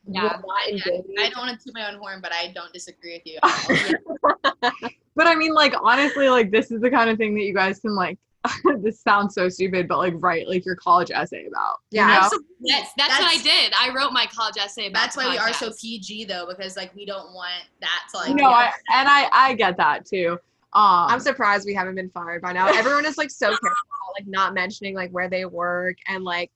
Yeah. 0.08 0.40
Yeah. 0.68 1.02
I 1.20 1.30
don't 1.30 1.38
want 1.38 1.60
to 1.60 1.64
toot 1.64 1.74
my 1.74 1.92
own 1.92 2.00
horn, 2.00 2.20
but 2.22 2.32
I 2.34 2.52
don't 2.54 2.74
disagree 2.74 3.14
with 3.14 3.26
you. 3.26 3.40
at 4.64 4.72
all. 4.84 4.90
But 5.16 5.28
I 5.28 5.36
mean, 5.36 5.54
like 5.54 5.74
honestly, 5.82 6.30
like 6.30 6.52
this 6.52 6.72
is 6.72 6.82
the 6.82 6.90
kind 6.90 7.10
of 7.10 7.18
thing 7.18 7.36
that 7.36 7.44
you 7.44 7.54
guys 7.54 7.80
can 7.80 7.96
like. 7.96 8.18
this 8.80 9.00
sounds 9.00 9.36
so 9.36 9.48
stupid, 9.50 9.88
but 9.88 10.00
like 10.00 10.16
write 10.18 10.48
like 10.48 10.66
your 10.66 10.76
college 10.76 11.12
essay 11.12 11.46
about. 11.46 11.76
you 11.92 11.98
Yeah, 11.98 12.08
know? 12.08 12.14
Absolutely. 12.24 12.48
That's 12.62 12.92
that's, 12.98 13.20
what 13.20 13.30
I 13.30 13.44
did. 13.44 13.72
I 13.80 13.94
wrote 13.94 14.14
my 14.14 14.26
college 14.26 14.56
essay 14.58 14.88
about. 14.88 15.02
That's 15.02 15.16
the 15.16 15.22
why 15.22 15.30
we 15.30 15.38
are 15.38 15.54
so. 15.54 15.72
PG 15.80 16.26
though, 16.26 16.48
because 16.48 16.76
like 16.76 16.96
we 16.96 17.06
don't 17.06 17.34
want 17.36 17.66
that 17.82 18.08
to 18.12 18.18
like. 18.18 18.36
no, 18.36 18.50
I 18.50 18.72
and 18.94 19.08
I 19.08 19.30
I 19.32 19.54
get 19.54 19.78
that 19.78 20.08
too. 20.08 20.40
Um, 20.74 21.08
I'm 21.10 21.20
surprised 21.20 21.66
we 21.66 21.74
haven't 21.74 21.96
been 21.96 22.10
fired 22.10 22.42
by 22.42 22.54
now. 22.54 22.68
Everyone 22.68 23.06
is 23.06 23.18
like 23.18 23.30
so 23.30 23.48
careful, 23.50 23.68
about, 23.68 24.20
like 24.20 24.28
not 24.28 24.54
mentioning 24.54 24.96
like 24.96 25.12
where 25.12 25.30
they 25.30 25.44
work 25.46 25.98
and 26.08 26.24
like 26.24 26.50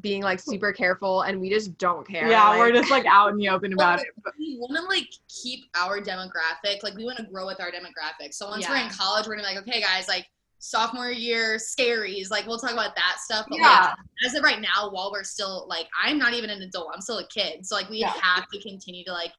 being 0.00 0.22
like 0.22 0.40
super 0.40 0.72
careful, 0.72 1.22
and 1.22 1.40
we 1.40 1.50
just 1.50 1.76
don't 1.78 2.08
care. 2.08 2.28
yeah, 2.30 2.48
like- 2.48 2.58
we're 2.58 2.72
just 2.72 2.90
like 2.90 3.04
out 3.06 3.30
in 3.30 3.36
the 3.36 3.48
open 3.48 3.72
about 3.72 4.00
it. 4.00 4.06
But, 4.24 4.32
we 4.38 4.56
want 4.58 4.74
to 4.76 4.82
like 4.84 5.08
keep 5.28 5.66
our 5.76 6.00
demographic, 6.00 6.82
like 6.82 6.94
we 6.96 7.04
want 7.04 7.18
to 7.18 7.24
grow 7.24 7.46
with 7.46 7.60
our 7.60 7.70
demographic. 7.70 8.32
So 8.34 8.48
once 8.48 8.68
we're 8.68 8.76
in 8.76 8.88
college, 8.88 9.26
we're 9.26 9.36
gonna 9.36 9.48
be 9.48 9.54
like, 9.54 9.68
okay, 9.68 9.80
guys, 9.80 10.08
like 10.08 10.26
sophomore 10.58 11.10
year 11.10 11.56
scaries, 11.56 12.30
like 12.30 12.46
we'll 12.46 12.58
talk 12.58 12.72
about 12.72 12.96
that 12.96 13.16
stuff. 13.20 13.46
But 13.48 13.58
yeah, 13.60 13.80
like 13.90 13.96
as 14.26 14.34
of 14.34 14.42
right 14.42 14.60
now, 14.60 14.90
while 14.90 15.12
we're 15.12 15.22
still 15.22 15.66
like, 15.68 15.86
I'm 16.02 16.18
not 16.18 16.32
even 16.34 16.50
an 16.50 16.62
adult, 16.62 16.90
I'm 16.94 17.00
still 17.00 17.18
a 17.18 17.26
kid. 17.28 17.64
So 17.66 17.74
like 17.76 17.88
we 17.88 17.98
Yeah. 17.98 18.12
have 18.20 18.48
to 18.48 18.60
continue 18.60 19.04
to 19.04 19.12
like 19.12 19.32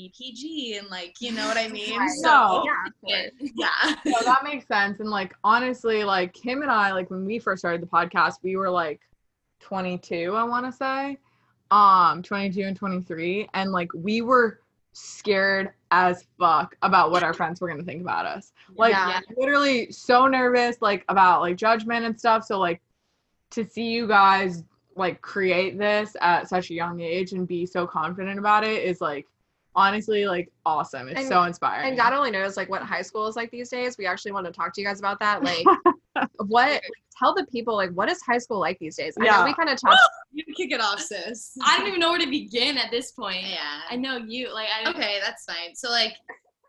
be 0.00 0.12
PG 0.16 0.78
and 0.78 0.88
like 0.88 1.16
you 1.20 1.32
know 1.32 1.46
what 1.46 1.56
I 1.56 1.68
mean. 1.68 2.00
So 2.22 2.64
yeah, 3.04 3.26
yeah. 3.40 3.94
no, 4.06 4.16
that 4.24 4.42
makes 4.44 4.66
sense. 4.66 5.00
And 5.00 5.10
like 5.10 5.34
honestly, 5.44 6.04
like 6.04 6.32
Kim 6.32 6.62
and 6.62 6.70
I, 6.70 6.92
like 6.92 7.10
when 7.10 7.24
we 7.24 7.38
first 7.38 7.60
started 7.60 7.82
the 7.82 7.86
podcast, 7.86 8.36
we 8.42 8.56
were 8.56 8.70
like 8.70 9.00
22, 9.60 10.34
I 10.34 10.44
want 10.44 10.66
to 10.66 10.72
say, 10.72 11.18
um, 11.70 12.22
22 12.22 12.62
and 12.62 12.76
23, 12.76 13.48
and 13.54 13.72
like 13.72 13.92
we 13.94 14.22
were 14.22 14.60
scared 14.92 15.70
as 15.92 16.24
fuck 16.38 16.76
about 16.82 17.10
what 17.10 17.22
our 17.22 17.34
friends 17.34 17.60
were 17.60 17.68
gonna 17.68 17.84
think 17.84 18.02
about 18.02 18.26
us. 18.26 18.52
Like 18.76 18.92
Yeah. 18.92 19.20
literally 19.36 19.92
so 19.92 20.26
nervous, 20.26 20.76
like 20.80 21.04
about 21.08 21.42
like 21.42 21.56
judgment 21.56 22.06
and 22.06 22.18
stuff. 22.18 22.44
So 22.44 22.58
like 22.58 22.80
to 23.50 23.64
see 23.64 23.90
you 23.90 24.06
guys 24.06 24.64
like 24.96 25.20
create 25.22 25.78
this 25.78 26.16
at 26.20 26.48
such 26.48 26.70
a 26.70 26.74
young 26.74 27.00
age 27.00 27.32
and 27.32 27.46
be 27.46 27.66
so 27.66 27.86
confident 27.86 28.38
about 28.38 28.64
it 28.64 28.82
is 28.82 29.00
like 29.00 29.26
honestly 29.74 30.26
like 30.26 30.50
awesome. 30.66 31.08
It's 31.08 31.20
And- 31.20 31.28
so 31.28 31.42
inspiring. 31.44 31.88
And 31.88 31.96
God 31.96 32.12
only 32.12 32.30
knows 32.30 32.56
like 32.56 32.68
what 32.68 32.82
high 32.82 33.02
school 33.02 33.26
is 33.28 33.36
like 33.36 33.50
these 33.50 33.68
days. 33.70 33.96
We 33.98 34.06
actually 34.06 34.32
want 34.32 34.46
to 34.46 34.52
talk 34.52 34.72
to 34.74 34.80
you 34.80 34.86
guys 34.86 34.98
about 34.98 35.18
that. 35.20 35.42
Like, 36.14 36.28
what? 36.48 36.68
Like, 36.72 36.82
tell 37.16 37.34
the 37.34 37.46
people 37.46 37.76
like 37.76 37.90
what 37.92 38.10
is 38.10 38.20
high 38.20 38.38
school 38.38 38.58
like 38.58 38.78
these 38.80 38.96
days? 38.96 39.14
I 39.18 39.24
know 39.24 39.30
Yeah. 39.30 39.44
we 39.44 39.54
kind 39.54 39.68
of 39.68 39.80
touched. 39.80 39.96
You 40.32 40.42
kick 40.56 40.72
it 40.72 40.80
off, 40.80 40.98
sis. 41.00 41.56
I 41.64 41.78
don't 41.78 41.86
even 41.86 42.00
know 42.00 42.10
where 42.10 42.18
to 42.18 42.28
begin 42.28 42.76
at 42.76 42.90
this 42.90 43.12
point. 43.12 43.46
Yeah. 43.46 43.80
I 43.88 43.94
know 43.96 44.16
you 44.16 44.52
like 44.52 44.68
I 44.74 44.90
Okay, 44.90 45.18
that's 45.24 45.44
fine. 45.44 45.74
So 45.74 45.88
like 45.88 46.14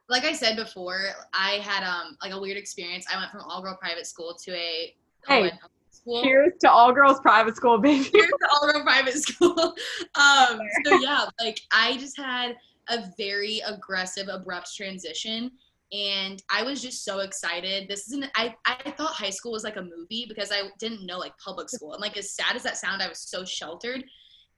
like 0.09 0.25
I 0.25 0.33
said 0.33 0.57
before, 0.57 1.05
I 1.33 1.53
had 1.63 1.83
um 1.83 2.17
like 2.21 2.33
a 2.33 2.39
weird 2.39 2.57
experience. 2.57 3.05
I 3.11 3.17
went 3.17 3.31
from 3.31 3.41
all 3.41 3.61
girl 3.63 3.75
private 3.81 4.05
school 4.05 4.35
to 4.45 4.53
a 4.55 4.93
Hey, 5.27 5.51
school. 5.89 6.23
Cheers 6.23 6.53
to 6.61 6.69
all 6.71 6.93
girls 6.93 7.19
private 7.19 7.55
school, 7.55 7.79
baby. 7.79 8.03
Here's 8.13 8.29
the 8.29 8.49
all 8.53 8.71
girl 8.71 8.83
private 8.83 9.13
school. 9.27 9.75
Um 10.15 10.59
so 10.85 10.99
yeah, 10.99 11.25
like 11.39 11.59
I 11.71 11.97
just 11.97 12.15
had 12.15 12.55
a 12.91 13.11
very 13.17 13.61
aggressive, 13.65 14.27
abrupt 14.27 14.69
transition. 14.75 15.51
And 15.91 16.41
I 16.49 16.63
was 16.63 16.81
just 16.81 17.03
so 17.03 17.19
excited. 17.19 17.89
This 17.89 18.07
isn't 18.07 18.25
I, 18.35 18.55
I 18.65 18.91
thought 18.91 19.11
high 19.13 19.29
school 19.29 19.51
was 19.51 19.63
like 19.63 19.75
a 19.77 19.81
movie 19.81 20.25
because 20.27 20.51
I 20.51 20.69
didn't 20.79 21.05
know 21.05 21.17
like 21.17 21.33
public 21.43 21.69
school. 21.69 21.93
And 21.93 22.01
like 22.01 22.17
as 22.17 22.31
sad 22.31 22.55
as 22.55 22.63
that 22.63 22.77
sound, 22.77 23.01
I 23.01 23.09
was 23.09 23.19
so 23.19 23.43
sheltered. 23.43 24.03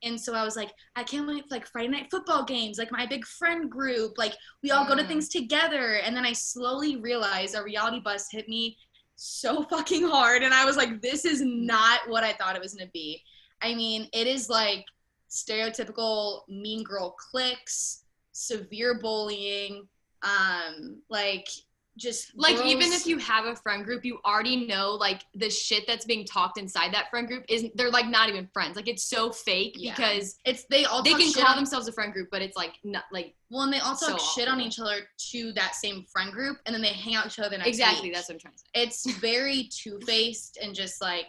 And 0.03 0.19
so 0.19 0.36
I 0.36 0.43
was 0.43 0.55
like, 0.57 0.71
I 0.95 1.03
can't 1.03 1.27
wait 1.27 1.43
for 1.47 1.55
like 1.55 1.65
Friday 1.65 1.88
night 1.88 2.07
football 2.11 2.43
games, 2.43 2.77
like 2.77 2.91
my 2.91 3.05
big 3.07 3.25
friend 3.25 3.71
group, 3.71 4.17
like 4.17 4.36
we 4.61 4.71
all 4.71 4.86
go 4.86 4.95
to 4.95 5.03
Mm. 5.03 5.07
things 5.07 5.29
together. 5.29 5.93
And 6.03 6.15
then 6.15 6.25
I 6.25 6.34
slowly 6.34 6.97
realized 6.97 7.55
a 7.55 7.63
reality 7.63 8.01
bus 8.01 8.27
hit 8.29 8.49
me 8.49 8.77
so 9.15 9.63
fucking 9.69 10.03
hard. 10.03 10.43
And 10.43 10.53
I 10.53 10.65
was 10.65 10.75
like, 10.75 11.01
this 11.01 11.23
is 11.25 11.41
not 11.41 12.01
what 12.09 12.23
I 12.23 12.34
thought 12.34 12.55
it 12.55 12.61
was 12.61 12.73
gonna 12.73 12.91
be. 12.93 13.23
I 13.61 13.73
mean, 13.75 14.09
it 14.13 14.27
is 14.27 14.49
like 14.49 14.86
stereotypical 15.31 16.41
mean 16.47 16.84
girl 16.84 17.15
cliques, 17.17 18.03
severe 18.34 18.99
bullying, 18.99 19.88
um 20.23 21.01
like 21.09 21.47
just 21.95 22.31
like 22.36 22.55
even 22.65 22.91
if 22.91 23.05
you 23.05 23.19
have 23.19 23.45
a 23.45 23.55
friend 23.55 23.86
group 23.86 24.03
you 24.03 24.17
already 24.25 24.65
know 24.65 24.91
like 24.93 25.21
the 25.36 25.47
shit 25.49 25.86
that's 25.86 26.05
being 26.05 26.25
talked 26.25 26.57
inside 26.57 26.91
that 26.91 27.07
friend 27.11 27.27
group 27.27 27.43
isn't 27.49 27.75
they're 27.77 27.91
like 27.91 28.07
not 28.07 28.29
even 28.29 28.49
friends 28.51 28.75
like 28.75 28.88
it's 28.88 29.03
so 29.03 29.31
fake 29.31 29.75
Yeah. 29.77 29.93
because 29.93 30.39
it's 30.43 30.65
they 30.71 30.86
all 30.86 31.03
they 31.03 31.13
can 31.13 31.31
call 31.34 31.45
on- 31.51 31.55
themselves 31.55 31.88
a 31.88 31.91
friend 31.91 32.11
group 32.11 32.29
but 32.31 32.41
it's 32.41 32.57
like 32.57 32.73
not 32.84 33.03
like 33.11 33.36
well 33.51 33.61
and 33.61 33.71
they 33.71 33.77
also 33.79 34.17
so 34.17 34.17
shit 34.17 34.47
on 34.47 34.59
each 34.59 34.79
other 34.79 35.01
to 35.31 35.51
that 35.53 35.75
same 35.75 36.03
friend 36.11 36.31
group 36.31 36.57
and 36.65 36.73
then 36.73 36.81
they 36.81 36.88
hang 36.88 37.13
out 37.13 37.27
each 37.27 37.38
other 37.38 37.49
the 37.49 37.57
next 37.57 37.67
exactly 37.69 38.07
week. 38.07 38.15
that's 38.15 38.27
what 38.27 38.34
i'm 38.36 38.39
trying 38.39 38.53
to 38.55 38.59
say 38.59 38.65
it's 38.73 39.05
very 39.19 39.69
two-faced 39.71 40.57
and 40.63 40.73
just 40.73 40.99
like 40.99 41.27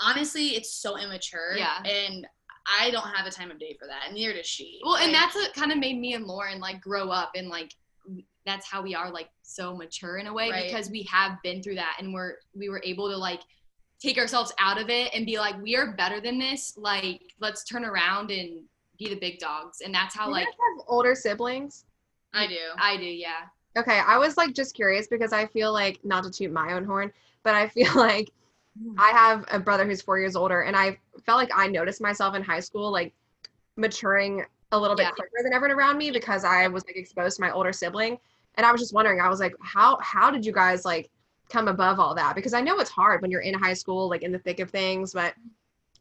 honestly 0.00 0.48
it's 0.56 0.72
so 0.72 0.98
immature 0.98 1.56
Yeah. 1.56 1.82
and 1.84 2.26
i 2.80 2.90
don't 2.90 3.08
have 3.08 3.26
a 3.26 3.30
time 3.30 3.50
of 3.50 3.58
day 3.58 3.76
for 3.78 3.86
that 3.86 4.02
and 4.06 4.14
neither 4.14 4.32
does 4.34 4.46
she. 4.46 4.80
Well 4.84 4.96
and 4.96 5.12
that's 5.14 5.34
what 5.34 5.52
kind 5.54 5.72
of 5.72 5.78
made 5.78 5.98
me 5.98 6.14
and 6.14 6.26
lauren 6.26 6.60
like 6.60 6.80
grow 6.80 7.10
up 7.10 7.32
and 7.34 7.48
like 7.48 7.72
that's 8.46 8.66
how 8.66 8.80
we 8.82 8.94
are 8.94 9.10
like 9.10 9.28
so 9.42 9.76
mature 9.76 10.16
in 10.16 10.26
a 10.26 10.32
way 10.32 10.50
Right. 10.50 10.64
because 10.66 10.90
we 10.90 11.02
have 11.02 11.32
been 11.42 11.62
through 11.62 11.74
that 11.76 11.96
and 12.00 12.12
we're 12.14 12.36
we 12.54 12.68
were 12.68 12.80
able 12.84 13.08
to 13.10 13.16
like 13.16 13.42
take 14.00 14.16
ourselves 14.16 14.52
out 14.58 14.80
of 14.80 14.88
it 14.90 15.10
and 15.12 15.26
be 15.26 15.38
like 15.38 15.60
we 15.62 15.76
are 15.76 15.92
better 15.92 16.20
than 16.20 16.38
this. 16.38 16.74
Like 16.78 17.20
let's 17.40 17.64
turn 17.64 17.84
around 17.84 18.30
and 18.30 18.62
be 18.98 19.08
the 19.08 19.16
big 19.16 19.38
dogs. 19.38 19.80
And 19.84 19.92
that's 19.94 20.14
how 20.14 20.24
Do 20.24 20.30
you 20.30 20.34
like 20.36 20.46
guys 20.46 20.54
have 20.78 20.84
older 20.88 21.14
siblings? 21.14 21.84
i 22.32 22.46
do. 22.46 22.56
I 22.78 22.96
do 22.96 23.04
yeah. 23.04 23.46
Okay, 23.76 24.00
I 24.06 24.16
was 24.18 24.36
like 24.36 24.54
just 24.54 24.74
curious 24.74 25.06
because 25.08 25.32
I 25.32 25.46
feel 25.46 25.72
like 25.72 25.98
not 26.04 26.24
to 26.24 26.30
toot 26.30 26.52
my 26.52 26.72
own 26.72 26.84
horn, 26.84 27.12
but 27.42 27.54
I 27.54 27.68
feel 27.68 27.92
like 27.96 28.30
I 28.98 29.10
have 29.10 29.44
a 29.50 29.58
brother 29.58 29.84
who's 29.86 30.02
four 30.02 30.18
years 30.18 30.36
older, 30.36 30.62
and 30.62 30.76
I 30.76 30.98
felt 31.26 31.38
like 31.38 31.50
I 31.54 31.66
noticed 31.66 32.00
myself 32.00 32.34
in 32.34 32.42
high 32.42 32.60
school 32.60 32.90
like 32.90 33.12
maturing 33.76 34.44
a 34.72 34.78
little 34.78 34.96
bit 34.96 35.04
Yeah. 35.04 35.10
quicker 35.12 35.42
than 35.42 35.52
everyone 35.52 35.76
around 35.78 35.98
me 35.98 36.10
because 36.10 36.44
I 36.44 36.66
was 36.68 36.84
like 36.86 36.96
exposed 36.96 37.36
to 37.36 37.42
my 37.42 37.50
older 37.50 37.72
sibling, 37.72 38.18
and 38.56 38.66
I 38.66 38.72
was 38.72 38.80
just 38.80 38.92
wondering, 38.94 39.20
I 39.20 39.28
was 39.28 39.40
like, 39.40 39.54
how 39.62 39.98
how 40.00 40.30
did 40.30 40.44
you 40.44 40.52
guys 40.52 40.84
like 40.84 41.10
come 41.48 41.68
above 41.68 41.98
all 41.98 42.14
that? 42.14 42.34
Because 42.34 42.52
I 42.54 42.60
know 42.60 42.78
it's 42.78 42.90
hard 42.90 43.22
when 43.22 43.30
you're 43.30 43.40
in 43.40 43.54
high 43.54 43.72
school, 43.74 44.08
like 44.08 44.22
in 44.22 44.32
the 44.32 44.38
thick 44.38 44.60
of 44.60 44.70
things, 44.70 45.12
but 45.14 45.34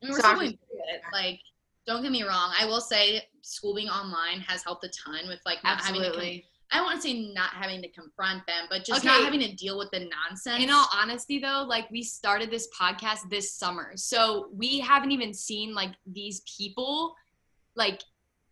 and 0.02 0.10
we're 0.12 0.20
So 0.20 0.28
still 0.28 0.42
just- 0.42 0.54
it 0.54 1.02
like 1.12 1.40
don't 1.86 2.02
get 2.04 2.12
me 2.12 2.22
wrong 2.24 2.52
i 2.60 2.66
will 2.66 2.82
say 2.82 3.22
school 3.42 3.74
being 3.74 3.88
online 3.90 4.42
has 4.42 4.62
helped 4.62 4.84
a 4.84 4.90
ton 4.90 5.28
with 5.28 5.40
like 5.46 5.64
not 5.64 5.80
having 5.82 6.02
to 6.02 6.08
absolutely 6.08 6.46
i 6.72 6.78
don't 6.78 6.86
want 6.86 7.02
to 7.02 7.08
say 7.08 7.32
not 7.34 7.52
having 7.52 7.82
to 7.82 7.90
confront 7.90 8.46
them 8.48 8.66
but 8.70 8.84
just 8.84 9.00
Okay. 9.06 9.08
not 9.08 9.24
having 9.24 9.40
to 9.40 9.54
deal 9.56 9.78
with 9.78 9.90
the 9.92 10.00
nonsense 10.10 10.64
In 10.64 10.70
all 10.70 10.88
honesty, 10.94 11.40
though, 11.40 11.66
like 11.68 11.90
we 11.92 12.04
started 12.04 12.52
this 12.52 12.68
podcast 12.80 13.30
this 13.30 13.54
summer, 13.54 13.92
so 13.96 14.50
we 14.54 14.80
haven't 14.80 15.12
even 15.12 15.34
seen 15.34 15.74
like 15.74 15.92
these 16.06 16.42
people, 16.58 17.16
like 17.76 18.02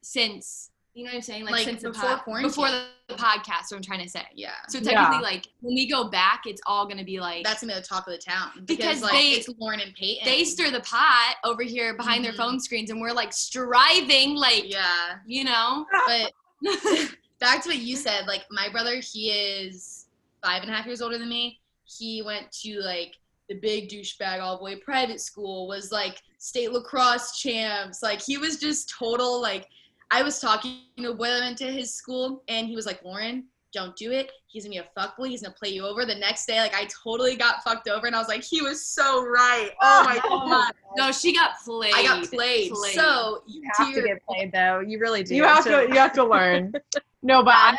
since 0.02 0.72
you 0.94 1.04
know 1.04 1.10
what 1.10 1.16
I'm 1.16 1.22
saying, 1.24 1.44
like, 1.44 1.52
Like, 1.52 1.66
since 1.66 1.82
the 1.82 1.90
before 1.90 2.18
quarantine. 2.20 2.48
before 2.50 2.70
the, 2.72 2.86
the 3.10 3.16
podcast. 3.16 3.70
What 3.70 3.74
I'm 3.76 3.82
trying 3.82 4.02
to 4.04 4.08
say. 4.10 4.24
yeah 4.34 4.52
So 4.70 4.78
Yeah. 4.78 4.92
technically, 4.92 5.24
like 5.24 5.46
when 5.60 5.76
we 5.76 5.90
go 5.90 6.10
back, 6.10 6.44
it's 6.46 6.62
all 6.66 6.88
gonna 6.88 7.04
be 7.04 7.20
like 7.20 7.44
that's 7.44 7.60
gonna 7.62 7.74
be 7.74 7.80
the 7.82 7.86
talk 7.86 8.08
of 8.08 8.14
the 8.14 8.18
town 8.18 8.52
Because 8.64 8.78
because, 8.78 9.02
like 9.02 9.12
they- 9.12 9.32
it's 9.32 9.50
lauren 9.60 9.82
and 9.82 9.94
peyton 9.94 10.24
they 10.24 10.46
stir 10.46 10.72
the 10.72 10.80
pot 10.80 11.36
over 11.44 11.64
here 11.64 11.98
behind 11.98 12.22
Mhm. 12.22 12.24
their 12.28 12.34
phone 12.34 12.62
screens, 12.62 12.92
and 12.92 13.02
we're 13.02 13.12
like 13.12 13.34
striving, 13.34 14.36
like 14.36 14.72
yeah 14.72 15.16
you 15.28 15.44
know. 15.44 15.86
but 16.08 16.32
back 17.40 17.62
to 17.64 17.70
what 17.70 17.78
you 17.78 17.96
said 17.96 18.26
like 18.28 18.46
my 18.50 18.70
brother 18.70 18.96
he 19.02 19.30
is 19.32 20.06
five 20.44 20.62
and 20.62 20.72
a 20.72 20.74
half 20.74 20.86
years 20.86 21.02
older 21.02 21.18
than 21.18 21.30
me 21.30 21.60
he 21.86 22.22
went 22.22 22.52
to 22.52 22.80
like 22.82 23.16
the 23.50 23.56
big 23.56 23.90
douchebag 23.90 24.42
all 24.42 24.58
boy 24.58 24.76
private 24.78 25.22
school 25.22 25.68
was 25.68 25.92
like 25.92 26.22
state 26.38 26.72
lacrosse 26.72 27.40
champs 27.40 28.02
like 28.02 28.22
he 28.22 28.38
was 28.38 28.58
just 28.58 28.90
total 28.98 29.42
like 29.42 29.68
i 30.12 30.22
was 30.24 30.40
talking 30.40 30.80
to 30.98 31.12
a 31.12 31.14
boy 31.14 31.26
that 31.28 31.42
went 31.42 31.58
to 31.58 31.72
his 31.72 31.94
school 31.94 32.44
and 32.48 32.68
he 32.68 32.76
was 32.76 32.86
like 32.86 33.04
lauren 33.04 33.44
don't 33.74 33.96
do 33.98 34.12
it 34.12 34.32
he's 34.48 34.64
gonna 34.64 34.74
be 34.74 34.78
a 34.80 35.00
fuckboy 35.00 35.28
he's 35.28 35.42
gonna 35.42 35.54
play 35.54 35.70
you 35.70 35.86
over 35.86 36.06
the 36.06 36.16
next 36.16 36.46
day 36.46 36.60
like 36.60 36.74
i 36.74 36.88
totally 37.04 37.36
got 37.36 37.62
fucked 37.64 37.90
over 37.90 38.08
and 38.08 38.16
i 38.16 38.20
was 38.20 38.30
like 38.30 38.42
he 38.44 38.62
was 38.62 38.86
so 38.86 39.26
right 39.26 39.72
oh 39.82 40.04
my 40.06 40.18
god 40.30 40.72
no, 40.98 41.12
she 41.12 41.34
got 41.34 41.52
played. 41.64 41.94
i 41.94 42.04
got 42.04 42.24
played, 42.30 42.72
Played. 42.72 42.94
so 42.96 43.44
you 43.48 43.62
have 43.76 43.88
to 43.90 43.94
your- 43.94 44.08
get 44.08 44.26
played 44.26 44.52
though. 44.54 44.80
You 44.80 44.98
really 45.00 45.24
do. 45.24 45.36
You 45.36 45.44
have 45.44 45.64
to 45.66 45.88
you 45.90 45.96
have 45.96 46.14
to 46.14 46.24
learn. 46.24 46.74
No, 47.26 47.44
but 47.44 47.56
I, 47.56 47.76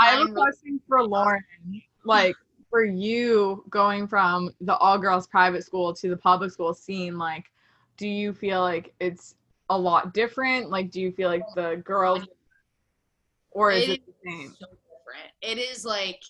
I 0.00 0.06
have 0.06 0.30
a 0.30 0.32
question 0.32 0.80
for 0.88 1.06
Lauren. 1.06 1.44
Like 2.06 2.34
for 2.70 2.82
you 2.82 3.62
going 3.68 4.08
from 4.08 4.48
the 4.62 4.74
all 4.78 4.96
girls 4.96 5.26
private 5.26 5.62
school 5.62 5.92
to 5.92 6.08
the 6.08 6.16
public 6.16 6.50
school 6.52 6.72
scene, 6.72 7.18
like 7.18 7.52
do 7.98 8.08
you 8.08 8.32
feel 8.32 8.62
like 8.62 8.94
it's 8.98 9.34
a 9.68 9.78
lot 9.78 10.14
different? 10.14 10.70
Like 10.70 10.90
do 10.90 11.02
you 11.02 11.12
feel 11.12 11.28
like 11.28 11.42
the 11.54 11.82
girls 11.84 12.26
or 13.50 13.72
is 13.72 13.90
It 13.90 13.90
it 13.90 14.06
the 14.06 14.14
same? 14.24 14.56
so 14.58 14.66
different. 14.66 15.32
It 15.42 15.58
is 15.58 15.84
like 15.84 16.22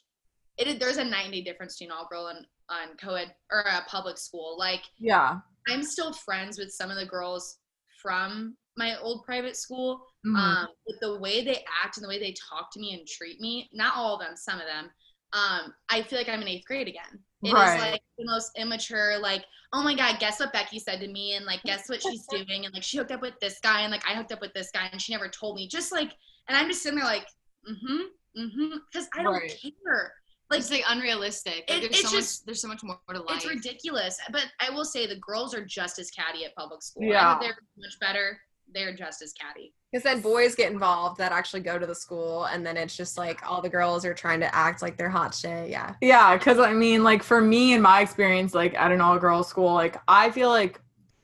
it 0.59 0.67
is, 0.67 0.79
there's 0.81 0.97
a 0.97 1.05
90 1.05 1.45
difference 1.45 1.79
between 1.79 1.93
all 1.93 2.09
girl 2.11 2.27
and 2.27 2.45
on 2.69 2.97
co-ed 3.01 3.33
or 3.53 3.61
a 3.61 3.85
public 3.89 4.19
school. 4.19 4.57
Like 4.59 4.83
Yeah. 4.99 5.39
I'm 5.69 5.85
still 5.85 6.13
friends 6.13 6.59
with 6.59 6.73
some 6.73 6.91
of 6.91 6.97
the 6.97 7.07
girls 7.07 7.59
from 8.03 8.57
my 8.77 8.99
old 8.99 9.25
private 9.25 9.57
school. 9.57 10.09
Mhm. 10.25 10.37
Um, 10.37 10.69
but 10.87 10.97
the 11.01 11.19
way 11.19 11.45
they 11.45 11.65
act 11.83 11.97
and 11.97 12.05
the 12.05 12.09
way 12.09 12.19
they 12.19 12.33
talk 12.49 12.71
to 12.73 12.81
me 12.81 12.95
and 12.95 13.07
treat 13.07 13.41
me, 13.41 13.69
not 13.73 13.97
all 13.97 14.15
of 14.15 14.21
them, 14.21 14.37
some 14.37 14.61
of 14.61 14.67
them, 14.67 14.91
um, 15.33 15.75
I 15.89 16.03
feel 16.03 16.19
like 16.19 16.29
I'm 16.29 16.43
in 16.43 16.49
eighth 16.49 16.67
grade 16.67 16.89
again. 16.89 17.25
It 17.43 17.49
is 17.49 17.55
Right. 17.55 17.93
like 17.93 18.03
the 18.19 18.27
most 18.27 18.53
immature, 18.57 19.19
like, 19.19 19.45
oh 19.73 19.83
my 19.83 19.95
God, 19.95 20.21
guess 20.21 20.39
what 20.39 20.53
Becky 20.53 20.79
said 20.79 21.01
to 21.01 21.09
me? 21.09 21.35
And 21.35 21.45
like, 21.47 21.63
guess 21.65 21.89
what 21.89 22.03
she's 22.03 22.27
doing? 22.29 22.67
And 22.67 22.73
like, 22.75 22.83
she 22.85 22.99
hooked 22.99 23.11
up 23.11 23.21
with 23.23 23.39
this 23.41 23.59
guy 23.61 23.81
and 23.81 23.91
like, 23.91 24.07
I 24.09 24.15
hooked 24.15 24.31
up 24.31 24.41
with 24.41 24.53
this 24.53 24.71
guy 24.71 24.89
and 24.93 25.01
she 25.03 25.13
never 25.13 25.29
told 25.29 25.57
me. 25.57 25.67
Just 25.67 25.91
like, 25.91 26.13
and 26.49 26.57
I'm 26.57 26.69
just 26.69 26.83
sitting 26.83 26.99
there 26.99 27.07
like, 27.09 27.27
mm 27.69 27.77
hmm, 27.81 28.41
mm 28.41 28.53
hmm, 28.53 28.77
because 28.93 29.09
I 29.17 29.23
don't 29.23 29.33
Right. 29.33 29.61
care. 29.61 30.15
Like, 30.51 30.61
it's 30.61 30.71
like 30.71 30.85
unrealistic. 30.87 31.65
Like, 31.69 31.79
It- 31.79 31.91
there's 31.91 32.01
it's 32.01 32.11
so 32.11 32.17
just- 32.17 32.43
much. 32.43 32.47
There's 32.47 32.61
so 32.61 32.69
much 32.69 32.83
more 32.83 33.01
to 33.13 33.23
life. 33.23 33.37
it's 33.39 33.47
ridiculous. 33.47 34.21
But 34.31 34.47
I 34.61 34.69
will 34.71 34.85
say 34.85 35.07
the 35.07 35.17
girls 35.17 35.55
are 35.55 35.65
just 35.65 35.99
as 35.99 36.11
catty 36.11 36.45
at 36.45 36.55
public 36.55 36.83
school. 36.83 37.05
Yeah. 37.05 37.37
I 37.37 37.41
they're 37.41 37.59
much 37.79 37.99
better. 37.99 38.39
They're 38.75 38.95
just 38.95 39.23
as 39.23 39.33
catty. 39.33 39.75
Because 39.91 40.05
then 40.05 40.21
boys 40.21 40.55
get 40.55 40.73
involved 40.73 41.19
that 41.19 41.33
actually 41.33 41.61
go 41.61 41.79
to 41.79 41.87
the 41.87 41.95
school, 41.95 42.45
and 42.45 42.65
then 42.65 42.77
it's 42.77 42.97
just 42.97 43.19
like 43.19 43.41
all 43.49 43.61
the 43.61 43.69
girls 43.69 44.05
are 44.05 44.15
trying 44.15 44.41
to 44.41 44.55
act 44.55 44.81
like 44.81 44.97
they're 44.97 45.11
hot 45.11 45.35
shit. 45.35 45.69
Yeah. 45.69 45.95
Yeah, 46.01 46.37
because 46.37 46.59
I 46.59 46.73
mean, 46.73 47.05
like 47.05 47.23
for 47.23 47.41
me 47.41 47.75
in 47.75 47.83
my 47.83 48.01
experience, 48.01 48.55
like 48.55 48.75
at 48.75 48.91
an 48.91 49.01
all 49.01 49.19
girls 49.19 49.49
school, 49.49 49.75
like 49.75 49.97
I 50.09 50.31
feel 50.31 50.49
like 50.49 50.81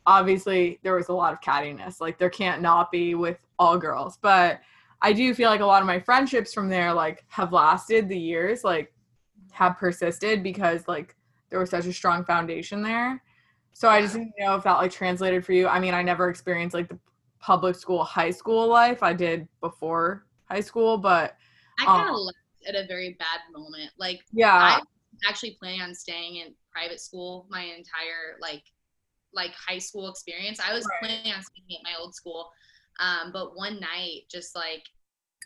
obviously 0.07 0.79
there 0.83 0.95
was 0.95 1.09
a 1.09 1.13
lot 1.13 1.33
of 1.33 1.41
cattiness. 1.41 2.01
Like 2.01 2.19
there 2.19 2.31
can't 2.31 2.61
not 2.61 2.91
be 2.91 3.15
with 3.15 3.39
all 3.59 3.79
girls, 3.79 4.19
but 4.21 4.61
I 5.01 5.13
do 5.13 5.33
feel 5.35 5.49
like 5.49 5.61
a 5.61 5.67
lot 5.67 5.81
of 5.81 5.87
my 5.87 6.01
friendships 6.01 6.53
from 6.53 6.69
there 6.69 6.93
like 6.93 7.25
have 7.29 7.53
lasted 7.53 8.09
the 8.09 8.19
years, 8.19 8.65
like 8.65 8.93
have 9.53 9.77
persisted 9.77 10.43
because 10.43 10.87
like 10.89 11.15
there 11.51 11.59
was 11.59 11.71
such 11.71 11.87
a 11.87 11.93
strong 11.93 12.25
foundation 12.25 12.83
there. 12.83 13.23
So 13.73 13.89
I 13.89 14.01
just 14.01 14.15
didn't 14.15 14.33
know 14.39 14.57
if 14.57 14.65
that 14.65 14.79
like 14.79 14.91
translated 14.91 15.45
for 15.45 15.53
you. 15.53 15.69
I 15.69 15.79
mean, 15.79 15.95
I 15.95 16.03
never 16.03 16.29
experienced 16.29 16.75
like 16.75 16.89
the 16.89 16.99
public 17.41 17.77
school 17.77 18.05
high 18.05 18.31
school 18.31 18.67
life. 18.69 19.03
I 19.03 19.13
did 19.13 19.49
before 19.61 20.27
high 20.51 20.61
school, 20.61 20.99
but 20.99 21.37
I 21.81 21.87
kind 21.87 22.09
of 22.09 22.15
Um, 22.15 22.17
left 22.17 22.39
at 22.67 22.75
a 22.75 22.87
very 22.87 23.17
bad 23.19 23.41
moment. 23.53 23.91
Like 23.99 24.21
yeah. 24.33 24.57
I 24.57 24.81
actually 25.29 25.57
planning 25.61 25.83
on 25.83 25.95
staying 25.95 26.37
in 26.37 26.55
private 26.73 27.01
school 27.01 27.47
my 27.51 27.63
entire 27.63 28.37
like 28.41 28.63
like 29.33 29.53
high 29.53 29.79
school 29.79 30.09
experience. 30.09 30.59
I 30.61 30.73
was 30.75 30.87
Right. 30.87 31.11
planning 31.11 31.33
on 31.33 31.43
staying 31.43 31.79
at 31.79 31.85
my 31.85 31.95
old 32.01 32.15
school, 32.15 32.51
um, 33.01 33.31
but 33.33 33.57
one 33.57 33.79
night, 33.81 34.23
just 34.31 34.57
like 34.57 34.83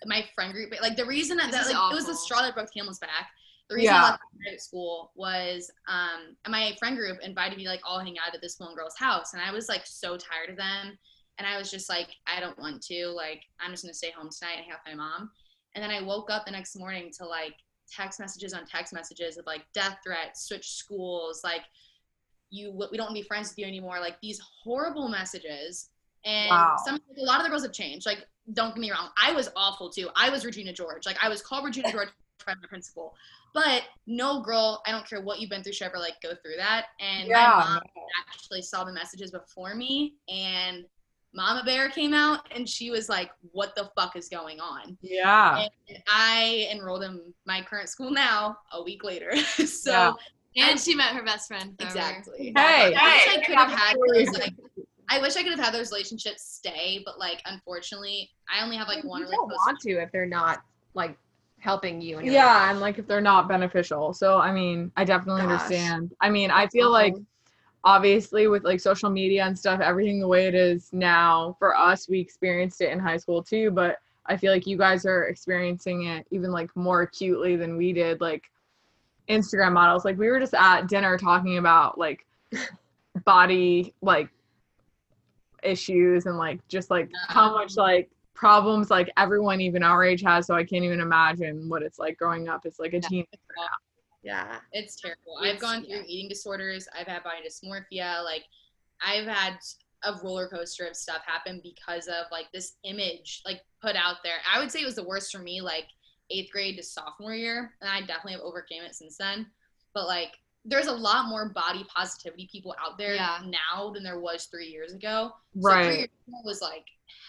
my 0.06 0.24
friend 0.34 0.52
group, 0.52 0.72
like 0.80 0.96
the 0.96 1.06
reason 1.06 1.36
that, 1.36 1.50
that 1.52 1.66
like, 1.66 1.76
it 1.76 1.94
was 1.94 2.06
the 2.06 2.14
straw 2.14 2.42
that 2.42 2.54
broke 2.54 2.66
the 2.72 2.80
camel's 2.80 2.98
back. 2.98 3.28
The 3.68 3.76
reason 3.76 3.94
Yeah. 3.94 4.02
I 4.02 4.10
left 4.10 4.22
private 4.42 4.60
school 4.60 5.12
was 5.14 5.70
um, 5.88 6.36
my 6.48 6.74
friend 6.78 6.96
group 6.96 7.18
invited 7.22 7.56
me 7.58 7.66
like 7.68 7.80
all 7.84 8.00
hang 8.00 8.18
out 8.18 8.34
at 8.34 8.40
this 8.40 8.58
one 8.58 8.74
girl's 8.74 8.96
house, 8.96 9.32
and 9.32 9.42
I 9.42 9.52
was 9.52 9.68
like 9.68 9.82
so 9.84 10.16
tired 10.16 10.50
of 10.50 10.56
them, 10.56 10.98
and 11.38 11.46
I 11.46 11.58
was 11.58 11.70
just 11.70 11.88
like, 11.88 12.08
I 12.26 12.40
don't 12.40 12.58
want 12.58 12.82
to. 12.84 13.08
Like, 13.08 13.42
I'm 13.60 13.70
just 13.70 13.82
gonna 13.82 13.94
stay 13.94 14.10
home 14.10 14.28
tonight 14.30 14.54
and 14.56 14.64
hang 14.64 14.72
out 14.72 14.80
with 14.86 14.96
my 14.96 15.02
mom. 15.02 15.30
And 15.74 15.82
then 15.82 15.90
I 15.90 16.02
woke 16.02 16.30
up 16.30 16.44
the 16.44 16.52
next 16.52 16.76
morning 16.76 17.10
to 17.18 17.26
like 17.26 17.54
text 17.90 18.20
messages 18.20 18.54
on 18.54 18.66
text 18.66 18.92
messages 18.92 19.38
of 19.38 19.46
like 19.46 19.62
death 19.74 19.98
threats, 20.04 20.46
switch 20.46 20.72
schools, 20.72 21.40
like 21.44 21.62
you 22.50 22.70
we 22.72 22.96
don't 22.96 23.06
want 23.06 23.16
to 23.16 23.22
be 23.22 23.26
friends 23.26 23.50
with 23.50 23.58
you 23.58 23.66
anymore, 23.66 23.98
like 24.00 24.20
these 24.20 24.40
horrible 24.62 25.08
messages. 25.08 25.88
And 26.24 26.50
Wow. 26.50 26.76
some 26.84 26.96
a 27.18 27.24
lot 27.24 27.38
of 27.38 27.44
the 27.44 27.50
girls 27.50 27.62
have 27.62 27.72
changed. 27.72 28.06
Like, 28.06 28.24
don't 28.52 28.74
get 28.74 28.80
me 28.80 28.90
wrong, 28.90 29.08
I 29.20 29.32
was 29.32 29.48
awful 29.56 29.90
too. 29.90 30.08
I 30.14 30.30
was 30.30 30.44
Regina 30.44 30.72
George. 30.72 31.06
Like 31.06 31.16
I 31.22 31.28
was 31.28 31.42
called 31.42 31.64
Regina 31.64 31.88
George 31.92 32.08
by 32.46 32.54
my 32.54 32.68
principal. 32.68 33.14
But 33.54 33.82
no 34.06 34.40
girl, 34.40 34.82
I 34.86 34.90
don't 34.92 35.06
care 35.08 35.20
what 35.20 35.40
you've 35.40 35.50
been 35.50 35.62
through, 35.62 35.74
should 35.74 35.86
ever 35.86 35.98
like 35.98 36.14
go 36.22 36.30
through 36.30 36.56
that. 36.58 36.86
And 37.00 37.28
Yeah, 37.28 37.48
my 37.48 37.64
mom 37.64 37.80
actually 38.32 38.62
saw 38.62 38.84
the 38.84 38.92
messages 38.92 39.30
before 39.30 39.74
me 39.74 40.14
and 40.28 40.84
Mama 41.34 41.62
Bear 41.64 41.88
came 41.88 42.12
out 42.12 42.40
and 42.54 42.68
she 42.68 42.90
was 42.90 43.08
like, 43.08 43.30
What 43.52 43.74
the 43.74 43.90
fuck 43.96 44.16
is 44.16 44.28
going 44.28 44.60
on? 44.60 44.96
Yeah. 45.00 45.66
And 45.88 45.98
I 46.08 46.68
enrolled 46.72 47.02
in 47.02 47.32
my 47.46 47.62
current 47.62 47.88
school 47.88 48.10
now 48.10 48.58
a 48.72 48.82
week 48.82 49.02
later. 49.04 49.34
so 49.66 50.16
Yeah. 50.54 50.68
and 50.68 50.78
she 50.78 50.94
met 50.94 51.14
her 51.14 51.22
best 51.24 51.48
friend. 51.48 51.74
forever. 51.78 51.96
exactly. 51.98 52.52
Hey, 52.56 52.94
I 52.94 53.24
wish 53.24 53.36
I 53.36 53.42
could 53.44 53.56
have 53.56 53.70
have 53.70 53.78
had 53.78 53.96
those, 54.14 54.28
like 54.38 54.54
I 55.08 55.20
wish 55.20 55.36
I 55.36 55.42
could 55.42 55.52
have 55.52 55.60
had 55.60 55.74
those 55.74 55.90
relationships 55.90 56.42
stay, 56.42 57.02
but 57.04 57.18
like 57.18 57.40
unfortunately 57.46 58.30
I 58.48 58.62
only 58.62 58.76
have 58.76 58.88
like 58.88 59.04
one 59.04 59.20
you 59.20 59.26
really 59.26 59.36
don't 59.36 59.48
want 59.48 59.80
to 59.80 59.92
if 60.02 60.12
they're 60.12 60.26
not 60.26 60.62
like 60.94 61.16
helping 61.62 62.00
you. 62.02 62.20
Yeah 62.20 62.46
life. 62.46 62.70
and 62.70 62.80
like 62.80 62.98
if 62.98 63.06
they're 63.06 63.20
not 63.20 63.48
beneficial 63.48 64.12
so 64.12 64.38
i 64.38 64.50
mean 64.52 64.90
i 64.96 65.04
definitely 65.04 65.42
Gosh. 65.42 65.62
understand 65.62 66.12
i 66.20 66.28
mean 66.28 66.50
i 66.50 66.66
feel 66.66 66.86
uh-huh. 66.88 66.92
like 66.92 67.12
awful. 67.12 67.26
Obviously 67.84 68.46
with 68.46 68.64
like 68.64 68.80
social 68.80 69.10
media 69.10 69.44
and 69.44 69.58
stuff 69.58 69.80
everything 69.80 70.20
the 70.20 70.28
way 70.28 70.46
it 70.46 70.54
is 70.54 70.88
now 70.92 71.56
for 71.58 71.76
us 71.76 72.08
we 72.08 72.20
experienced 72.20 72.80
it 72.80 72.90
in 72.90 72.98
high 72.98 73.16
school 73.16 73.42
too 73.42 73.70
but 73.70 73.98
i 74.26 74.36
feel 74.36 74.52
like 74.52 74.66
you 74.66 74.76
guys 74.78 75.04
are 75.04 75.24
experiencing 75.24 76.04
it 76.04 76.26
even 76.30 76.52
like 76.52 76.74
more 76.76 77.02
acutely 77.02 77.56
than 77.56 77.76
we 77.76 77.92
did 77.92 78.20
like 78.20 78.44
instagram 79.28 79.72
models. 79.72 80.04
Like 80.04 80.18
we 80.18 80.28
were 80.28 80.40
just 80.40 80.54
at 80.54 80.88
dinner 80.88 81.16
talking 81.18 81.58
about 81.58 81.98
like 81.98 82.26
body 83.24 83.94
like 84.02 84.28
issues 85.62 86.26
and 86.26 86.36
like 86.38 86.66
just 86.68 86.90
like 86.90 87.10
how 87.28 87.46
uh-huh. 87.46 87.58
much 87.58 87.76
like 87.76 88.10
problems 88.34 88.90
like 88.90 89.08
everyone 89.16 89.60
even 89.60 89.84
our 89.84 90.02
age 90.02 90.22
has 90.22 90.46
so 90.46 90.54
i 90.54 90.64
can't 90.64 90.84
even 90.84 90.98
imagine 90.98 91.68
what 91.68 91.82
it's 91.82 92.00
like 92.00 92.18
growing 92.18 92.48
up 92.48 92.62
as 92.66 92.80
like 92.80 92.92
a 92.92 92.96
Yeah. 92.96 93.08
teen 93.08 93.26
yeah. 94.22 94.58
It's 94.72 95.00
terrible. 95.00 95.38
It's- 95.42 95.54
I've 95.54 95.60
gone 95.60 95.84
through 95.84 95.96
yeah. 95.96 96.02
eating 96.06 96.28
disorders. 96.28 96.88
I've 96.98 97.06
had 97.06 97.22
body 97.24 97.38
dysmorphia. 97.46 98.24
Like, 98.24 98.44
I've 99.04 99.26
had 99.26 99.58
a 100.04 100.14
roller 100.22 100.48
coaster 100.48 100.86
of 100.86 100.96
stuff 100.96 101.22
happen 101.26 101.60
because 101.62 102.08
of 102.08 102.26
like 102.32 102.46
this 102.52 102.74
image 102.84 103.40
like 103.44 103.60
put 103.80 103.94
out 103.96 104.16
there. 104.24 104.36
I 104.52 104.58
would 104.58 104.70
say 104.70 104.80
it 104.80 104.84
was 104.86 104.96
the 104.96 105.04
worst 105.04 105.32
for 105.32 105.38
me, 105.40 105.60
like 105.60 105.86
eighth 106.30 106.50
grade 106.50 106.76
to 106.76 106.82
sophomore 106.82 107.34
year, 107.34 107.72
and 107.80 107.90
I 107.90 108.00
definitely 108.00 108.32
have 108.32 108.40
overcame 108.42 108.82
it 108.82 108.94
since 108.94 109.16
then. 109.16 109.46
But 109.94 110.06
like, 110.06 110.32
there's 110.64 110.86
a 110.86 110.92
lot 110.92 111.28
more 111.28 111.48
body 111.50 111.84
positivity 111.94 112.48
people 112.50 112.74
out 112.80 112.96
there 112.96 113.14
Yeah. 113.14 113.38
now 113.44 113.90
than 113.90 114.02
there 114.04 114.20
was 114.20 114.46
three 114.46 114.68
years 114.68 114.92
ago. 114.92 115.32
So 115.54 115.60
three 115.60 115.72
right 115.72 115.98
years 115.98 116.08
ago 116.28 116.36
was 116.44 116.60
like 116.62 116.86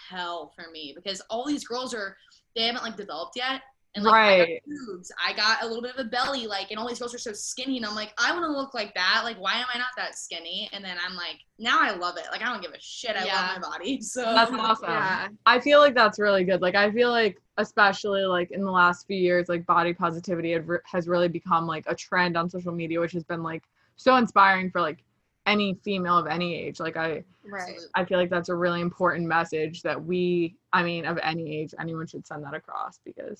hell 0.09 0.53
for 0.55 0.69
me 0.71 0.93
because 0.95 1.21
all 1.29 1.45
these 1.45 1.65
girls 1.65 1.93
are 1.93 2.15
they 2.55 2.63
haven't 2.67 2.83
like 2.83 2.95
developed 2.97 3.35
yet. 3.35 3.61
And 3.95 4.03
like 4.03 4.13
I 4.13 4.37
got 4.37 4.47
Right. 4.47 4.63
boobs, 4.65 5.11
I 5.23 5.33
got 5.33 5.61
a 5.61 5.67
little 5.67 5.81
bit 5.81 5.93
of 5.93 5.99
a 6.05 6.09
belly, 6.09 6.47
like, 6.47 6.71
and 6.71 6.79
all 6.79 6.87
these 6.87 6.97
girls 6.99 7.13
are 7.13 7.19
so 7.19 7.31
skinny, 7.33 7.77
and 7.77 7.85
I'm 7.85 7.93
like, 7.95 8.11
I 8.17 8.31
want 8.31 8.43
to 8.43 8.51
look 8.51 8.73
like 8.73 8.93
that. 8.95 9.21
Like, 9.23 9.39
why 9.39 9.53
am 9.53 9.67
I 9.73 9.77
not 9.77 9.89
that 9.97 10.17
skinny? 10.17 10.69
And 10.73 10.83
then 10.83 10.97
I'm 11.05 11.15
like, 11.15 11.39
now 11.59 11.77
I 11.79 11.91
love 11.95 12.17
it. 12.17 12.25
Like, 12.31 12.41
I 12.41 12.45
don't 12.51 12.61
give 12.61 12.71
a 12.71 12.79
shit. 12.79 13.15
I 13.15 13.25
Yeah. 13.25 13.35
love 13.35 13.61
my 13.61 13.69
body. 13.69 14.01
So 14.01 14.21
that's 14.23 14.51
awesome 14.51 14.89
Yeah. 14.89 15.27
I 15.45 15.59
feel 15.59 15.79
like 15.79 15.93
that's 15.93 16.17
really 16.19 16.43
good. 16.43 16.61
Like 16.61 16.75
I 16.75 16.91
feel 16.91 17.09
like 17.11 17.39
especially 17.57 18.23
like 18.25 18.51
in 18.51 18.63
the 18.63 18.71
last 18.71 19.05
few 19.05 19.17
years, 19.17 19.47
like 19.49 19.65
body 19.65 19.93
positivity 19.93 20.57
has 20.85 21.07
really 21.07 21.27
become 21.27 21.67
like 21.67 21.85
a 21.87 21.95
trend 21.95 22.35
on 22.35 22.49
social 22.49 22.71
media, 22.71 22.99
which 22.99 23.11
has 23.11 23.23
been 23.23 23.43
like 23.43 23.63
so 23.95 24.15
inspiring 24.17 24.71
for 24.71 24.81
like 24.81 25.03
any 25.45 25.75
female 25.83 26.17
of 26.17 26.25
any 26.27 26.55
age. 26.55 26.79
Like 26.79 26.97
I 26.97 27.23
Right. 27.45 27.77
I 27.93 28.05
feel 28.05 28.17
like 28.17 28.29
that's 28.29 28.49
a 28.49 28.55
really 28.55 28.79
important 28.81 29.27
message 29.27 29.81
that 29.81 30.01
we, 30.01 30.55
I 30.71 30.81
mean, 30.81 31.05
of 31.05 31.19
any 31.21 31.57
age, 31.57 31.73
anyone 31.79 32.07
should 32.07 32.25
send 32.25 32.43
that 32.45 32.53
across 32.53 32.99
because 33.03 33.37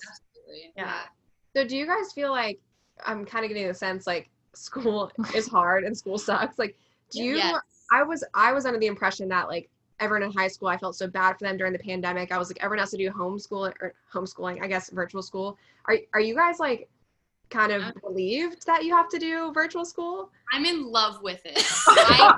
Absolutely. 0.54 0.72
Yeah. 0.76 1.00
So 1.54 1.66
do 1.66 1.76
you 1.76 1.86
guys 1.86 2.12
feel 2.12 2.30
like 2.30 2.60
I'm 3.04 3.24
kind 3.24 3.44
of 3.44 3.48
getting 3.48 3.66
the 3.66 3.74
sense 3.74 4.06
like 4.06 4.30
school 4.54 5.10
is 5.34 5.48
hard 5.48 5.84
and 5.84 5.96
school 5.96 6.18
sucks? 6.18 6.58
Like, 6.58 6.76
do 7.10 7.22
you? 7.22 7.36
Yes. 7.36 7.60
I 7.92 8.02
was 8.02 8.24
I 8.34 8.52
was 8.52 8.66
under 8.66 8.78
the 8.78 8.86
impression 8.86 9.28
that 9.28 9.48
like 9.48 9.68
everyone 10.00 10.22
in 10.24 10.32
high 10.32 10.48
school, 10.48 10.68
I 10.68 10.76
felt 10.76 10.96
so 10.96 11.06
bad 11.06 11.38
for 11.38 11.44
them 11.44 11.56
during 11.56 11.72
the 11.72 11.78
pandemic. 11.78 12.32
I 12.32 12.38
was 12.38 12.48
like, 12.48 12.62
everyone 12.62 12.80
has 12.80 12.90
to 12.90 12.96
do 12.96 13.10
homeschool 13.10 13.72
or 13.80 13.94
homeschooling, 14.12 14.62
I 14.62 14.66
guess 14.66 14.90
virtual 14.90 15.22
school. 15.22 15.58
Are 15.86 15.96
are 16.12 16.20
you 16.20 16.34
guys 16.34 16.58
like 16.58 16.88
kind 17.50 17.72
of 17.72 17.82
uh, 17.82 17.92
relieved 18.02 18.66
that 18.66 18.84
you 18.84 18.94
have 18.96 19.08
to 19.10 19.18
do 19.18 19.52
virtual 19.52 19.84
school? 19.84 20.30
I'm 20.52 20.64
in 20.64 20.90
love 20.90 21.22
with 21.22 21.40
it. 21.44 21.58
I, 21.88 22.34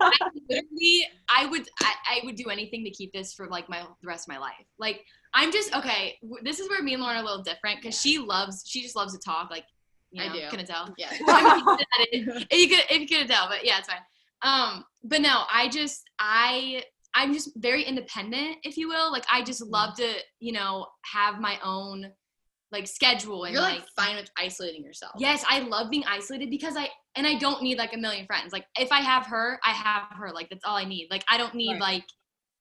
I 0.00 0.28
literally, 0.48 1.06
I 1.28 1.46
would, 1.46 1.68
I, 1.80 1.94
I 2.10 2.20
would 2.24 2.36
do 2.36 2.50
anything 2.50 2.84
to 2.84 2.90
keep 2.90 3.12
this 3.12 3.32
for 3.32 3.46
like 3.48 3.68
my 3.68 3.82
the 4.00 4.06
rest 4.06 4.28
of 4.28 4.34
my 4.34 4.38
life. 4.38 4.66
Like, 4.78 5.04
I'm 5.34 5.52
just 5.52 5.74
okay. 5.74 6.18
This 6.42 6.60
is 6.60 6.68
where 6.68 6.82
me 6.82 6.94
and 6.94 7.02
Lauren 7.02 7.16
are 7.18 7.22
a 7.22 7.24
little 7.24 7.42
different 7.42 7.80
because 7.80 8.00
she 8.00 8.18
loves, 8.18 8.64
she 8.66 8.82
just 8.82 8.96
loves 8.96 9.12
to 9.12 9.18
talk. 9.18 9.50
Like, 9.50 9.64
you 10.10 10.22
I 10.22 10.28
know, 10.28 10.34
do. 10.34 10.48
couldn't 10.50 10.66
tell. 10.66 10.92
Yeah. 10.96 11.10
I 11.28 12.06
you 12.12 12.24
could, 12.68 12.84
if 12.90 13.00
you 13.00 13.06
couldn't 13.08 13.28
tell, 13.28 13.48
but 13.48 13.64
yeah, 13.64 13.78
it's 13.78 13.88
fine. 13.88 14.00
Um, 14.42 14.84
but 15.04 15.20
no, 15.20 15.42
I 15.52 15.68
just, 15.68 16.04
I, 16.18 16.82
I'm 17.14 17.32
just 17.32 17.50
very 17.56 17.82
independent, 17.82 18.56
if 18.62 18.76
you 18.76 18.88
will. 18.88 19.10
Like, 19.10 19.24
I 19.30 19.42
just 19.42 19.62
love 19.62 19.96
to, 19.96 20.14
you 20.40 20.52
know, 20.52 20.86
have 21.12 21.40
my 21.40 21.58
own 21.64 22.10
like 22.70 22.86
schedule 22.86 23.44
and 23.44 23.54
You're 23.54 23.62
like, 23.62 23.80
like 23.80 23.88
fine 23.96 24.16
with 24.16 24.30
isolating 24.36 24.84
yourself. 24.84 25.12
Yes, 25.18 25.44
I 25.48 25.60
love 25.60 25.90
being 25.90 26.04
isolated 26.06 26.50
because 26.50 26.76
I 26.76 26.88
and 27.16 27.26
I 27.26 27.34
don't 27.38 27.62
need 27.62 27.78
like 27.78 27.94
a 27.94 27.96
million 27.96 28.26
friends. 28.26 28.52
Like 28.52 28.66
if 28.78 28.92
I 28.92 29.00
have 29.00 29.26
her, 29.26 29.58
I 29.64 29.70
have 29.70 30.04
her. 30.18 30.30
Like 30.34 30.50
that's 30.50 30.64
all 30.66 30.76
I 30.76 30.84
need. 30.84 31.08
Like 31.10 31.24
I 31.30 31.38
don't 31.38 31.54
need 31.54 31.72
Right. 31.72 31.80
like 31.80 32.04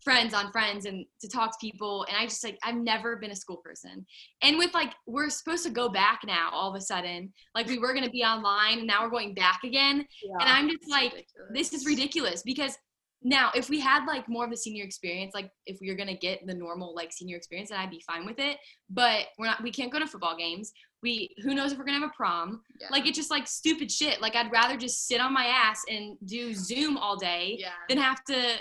friends 0.08 0.34
on 0.34 0.50
friends 0.54 0.86
and 0.86 1.06
to 1.20 1.28
talk 1.28 1.52
to 1.52 1.58
people. 1.60 2.06
And 2.08 2.16
I 2.18 2.24
just 2.24 2.42
like 2.44 2.58
I've 2.64 2.76
never 2.76 3.18
been 3.18 3.32
a 3.32 3.36
school 3.36 3.58
person. 3.58 4.06
And 4.42 4.58
with 4.58 4.74
like 4.74 4.94
we're 5.06 5.30
supposed 5.30 5.66
to 5.66 5.70
go 5.70 5.90
back 5.90 6.22
now 6.26 6.50
all 6.54 6.70
of 6.70 6.76
a 6.76 6.82
sudden. 6.82 7.34
Like 7.54 7.68
we 7.68 7.78
were 7.78 7.94
gonna 7.94 8.10
be 8.10 8.24
online 8.24 8.78
and 8.80 8.88
now 8.88 9.04
we're 9.04 9.10
going 9.10 9.34
back 9.34 9.60
again. 9.66 10.06
And 10.40 10.50
I'm 10.50 10.70
just 10.70 10.90
like 10.90 11.12
ridiculous. 11.12 11.52
this 11.54 11.74
is 11.74 11.86
ridiculous 11.86 12.42
because 12.44 12.78
now 13.22 13.52
if 13.56 13.70
we 13.70 13.80
had 13.80 14.06
like 14.06 14.30
more 14.30 14.46
of 14.46 14.52
the 14.52 14.56
senior 14.58 14.86
experience 14.86 15.34
like 15.34 15.50
if 15.66 15.78
we 15.82 15.90
were 15.90 15.98
gonna 15.98 16.16
get 16.16 16.46
the 16.46 16.54
normal 16.54 16.94
like 16.96 17.12
senior 17.12 17.36
experience 17.36 17.72
then 17.72 17.80
i'd 17.80 17.90
be 17.90 18.04
fine 18.06 18.28
with 18.28 18.38
it 18.38 18.58
but 18.92 19.26
we're 19.40 19.48
not 19.48 19.62
we 19.64 19.72
can't 19.72 19.92
go 19.92 19.98
to 19.98 20.06
football 20.06 20.38
games 20.38 20.72
we 21.02 21.34
who 21.44 21.56
knows 21.56 21.72
if 21.72 21.80
we're 21.80 21.84
gonna 21.84 22.00
have 22.00 22.10
a 22.10 22.14
prom 22.16 22.62
Yeah. 22.80 22.88
like 22.92 23.08
it's 23.08 23.18
just 23.18 23.32
like 23.32 23.48
stupid 23.48 23.92
shit 23.92 24.22
like 24.22 24.36
i'd 24.36 24.52
rather 24.52 24.78
just 24.78 25.08
sit 25.08 25.20
on 25.20 25.34
my 25.34 25.46
ass 25.46 25.82
and 25.90 26.16
do 26.26 26.54
zoom 26.54 26.96
all 26.96 27.18
day 27.18 27.58
yeah. 27.60 27.72
than 27.90 27.98
have 27.98 28.24
to 28.26 28.58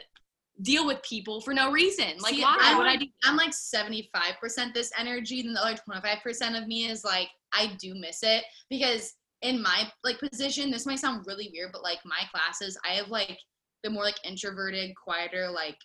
deal 0.62 0.86
with 0.86 1.02
people 1.02 1.40
for 1.40 1.52
no 1.52 1.70
reason. 1.70 2.14
Like 2.18 2.34
See, 2.34 2.42
why? 2.42 2.58
I'm 2.60 2.78
would 2.78 2.86
i 2.86 2.92
like, 2.92 3.00
do 3.00 3.06
I'm 3.24 3.36
like 3.36 3.50
75% 3.50 4.74
this 4.74 4.90
energy, 4.98 5.42
then 5.42 5.54
the 5.54 5.64
other 5.64 5.78
25% 5.88 6.60
of 6.60 6.66
me 6.66 6.86
is 6.86 7.04
like, 7.04 7.28
I 7.52 7.76
do 7.78 7.94
miss 7.94 8.22
it 8.22 8.44
because 8.70 9.14
in 9.42 9.62
my 9.62 9.90
like 10.02 10.18
position, 10.18 10.70
this 10.70 10.86
might 10.86 10.98
sound 10.98 11.26
really 11.26 11.50
weird, 11.52 11.72
but 11.72 11.82
like 11.82 11.98
my 12.04 12.22
classes, 12.32 12.78
I 12.84 12.94
have 12.94 13.08
like 13.08 13.38
the 13.82 13.90
more 13.90 14.04
like 14.04 14.18
introverted, 14.24 14.94
quieter, 14.96 15.50
like 15.50 15.76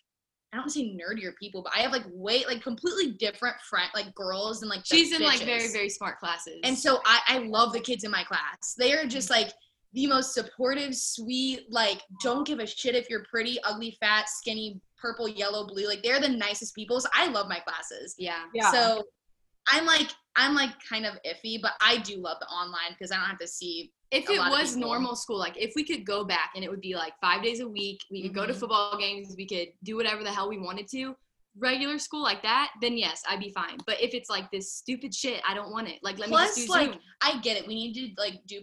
I 0.54 0.58
don't 0.58 0.70
say 0.70 0.98
nerdier 0.98 1.34
people, 1.40 1.62
but 1.64 1.74
I 1.76 1.80
have 1.80 1.92
like 1.92 2.04
way 2.12 2.44
like 2.46 2.62
completely 2.62 3.14
different 3.14 3.56
friend 3.62 3.90
like 3.94 4.14
girls 4.16 4.62
and 4.62 4.70
like 4.70 4.82
she's 4.84 5.14
in 5.14 5.22
like 5.22 5.42
very 5.42 5.68
very 5.70 5.90
smart 5.90 6.20
classes. 6.20 6.60
And 6.64 6.78
so 6.78 7.02
I, 7.06 7.20
I 7.28 7.38
love 7.40 7.72
the 7.74 7.80
kids 7.80 8.04
in 8.04 8.12
my 8.12 8.24
class. 8.24 8.76
They 8.78 8.94
are 8.94 9.06
just 9.06 9.30
mm-hmm. 9.30 9.44
like 9.44 9.54
the 9.94 10.08
most 10.08 10.34
supportive, 10.34 10.96
sweet, 10.96 11.66
like 11.70 12.02
don't 12.24 12.46
give 12.48 12.60
a 12.60 12.66
shit 12.68 12.96
if 12.96 13.10
you're 13.10 13.26
pretty, 13.30 13.58
ugly, 13.64 13.98
fat, 14.00 14.30
skinny, 14.30 14.80
purple, 14.98 15.28
yellow, 15.28 15.68
blue. 15.68 15.88
Like 15.88 16.02
they're 16.04 16.22
the 16.22 16.30
nicest 16.30 16.76
people. 16.76 17.00
So 17.02 17.10
I 17.14 17.28
love 17.28 17.48
my 17.50 17.60
classes. 17.60 18.16
yeah 18.18 18.44
yeah. 18.54 18.72
So 18.72 19.04
I'm 19.68 19.86
like 19.86 20.10
I'm 20.36 20.56
like 20.56 20.72
kind 20.90 21.06
of 21.06 21.16
iffy, 21.26 21.62
but 21.62 21.74
I 21.82 21.98
do 21.98 22.18
love 22.18 22.38
the 22.40 22.48
online 22.48 22.92
because 22.92 23.12
I 23.12 23.18
don't 23.18 23.26
have 23.26 23.40
to 23.40 23.48
see 23.48 23.92
if 24.12 24.28
a 24.30 24.34
it 24.34 24.40
lot 24.40 24.52
was 24.52 24.74
people. 24.76 24.90
normal 24.90 25.16
school 25.16 25.38
like 25.40 25.56
if 25.58 25.72
we 25.76 25.84
could 25.86 26.06
go 26.06 26.24
back 26.26 26.52
and 26.56 26.64
it 26.66 26.70
would 26.70 26.82
be 26.82 26.96
like 26.96 27.14
five 27.22 27.42
days 27.44 27.60
a 27.62 27.68
week 27.68 28.00
we 28.12 28.22
could 28.22 28.34
go 28.34 28.46
to 28.46 28.52
Mhm. 28.54 28.60
football 28.60 28.98
games 28.98 29.36
we 29.38 29.48
could 29.48 29.70
do 29.84 29.96
whatever 29.96 30.22
the 30.24 30.30
hell 30.32 30.50
we 30.50 30.58
wanted 30.58 30.86
to 30.90 31.16
regular 31.58 31.98
school 31.98 32.22
like 32.22 32.42
that 32.44 32.72
then 32.82 32.98
yes 32.98 33.24
i'd 33.30 33.40
be 33.40 33.52
fine 33.52 33.78
but 33.86 34.02
if 34.02 34.14
it's 34.14 34.30
like 34.30 34.52
this 34.52 34.74
stupid 34.74 35.14
shit 35.16 35.42
i 35.48 35.54
don't 35.54 35.72
want 35.72 35.88
it 35.88 35.98
like 36.04 36.18
let 36.20 36.28
me 36.30 36.36
Plus, 36.36 36.56
just 36.56 36.68
do 36.68 36.74
like, 36.74 36.94
I 37.24 37.40
get 37.40 37.56
it. 37.56 37.66
We 37.68 37.74
need 37.76 37.94
to 38.16 38.22
like 38.22 38.42
do 38.48 38.62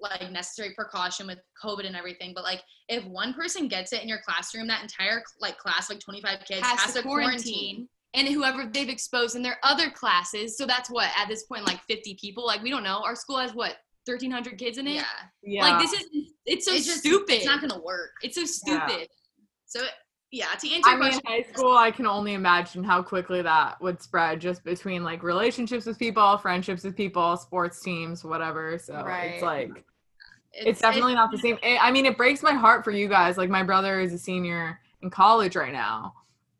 like 0.00 0.30
necessary 0.30 0.74
precaution 0.74 1.26
with 1.26 1.38
COVID 1.62 1.86
and 1.86 1.96
everything. 1.96 2.32
But 2.34 2.44
like 2.44 2.62
if 2.88 3.04
one 3.04 3.32
person 3.34 3.68
gets 3.68 3.92
it 3.92 4.02
in 4.02 4.08
your 4.08 4.20
classroom, 4.26 4.66
that 4.68 4.82
entire 4.82 5.22
like 5.40 5.58
class, 5.58 5.88
like 5.88 6.00
25 6.00 6.40
kids, 6.46 6.60
has, 6.66 6.92
to 6.94 7.02
quarantine, 7.02 7.88
and 8.14 8.28
whoever 8.28 8.66
they've 8.72 8.88
exposed 8.88 9.36
in 9.36 9.42
their 9.42 9.58
other 9.64 9.90
classes 9.90 10.56
so 10.56 10.66
that's 10.66 10.88
what 10.88 11.10
at 11.18 11.28
this 11.28 11.44
point 11.44 11.66
like 11.66 11.80
50 11.88 12.16
people 12.20 12.46
like 12.46 12.62
we 12.62 12.70
don't 12.70 12.84
know 12.84 13.02
our 13.04 13.16
school 13.16 13.38
has 13.38 13.52
what 13.54 13.76
1300 14.06 14.56
kids 14.56 14.78
in 14.78 14.86
it 14.86 14.94
Yeah. 14.94 15.04
yeah. 15.42 15.62
like 15.68 15.80
this 15.80 15.92
is 15.92 16.06
it's 16.46 16.66
so 16.66 16.72
it's 16.74 16.86
just 16.86 17.00
stupid 17.00 17.34
It's 17.36 17.44
not 17.46 17.60
gonna 17.60 17.80
work. 17.82 18.10
it's 18.22 18.36
so 18.36 18.42
Yeah. 18.70 18.86
stupid 18.86 19.08
So 19.66 19.80
yeah, 20.34 20.46
to 20.46 20.74
answer 20.74 20.90
I 20.90 20.96
mean, 20.96 21.02
question, 21.02 21.22
high 21.26 21.42
school, 21.42 21.76
I 21.76 21.92
can 21.92 22.08
only 22.08 22.34
imagine 22.34 22.82
how 22.82 23.00
quickly 23.04 23.40
that 23.42 23.80
would 23.80 24.02
spread 24.02 24.40
just 24.40 24.64
between 24.64 25.04
like 25.04 25.22
relationships 25.22 25.86
with 25.86 25.96
people, 25.96 26.36
friendships 26.38 26.82
with 26.82 26.96
people, 26.96 27.36
sports 27.36 27.80
teams, 27.80 28.24
whatever. 28.24 28.76
So 28.76 28.94
Right. 28.94 29.34
it's 29.34 29.42
like, 29.44 29.84
it's, 30.52 30.80
definitely 30.80 31.14
not 31.14 31.30
the 31.30 31.38
same. 31.38 31.56
I 31.62 31.92
mean, 31.92 32.04
it 32.04 32.16
breaks 32.16 32.42
my 32.42 32.52
heart 32.52 32.82
for 32.82 32.90
you 32.90 33.06
guys. 33.06 33.38
Like, 33.38 33.48
my 33.48 33.62
brother 33.62 34.00
is 34.00 34.12
a 34.12 34.18
senior 34.18 34.80
in 35.02 35.10
college 35.10 35.54
right 35.54 35.72
now. 35.72 36.14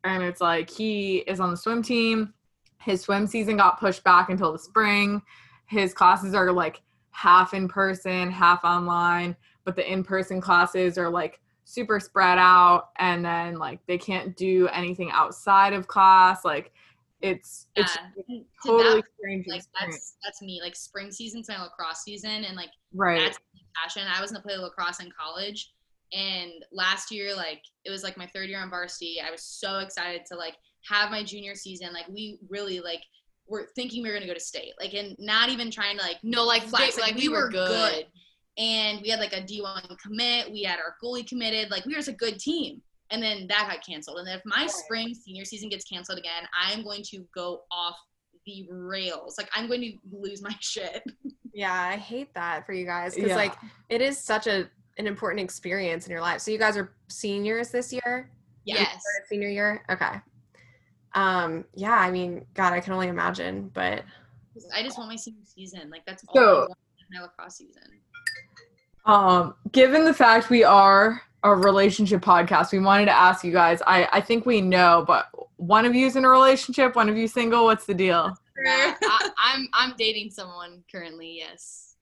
And 0.05 0.23
it's 0.23 0.39
like, 0.39 0.69
he 0.69 1.17
is 1.27 1.41
on 1.41 1.51
the 1.51 1.57
swim 1.57 1.83
team. 1.83 2.33
His 2.79 3.01
swim 3.01 3.27
season 3.27 3.57
got 3.57 3.77
pushed 3.77 4.05
back 4.05 4.29
until 4.29 4.53
the 4.53 4.59
spring. 4.59 5.21
His 5.65 5.93
classes 5.93 6.33
are 6.33 6.49
like 6.49 6.81
half 7.11 7.53
in 7.53 7.67
person, 7.67 8.31
half 8.31 8.63
online, 8.63 9.35
but 9.65 9.75
the 9.75 9.91
in 9.91 10.01
person 10.01 10.39
classes 10.39 10.97
are 10.97 11.09
like 11.09 11.41
super 11.65 11.99
spread 11.99 12.37
out. 12.37 12.91
And 12.97 13.25
then, 13.25 13.59
like, 13.59 13.79
they 13.87 13.97
can't 13.97 14.35
do 14.37 14.67
anything 14.69 15.11
outside 15.11 15.73
of 15.73 15.87
class. 15.87 16.45
Like, 16.45 16.71
it's, 17.21 17.67
it's 17.75 17.95
Yeah. 17.95 18.37
To 18.37 18.45
totally 18.65 19.01
that, 19.01 19.05
strange 19.17 19.47
like 19.47 19.59
experience. 19.59 19.95
that's 19.95 20.17
that's 20.23 20.41
me. 20.41 20.59
Like 20.61 20.75
spring 20.75 21.11
season's 21.11 21.47
my 21.49 21.61
lacrosse 21.61 22.03
season, 22.03 22.43
and 22.43 22.55
like 22.55 22.69
right. 22.93 23.19
that's 23.19 23.39
my 23.53 23.61
passion. 23.81 24.03
I 24.13 24.21
was 24.21 24.31
gonna 24.31 24.43
play 24.43 24.57
lacrosse 24.57 24.99
in 24.99 25.09
college, 25.17 25.71
and 26.13 26.51
last 26.71 27.11
year, 27.11 27.35
like 27.35 27.61
it 27.83 27.89
was 27.89 28.03
like 28.03 28.17
my 28.17 28.27
third 28.27 28.49
year 28.49 28.59
on 28.61 28.69
varsity. 28.69 29.19
I 29.25 29.31
was 29.31 29.41
so 29.41 29.79
excited 29.79 30.21
to 30.27 30.35
like 30.35 30.55
have 30.87 31.09
my 31.09 31.23
junior 31.23 31.55
season. 31.55 31.93
Like 31.93 32.07
we 32.09 32.37
really 32.49 32.79
like 32.79 33.01
were 33.47 33.69
thinking 33.75 34.03
we 34.03 34.09
were 34.09 34.15
gonna 34.15 34.27
go 34.27 34.33
to 34.33 34.39
state, 34.39 34.73
like, 34.79 34.93
and 34.93 35.15
not 35.17 35.49
even 35.49 35.71
trying 35.71 35.97
to 35.97 36.03
like 36.03 36.17
No, 36.21 36.43
like 36.43 36.63
flex. 36.63 36.97
Like, 36.97 37.13
like 37.13 37.15
we, 37.15 37.29
we 37.29 37.33
were 37.33 37.45
were 37.45 37.49
good. 37.49 37.93
good. 37.93 38.05
And 38.57 39.01
we 39.01 39.09
had 39.09 39.19
like 39.19 39.33
a 39.33 39.41
D1 39.41 39.97
commit. 39.99 40.51
We 40.51 40.63
had 40.63 40.79
our 40.79 40.95
goalie 41.03 41.27
committed. 41.27 41.69
Like, 41.71 41.85
we 41.85 41.93
were 41.93 41.97
just 41.99 42.07
a 42.09 42.13
good 42.13 42.39
team. 42.39 42.81
And 43.11 43.21
then 43.21 43.45
that 43.47 43.67
got 43.69 43.85
canceled. 43.85 44.17
And 44.19 44.27
then 44.27 44.37
if 44.37 44.41
my 44.45 44.65
spring 44.67 45.13
senior 45.13 45.45
season 45.45 45.69
gets 45.69 45.85
canceled 45.85 46.17
again, 46.17 46.43
I'm 46.59 46.83
going 46.83 47.03
to 47.11 47.23
go 47.35 47.61
off 47.71 47.95
the 48.47 48.65
rails. 48.71 49.35
Like, 49.37 49.49
I'm 49.53 49.67
going 49.67 49.81
to 49.81 49.93
lose 50.11 50.41
my 50.41 50.55
shit. 50.59 51.03
Yeah, 51.53 51.73
I 51.73 51.97
hate 51.97 52.33
that 52.33 52.65
for 52.65 52.73
you 52.73 52.85
guys 52.85 53.13
because 53.15 53.29
Yeah. 53.29 53.35
like 53.35 53.53
it 53.89 54.01
is 54.01 54.17
such 54.17 54.47
a 54.47 54.69
an 54.97 55.07
important 55.07 55.41
experience 55.41 56.05
in 56.05 56.11
your 56.11 56.21
life. 56.21 56.39
So 56.41 56.51
you 56.51 56.57
guys 56.57 56.77
are 56.77 56.93
seniors 57.09 57.69
this 57.69 57.91
year, 57.93 58.29
Yes. 58.63 59.01
Senior 59.29 59.49
year. 59.49 59.83
Okay. 59.89 60.21
Um. 61.13 61.65
Yeah. 61.75 61.93
I 61.93 62.11
mean, 62.11 62.45
God, 62.53 62.73
I 62.73 62.79
can 62.79 62.93
only 62.93 63.07
imagine. 63.09 63.69
But 63.73 64.03
I 64.73 64.81
just 64.83 64.97
want 64.97 65.09
my 65.09 65.15
senior 65.15 65.43
season. 65.45 65.89
Like, 65.89 66.05
that's 66.05 66.23
all 66.27 66.35
So- 66.35 66.55
I 66.55 66.59
want 66.59 66.71
in 67.11 67.17
my 67.19 67.23
lacrosse 67.23 67.57
season. 67.57 67.83
Um, 69.05 69.55
given 69.71 70.03
the 70.05 70.13
fact 70.13 70.49
we 70.49 70.63
are 70.63 71.21
a 71.43 71.53
relationship 71.55 72.21
podcast, 72.21 72.71
we 72.71 72.79
wanted 72.79 73.05
to 73.05 73.11
ask 73.15 73.43
you 73.43 73.51
guys. 73.51 73.81
I 73.85 74.07
I 74.11 74.21
think 74.21 74.45
we 74.45 74.61
know, 74.61 75.03
but 75.07 75.27
one 75.57 75.85
of 75.85 75.93
you's 75.95 76.15
in 76.15 76.25
a 76.25 76.29
relationship, 76.29 76.95
one 76.95 77.09
of 77.09 77.17
you 77.17 77.27
single. 77.27 77.65
What's 77.65 77.85
the 77.85 77.93
deal? 77.93 78.35
Yeah, 78.65 78.95
I, 79.03 79.29
I'm 79.37 79.67
I'm 79.73 79.93
dating 79.97 80.31
someone 80.31 80.83
currently. 80.91 81.35
Yes. 81.37 81.95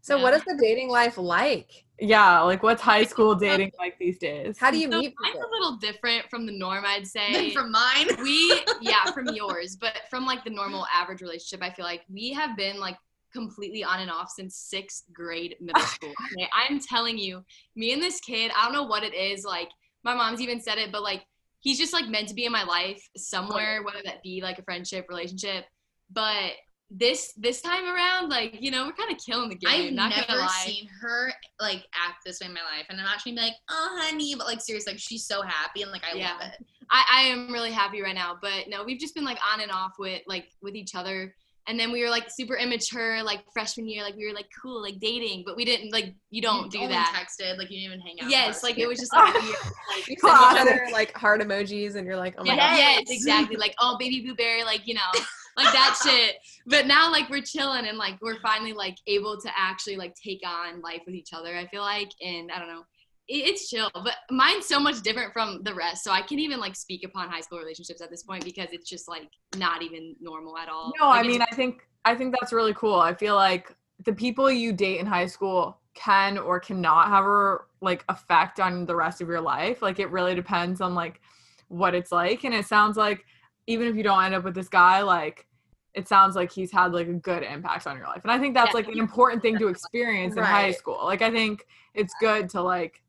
so, 0.00 0.16
Yeah. 0.16 0.22
what 0.22 0.34
is 0.34 0.42
the 0.44 0.58
dating 0.60 0.88
life 0.88 1.18
like? 1.18 1.84
Yeah, 2.00 2.40
like 2.40 2.62
what's 2.64 2.80
high 2.82 3.04
school 3.04 3.34
dating 3.36 3.70
like 3.78 3.98
these 3.98 4.18
days? 4.18 4.58
How 4.58 4.70
do 4.72 4.78
you 4.78 4.90
So 4.90 4.98
meet 4.98 5.14
mine's 5.20 5.34
people? 5.34 5.48
a 5.48 5.52
little 5.52 5.76
different 5.76 6.28
from 6.30 6.46
the 6.46 6.52
norm, 6.58 6.84
I'd 6.86 7.04
Then 7.04 7.34
say. 7.34 7.50
from 7.52 7.70
mine. 7.70 8.06
we 8.22 8.58
yeah 8.80 9.04
from 9.12 9.28
yours 9.34 9.76
but 9.76 9.98
from 10.10 10.24
like 10.26 10.42
the 10.44 10.50
normal 10.50 10.84
average 10.92 11.20
relationship 11.20 11.62
i 11.62 11.70
feel 11.72 11.84
like 11.84 12.02
we 12.10 12.32
have 12.32 12.56
been 12.56 12.80
like 12.80 12.96
completely 13.32 13.82
on 13.82 14.00
and 14.00 14.10
off 14.10 14.30
since 14.30 14.56
sixth 14.56 15.04
grade 15.12 15.56
middle 15.60 15.82
school 15.86 16.12
okay 16.34 16.48
i'm 16.54 16.78
telling 16.78 17.18
you 17.18 17.42
me 17.76 17.92
and 17.92 18.02
this 18.02 18.20
kid 18.20 18.50
i 18.56 18.64
don't 18.64 18.72
know 18.72 18.82
what 18.82 19.02
it 19.02 19.14
is 19.14 19.44
like 19.44 19.68
my 20.04 20.14
mom's 20.14 20.40
even 20.40 20.60
said 20.60 20.78
it 20.78 20.92
but 20.92 21.02
like 21.02 21.24
he's 21.60 21.78
just 21.78 21.92
like 21.92 22.08
meant 22.08 22.28
to 22.28 22.34
be 22.34 22.44
in 22.44 22.52
my 22.52 22.64
life 22.64 23.02
somewhere 23.16 23.78
oh. 23.80 23.84
whether 23.84 24.02
that 24.04 24.22
be 24.22 24.40
like 24.42 24.58
a 24.58 24.62
friendship 24.62 25.06
relationship 25.08 25.64
but 26.10 26.52
this 26.94 27.32
this 27.38 27.62
time 27.62 27.84
around 27.84 28.28
like 28.28 28.58
you 28.60 28.70
know 28.70 28.84
we're 28.84 28.92
kind 28.92 29.10
of 29.10 29.16
killing 29.24 29.48
the 29.48 29.54
game 29.54 29.70
I've 29.70 29.92
not 29.92 30.10
never 30.10 30.46
seen 30.48 30.86
her 31.00 31.32
like 31.58 31.86
act 31.94 32.18
this 32.26 32.40
way 32.40 32.48
in 32.48 32.52
my 32.54 32.60
life, 32.60 32.86
and 32.90 32.98
I'm 33.00 33.06
not 33.06 33.18
trying 33.20 33.36
to 33.36 33.40
be 33.40 33.46
like, 33.46 33.56
"Oh, 33.70 33.98
honey," 34.02 34.34
but 34.36 34.46
like 34.46 34.60
seriously, 34.60 34.92
like 34.92 35.00
she's 35.00 35.26
so 35.26 35.40
happy 35.42 35.82
and 35.82 35.90
like 35.90 36.04
I 36.04 36.16
Yeah. 36.16 36.32
love 36.34 36.42
it. 36.42 36.66
I, 36.90 37.04
I 37.10 37.20
am 37.22 37.50
really 37.50 37.72
happy 37.72 38.02
right 38.02 38.14
now, 38.14 38.36
but 38.40 38.68
no, 38.68 38.84
we've 38.84 39.00
just 39.00 39.14
been 39.14 39.24
like 39.24 39.38
on 39.52 39.62
and 39.62 39.70
off 39.70 39.92
with 39.98 40.22
like 40.26 40.50
with 40.60 40.74
each 40.74 40.94
other. 40.94 41.34
And 41.68 41.78
then 41.78 41.92
we 41.92 42.02
were 42.02 42.10
like 42.10 42.28
super 42.28 42.56
immature, 42.56 43.22
like 43.22 43.44
freshman 43.52 43.86
year, 43.86 44.02
like 44.02 44.16
we 44.16 44.26
were 44.26 44.34
like 44.34 44.48
cool, 44.60 44.82
like 44.82 44.98
dating, 44.98 45.44
but 45.46 45.56
we 45.56 45.64
didn't 45.64 45.92
like 45.92 46.14
you 46.30 46.42
don't 46.42 46.70
do 46.70 46.78
only 46.78 46.92
that. 46.92 47.12
texted, 47.14 47.56
like 47.56 47.70
you 47.70 47.78
didn't 47.78 47.94
even 47.94 48.00
hang 48.00 48.20
out. 48.20 48.30
Yes, 48.30 48.62
like 48.62 48.78
it 48.78 48.88
was 48.88 48.98
just 48.98 49.12
like 49.12 49.32
weird. 49.34 49.44
Like, 49.94 50.08
You 50.08 50.14
each 50.14 50.20
other 50.24 50.88
like 50.92 51.16
heart 51.16 51.40
emojis, 51.40 51.94
and 51.96 52.06
you're 52.06 52.16
like, 52.16 52.34
oh 52.38 52.44
my 52.44 52.54
yeah, 52.54 52.70
god. 52.70 52.76
yes, 52.76 53.02
exactly. 53.08 53.56
Like 53.56 53.74
oh, 53.78 53.96
baby 53.98 54.22
blueberry, 54.22 54.64
like 54.64 54.86
you 54.86 54.94
know, 54.94 55.00
like 55.56 55.72
that 55.72 55.98
shit. 56.02 56.36
But 56.66 56.86
now 56.86 57.10
like 57.10 57.28
we're 57.28 57.42
chilling 57.42 57.86
and 57.86 57.98
like 57.98 58.20
we're 58.20 58.40
finally 58.40 58.72
like 58.72 58.96
able 59.06 59.40
to 59.40 59.50
actually 59.56 59.96
like 59.96 60.14
take 60.14 60.40
on 60.46 60.80
life 60.80 61.02
with 61.06 61.14
each 61.14 61.32
other. 61.32 61.56
I 61.56 61.66
feel 61.68 61.82
like, 61.82 62.10
and 62.20 62.50
I 62.50 62.58
don't 62.58 62.68
know, 62.68 62.80
it, 62.80 62.86
it's 63.28 63.68
chill. 63.68 63.90
But 63.94 64.14
mine's 64.30 64.66
so 64.66 64.80
much 64.80 65.00
different 65.02 65.32
from 65.32 65.62
the 65.62 65.74
rest, 65.74 66.04
so 66.04 66.10
I 66.10 66.20
can't 66.22 66.40
even 66.40 66.60
like 66.60 66.76
speak 66.76 67.04
upon 67.04 67.28
high 67.28 67.40
school 67.40 67.58
relationships 67.58 68.00
at 68.00 68.10
this 68.10 68.22
point 68.22 68.44
because 68.44 68.68
it's 68.72 68.88
just 68.88 69.08
like 69.08 69.30
not 69.56 69.82
even 69.82 70.16
normal 70.20 70.58
at 70.58 70.68
all. 70.68 70.92
No, 70.98 71.08
Like, 71.08 71.24
I 71.24 71.28
mean, 71.28 71.42
I 71.42 71.54
think 71.54 71.86
I 72.04 72.14
think 72.14 72.34
that's 72.38 72.52
really 72.52 72.74
cool. 72.74 72.94
I 72.94 73.14
feel 73.14 73.34
like 73.34 73.74
the 74.04 74.12
people 74.12 74.50
you 74.50 74.72
date 74.72 74.98
in 74.98 75.06
high 75.06 75.26
school 75.26 75.78
can 75.94 76.38
or 76.38 76.58
cannot 76.58 77.08
have 77.08 77.24
a 77.24 77.58
like 77.80 78.04
effect 78.08 78.58
on 78.58 78.86
the 78.86 78.96
rest 78.96 79.20
of 79.20 79.28
your 79.28 79.40
life. 79.40 79.82
Like 79.82 79.98
it 79.98 80.10
really 80.10 80.34
depends 80.34 80.80
on 80.80 80.94
like 80.94 81.20
what 81.68 81.94
it's 81.94 82.10
like. 82.12 82.44
And 82.44 82.54
it 82.54 82.66
sounds 82.66 82.96
like 82.96 83.24
even 83.66 83.86
if 83.86 83.94
you 83.94 84.02
don't 84.02 84.22
end 84.24 84.34
up 84.34 84.44
with 84.44 84.54
this 84.54 84.68
guy, 84.68 85.02
like 85.02 85.46
it 85.94 86.08
sounds 86.08 86.34
like 86.34 86.50
he's 86.50 86.72
had 86.72 86.92
like 86.92 87.06
a 87.08 87.12
good 87.12 87.42
impact 87.42 87.86
on 87.86 87.96
your 87.96 88.06
life. 88.06 88.22
And 88.22 88.32
I 88.32 88.38
think 88.38 88.54
that's 88.54 88.72
Yeah. 88.72 88.78
like 88.80 88.88
an 88.88 88.98
important 88.98 89.42
thing 89.42 89.58
to 89.58 89.68
experience 89.68 90.36
in 90.36 90.42
high 90.42 90.72
school. 90.72 91.00
Like 91.04 91.22
I 91.22 91.30
think 91.30 91.66
it's 91.94 92.14
good 92.18 92.48
to 92.50 92.62
like 92.62 93.02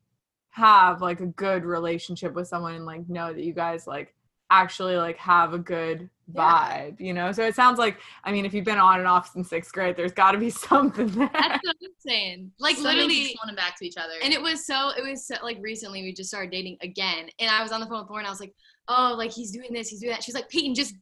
have 0.54 1.02
like 1.02 1.20
a 1.20 1.26
good 1.26 1.64
relationship 1.64 2.32
with 2.32 2.46
someone 2.46 2.74
and 2.74 2.86
like 2.86 3.08
know 3.08 3.32
that 3.32 3.42
you 3.42 3.52
guys 3.52 3.88
like 3.88 4.14
actually 4.50 4.94
like 4.96 5.16
have 5.16 5.52
a 5.52 5.58
good 5.58 6.08
Yeah. 6.32 6.42
vibe, 6.42 7.00
you 7.00 7.12
know? 7.12 7.32
So 7.32 7.42
it 7.44 7.56
sounds 7.56 7.76
like 7.76 7.98
I 8.22 8.30
mean 8.30 8.44
if 8.46 8.54
you've 8.54 8.64
been 8.64 8.78
on 8.78 9.00
and 9.00 9.08
off 9.08 9.32
since 9.32 9.48
sixth 9.50 9.72
grade, 9.72 9.96
there's 9.96 10.12
gotta 10.12 10.38
be 10.38 10.50
something 10.68 11.08
there. 11.08 11.28
That's 11.32 11.58
what 11.64 11.76
I'm 11.82 11.90
saying. 12.06 12.52
Like 12.60 12.76
Somebody 12.76 12.98
literally, 12.98 13.14
keeps 13.28 13.40
wanting 13.42 13.56
back 13.56 13.76
to 13.80 13.84
each 13.86 13.96
other. 13.96 14.12
and 14.22 14.32
it 14.32 14.40
was 14.40 14.64
so 14.64 14.90
it 14.96 15.02
was 15.02 15.26
so, 15.26 15.34
like 15.42 15.58
recently 15.60 16.02
we 16.02 16.12
just 16.12 16.28
started 16.30 16.52
dating 16.52 16.76
again, 16.82 17.28
and 17.40 17.50
I 17.50 17.60
was 17.64 17.72
on 17.72 17.80
the 17.80 17.86
phone 17.86 18.02
with 18.02 18.10
Lauren. 18.10 18.24
I 18.26 18.30
was 18.30 18.38
like, 18.40 18.54
oh, 18.86 19.16
like 19.18 19.32
he's 19.32 19.50
doing 19.50 19.72
this, 19.72 19.88
he's 19.88 20.00
doing 20.00 20.12
that. 20.12 20.22
She's 20.22 20.36
like, 20.36 20.48
Peyton, 20.50 20.76
just 20.76 20.92
g- 20.92 21.00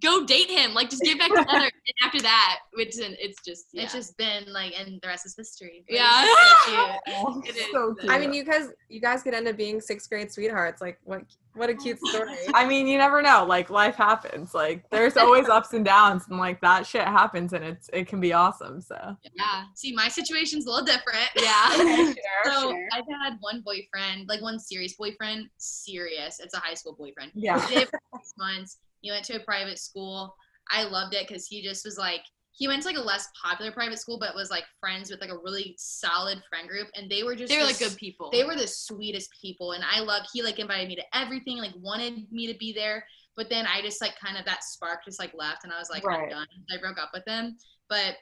go 0.00 0.24
date 0.24 0.50
him. 0.50 0.74
Like 0.74 0.90
just 0.90 1.02
get 1.02 1.18
back 1.18 1.28
together. 1.34 1.46
and 1.64 1.72
after 2.04 2.20
that, 2.22 2.58
which 2.74 2.96
and 2.98 3.16
it's 3.18 3.42
just 3.44 3.66
yeah. 3.72 3.84
it's 3.84 3.92
just 3.92 4.16
been 4.16 4.52
like, 4.52 4.74
and 4.78 5.00
the 5.02 5.08
rest 5.08 5.26
is 5.26 5.34
history. 5.36 5.84
But 5.88 5.96
Yeah. 5.96 6.26
so 6.64 6.70
cute. 6.70 7.46
It 7.48 7.56
is. 7.56 7.72
so 7.72 7.94
cute. 7.94 8.10
I 8.12 8.18
mean, 8.18 8.32
you 8.32 8.44
guys, 8.44 8.68
you 8.88 9.00
guys 9.00 9.22
could 9.22 9.34
end 9.34 9.48
up 9.48 9.56
being 9.56 9.80
sixth 9.80 10.08
grade 10.08 10.32
sweethearts. 10.32 10.80
Like, 10.80 10.98
what? 11.04 11.22
What 11.54 11.70
a 11.70 11.72
oh 11.72 11.76
cute 11.82 11.98
story. 12.00 12.36
I 12.52 12.66
mean, 12.66 12.86
you 12.86 12.98
never 12.98 13.22
know. 13.22 13.46
Like 13.48 13.70
life 13.70 13.94
happens. 13.96 14.52
Like 14.52 14.84
there's 14.90 15.16
always 15.16 15.48
ups 15.48 15.72
and 15.72 15.86
downs, 15.86 16.24
and 16.28 16.38
like 16.38 16.60
that 16.60 16.86
shit 16.86 17.00
happens, 17.04 17.54
and 17.54 17.64
it's 17.64 17.88
it 17.94 18.06
can 18.08 18.20
be 18.20 18.34
awesome. 18.34 18.82
So 18.82 19.16
yeah, 19.34 19.64
See, 19.74 19.94
my 19.94 20.08
situation's 20.08 20.66
a 20.66 20.70
little 20.70 20.84
different. 20.84 21.30
yeah. 21.36 22.12
So 22.44 22.76
I've 22.92 23.04
had 23.22 23.38
one 23.40 23.62
boyfriend, 23.62 24.28
like 24.28 24.42
one 24.42 24.58
serious 24.58 24.94
boyfriend, 24.96 25.48
serious. 25.56 26.40
It's 26.40 26.52
a 26.52 26.58
high 26.58 26.74
school 26.74 26.94
boyfriend. 26.98 27.32
yeah, 27.34 27.58
We 27.68 27.74
did 27.74 27.82
it 27.84 27.88
for 27.90 28.00
six 28.18 28.34
months. 28.36 28.76
He 29.00 29.10
went 29.10 29.24
to 29.26 29.36
a 29.36 29.44
private 29.44 29.78
school. 29.78 30.34
I 30.70 30.84
loved 30.84 31.14
it 31.14 31.28
because 31.28 31.46
he 31.46 31.62
just 31.62 31.84
was 31.84 31.96
like 31.96 32.22
he 32.56 32.68
went 32.68 32.82
to 32.82 32.88
like 32.88 32.96
a 32.96 33.00
less 33.00 33.28
popular 33.42 33.70
private 33.70 33.98
school, 33.98 34.18
but 34.18 34.34
was 34.34 34.50
like 34.50 34.64
friends 34.80 35.10
with 35.10 35.20
like 35.20 35.30
a 35.30 35.36
really 35.36 35.74
solid 35.78 36.42
friend 36.48 36.66
group, 36.66 36.88
and 36.94 37.10
they 37.10 37.22
were 37.22 37.36
just 37.36 37.52
they 37.52 37.58
were 37.58 37.64
the 37.64 37.68
like 37.68 37.78
good 37.78 37.96
people. 37.96 38.30
They 38.32 38.44
were 38.44 38.56
the 38.56 38.66
sweetest 38.66 39.30
people, 39.40 39.72
and 39.72 39.84
I 39.84 40.00
loved. 40.00 40.28
He 40.32 40.42
like 40.42 40.58
invited 40.58 40.88
me 40.88 40.96
to 40.96 41.02
everything, 41.12 41.58
like 41.58 41.74
wanted 41.76 42.30
me 42.32 42.50
to 42.50 42.58
be 42.58 42.72
there. 42.72 43.04
But 43.36 43.50
then 43.50 43.66
I 43.66 43.82
just 43.82 44.00
like 44.00 44.14
kind 44.18 44.38
of 44.38 44.46
that 44.46 44.64
spark 44.64 45.04
just 45.04 45.18
like 45.18 45.32
left, 45.34 45.64
and 45.64 45.72
I 45.72 45.78
was 45.78 45.90
like, 45.90 46.02
I'm 46.08 46.30
done. 46.30 46.46
I 46.72 46.80
broke 46.80 46.98
up 46.98 47.10
with 47.12 47.24
him. 47.26 47.56
But 47.90 48.16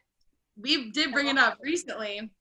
we 0.57 0.91
did 0.91 1.12
bring 1.12 1.29
it 1.29 1.39
up 1.39 1.59
recently. 1.62 2.33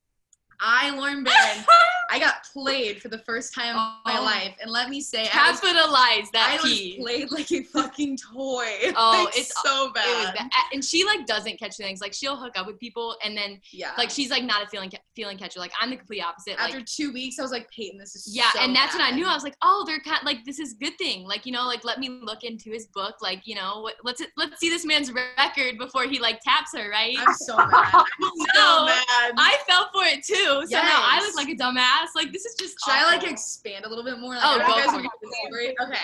I, 0.60 0.90
Lauren 0.96 1.24
Barron, 1.24 1.66
I 2.14 2.20
got 2.20 2.44
played 2.54 3.02
for 3.02 3.08
the 3.10 3.18
first 3.20 3.56
time 3.56 3.70
in 3.72 3.76
my 3.76 4.20
Oh. 4.20 4.24
life, 4.24 4.56
and 4.62 4.70
let 4.70 4.90
me 4.90 5.02
say, 5.02 5.28
I 5.34 5.50
was, 5.50 5.60
Capitalize 5.60 6.30
that 6.32 6.58
I 6.60 6.62
was 6.64 6.72
key. 6.72 6.98
played 7.02 7.32
like 7.32 7.52
a 7.52 7.64
fucking 7.64 8.18
toy. 8.18 8.68
Oh, 8.96 9.24
Like, 9.26 9.36
it's- 9.36 9.52
so 9.64 9.86
It 9.86 9.94
was 9.96 10.26
bad. 10.28 10.36
bad. 10.36 10.50
And 10.72 10.86
she 10.86 11.04
like 11.06 11.26
doesn't 11.26 11.58
catch 11.60 11.76
things. 11.76 12.02
Like 12.02 12.14
she'll 12.14 12.36
hook 12.36 12.54
up 12.56 12.68
with 12.68 12.80
people 12.80 13.16
and 13.24 13.36
then 13.36 13.60
Yeah. 13.72 13.94
like 13.98 14.10
she's 14.12 14.30
like 14.30 14.44
not 14.44 14.64
a 14.64 14.68
feeling 14.68 14.92
feeling 15.16 15.38
catcher. 15.38 15.60
Like 15.60 15.72
I'm 15.80 15.90
the 15.90 15.98
complete 15.98 16.22
opposite. 16.22 16.58
Like 16.60 16.70
after 16.74 16.82
two 16.84 17.12
weeks, 17.12 17.40
I 17.40 17.42
was 17.42 17.52
like, 17.52 17.70
Peyton, 17.72 17.98
this 17.98 18.16
is 18.16 18.28
yeah, 18.36 18.52
so 18.54 18.60
and 18.60 18.76
that's 18.76 18.94
when 18.96 19.04
I 19.04 19.10
knew 19.12 19.26
I 19.26 19.34
was 19.34 19.44
like, 19.44 19.56
oh, 19.64 19.84
they're 19.88 20.00
kind 20.00 20.20
like 20.24 20.46
this 20.46 20.60
is 20.60 20.74
good 20.74 20.96
thing. 21.00 21.24
Like 21.26 21.46
you 21.48 21.52
know, 21.52 21.66
like 21.66 21.84
let 21.84 22.00
me 22.00 22.10
look 22.10 22.44
into 22.44 22.70
his 22.70 22.86
book. 22.88 23.16
Like 23.22 23.48
you 23.48 23.56
know, 23.56 23.82
what, 23.82 23.96
let's 24.04 24.22
let's 24.38 24.60
see 24.60 24.70
this 24.70 24.86
man's 24.86 25.12
record 25.12 25.78
before 25.80 26.04
he 26.06 26.20
like 26.20 26.40
taps 26.42 26.72
her, 26.78 26.90
right? 26.90 27.16
I'm 27.18 27.34
so 27.36 27.56
mad. 27.58 27.70
I'm 27.72 28.04
so 28.22 28.46
No, 28.56 28.86
mad. 28.86 29.32
I 29.38 29.58
fell 29.68 29.90
for 29.94 30.04
it 30.06 30.24
too. 30.24 30.66
So 30.68 30.78
now 30.78 31.02
I 31.04 31.20
look 31.26 31.36
like 31.36 31.50
a 31.50 31.56
dumbass. 31.56 32.03
Like 32.16 32.32
this 32.32 32.46
is 32.46 32.56
just. 32.56 32.76
Should 32.84 32.94
I 32.94 33.06
like 33.16 33.30
expand 33.30 33.86
a 33.86 33.90
little 33.90 34.04
bit 34.04 34.20
more? 34.20 34.36
Like, 34.36 34.44
Oh, 34.44 34.56
I 34.56 34.58
don't 34.58 34.68
know 34.68 34.74
go 34.74 34.80
if 34.80 34.86
you 34.86 34.86
guys 34.86 34.92
for 34.92 35.00
it. 35.00 35.32
to 35.32 35.60
hear 35.60 35.70
the 35.70 35.76
story? 35.76 35.76
Okay. 35.90 36.00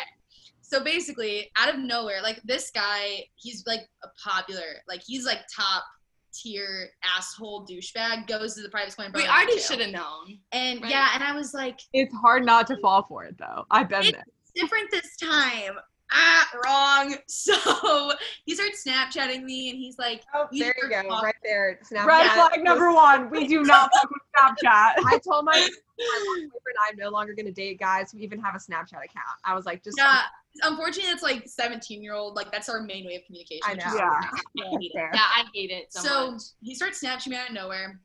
So 0.61 0.83
basically, 0.83 1.51
out 1.57 1.73
of 1.73 1.79
nowhere, 1.79 2.21
like 2.21 2.41
this 2.43 2.69
guy, 2.71 3.25
he's 3.35 3.63
like 3.65 3.87
a 4.03 4.07
popular, 4.23 4.61
like 4.87 5.01
he's 5.05 5.25
like 5.25 5.39
top 5.55 5.83
tier 6.31 6.89
asshole 7.03 7.65
douchebag. 7.65 8.27
Goes 8.27 8.53
to 8.55 8.61
the 8.61 8.69
private 8.69 8.91
school. 8.91 9.05
my 9.11 9.19
We 9.19 9.27
already 9.27 9.57
should 9.59 9.79
have 9.81 9.89
known. 9.91 10.37
And 10.51 10.81
right? 10.81 10.91
yeah, 10.91 11.09
and 11.15 11.23
I 11.23 11.33
was 11.33 11.53
like, 11.55 11.79
it's 11.93 12.13
hard 12.15 12.45
not 12.45 12.67
to 12.67 12.77
fall 12.81 13.03
for 13.09 13.23
it 13.25 13.35
though. 13.39 13.65
I've 13.71 13.89
been 13.89 14.03
It- 14.03 14.13
there. 14.13 14.25
different 14.55 14.91
this 14.91 15.15
time. 15.17 15.73
Ah, 16.11 16.49
wrong. 16.63 17.15
So 17.27 18.11
he 18.45 18.55
starts 18.55 18.83
Snapchatting 18.83 19.43
me, 19.43 19.69
and 19.69 19.77
he's 19.77 19.97
like, 19.97 20.23
Oh, 20.33 20.47
there 20.51 20.73
you 20.81 20.89
go, 20.89 21.09
off. 21.09 21.23
right 21.23 21.35
there. 21.43 21.79
Snapchat. 21.89 22.05
Red 22.05 22.31
flag 22.31 22.63
number 22.63 22.91
one: 22.91 23.29
we 23.29 23.47
do 23.47 23.63
not 23.63 23.89
fuck 23.93 24.09
with 24.09 24.21
Snapchat. 24.37 24.93
I 25.05 25.19
told 25.27 25.45
my, 25.45 25.53
my 25.53 26.25
boyfriend 26.25 26.77
I'm 26.87 26.97
no 26.97 27.09
longer 27.09 27.33
going 27.33 27.45
to 27.45 27.51
date 27.51 27.79
guys 27.79 28.11
who 28.11 28.19
even 28.19 28.39
have 28.41 28.55
a 28.55 28.57
Snapchat 28.57 29.03
account. 29.03 29.37
I 29.45 29.53
was 29.55 29.65
like, 29.65 29.83
just 29.83 29.97
yeah. 29.97 30.21
Unfortunately, 30.63 31.11
it's 31.11 31.23
like 31.23 31.47
17 31.47 32.01
year 32.01 32.13
old. 32.13 32.35
Like 32.35 32.51
that's 32.51 32.69
our 32.69 32.81
main 32.81 33.05
way 33.05 33.15
of 33.15 33.25
communication. 33.25 33.61
I 33.65 33.73
know. 33.75 33.95
Yeah. 33.95 34.09
I 34.09 34.77
hate 34.79 34.91
it. 34.93 35.09
Yeah, 35.13 35.19
I 35.19 35.45
hate 35.53 35.69
it 35.69 35.93
so, 35.93 36.01
So 36.01 36.37
he 36.61 36.75
starts 36.75 36.99
snatching 36.99 37.31
me 37.31 37.37
out 37.37 37.49
of 37.49 37.53
nowhere. 37.53 37.99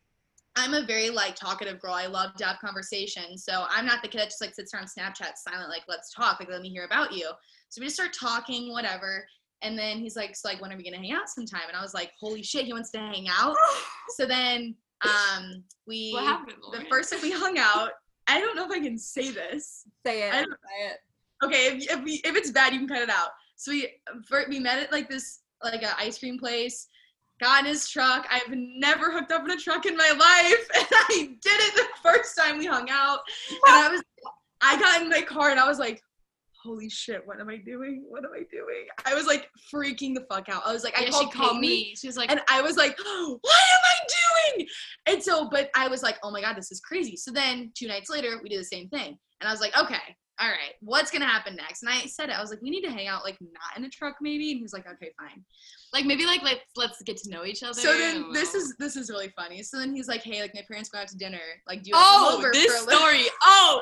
I'm 0.57 0.75
a 0.75 0.85
very 0.87 1.11
like 1.11 1.35
talkative 1.35 1.81
girl. 1.81 1.95
I 1.95 2.07
love 2.07 2.35
to 2.37 2.45
have 2.45 2.59
conversation. 2.61 3.37
So 3.37 3.67
I'm 3.69 3.85
not 3.87 4.03
the 4.03 4.09
kid 4.09 4.21
that 4.21 4.27
just 4.29 4.41
like 4.41 4.55
sits 4.55 4.73
around 4.73 4.87
Snapchat 4.87 5.33
silent, 5.37 5.69
like 5.69 5.83
let's 5.89 6.13
talk, 6.15 6.39
like 6.39 6.49
let 6.49 6.63
me 6.63 6.69
hear 6.69 6.85
about 6.85 7.13
you. 7.13 7.29
So 7.71 7.81
we 7.81 7.87
just 7.87 7.97
start 7.97 8.13
talking, 8.19 8.71
whatever. 8.71 9.27
And 9.63 9.79
then 9.79 9.99
he's 9.99 10.15
like, 10.17 10.37
so 10.37 10.49
like, 10.49 10.61
when 10.61 10.73
are 10.73 10.77
we 10.77 10.85
gonna 10.85 10.99
hang 10.99 11.13
out 11.13 11.29
sometime? 11.29 11.63
And 11.69 11.77
I 11.77 11.83
was 11.83 11.95
like, 11.95 12.13
holy 12.21 12.43
shit, 12.43 12.67
he 12.67 12.73
wants 12.73 12.91
to 12.93 12.99
hang 12.99 13.27
out. 13.29 13.57
so 14.17 14.27
then 14.27 14.75
um 15.03 15.65
we 15.87 16.15
happened, 16.15 16.57
the 16.73 16.85
first 16.89 17.13
time 17.13 17.21
we 17.23 17.33
hung 17.33 17.59
out, 17.59 17.91
I 18.27 18.41
don't 18.41 18.57
know 18.57 18.65
if 18.65 18.71
I 18.71 18.81
can 18.81 18.97
say 18.99 19.31
this. 19.31 19.85
Say 20.07 20.29
it. 20.29 20.35
I 20.35 20.43
don't- 20.43 20.51
Say 20.51 20.87
it. 20.91 20.97
Okay, 21.43 21.67
if, 21.67 21.91
if, 21.91 22.05
we, 22.05 22.13
if 22.25 22.37
it's 22.37 22.51
bad, 22.53 22.73
you 22.73 22.79
can 22.79 22.89
cut 22.89 23.03
it 23.03 23.11
out. 23.11 23.31
So 23.57 23.71
we 23.73 23.89
we 24.49 24.61
met 24.61 24.79
at 24.83 24.93
like 24.93 25.11
this 25.11 25.41
like 25.63 25.83
an 25.83 25.91
ice 25.99 26.19
cream 26.19 26.39
place. 26.39 26.87
Got 27.45 27.67
in 27.67 27.67
his 27.67 27.87
truck. 27.91 28.27
I've 28.31 28.51
never 28.51 29.13
hooked 29.13 29.31
up 29.31 29.45
in 29.45 29.51
a 29.51 29.57
truck 29.59 29.85
in 29.85 29.99
my 29.99 30.09
life, 30.09 30.69
and 30.79 30.87
I 30.91 31.29
did 31.43 31.61
it 31.61 31.75
the 31.75 31.87
first 32.03 32.39
time 32.39 32.57
we 32.57 32.65
hung 32.65 32.89
out. 32.91 33.19
And 33.51 33.77
I 33.77 33.89
was, 33.91 34.03
I 34.63 34.81
got 34.81 35.03
in 35.03 35.11
my 35.11 35.21
car 35.21 35.51
and 35.51 35.61
I 35.61 35.69
was 35.69 35.79
like, 35.79 36.01
"Holy 36.63 36.89
shit! 36.89 37.21
What 37.27 37.41
am 37.41 37.51
I 37.51 37.59
doing? 37.59 38.07
What 38.09 38.25
am 38.25 38.31
I 38.35 38.45
doing?" 38.51 38.87
I 39.05 39.15
was 39.15 39.27
like 39.27 39.51
freaking 39.71 40.15
the 40.15 40.25
fuck 40.31 40.49
out. 40.49 40.63
I 40.65 40.73
was 40.73 40.85
like, 40.85 40.95
yeah, 40.99 41.03
I 41.03 41.05
she 41.05 41.11
called 41.11 41.35
called 41.35 41.59
me. 41.59 41.95
She 41.95 42.07
was 42.07 42.17
like, 42.17 42.31
and 42.31 42.41
I 42.49 42.63
was 42.63 42.79
like, 42.79 42.97
what 42.99 43.13
am 43.13 43.83
I 43.85 44.57
doing? 44.57 44.67
And 45.05 45.23
so, 45.23 45.47
but 45.51 45.69
I 45.77 45.87
was 45.87 46.03
like, 46.03 46.17
oh 46.23 46.31
my 46.31 46.41
God, 46.41 46.57
this 46.57 46.73
is 46.73 46.81
crazy. 46.81 47.15
So 47.15 47.31
then 47.31 47.73
two 47.75 47.89
nights 47.89 48.09
later, 48.09 48.41
we 48.43 48.49
did 48.49 48.59
the 48.59 48.65
same 48.65 48.89
thing. 48.89 49.19
And 49.43 49.49
I 49.49 49.53
was 49.53 49.61
like, 49.61 49.77
okay, 49.79 50.17
all 50.41 50.49
right, 50.49 50.75
what's 50.81 51.11
gonna 51.11 51.27
happen 51.27 51.55
next? 51.55 51.83
And 51.83 51.93
I 51.93 52.07
said 52.07 52.29
it, 52.29 52.37
I 52.37 52.41
was 52.41 52.51
like, 52.51 52.61
we 52.61 52.71
need 52.71 52.83
to 52.83 52.91
hang 52.91 53.07
out 53.07 53.23
like 53.23 53.37
not 53.41 53.77
in 53.77 53.85
a 53.85 53.89
truck 53.89 54.17
maybe. 54.21 54.51
And 54.51 54.59
he 54.59 54.63
was 54.63 54.73
like, 54.73 54.87
okay, 54.87 55.11
fine. 55.19 55.45
like 55.93 56.05
maybe 56.07 56.27
like 56.27 56.43
let's 56.43 56.61
let's 56.77 57.01
get 57.03 57.17
to 57.19 57.31
know 57.31 57.45
each 57.45 57.63
other. 57.63 57.81
So 57.81 57.97
then 57.97 58.33
this 58.33 58.55
is 58.55 58.75
this 58.79 58.97
is 58.97 59.11
really 59.11 59.33
funny. 59.37 59.63
So 59.63 59.79
then 59.79 59.95
he's 59.95 60.09
like, 60.09 60.23
hey, 60.23 60.41
like 60.43 60.55
my 60.55 60.63
parents 60.69 60.89
go 60.89 60.99
out 60.99 61.09
to 61.09 61.17
dinner. 61.17 61.39
Like, 61.69 61.83
do 61.83 61.91
you 61.91 61.97
want 61.97 62.07
to 62.07 62.19
come 62.19 62.35
oh 62.35 62.39
over 62.39 62.53
this 62.53 62.67
for 62.67 62.85
a 62.85 62.87
little? 62.87 63.01
story. 63.01 63.25
Oh, 63.47 63.81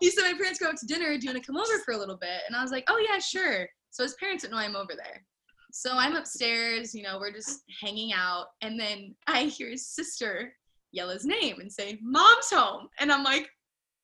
he 0.00 0.10
said 0.10 0.22
my 0.22 0.36
parents 0.36 0.58
go 0.58 0.68
out 0.68 0.76
to 0.78 0.86
dinner. 0.86 1.16
Do 1.16 1.26
you 1.26 1.32
want 1.32 1.42
to 1.42 1.46
come 1.46 1.56
over 1.56 1.78
for 1.84 1.94
a 1.94 1.96
little 1.96 2.16
bit? 2.16 2.40
And 2.46 2.56
I 2.56 2.62
was 2.62 2.72
like, 2.72 2.84
oh 2.88 2.98
yeah, 3.08 3.18
sure. 3.18 3.68
So 3.90 4.02
his 4.02 4.14
parents 4.14 4.42
didn't 4.42 4.54
know 4.54 4.60
I'm 4.60 4.74
over 4.74 4.94
there. 4.96 5.24
So 5.70 5.92
I'm 5.92 6.16
upstairs, 6.16 6.94
you 6.94 7.02
know, 7.02 7.18
we're 7.20 7.32
just 7.32 7.62
hanging 7.80 8.12
out, 8.12 8.46
and 8.62 8.80
then 8.80 9.14
I 9.26 9.44
hear 9.44 9.68
his 9.68 9.86
sister 9.86 10.52
yell 10.92 11.10
his 11.10 11.24
name 11.24 11.60
and 11.60 11.70
say, 11.70 11.98
"Mom's 12.02 12.50
home," 12.50 12.88
and 12.98 13.12
I'm 13.12 13.22
like, 13.22 13.48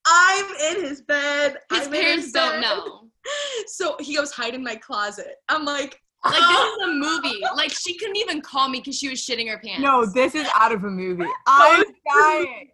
I'm 0.07 0.77
in 0.77 0.85
his 0.85 1.03
bed. 1.03 1.59
his 1.71 1.87
I'm 1.87 1.95
in 1.95 2.01
parents 2.03 2.33
don't 2.33 2.53
bed." 2.53 2.61
know. 2.61 3.01
So 3.67 3.97
he 4.01 4.15
goes 4.15 4.33
hide 4.33 4.55
in 4.55 4.63
my 4.63 4.77
closet. 4.77 5.37
I'm 5.49 5.65
like, 5.65 5.99
Like 6.25 6.35
this 6.35 6.43
is 6.43 6.79
a 6.83 6.89
ah. 6.89 6.93
movie. 6.93 7.41
Like 7.57 7.71
she 7.73 7.97
couldn't 7.97 8.17
even 8.17 8.41
call 8.43 8.69
me 8.69 8.81
because 8.81 8.99
she 8.99 9.09
was 9.09 9.25
shitting 9.25 9.49
her 9.49 9.59
pants. 9.59 9.81
No, 9.83 10.05
this 10.07 10.35
is 10.35 10.47
out 10.55 10.73
of 10.73 10.85
a 10.85 10.91
movie. 10.91 11.25
I'm 11.47 11.85
dying. 12.15 12.69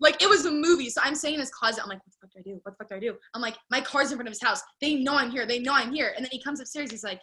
like 0.00 0.22
it 0.22 0.28
was 0.28 0.44
a 0.46 0.50
movie. 0.50 0.90
So 0.90 1.00
I'm 1.04 1.14
saying 1.14 1.34
in 1.34 1.40
his 1.40 1.50
closet, 1.50 1.82
I'm 1.82 1.88
like, 1.88 1.98
what 1.98 2.12
the 2.12 2.16
fuck 2.20 2.30
do 2.32 2.38
I 2.40 2.42
do? 2.42 2.60
What 2.62 2.72
the 2.72 2.84
fuck 2.84 2.88
do 2.90 2.96
I 2.96 3.00
do? 3.00 3.16
I'm 3.34 3.40
like, 3.42 3.56
my 3.70 3.80
car's 3.80 4.10
in 4.10 4.18
front 4.18 4.28
of 4.28 4.32
his 4.32 4.42
house. 4.42 4.60
They 4.80 4.94
know 4.96 5.14
I'm 5.14 5.30
here. 5.30 5.46
They 5.46 5.58
know 5.58 5.72
I'm 5.74 5.92
here. 5.92 6.12
And 6.16 6.24
then 6.24 6.30
he 6.32 6.42
comes 6.42 6.60
upstairs. 6.60 6.90
He's 6.90 7.04
like, 7.04 7.20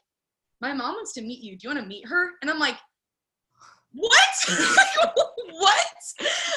my 0.61 0.73
mom 0.73 0.95
wants 0.95 1.13
to 1.13 1.21
meet 1.21 1.43
you. 1.43 1.57
Do 1.57 1.67
you 1.67 1.73
want 1.73 1.83
to 1.83 1.87
meet 1.89 2.07
her? 2.07 2.31
And 2.41 2.49
I'm 2.49 2.59
like, 2.59 2.77
what? 3.95 4.35
what? 5.51 5.85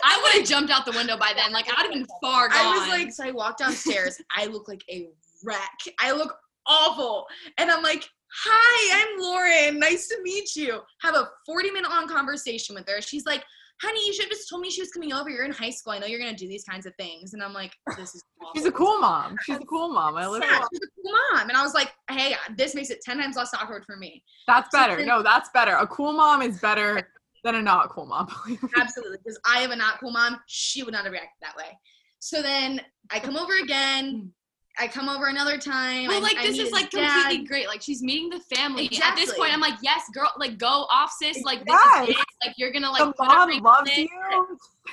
I 0.05 0.21
would 0.23 0.33
have 0.41 0.49
jumped 0.49 0.71
out 0.71 0.85
the 0.85 0.93
window 0.93 1.17
by 1.17 1.33
then. 1.37 1.53
Like 1.53 1.67
I'd 1.71 1.83
have 1.83 1.93
been 1.93 2.07
far 2.21 2.49
gone. 2.49 2.59
I 2.59 2.79
was 2.79 2.89
like, 2.89 3.13
so 3.13 3.25
I 3.25 3.31
walk 3.31 3.59
downstairs. 3.59 4.21
I 4.37 4.47
look 4.47 4.69
like 4.69 4.85
a 4.91 5.09
wreck. 5.45 5.79
I 6.01 6.13
look 6.13 6.37
awful. 6.67 7.27
And 7.59 7.71
I'm 7.71 7.83
like, 7.83 8.09
hi, 8.33 9.01
I'm 9.03 9.21
Lauren. 9.21 9.79
Nice 9.79 10.09
to 10.09 10.19
meet 10.23 10.55
you. 10.57 10.81
Have 11.03 11.15
a 11.15 11.29
40 11.47 11.71
minute 11.71 11.91
long 11.91 12.09
conversation 12.09 12.75
with 12.75 12.89
her. 12.89 13.01
She's 13.01 13.25
like, 13.27 13.45
honey, 13.81 14.05
you 14.07 14.13
should 14.13 14.25
have 14.25 14.31
just 14.33 14.49
told 14.49 14.61
me 14.61 14.71
she 14.71 14.83
was 14.83 14.91
coming 14.91 15.13
over. 15.13 15.31
You're 15.31 15.45
in 15.45 15.53
high 15.53 15.71
school. 15.71 15.93
I 15.93 15.99
know 15.99 16.07
you're 16.07 16.19
going 16.19 16.35
to 16.35 16.37
do 16.37 16.49
these 16.49 16.65
kinds 16.65 16.85
of 16.85 16.95
things. 16.97 17.33
And 17.35 17.43
I'm 17.43 17.53
like, 17.55 17.73
this 17.97 18.15
is 18.15 18.23
She's 18.57 18.65
a 18.67 18.73
cool 18.73 18.99
mom. 18.99 19.37
She's 19.45 19.57
a 19.57 19.65
cool 19.67 19.93
mom. 19.93 20.17
I 20.17 20.27
live. 20.27 20.43
yeah, 20.43 20.61
she's 20.73 20.81
a 20.81 21.03
cool 21.03 21.13
mom. 21.33 21.49
And 21.49 21.57
I 21.57 21.63
was 21.63 21.75
like, 21.75 21.93
hey, 22.11 22.35
this 22.57 22.75
makes 22.75 22.91
it 22.91 23.01
10 23.03 23.19
times 23.19 23.37
less 23.37 23.53
awkward 23.55 23.85
for 23.85 23.97
me. 23.97 24.23
That's 24.47 24.69
So 24.73 24.79
better. 24.79 24.97
then- 24.97 25.07
No, 25.07 25.23
that's 25.23 25.51
better. 25.51 25.73
A 25.75 25.87
cool 25.87 26.13
mom 26.13 26.43
is 26.43 26.59
better 26.59 27.09
than 27.45 27.55
a 27.57 27.63
not 27.63 27.91
cool 27.91 28.07
mom. 28.07 28.29
Absolutely. 28.77 29.19
Because 29.19 29.39
I 29.47 29.59
have 29.61 29.71
a 29.71 29.77
not 29.77 30.01
cool 30.01 30.11
mom. 30.11 30.39
She 30.47 30.83
would 30.83 30.93
not 30.93 31.05
have 31.05 31.13
reacted 31.13 31.37
that 31.43 31.57
way. 31.57 31.79
So 32.19 32.43
then 32.43 32.81
I 33.11 33.21
come 33.21 33.37
over 33.37 33.53
again. 33.63 34.33
I 34.81 34.87
come 34.87 35.09
over 35.09 35.27
another 35.27 35.59
time. 35.59 36.07
well, 36.07 36.23
like 36.23 36.37
I 36.37 36.43
this 36.47 36.53
meet 36.53 36.61
is 36.61 36.69
his 36.69 36.73
like 36.73 36.91
dad. 36.91 37.11
completely 37.23 37.47
great. 37.49 37.67
Like 37.67 37.83
she's 37.83 38.01
meeting 38.01 38.31
the 38.31 38.39
family. 38.55 38.87
Exactly. 38.87 39.23
At 39.23 39.27
this 39.27 39.37
point, 39.37 39.53
I'm 39.53 39.61
like, 39.61 39.75
yes, 39.83 40.03
girl, 40.15 40.31
like 40.39 40.57
go 40.57 40.87
off, 40.89 41.13
sis. 41.21 41.43
Like 41.43 41.65
this 41.67 41.75
Yes. 41.95 42.09
is 42.11 42.15
it. 42.15 42.25
Like 42.45 42.55
you're 42.59 42.71
gonna 42.73 42.91
like 42.91 43.05
the 43.05 43.13
put 43.13 43.27
a 43.27 43.35
mom 43.35 43.51
loves 43.61 43.97
you. 43.97 44.09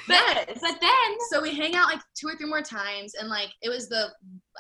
But, 0.08 0.16
Yes. 0.18 0.58
but 0.60 0.82
then 0.82 1.16
so 1.30 1.42
we 1.42 1.56
hang 1.56 1.76
out 1.76 1.88
like 1.88 2.02
two 2.20 2.28
or 2.28 2.36
three 2.36 2.48
more 2.50 2.62
times 2.64 3.14
and 3.14 3.30
like 3.30 3.50
it 3.62 3.70
was 3.70 3.88
the 3.88 4.10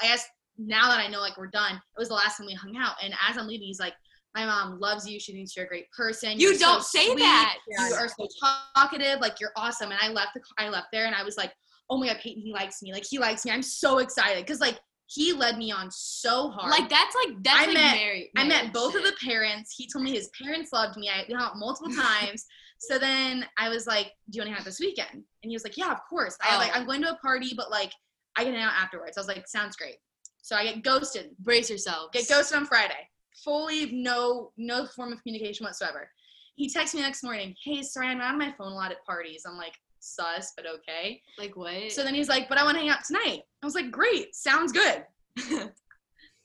i 0.01 0.07
guess 0.07 0.25
now 0.57 0.87
that 0.89 0.99
i 0.99 1.07
know 1.07 1.19
like 1.19 1.37
we're 1.37 1.47
done 1.47 1.75
it 1.75 1.99
was 1.99 2.07
the 2.07 2.13
last 2.13 2.37
time 2.37 2.47
we 2.47 2.53
hung 2.53 2.77
out 2.77 2.95
and 3.03 3.13
as 3.29 3.37
i'm 3.37 3.45
leaving 3.45 3.67
he's 3.67 3.79
like 3.79 3.91
my 4.35 4.45
mom 4.45 4.79
loves 4.79 5.07
you 5.07 5.19
she 5.19 5.31
thinks 5.33 5.55
you're 5.55 5.65
a 5.65 5.67
great 5.67 5.89
person 5.91 6.33
you 6.39 6.49
You're 6.49 6.55
so 6.55 6.65
don't 6.65 6.83
say 6.83 7.05
sweet. 7.07 7.19
that. 7.19 7.57
you 7.67 7.95
are 7.95 8.07
so 8.07 8.27
talkative 8.75 9.19
like 9.21 9.39
you're 9.39 9.53
awesome 9.55 9.91
and 9.91 9.99
i 10.01 10.09
left 10.09 10.33
the 10.35 10.41
i 10.57 10.69
left 10.69 10.87
there 10.91 11.05
and 11.05 11.15
i 11.15 11.23
was 11.23 11.37
like 11.37 11.53
oh 11.89 11.97
my 11.97 12.07
god 12.07 12.17
peyton 12.21 12.41
he 12.43 12.51
likes 12.53 12.81
me 12.83 12.91
like 12.93 13.05
he 13.09 13.17
likes 13.17 13.45
me 13.45 13.51
i'm 13.51 13.61
so 13.63 13.99
excited 13.99 14.43
because 14.45 14.59
like 14.59 14.77
he 15.07 15.33
led 15.33 15.57
me 15.59 15.71
on 15.71 15.89
so 15.91 16.49
hard 16.49 16.71
Like 16.71 16.89
that's 16.89 17.15
like 17.23 17.35
that's 17.43 17.59
I 17.59 17.65
like 17.67 17.73
met- 17.75 17.95
married. 17.95 18.31
I 18.35 18.43
met 18.43 18.73
both 18.73 18.95
of 18.95 19.03
the 19.03 19.13
parents. 19.23 19.75
He 19.77 19.87
told 19.87 20.03
me 20.03 20.11
his 20.11 20.31
parents 20.41 20.73
loved 20.73 20.97
me. 20.97 21.09
I 21.09 21.23
hung 21.31 21.39
out 21.39 21.57
multiple 21.57 21.93
times. 21.95 22.43
so 22.79 22.97
then 22.97 23.45
I 23.59 23.69
was 23.69 23.85
like, 23.85 24.07
"Do 24.31 24.37
you 24.37 24.41
want 24.41 24.47
to 24.47 24.53
hang 24.53 24.59
out 24.61 24.65
this 24.65 24.79
weekend?" 24.79 25.11
And 25.13 25.23
he 25.43 25.51
was 25.53 25.63
like, 25.63 25.77
"Yeah, 25.77 25.91
of 25.91 25.99
course." 26.09 26.35
I 26.41 26.57
like, 26.57 26.71
Oh. 26.73 26.79
I'm 26.79 26.87
going 26.87 27.03
to 27.03 27.11
a 27.11 27.17
party, 27.17 27.51
but 27.55 27.69
like, 27.69 27.91
I 28.35 28.45
can 28.45 28.55
hang 28.55 28.63
out 28.63 28.73
afterwards. 28.81 29.15
I 29.15 29.19
was 29.21 29.27
like, 29.27 29.47
"Sounds 29.47 29.75
great." 29.75 29.97
So 30.41 30.55
I 30.55 30.63
get 30.63 30.83
ghosted. 30.83 31.35
Brace 31.37 31.69
yourself. 31.69 32.11
Get 32.11 32.27
ghosted 32.27 32.57
on 32.57 32.65
Friday. 32.65 33.07
Fully 33.43 33.91
no 33.91 34.51
no 34.57 34.85
form 34.85 35.11
of 35.13 35.21
communication 35.21 35.65
whatsoever. 35.65 36.09
He 36.55 36.69
texts 36.69 36.95
me 36.95 37.01
next 37.01 37.23
morning. 37.23 37.53
Hey, 37.63 37.81
sorry, 37.83 38.07
I'm 38.07 38.21
on 38.21 38.37
my 38.37 38.53
phone 38.57 38.71
a 38.71 38.75
lot 38.75 38.91
at 38.91 39.03
parties. 39.05 39.43
I'm 39.45 39.57
like, 39.57 39.73
sus, 39.99 40.53
but 40.55 40.65
okay. 40.65 41.21
Like 41.37 41.55
what? 41.57 41.91
So 41.91 42.03
then 42.03 42.15
he's 42.15 42.29
like, 42.29 42.47
but 42.47 42.57
I 42.57 42.63
want 42.63 42.75
to 42.75 42.79
hang 42.81 42.89
out 42.89 43.03
tonight. 43.05 43.41
I 43.61 43.65
was 43.65 43.75
like, 43.75 43.91
great, 43.91 44.33
sounds 44.35 44.71
good. 44.71 45.03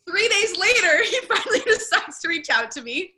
Three 0.09 0.29
days 0.29 0.59
later, 0.59 1.03
he 1.05 1.21
finally 1.21 1.61
decides 1.61 2.19
to 2.21 2.29
reach 2.29 2.51
out 2.51 2.71
to 2.73 2.83
me. 2.83 3.13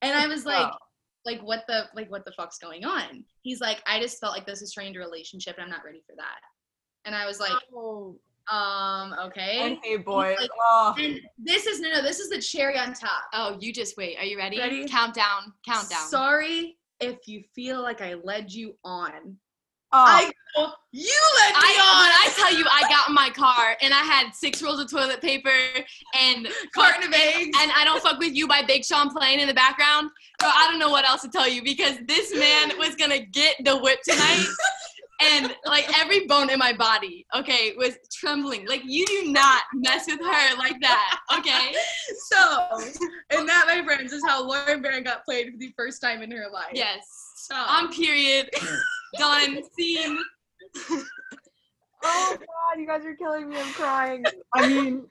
And 0.00 0.16
I 0.16 0.26
was 0.26 0.46
like, 0.46 0.66
Wow. 0.70 0.78
like 1.26 1.40
what 1.42 1.64
the 1.68 1.88
like 1.94 2.10
what 2.10 2.24
the 2.24 2.32
fuck's 2.32 2.58
going 2.58 2.84
on? 2.84 3.24
He's 3.42 3.60
like, 3.60 3.82
I 3.86 4.00
just 4.00 4.18
felt 4.18 4.32
like 4.32 4.46
this 4.46 4.62
is 4.62 4.70
strained 4.70 4.96
relationship 4.96 5.56
and 5.56 5.64
I'm 5.64 5.70
not 5.70 5.84
ready 5.84 6.00
for 6.06 6.14
that. 6.16 6.40
And 7.04 7.14
I 7.14 7.26
was 7.26 7.38
like, 7.40 7.52
Oh. 7.74 8.16
Um, 8.50 9.14
okay. 9.26 9.58
And 9.60 9.78
hey, 9.82 9.96
boys. 9.96 10.36
like- 10.40 10.50
oh. 10.70 10.94
And 10.98 11.20
this 11.38 11.66
is 11.66 11.80
no 11.80 11.90
no, 11.90 12.02
this 12.02 12.18
is 12.18 12.30
the 12.30 12.40
cherry 12.40 12.78
on 12.78 12.94
top. 12.94 13.24
oh, 13.32 13.56
you 13.60 13.72
just 13.72 13.96
wait. 13.96 14.16
Are 14.18 14.24
you 14.24 14.36
ready? 14.38 14.58
Ready? 14.58 14.86
Countdown. 14.88 15.52
Countdown. 15.66 16.06
Sorry 16.08 16.76
if 17.00 17.28
you 17.28 17.42
feel 17.54 17.82
like 17.82 18.00
I 18.00 18.14
led 18.14 18.52
you 18.52 18.74
on. 18.84 19.10
oh. 19.92 20.04
I 20.04 20.30
go, 20.56 20.68
you 20.92 21.14
led 21.40 21.50
me 21.52 21.56
I, 21.56 22.00
when 22.02 22.12
I 22.12 22.32
tell 22.36 22.58
you, 22.58 22.64
I 22.68 22.82
got 22.88 23.08
in 23.08 23.14
my 23.14 23.30
car 23.30 23.76
and 23.80 23.94
I 23.94 23.98
had 24.02 24.32
six 24.34 24.62
rolls 24.62 24.80
of 24.80 24.90
toilet 24.90 25.20
paper 25.20 25.50
and 26.18 26.48
carton 26.74 27.04
of 27.08 27.14
eggs. 27.14 27.56
and 27.60 27.70
I 27.76 27.84
don't 27.84 28.02
fuck 28.02 28.18
with 28.18 28.34
you 28.34 28.48
by 28.48 28.62
Big 28.62 28.84
Sean 28.84 29.10
playing 29.10 29.40
in 29.40 29.46
the 29.48 29.54
background. 29.54 30.10
So 30.40 30.48
I 30.48 30.66
don't 30.70 30.78
know 30.78 30.90
what 30.90 31.04
else 31.08 31.22
to 31.22 31.28
tell 31.28 31.48
you 31.48 31.62
because 31.62 31.98
this 32.06 32.34
man 32.34 32.72
was 32.78 32.96
gonna 32.96 33.20
get 33.26 33.56
the 33.64 33.76
whip 33.78 34.00
tonight. 34.02 34.46
And 35.20 35.54
like 35.66 35.86
every 35.98 36.26
bone 36.26 36.48
in 36.48 36.58
my 36.58 36.72
body, 36.72 37.26
okay, 37.34 37.74
was 37.76 37.98
trembling. 38.12 38.66
Like 38.68 38.82
you 38.84 39.04
do 39.06 39.32
not 39.32 39.62
mess 39.74 40.06
with 40.06 40.20
her 40.20 40.56
like 40.56 40.80
that, 40.80 41.18
okay? 41.38 41.74
So, 42.30 42.68
and 43.30 43.48
that, 43.48 43.64
my 43.66 43.84
friends, 43.84 44.12
is 44.12 44.22
how 44.26 44.46
Lauren 44.46 44.82
Barron 44.82 45.02
got 45.02 45.24
played 45.24 45.50
for 45.50 45.58
the 45.58 45.72
first 45.76 46.00
time 46.00 46.22
in 46.22 46.30
her 46.30 46.46
life. 46.52 46.72
Yes. 46.72 47.06
So, 47.36 47.54
On 47.54 47.92
period. 47.92 48.50
Done. 49.18 49.62
Scene. 49.76 50.18
Oh 52.02 52.36
God, 52.38 52.80
you 52.80 52.86
guys 52.86 53.04
are 53.04 53.14
killing 53.14 53.48
me. 53.48 53.56
I'm 53.58 53.72
crying. 53.72 54.24
I 54.54 54.68
mean, 54.68 55.04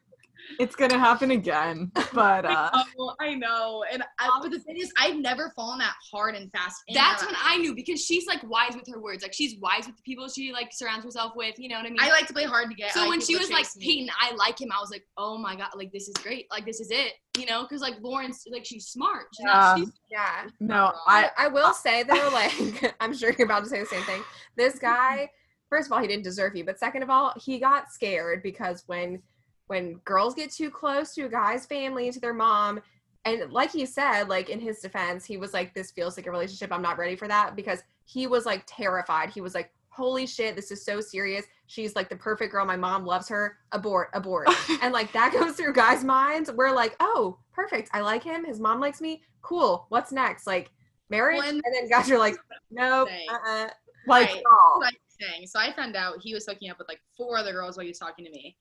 it's 0.60 0.76
gonna 0.76 0.98
happen 0.98 1.32
again, 1.32 1.92
but 2.14 2.46
uh, 2.46 2.70
Oh, 3.00 3.14
I 3.20 3.36
know. 3.36 3.84
And 3.92 4.04
I, 4.20 4.40
but 4.42 4.52
the 4.52 4.60
thing 4.60 4.78
is, 4.78 4.92
I've 4.98 5.18
never 5.18 5.52
fallen 5.56 5.80
that 5.80 5.94
hard 6.12 6.36
and 6.36 6.52
fast. 6.52 6.82
in 6.88 6.94
That's 6.96 7.26
when. 7.26 7.36
I 7.44 7.58
knew 7.58 7.76
because 7.76 8.04
she's 8.04 8.26
like 8.28 8.42
wise 8.50 8.76
with 8.76 8.88
her 8.92 9.00
words. 9.02 9.24
Like 9.24 9.34
she's 9.34 9.58
wise 9.60 9.86
with 9.88 9.96
the 9.96 10.02
people 10.04 10.28
she 10.30 10.52
like 10.52 10.70
surrounds 10.72 11.06
herself 11.06 11.34
with. 11.36 11.56
You 11.58 11.70
know 11.70 11.76
what 11.78 11.86
I 11.86 11.90
mean? 11.90 12.00
I 12.00 12.10
like 12.10 12.28
to 12.28 12.34
play 12.34 12.44
hard 12.46 12.70
to 12.70 12.76
get. 12.76 12.92
So 12.92 13.02
like 13.02 13.10
when 13.10 13.22
she 13.22 13.36
was 13.36 13.50
like, 13.50 13.66
chase 13.66 13.78
me. 13.78 13.86
Peyton, 13.86 14.10
I 14.20 14.36
like 14.36 14.60
him, 14.60 14.70
I 14.76 14.80
was 14.82 14.92
like, 14.92 15.04
oh 15.18 15.38
my 15.38 15.56
god, 15.56 15.70
like 15.76 15.92
this 15.92 16.08
is 16.08 16.16
great. 16.16 16.48
Like 16.52 16.66
this 16.66 16.80
is 16.80 16.92
it. 16.92 17.14
You 17.38 17.46
know, 17.46 17.64
because 17.64 17.82
like 17.82 17.96
Lauren's 18.02 18.44
like 18.52 18.66
she's 18.66 18.88
smart. 18.88 19.28
She's 19.36 19.46
not 19.46 19.78
Yeah. 19.78 19.84
she's 19.84 19.92
Yeah. 20.10 20.48
no, 20.60 20.94
I, 21.08 21.30
I 21.38 21.46
I 21.46 21.48
will 21.50 21.74
say 21.74 22.04
though, 22.04 22.30
like 22.34 22.96
I'm 23.00 23.14
sure 23.14 23.34
you're 23.38 23.46
about 23.46 23.64
to 23.64 23.70
say 23.70 23.80
the 23.80 23.86
same 23.86 24.04
thing. 24.04 24.22
This 24.56 24.80
guy, 24.80 25.30
first 25.70 25.88
of 25.88 25.92
all, 25.94 26.00
he 26.00 26.08
didn't 26.08 26.24
deserve 26.24 26.56
you, 26.56 26.64
but 26.66 26.80
second 26.80 27.04
of 27.04 27.10
all, 27.10 27.34
he 27.38 27.60
got 27.60 27.92
scared 27.92 28.42
because 28.44 28.84
when 28.88 29.22
when 29.68 29.96
girls 30.06 30.34
get 30.34 30.52
too 30.52 30.70
close 30.70 31.14
to 31.16 31.24
a 31.26 31.30
guy's 31.30 31.66
family, 31.66 32.12
to 32.12 32.20
their 32.20 32.34
mom, 32.34 32.82
and 33.26 33.52
like 33.52 33.72
he 33.72 33.86
said, 33.86 34.30
like 34.30 34.50
in 34.50 34.60
his 34.60 34.80
defense, 34.80 35.26
he 35.26 35.38
was 35.38 35.54
like, 35.54 35.74
"This 35.74 35.92
feels 35.92 36.18
like 36.18 36.28
a 36.28 36.32
relationship. 36.32 36.72
I'm 36.72 36.82
not 36.82 36.98
ready 36.98 37.16
for 37.16 37.28
that," 37.28 37.56
because 37.56 37.84
he 38.06 38.28
was 38.28 38.46
like 38.46 38.64
terrified. 38.66 39.30
He 39.30 39.42
was 39.42 39.54
like, 39.54 39.72
holy 39.90 40.28
shit, 40.28 40.56
this 40.56 40.70
is 40.72 40.86
so 40.86 41.02
serious. 41.02 41.44
She's 41.66 41.96
like 41.96 42.08
the 42.08 42.16
perfect 42.16 42.52
girl. 42.52 42.66
My 42.66 42.78
mom 42.78 43.04
loves 43.04 43.28
her. 43.30 43.58
Abort, 43.72 44.10
abort. 44.14 44.48
and 44.82 44.94
like 44.94 45.12
that 45.14 45.34
goes 45.34 45.56
through 45.56 45.74
guys' 45.74 46.04
minds. 46.04 46.52
We're 46.52 46.72
like, 46.72 46.96
oh, 47.00 47.40
perfect. 47.52 47.90
I 47.94 48.02
like 48.02 48.24
him. 48.24 48.46
His 48.46 48.60
mom 48.60 48.80
likes 48.80 49.02
me. 49.02 49.24
Cool. 49.42 49.88
What's 49.90 50.12
next? 50.12 50.46
Like 50.48 50.72
marriage? 51.10 51.40
Well, 51.40 51.50
and- 51.50 51.62
and 51.66 51.74
then 51.76 51.90
guys 51.90 52.10
are 52.12 52.20
like, 52.20 52.36
nope. 52.72 53.10
Uh-uh. 53.30 53.70
like 54.08 54.30
Right. 54.30 54.42
y'all. 54.44 54.90
saying. 55.20 55.48
So 55.48 55.60
I 55.60 55.74
found 55.74 55.96
out 55.96 56.22
he 56.22 56.34
was 56.36 56.46
hooking 56.46 56.70
up 56.70 56.78
with 56.78 56.88
like 56.88 57.02
four 57.18 57.36
other 57.36 57.52
girls 57.52 57.76
while 57.76 57.84
he 57.84 57.90
was 57.90 57.98
talking 58.00 58.24
to 58.24 58.32
me. 58.32 58.56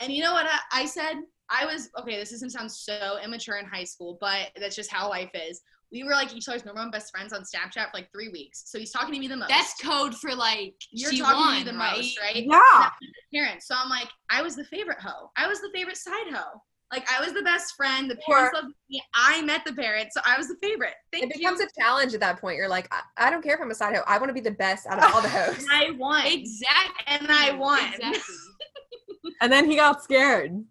And 0.00 0.12
you 0.12 0.22
know 0.22 0.32
what 0.32 0.46
I, 0.46 0.82
I 0.82 0.86
said? 0.86 1.14
I 1.50 1.66
was 1.66 1.90
okay. 1.98 2.16
This 2.16 2.30
doesn't 2.30 2.50
sound 2.50 2.70
so 2.70 3.18
immature 3.24 3.56
in 3.56 3.66
high 3.66 3.84
school, 3.84 4.18
but 4.20 4.50
that's 4.58 4.76
just 4.76 4.90
how 4.90 5.08
life 5.08 5.30
is. 5.34 5.62
We 5.92 6.04
were 6.04 6.10
like 6.12 6.32
each 6.34 6.48
other's 6.48 6.64
number 6.64 6.80
one 6.80 6.92
best 6.92 7.10
friends 7.10 7.32
on 7.32 7.40
Snapchat 7.42 7.90
for 7.90 7.90
like 7.94 8.08
three 8.12 8.28
weeks. 8.28 8.62
So 8.66 8.78
he's 8.78 8.92
talking 8.92 9.12
to 9.12 9.18
me 9.18 9.26
the 9.26 9.36
most. 9.36 9.48
That's 9.48 9.74
code 9.82 10.14
for 10.14 10.32
like 10.34 10.74
you're 10.92 11.10
she 11.10 11.18
talking 11.18 11.36
won, 11.40 11.52
to 11.54 11.64
me 11.64 11.70
the 11.72 11.76
right? 11.76 11.96
most, 11.96 12.20
right? 12.20 12.44
Yeah. 12.46 12.90
Parents. 13.34 13.66
So 13.66 13.74
I'm 13.76 13.90
like, 13.90 14.08
I 14.30 14.42
was 14.42 14.54
the 14.54 14.64
favorite 14.64 14.98
hoe. 15.00 15.30
I 15.36 15.48
was 15.48 15.60
the 15.60 15.70
favorite 15.74 15.96
side 15.96 16.32
hoe. 16.32 16.62
Like 16.92 17.08
I 17.10 17.20
was 17.24 17.32
the 17.34 17.42
best 17.42 17.74
friend. 17.76 18.08
The 18.10 18.16
parents 18.28 18.52
loved 18.54 18.68
me. 18.88 19.02
I 19.14 19.42
met 19.42 19.64
the 19.64 19.72
parents, 19.72 20.14
so 20.14 20.20
I 20.24 20.36
was 20.38 20.46
the 20.48 20.56
favorite. 20.62 20.94
Thank 21.12 21.24
It 21.24 21.30
you. 21.36 21.38
becomes 21.40 21.60
a 21.60 21.66
challenge 21.80 22.14
at 22.14 22.20
that 22.20 22.40
point. 22.40 22.56
You're 22.56 22.68
like, 22.68 22.88
I, 22.92 23.00
I 23.16 23.30
don't 23.30 23.42
care 23.42 23.54
if 23.54 23.60
I'm 23.60 23.70
a 23.70 23.74
side 23.74 23.94
hoe. 23.94 24.02
I 24.08 24.18
want 24.18 24.28
to 24.28 24.34
be 24.34 24.40
the 24.40 24.50
best 24.52 24.86
out 24.86 24.98
of 25.02 25.12
all 25.14 25.22
the 25.22 25.28
hosts. 25.40 25.62
and 25.64 25.72
I 25.72 25.90
won. 25.96 26.26
Exactly. 26.26 27.04
And 27.08 27.26
I 27.30 27.52
won. 27.52 27.80
Exactly. 27.94 28.34
And 29.40 29.52
then 29.52 29.68
he 29.70 29.76
got 29.76 30.02
scared. 30.02 30.64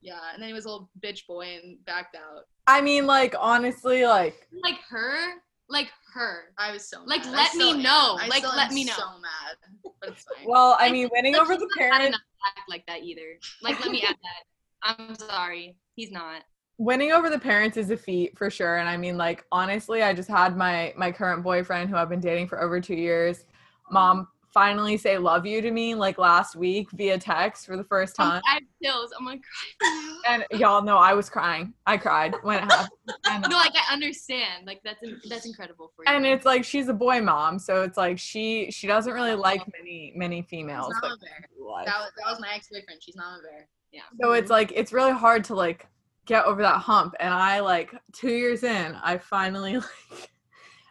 Yeah, 0.00 0.18
and 0.32 0.42
then 0.42 0.48
he 0.48 0.54
was 0.54 0.64
a 0.64 0.68
little 0.68 0.90
bitch 1.02 1.26
boy 1.26 1.58
and 1.62 1.84
backed 1.84 2.16
out. 2.16 2.44
I 2.66 2.80
mean, 2.80 3.06
like 3.06 3.34
honestly, 3.38 4.04
like 4.06 4.48
like 4.62 4.78
her, 4.88 5.34
like 5.68 5.90
her. 6.14 6.52
I 6.58 6.72
was 6.72 6.88
so 6.88 7.02
Like, 7.04 7.24
mad. 7.24 7.34
I 7.34 7.36
let 7.36 7.50
still 7.52 7.72
me 7.72 7.72
am. 7.74 7.82
know. 7.82 8.18
I 8.20 8.26
Like, 8.26 8.38
still 8.38 8.56
let 8.56 8.68
am 8.68 8.74
me 8.74 8.84
know. 8.84 8.94
So 8.94 9.04
mad, 9.20 9.56
but 10.00 10.10
it's 10.10 10.24
fine. 10.36 10.46
well, 10.48 10.76
I 10.80 10.88
I 10.88 10.90
mean, 10.90 11.08
winning 11.12 11.36
over 11.36 11.56
the 11.56 11.66
not 11.66 11.78
parents, 11.78 12.18
act 12.46 12.68
like 12.68 12.84
that 12.86 13.02
either. 13.02 13.38
Like, 13.60 13.80
let 13.80 13.90
me 13.90 14.02
add 14.02 14.16
that. 14.22 14.42
I'm 14.98 15.14
sorry, 15.14 15.76
he's 15.94 16.10
not. 16.10 16.42
winning 16.78 17.12
over 17.12 17.30
the 17.30 17.38
parents 17.38 17.76
is 17.76 17.90
a 17.90 17.96
feat 17.96 18.36
for 18.36 18.50
sure. 18.50 18.78
And 18.78 18.88
I 18.88 18.96
mean, 18.96 19.16
like 19.16 19.44
honestly, 19.52 20.02
I 20.02 20.12
just 20.14 20.28
had 20.28 20.56
my 20.56 20.92
my 20.96 21.12
current 21.12 21.42
boyfriend 21.42 21.90
who 21.90 21.96
I've 21.96 22.08
been 22.08 22.20
dating 22.20 22.48
for 22.48 22.60
over 22.62 22.80
two 22.80 22.94
years, 22.96 23.44
mom 23.90 24.28
finally 24.52 24.96
say 24.96 25.18
love 25.18 25.46
you 25.46 25.60
to 25.60 25.70
me 25.70 25.94
like 25.94 26.18
last 26.18 26.56
week 26.56 26.90
via 26.92 27.18
text 27.18 27.66
for 27.66 27.76
the 27.76 27.84
first 27.84 28.16
oh, 28.18 28.24
time. 28.24 28.42
I 28.48 28.54
have 28.54 28.62
chills. 28.82 29.12
I'm 29.18 29.24
like, 29.24 29.40
cry 29.80 30.18
And 30.28 30.44
y'all 30.60 30.82
know 30.82 30.96
I 30.96 31.14
was 31.14 31.28
crying. 31.28 31.72
I 31.86 31.96
cried 31.96 32.34
when 32.42 32.62
it 32.62 32.70
happened. 32.70 32.88
And. 33.28 33.44
No, 33.48 33.56
like 33.56 33.72
I 33.74 33.92
understand. 33.92 34.66
Like 34.66 34.80
that's 34.84 35.00
that's 35.28 35.44
incredible 35.44 35.92
for 35.96 36.04
you. 36.04 36.14
and 36.14 36.24
it's 36.24 36.44
like 36.44 36.64
she's 36.64 36.88
a 36.88 36.94
boy 36.94 37.20
mom, 37.20 37.58
so 37.58 37.82
it's 37.82 37.96
like 37.96 38.18
she 38.18 38.70
she 38.70 38.86
doesn't 38.86 39.12
really 39.12 39.34
like 39.34 39.60
many 39.76 40.12
many 40.14 40.40
She's 40.42 40.50
females. 40.50 40.92
not 40.94 41.02
like, 41.02 41.12
a 41.12 41.16
bear. 41.18 41.36
in 41.38 41.44
real 41.58 41.72
life. 41.72 41.86
That 41.86 41.98
was, 41.98 42.12
that 42.16 42.30
was 42.30 42.40
my 42.40 42.54
ex 42.54 42.68
boyfriend. 42.68 43.02
She's 43.02 43.16
not 43.16 43.40
a 43.40 43.42
bear. 43.42 43.68
yeah. 43.90 44.02
So 44.20 44.32
it's 44.32 44.50
like 44.50 44.72
it's 44.74 44.92
really 44.92 45.12
hard 45.12 45.44
to 45.44 45.54
like 45.54 45.88
get 46.26 46.44
over 46.44 46.62
that 46.62 46.78
hump. 46.78 47.14
And 47.20 47.32
I 47.32 47.60
like 47.60 47.94
two 48.12 48.30
years 48.30 48.62
in, 48.62 48.96
I 49.02 49.18
finally 49.18 49.76
like 49.78 50.30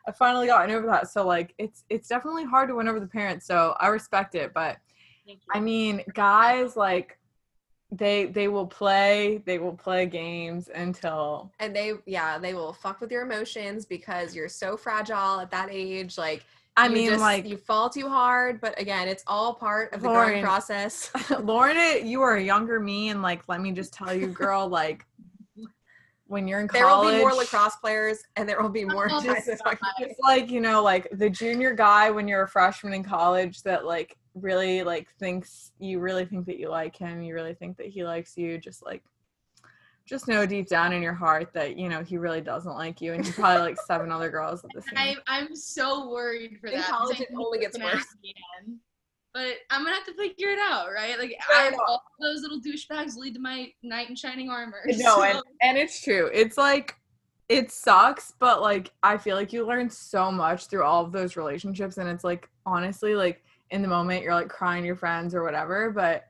I 0.07 0.11
finally 0.11 0.47
gotten 0.47 0.75
over 0.75 0.87
that. 0.87 1.09
So 1.09 1.25
like 1.25 1.53
it's 1.57 1.83
it's 1.89 2.07
definitely 2.07 2.45
hard 2.45 2.69
to 2.69 2.75
win 2.75 2.87
over 2.87 2.99
the 2.99 3.07
parents. 3.07 3.45
So 3.45 3.75
I 3.79 3.87
respect 3.87 4.35
it. 4.35 4.53
But 4.53 4.77
I 5.53 5.59
mean, 5.59 6.01
guys 6.13 6.75
like 6.75 7.17
they 7.91 8.25
they 8.25 8.47
will 8.47 8.65
play 8.65 9.41
they 9.45 9.59
will 9.59 9.73
play 9.73 10.05
games 10.05 10.69
until 10.73 11.51
and 11.59 11.75
they 11.75 11.93
yeah 12.05 12.37
they 12.37 12.53
will 12.53 12.71
fuck 12.71 13.01
with 13.01 13.11
your 13.11 13.21
emotions 13.23 13.85
because 13.85 14.33
you're 14.33 14.47
so 14.47 14.77
fragile 14.77 15.41
at 15.41 15.51
that 15.51 15.67
age 15.69 16.17
like 16.17 16.45
I 16.77 16.87
mean 16.87 17.09
just- 17.09 17.19
like 17.21 17.45
you 17.45 17.57
fall 17.57 17.89
too 17.89 18.07
hard 18.07 18.61
but 18.61 18.79
again 18.79 19.09
it's 19.09 19.25
all 19.27 19.53
part 19.53 19.93
of 19.93 20.01
the 20.01 20.07
Lauren. 20.07 20.29
growing 20.29 20.41
process 20.43 21.11
Lauren, 21.41 22.07
you 22.07 22.21
are 22.21 22.35
a 22.35 22.41
younger 22.41 22.79
me, 22.79 23.09
and 23.09 23.21
like, 23.21 23.41
let 23.47 23.61
me 23.61 23.71
just 23.71 23.93
tell 23.93 24.13
you, 24.13 24.27
girl, 24.27 24.67
like, 24.81 25.05
when 26.31 26.47
you're 26.47 26.61
in 26.61 26.67
college. 26.69 26.81
there 26.81 26.95
will 26.95 27.11
be 27.11 27.19
more 27.19 27.33
lacrosse 27.33 27.75
players 27.75 28.19
and 28.37 28.47
there 28.47 28.61
will 28.61 28.69
be 28.69 28.85
more 28.85 29.07
Oh 29.11 29.19
my 29.21 29.33
guys 29.33 29.45
that 29.47 29.59
it's 29.99 30.19
like 30.23 30.49
you 30.49 30.61
know, 30.61 30.81
like 30.81 31.09
the 31.11 31.29
junior 31.29 31.73
guy 31.73 32.09
when 32.09 32.25
you're 32.25 32.43
a 32.43 32.47
freshman 32.47 32.93
in 32.93 33.03
college 33.03 33.61
that 33.63 33.85
like 33.85 34.17
really 34.33 34.81
like 34.83 35.11
thinks 35.19 35.73
you 35.79 35.99
really 35.99 36.23
think 36.23 36.45
that 36.45 36.57
you 36.57 36.69
like 36.69 36.95
him, 36.95 37.21
you 37.21 37.33
really 37.33 37.53
think 37.53 37.75
that 37.77 37.87
he 37.87 38.05
likes 38.05 38.37
you, 38.37 38.57
just 38.57 38.83
like. 38.83 39.03
Just 40.03 40.27
know 40.27 40.45
deep 40.45 40.67
down 40.67 40.91
in 40.93 41.01
your 41.01 41.13
heart 41.13 41.53
that 41.53 41.77
you 41.77 41.87
know 41.87 42.01
he 42.03 42.17
really 42.17 42.41
doesn't 42.41 42.73
like 42.73 42.99
you, 43.01 43.13
and 43.13 43.25
you 43.25 43.31
probably 43.33 43.61
like 43.61 43.77
seven 43.85 44.11
other 44.11 44.29
girls 44.29 44.63
at 44.65 44.71
the 44.73 44.81
same. 44.81 44.97
I, 44.97 45.15
I'm 45.27 45.55
so 45.55 46.09
worried 46.09 46.57
for 46.59 46.67
In 46.67 46.79
that. 46.79 46.89
college, 46.89 47.21
it 47.21 47.29
only 47.37 47.59
gets 47.59 47.77
worse. 47.79 48.03
again. 48.19 48.79
But 49.33 49.55
I'm 49.69 49.83
gonna 49.83 49.95
have 49.95 50.05
to 50.05 50.13
figure 50.13 50.49
it 50.49 50.59
out, 50.59 50.87
right? 50.93 51.17
Like 51.17 51.35
I, 51.49 51.71
all 51.87 52.03
those 52.19 52.41
little 52.41 52.59
douchebags 52.59 53.15
lead 53.15 53.33
to 53.35 53.39
my 53.39 53.71
knight 53.81 54.09
in 54.09 54.15
shining 54.15 54.49
armor. 54.49 54.81
no 54.87 55.21
and, 55.23 55.37
so- 55.37 55.43
and 55.61 55.77
it's 55.77 56.01
true 56.03 56.29
it's 56.33 56.57
like 56.57 56.95
it 57.49 57.69
sucks 57.69 58.33
but 58.39 58.61
like 58.61 58.91
i 59.03 59.17
feel 59.17 59.35
like 59.35 59.51
you 59.51 59.65
learn 59.67 59.89
so 59.89 60.31
much 60.31 60.67
through 60.67 60.83
all 60.83 61.03
of 61.03 61.11
those 61.11 61.35
relationships 61.35 61.97
and 61.97 62.07
it's 62.07 62.23
like 62.23 62.47
honestly 62.65 63.13
like 63.13 63.43
in 63.71 63.81
the 63.81 63.87
moment 63.87 64.23
you're 64.23 64.33
like 64.33 64.47
crying 64.47 64.85
your 64.85 64.95
friends 64.95 65.35
or 65.35 65.43
whatever 65.43 65.91
but 65.91 66.27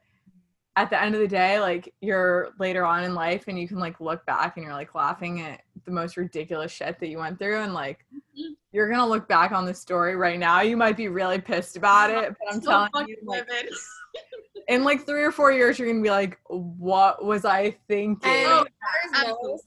at 0.77 0.89
the 0.89 1.01
end 1.01 1.13
of 1.13 1.19
the 1.21 1.27
day 1.27 1.59
like 1.59 1.93
you're 2.01 2.49
later 2.59 2.85
on 2.85 3.03
in 3.03 3.13
life 3.13 3.45
and 3.47 3.59
you 3.59 3.67
can 3.67 3.77
like 3.77 3.99
look 3.99 4.25
back 4.25 4.55
and 4.55 4.63
you're 4.63 4.73
like 4.73 4.95
laughing 4.95 5.41
at 5.41 5.61
the 5.85 5.91
most 5.91 6.15
ridiculous 6.15 6.71
shit 6.71 6.97
that 6.99 7.07
you 7.07 7.17
went 7.17 7.37
through 7.37 7.59
and 7.61 7.73
like 7.73 8.05
Mhm. 8.13 8.55
you're 8.71 8.89
gonna 8.89 9.05
look 9.07 9.27
back 9.27 9.51
on 9.51 9.65
the 9.65 9.73
story 9.73 10.15
right 10.15 10.39
now 10.39 10.61
you 10.61 10.77
might 10.77 10.95
be 10.95 11.09
really 11.09 11.39
pissed 11.41 11.75
about 11.75 12.09
it 12.09 12.33
but 12.39 12.53
i'm 12.53 12.61
so 12.61 12.87
telling 12.93 13.09
you 13.09 13.17
like. 13.25 13.45
in 14.67 14.83
like 14.83 15.05
three 15.05 15.23
or 15.23 15.31
four 15.31 15.51
years 15.51 15.77
you're 15.79 15.87
gonna 15.87 16.01
be 16.01 16.09
like 16.09 16.39
what 16.47 17.23
was 17.25 17.45
i 17.45 17.71
thinking 17.87 18.29
and 18.29 18.47
Oh, 18.47 18.61
it 18.63 18.73
matters 18.81 19.61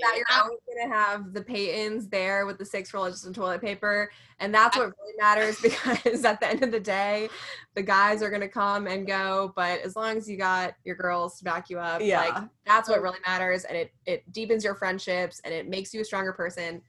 that 0.00 0.16
you're 0.16 0.24
always 0.42 0.58
gonna 0.66 0.94
have 0.94 1.32
the 1.32 1.40
Peytons 1.42 2.08
there 2.10 2.46
with 2.46 2.58
the 2.58 2.64
six 2.64 2.92
rolls 2.94 3.24
of 3.24 3.34
toilet 3.34 3.60
paper, 3.60 4.10
and 4.38 4.54
that's 4.54 4.76
what 4.76 4.86
really 4.86 5.14
matters 5.18 5.60
because 5.62 6.24
at 6.24 6.40
the 6.40 6.48
end 6.48 6.62
of 6.62 6.70
the 6.72 6.80
day, 6.80 7.28
the 7.74 7.82
guys 7.82 8.22
are 8.22 8.30
gonna 8.30 8.48
come 8.48 8.86
and 8.86 9.06
go, 9.06 9.52
but 9.56 9.80
as 9.80 9.96
long 9.96 10.16
as 10.16 10.28
you 10.28 10.36
got 10.36 10.74
your 10.84 10.96
girls 10.96 11.38
to 11.38 11.44
back 11.44 11.68
you 11.68 11.78
up, 11.78 12.00
Yeah. 12.00 12.20
like 12.20 12.44
that's 12.66 12.88
what 12.88 13.02
really 13.02 13.18
matters, 13.26 13.64
and 13.64 13.76
it 13.76 13.92
it 14.06 14.30
deepens 14.32 14.64
your 14.64 14.74
friendships 14.74 15.40
and 15.44 15.52
it 15.52 15.68
makes 15.68 15.92
you 15.92 16.00
a 16.00 16.04
stronger 16.04 16.32
person. 16.32 16.80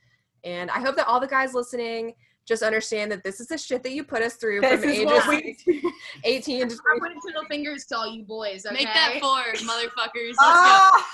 And 0.44 0.72
I 0.72 0.80
hope 0.80 0.96
that 0.96 1.08
all 1.08 1.20
the 1.20 1.28
guys 1.28 1.54
listening 1.54 2.14
just 2.50 2.64
understand 2.64 3.12
that 3.12 3.24
this 3.24 3.40
is 3.40 3.48
the 3.48 3.58
shit 3.58 3.84
that 3.84 3.92
you 3.92 4.04
put 4.04 4.22
us 4.24 4.34
through 4.34 4.60
this 4.62 4.82
from 4.82 4.90
is 4.90 4.98
ages 4.98 5.06
what 5.06 5.28
we 5.74 5.94
18 6.26 6.68
to 6.70 6.76
I'm 6.92 7.00
putting 7.00 7.20
middle 7.24 7.46
fingers 7.46 7.86
to 7.86 7.98
all 7.98 8.12
you 8.12 8.24
boys. 8.24 8.66
Okay? 8.66 8.74
Make 8.74 8.86
that 8.86 9.20
four, 9.22 9.44
motherfuckers. 9.54 10.34
Let's 10.38 10.40
Ah! 10.40 11.08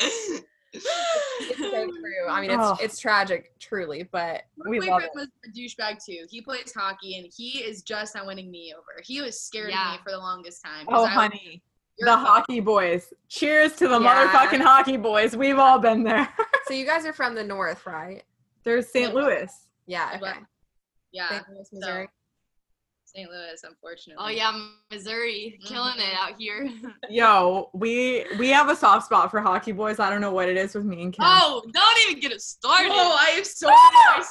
It's 0.00 1.58
so 1.58 1.86
true. 2.00 2.28
I 2.28 2.40
mean, 2.40 2.50
it's 2.50 2.60
Oh. 2.62 2.76
it's 2.80 2.98
tragic, 2.98 3.52
truly, 3.58 4.04
but 4.10 4.42
My 4.56 4.70
We 4.70 4.78
boyfriend 4.80 5.10
was 5.14 5.28
a 5.46 5.50
douchebag 5.50 6.02
too. 6.04 6.26
He 6.30 6.40
plays 6.40 6.72
hockey 6.74 7.18
and 7.18 7.30
he 7.34 7.58
is 7.62 7.82
just 7.82 8.14
not 8.14 8.26
winning 8.26 8.50
me 8.50 8.72
over. 8.74 9.02
He 9.04 9.20
was 9.20 9.38
scared 9.40 9.70
Yeah. 9.70 9.94
of 9.94 9.98
me 10.00 10.04
for 10.04 10.12
the 10.12 10.18
longest 10.18 10.64
time. 10.64 10.86
Oh, 10.88 11.04
I 11.04 11.08
honey. 11.08 11.62
"You're 11.98 12.06
The 12.08 12.14
a 12.14 12.16
fuck-" 12.16 12.26
hockey 12.26 12.60
boys. 12.60 13.12
Cheers 13.28 13.74
to 13.76 13.88
the 13.88 14.00
Yeah. 14.00 14.28
motherfucking 14.32 14.60
hockey 14.62 14.96
boys. 14.96 15.36
We've 15.36 15.58
all 15.58 15.78
been 15.78 16.04
there. 16.04 16.32
so 16.66 16.72
you 16.74 16.86
guys 16.86 17.04
are 17.04 17.12
from 17.12 17.34
the 17.34 17.44
north, 17.44 17.86
right? 17.86 18.22
There's 18.68 18.92
St. 18.92 19.14
Louis. 19.14 19.50
Yeah. 19.86 20.18
But- 20.20 20.28
Okay. 20.30 20.38
Yeah, 21.10 21.28
St. 21.30 21.44
Louis, 21.48 21.68
Missouri. 21.72 22.08
St. 23.06 23.30
Louis, 23.30 23.60
unfortunately. 23.64 24.22
Oh 24.22 24.28
yeah, 24.28 24.52
Missouri, 24.92 25.58
killing 25.64 25.94
it 25.96 26.02
Mhm. 26.02 26.14
out 26.18 26.38
here. 26.38 26.70
Yo, 27.08 27.70
we 27.72 28.26
we 28.38 28.50
have 28.50 28.68
a 28.68 28.76
soft 28.76 29.06
spot 29.06 29.30
for 29.30 29.40
hockey 29.40 29.72
boys. 29.72 29.98
I 29.98 30.10
don't 30.10 30.20
know 30.20 30.32
what 30.32 30.50
it 30.50 30.58
is 30.58 30.74
with 30.74 30.84
me 30.84 31.02
and 31.04 31.12
Kim. 31.14 31.24
oh, 31.26 31.62
don't 31.72 31.98
even 32.06 32.20
get 32.20 32.32
it 32.32 32.42
started. 32.42 32.90
Whoa, 32.90 32.96
I 33.14 33.30
have 33.36 33.46
so 33.46 33.68
many 33.68 33.78
on 33.78 34.18
my 34.18 34.26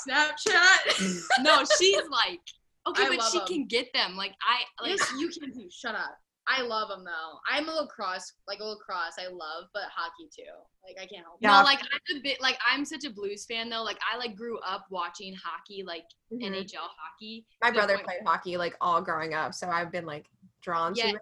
Snapchat. 0.47 1.21
no, 1.41 1.63
she's 1.79 2.07
like, 2.11 2.41
okay, 2.87 3.05
I 3.07 3.15
but 3.17 3.23
she 3.23 3.31
she 3.31 3.39
'em. 3.39 3.47
can 3.47 3.65
get 3.65 3.91
them. 3.93 4.15
Like 4.15 4.33
I, 4.47 4.83
like, 4.83 4.99
yes, 4.99 5.11
you 5.17 5.29
can 5.29 5.51
too. 5.51 5.67
Shut 5.71 5.95
up. 5.95 6.15
I 6.49 6.61
love 6.61 6.89
them 6.89 7.03
though. 7.03 7.39
I'm 7.49 7.67
a 7.67 7.71
lacrosse, 7.73 8.33
like 8.47 8.59
a 8.59 8.63
lacrosse. 8.63 9.15
I 9.19 9.27
love, 9.27 9.65
but 9.73 9.83
hockey 9.93 10.29
too. 10.35 10.43
Like 10.85 10.95
I 10.97 11.05
can't 11.05 11.25
help. 11.25 11.35
it. 11.41 11.45
Yeah. 11.45 11.57
no, 11.59 11.63
like 11.63 11.79
I'm 11.81 12.17
a 12.17 12.21
bit, 12.21 12.41
like 12.41 12.57
I'm 12.65 12.85
such 12.85 13.03
a 13.03 13.09
Blues 13.09 13.45
fan 13.45 13.69
though. 13.69 13.83
Like 13.83 13.99
I 14.11 14.17
like 14.17 14.35
grew 14.35 14.57
up 14.59 14.85
watching 14.89 15.33
hockey, 15.35 15.83
like 15.85 16.05
Mhm. 16.31 16.43
NHL 16.43 16.77
hockey. 16.97 17.45
My 17.61 17.71
brother 17.71 17.95
point- 17.95 18.05
played 18.07 18.19
hockey 18.25 18.57
like 18.57 18.75
all 18.81 19.01
growing 19.01 19.33
up, 19.33 19.53
so 19.53 19.69
I've 19.69 19.91
been 19.91 20.05
like 20.05 20.25
drawn 20.61 20.95
Yeah. 20.95 21.11
to 21.11 21.15
it. 21.17 21.21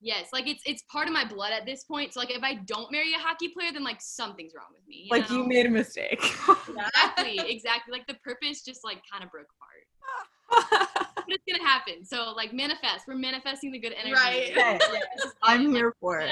Yes, 0.00 0.28
like 0.32 0.46
it's 0.46 0.62
it's 0.66 0.82
part 0.92 1.06
of 1.08 1.14
my 1.14 1.24
blood 1.24 1.52
at 1.52 1.64
this 1.64 1.84
point. 1.84 2.12
So 2.12 2.20
like 2.20 2.30
if 2.30 2.42
I 2.42 2.54
don't 2.56 2.90
marry 2.92 3.14
a 3.14 3.18
hockey 3.18 3.48
player, 3.48 3.72
then 3.72 3.82
like 3.84 4.00
something's 4.02 4.52
wrong 4.54 4.66
with 4.72 4.86
me. 4.86 5.08
like 5.10 5.30
know? 5.30 5.36
you 5.38 5.46
made 5.46 5.66
a 5.66 5.70
mistake. 5.70 6.20
exactly, 6.68 7.38
exactly. 7.38 7.92
Like 7.92 8.06
the 8.06 8.14
purpose 8.22 8.62
just 8.62 8.84
like 8.84 9.00
kind 9.10 9.24
of 9.24 9.30
broke 9.30 9.46
apart. 9.56 11.05
But 11.26 11.36
it's 11.36 11.44
gonna 11.50 11.68
happen. 11.68 12.04
So 12.04 12.32
like 12.36 12.52
manifest. 12.52 13.06
We're 13.06 13.16
manifesting 13.16 13.72
the 13.72 13.78
good 13.78 13.92
energy. 13.92 14.12
Right. 14.12 14.50
Okay. 14.52 14.78
This 15.16 15.32
I'm 15.42 15.72
here 15.72 15.94
for 16.00 16.20
it. 16.20 16.30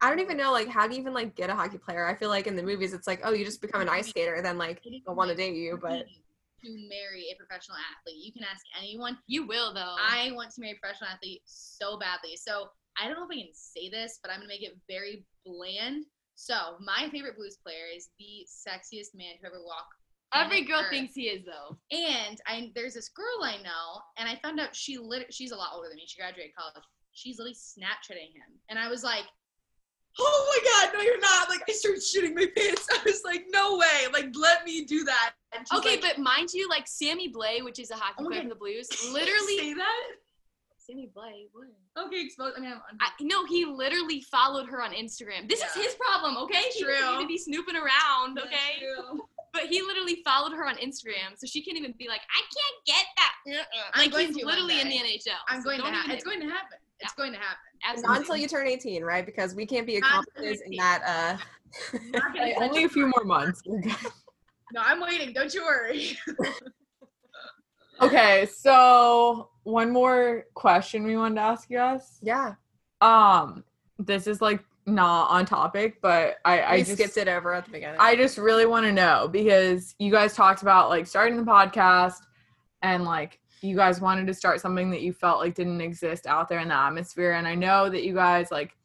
I 0.00 0.10
don't 0.10 0.20
even 0.20 0.36
know 0.36 0.52
like 0.52 0.68
how 0.68 0.86
do 0.86 0.94
you 0.94 1.00
even 1.00 1.14
like 1.14 1.34
get 1.34 1.50
a 1.50 1.54
hockey 1.54 1.78
player? 1.78 2.06
I 2.06 2.14
feel 2.14 2.28
like 2.28 2.46
in 2.46 2.56
the 2.56 2.62
movies 2.62 2.92
it's 2.92 3.06
like, 3.06 3.20
oh, 3.24 3.32
you 3.32 3.44
just 3.44 3.62
become 3.62 3.80
an 3.80 3.88
ice 3.88 4.08
skater, 4.08 4.40
then 4.42 4.58
like 4.58 4.82
they'll 5.06 5.14
want 5.14 5.30
to 5.30 5.36
date 5.36 5.54
you, 5.54 5.78
but 5.80 6.04
to 6.64 6.70
marry 6.88 7.26
a 7.32 7.36
professional 7.36 7.76
athlete. 7.76 8.24
You 8.24 8.32
can 8.32 8.42
ask 8.44 8.64
anyone. 8.80 9.18
You 9.26 9.46
will 9.46 9.72
though. 9.74 9.96
I 9.98 10.32
want 10.32 10.50
to 10.52 10.60
marry 10.60 10.72
a 10.72 10.80
professional 10.80 11.10
athlete 11.10 11.42
so 11.44 11.98
badly. 11.98 12.36
So 12.36 12.68
I 12.98 13.06
don't 13.06 13.16
know 13.16 13.24
if 13.24 13.30
I 13.30 13.40
can 13.40 13.52
say 13.52 13.88
this, 13.90 14.18
but 14.22 14.30
I'm 14.30 14.38
gonna 14.38 14.48
make 14.48 14.62
it 14.62 14.76
very 14.88 15.24
bland. 15.44 16.04
So 16.34 16.76
my 16.80 17.08
favorite 17.10 17.36
blues 17.36 17.58
player 17.62 17.86
is 17.94 18.08
the 18.18 18.46
sexiest 18.48 19.14
man 19.14 19.38
to 19.40 19.46
ever 19.46 19.62
walk. 19.64 19.86
Every 20.34 20.62
girl 20.62 20.80
Earth. 20.80 20.90
thinks 20.90 21.14
he 21.14 21.22
is 21.28 21.44
though. 21.44 21.76
And 21.96 22.40
I 22.46 22.70
there's 22.74 22.94
this 22.94 23.08
girl 23.10 23.42
I 23.42 23.56
know, 23.58 24.00
and 24.18 24.28
I 24.28 24.38
found 24.42 24.58
out 24.60 24.74
she 24.74 24.98
lit. 24.98 25.32
She's 25.32 25.52
a 25.52 25.56
lot 25.56 25.70
older 25.74 25.88
than 25.88 25.96
me. 25.96 26.04
She 26.06 26.18
graduated 26.20 26.54
college. 26.56 26.74
She's 27.12 27.38
literally 27.38 27.54
Snapchatting 27.54 28.32
him, 28.34 28.58
and 28.68 28.78
I 28.78 28.88
was 28.88 29.04
like, 29.04 29.24
"Oh 30.18 30.46
my 30.48 30.88
god, 30.88 30.94
no, 30.98 31.00
you're 31.04 31.20
not!" 31.20 31.48
Like 31.48 31.62
I 31.68 31.72
started 31.72 32.02
shooting 32.02 32.34
my 32.34 32.46
pants. 32.56 32.86
I 32.92 33.00
was 33.04 33.22
like, 33.24 33.44
"No 33.50 33.76
way! 33.78 34.06
Like 34.12 34.30
let 34.34 34.64
me 34.64 34.84
do 34.84 35.04
that." 35.04 35.34
And 35.56 35.66
she's 35.70 35.78
Okay, 35.78 36.00
like, 36.00 36.16
but 36.16 36.18
mind 36.18 36.48
you, 36.52 36.68
like 36.68 36.86
Sammy 36.88 37.32
Blais, 37.32 37.62
which 37.64 37.78
is 37.78 37.90
a 37.92 37.94
hockey 37.96 38.16
Oh 38.18 38.24
player 38.26 38.40
God. 38.40 38.42
from 38.42 38.48
the 38.48 38.54
Blues, 38.56 38.88
literally 39.12 39.58
say 39.58 39.74
that. 39.74 40.02
Sammy 40.78 41.08
Blais. 41.16 41.46
What? 41.52 41.68
Okay, 42.06 42.20
expose. 42.26 42.52
I 42.56 42.60
mean, 42.60 42.72
I'm, 42.72 42.80
I, 43.00 43.08
no, 43.22 43.46
he 43.46 43.64
literally 43.64 44.20
followed 44.20 44.68
her 44.68 44.82
on 44.82 44.90
Instagram. 44.92 45.48
This 45.48 45.60
Yeah. 45.60 45.66
is 45.68 45.74
his 45.86 45.94
problem, 45.94 46.36
okay? 46.44 46.64
He 46.74 46.82
doesn't 46.84 46.98
True. 47.00 47.16
need 47.18 47.22
to 47.22 47.28
be 47.28 47.38
snooping 47.38 47.76
around, 47.76 48.36
That's 48.36 48.48
okay? 48.48 48.80
true. 48.80 49.22
But 49.54 49.66
he 49.66 49.80
literally 49.80 50.20
followed 50.24 50.52
her 50.52 50.66
on 50.66 50.74
Instagram, 50.76 51.38
so 51.38 51.46
she 51.46 51.62
can't 51.64 51.78
even 51.78 51.94
be 51.96 52.08
like, 52.08 52.20
I 52.28 52.40
can't 52.42 52.84
get 52.84 53.06
that. 53.16 53.64
I'm 53.94 54.02
Like 54.02 54.10
going 54.12 54.26
he's 54.26 54.36
to 54.38 54.44
one 54.44 54.54
literally 54.56 54.80
in 54.82 54.88
the. 54.88 54.96
NHL. 54.96 55.28
I'm 55.48 55.62
so 55.62 55.70
going 55.70 55.78
to. 55.80 55.86
Ha- 55.86 56.02
even- 56.04 56.10
it's 56.16 56.24
going 56.24 56.40
to 56.40 56.46
happen. 56.48 56.78
It's 57.00 57.12
going 57.14 57.32
to 57.32 57.38
happen. 57.38 57.58
Absolutely. 57.84 58.08
Not 58.12 58.20
until 58.20 58.36
you 58.36 58.48
turn 58.48 58.66
18, 58.66 59.02
right? 59.04 59.24
Because 59.24 59.54
we 59.54 59.64
can't 59.66 59.86
be 59.86 59.96
accomplices 59.96 60.60
in 60.66 60.76
that. 60.78 61.02
Uh, 61.06 61.98
Like, 62.36 62.54
only 62.60 62.84
a 62.84 62.88
few 62.88 63.06
more 63.06 63.24
months. 63.24 63.62
We're. 63.64 63.80
No, 64.72 64.80
I'm 64.84 65.00
waiting. 65.00 65.32
Don't 65.32 65.54
you 65.54 65.62
worry. 65.64 66.18
Okay, 68.02 68.46
so 68.46 69.50
one 69.62 69.92
more 69.92 70.46
question 70.54 71.04
we 71.04 71.16
wanted 71.16 71.36
to 71.36 71.40
ask 71.42 71.70
you 71.70 71.76
guys. 71.78 72.18
yeah, 72.22 72.54
Um, 73.00 73.62
this 74.00 74.26
is 74.26 74.42
like 74.42 74.60
not 74.86 75.30
on 75.30 75.46
topic, 75.46 76.00
but 76.00 76.36
I 76.44 76.62
I 76.62 76.78
just 76.80 76.92
skipped 76.92 77.16
it 77.16 77.28
over 77.28 77.54
at 77.54 77.64
the 77.64 77.70
beginning. 77.70 77.96
I 77.98 78.16
just 78.16 78.38
really 78.38 78.66
want 78.66 78.84
to 78.86 78.92
know 78.92 79.28
because 79.28 79.94
you 79.98 80.10
guys 80.10 80.34
talked 80.34 80.62
about 80.62 80.90
like 80.90 81.06
starting 81.06 81.36
the 81.36 81.50
podcast 81.50 82.20
and 82.82 83.04
like 83.04 83.40
you 83.62 83.76
guys 83.76 84.00
wanted 84.00 84.26
to 84.26 84.34
start 84.34 84.60
something 84.60 84.90
that 84.90 85.00
you 85.00 85.12
felt 85.12 85.40
like 85.40 85.54
didn't 85.54 85.80
exist 85.80 86.26
out 86.26 86.48
there 86.48 86.60
in 86.60 86.68
the 86.68 86.74
atmosphere. 86.74 87.32
And 87.32 87.48
I 87.48 87.54
know 87.54 87.88
that 87.88 88.04
you 88.04 88.14
guys 88.14 88.50
like 88.50 88.76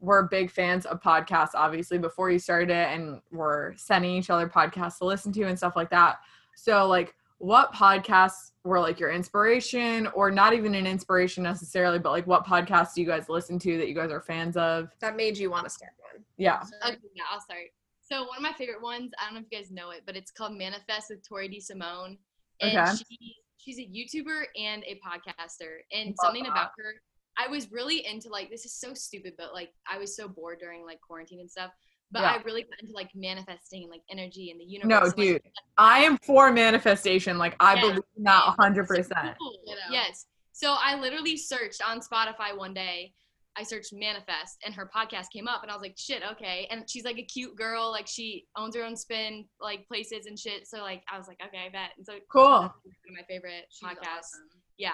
were 0.00 0.24
big 0.24 0.50
fans 0.50 0.86
of 0.86 1.00
podcasts, 1.00 1.54
obviously, 1.54 1.98
before 1.98 2.30
you 2.30 2.38
started 2.38 2.70
it 2.70 2.88
and 2.88 3.20
were 3.32 3.74
sending 3.76 4.12
each 4.12 4.30
other 4.30 4.48
podcasts 4.48 4.98
to 4.98 5.04
listen 5.04 5.32
to 5.32 5.44
and 5.44 5.56
stuff 5.56 5.76
like 5.76 5.90
that. 5.90 6.18
So, 6.54 6.86
like, 6.88 7.14
what 7.38 7.72
podcasts 7.72 8.52
were 8.64 8.80
like 8.80 8.98
your 8.98 9.10
inspiration, 9.10 10.06
or 10.08 10.30
not 10.30 10.52
even 10.54 10.74
an 10.74 10.86
inspiration 10.86 11.42
necessarily, 11.42 11.98
but 11.98 12.10
like 12.10 12.26
what 12.26 12.44
podcasts 12.44 12.94
do 12.94 13.00
you 13.00 13.06
guys 13.06 13.28
listen 13.28 13.58
to 13.60 13.78
that 13.78 13.88
you 13.88 13.94
guys 13.94 14.10
are 14.10 14.20
fans 14.20 14.56
of? 14.56 14.90
that 15.00 15.16
made 15.16 15.36
you 15.38 15.50
want 15.50 15.64
to 15.64 15.70
start 15.70 15.92
one. 15.98 16.24
Yeah. 16.36 16.62
Okay, 16.84 16.96
yeah, 17.14 17.22
I'll 17.32 17.40
start. 17.40 17.66
So 18.02 18.22
one 18.26 18.38
of 18.38 18.42
my 18.42 18.52
favorite 18.52 18.82
ones, 18.82 19.12
I 19.20 19.26
don't 19.26 19.34
know 19.34 19.40
if 19.40 19.46
you 19.50 19.58
guys 19.58 19.70
know 19.70 19.90
it, 19.90 20.02
but 20.06 20.16
it's 20.16 20.30
called 20.30 20.56
Manifest 20.56 21.06
with 21.10 21.26
Tori 21.26 21.48
D. 21.48 21.60
Simone. 21.60 22.18
And 22.60 22.76
Okay. 22.76 22.92
she 22.96 23.36
she's 23.58 23.78
a 23.78 23.82
YouTuber 23.82 24.44
and 24.60 24.82
a 24.84 24.98
podcaster. 25.06 25.78
And 25.92 26.08
Love 26.08 26.16
something 26.22 26.44
that. 26.44 26.52
about 26.52 26.70
her, 26.78 26.94
I 27.38 27.48
was 27.48 27.70
really 27.70 28.04
into 28.06 28.28
like 28.30 28.50
this 28.50 28.64
is 28.64 28.74
so 28.74 28.94
stupid, 28.94 29.34
but 29.38 29.52
like 29.54 29.70
I 29.88 29.98
was 29.98 30.16
so 30.16 30.26
bored 30.26 30.58
during 30.60 30.84
like 30.84 31.00
quarantine 31.00 31.40
and 31.40 31.50
stuff. 31.50 31.70
But 32.10 32.22
Yeah. 32.22 32.32
I 32.38 32.42
really 32.42 32.62
got 32.62 32.80
into 32.80 32.94
like 32.94 33.10
manifesting 33.14 33.82
and 33.82 33.90
like 33.90 34.02
energy 34.10 34.50
and 34.50 34.60
the 34.60 34.64
universe. 34.64 34.88
No, 34.88 34.98
and, 34.98 35.06
like, 35.08 35.16
dude. 35.16 35.42
I 35.76 36.00
am 36.00 36.16
for 36.18 36.50
manifestation. 36.52 37.36
Like 37.38 37.54
I 37.60 37.74
Yes, 37.74 37.82
believe 37.82 38.02
in 38.16 38.22
that 38.24 38.44
same. 38.44 38.54
hundred 38.58 38.88
So 38.88 38.94
percent. 38.96 39.36
cool. 39.38 39.54
You 39.66 39.74
know. 39.74 39.80
Yes. 39.90 40.26
So 40.52 40.76
I 40.82 40.98
literally 40.98 41.36
searched 41.36 41.82
on 41.86 42.00
Spotify 42.00 42.56
one 42.56 42.72
day. 42.74 43.12
I 43.56 43.62
searched 43.64 43.92
manifest 43.92 44.58
and 44.64 44.72
her 44.74 44.88
podcast 44.94 45.30
came 45.32 45.48
up 45.48 45.62
and 45.62 45.70
I 45.70 45.74
was 45.74 45.82
like, 45.82 45.96
shit, 45.98 46.22
okay. 46.32 46.66
And 46.70 46.88
she's 46.88 47.04
like 47.04 47.18
a 47.18 47.24
cute 47.24 47.56
girl, 47.56 47.90
like 47.90 48.06
she 48.06 48.46
owns 48.56 48.76
her 48.76 48.84
own 48.84 48.96
spin 48.96 49.44
like 49.60 49.86
places 49.88 50.26
and 50.26 50.38
shit. 50.38 50.66
So 50.68 50.78
like 50.78 51.02
I 51.12 51.18
was 51.18 51.26
like, 51.26 51.40
okay, 51.44 51.64
I 51.66 51.68
bet. 51.68 51.90
And 51.96 52.06
so 52.06 52.14
Cool. 52.32 52.44
one 52.44 52.64
of 52.66 52.70
my 53.12 53.22
favorite 53.28 53.64
She's 53.70 53.88
podcasts. 53.88 54.18
awesome. 54.18 54.48
Yeah. 54.76 54.92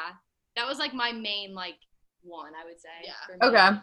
That 0.56 0.66
was 0.66 0.78
like 0.78 0.94
my 0.94 1.12
main 1.12 1.54
like 1.54 1.76
one, 2.22 2.52
I 2.60 2.64
would 2.64 2.80
say. 2.80 3.04
Yeah. 3.04 3.46
Okay. 3.46 3.78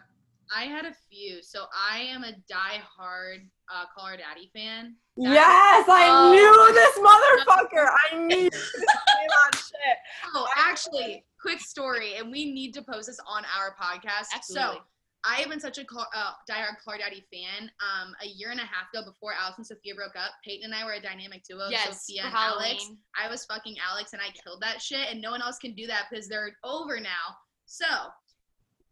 I 0.54 0.64
had 0.64 0.84
a 0.84 0.92
few. 1.10 1.42
So 1.42 1.64
I 1.76 1.98
am 2.00 2.24
a 2.24 2.32
die-hard 2.48 3.40
uh, 3.72 3.84
Call 3.96 4.06
Her 4.06 4.16
Daddy 4.16 4.50
fan. 4.54 4.96
Yes, 5.16 5.86
I 5.88 6.08
Oh. 6.10 6.32
knew 6.32 6.74
this 6.74 6.98
motherfucker. 6.98 7.88
I 8.12 8.16
knew 8.26 8.46
on 8.48 9.52
shit. 9.52 9.96
Oh, 10.34 10.46
actually, 10.56 11.24
quick 11.40 11.60
story, 11.60 12.16
and 12.16 12.30
we 12.30 12.52
need 12.52 12.72
to 12.74 12.82
post 12.82 13.06
this 13.08 13.18
on 13.26 13.44
our 13.58 13.74
podcast. 13.80 14.26
Absolutely. 14.34 14.76
So 14.76 14.82
I 15.24 15.36
have 15.36 15.48
been 15.50 15.60
such 15.60 15.78
a 15.78 15.84
Call- 15.84 16.08
uh, 16.14 16.32
diehard 16.50 16.76
Call 16.84 16.94
Her 16.94 16.98
Daddy 16.98 17.24
fan. 17.32 17.70
Um, 17.80 18.14
a 18.22 18.26
year 18.26 18.50
and 18.50 18.58
a 18.60 18.64
half 18.64 18.92
ago, 18.92 19.04
before 19.08 19.32
Alex 19.38 19.58
and 19.58 19.66
Sophia 19.66 19.94
broke 19.94 20.16
up, 20.16 20.32
Peyton 20.44 20.64
and 20.64 20.74
I 20.74 20.84
were 20.84 20.94
a 20.94 21.00
dynamic 21.02 21.44
duo. 21.44 21.68
yes, 21.70 22.06
Sophia 22.06 22.24
and 22.24 22.34
Alex. 22.34 22.90
I 23.20 23.28
was 23.28 23.44
fucking 23.46 23.76
Alex, 23.88 24.12
and 24.14 24.20
I 24.22 24.30
killed 24.44 24.60
that 24.62 24.82
shit, 24.82 25.08
and 25.10 25.20
no 25.20 25.30
one 25.30 25.40
else 25.42 25.58
can 25.58 25.74
do 25.74 25.86
that 25.86 26.06
because 26.10 26.26
they're 26.28 26.52
over 26.64 26.98
now. 27.00 27.36
So 27.66 27.86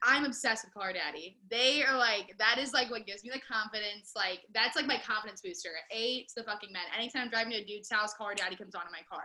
I'm 0.03 0.25
obsessed 0.25 0.65
with 0.65 0.73
Car 0.75 0.93
Daddy. 0.93 1.37
They 1.51 1.83
are 1.83 1.97
like 1.97 2.35
that 2.39 2.59
is 2.59 2.73
like 2.73 2.91
what 2.91 3.07
gives 3.07 3.23
me 3.25 3.31
the 3.33 3.41
confidence. 3.41 4.13
Like 4.17 4.41
that's 4.55 4.75
like 4.77 4.87
my 4.87 4.99
confidence 5.07 5.41
booster. 5.43 5.71
A 5.93 6.23
to 6.25 6.35
the 6.37 6.45
fucking 6.45 6.73
men. 6.73 6.83
Anytime 6.97 7.25
I'm 7.25 7.31
driving 7.31 7.53
to 7.53 7.59
a 7.59 7.65
dude's 7.65 7.91
house, 7.91 8.15
Car 8.15 8.35
Daddy 8.35 8.57
comes 8.57 8.75
on 8.75 8.83
in 8.87 8.93
my 8.93 9.03
car. 9.11 9.25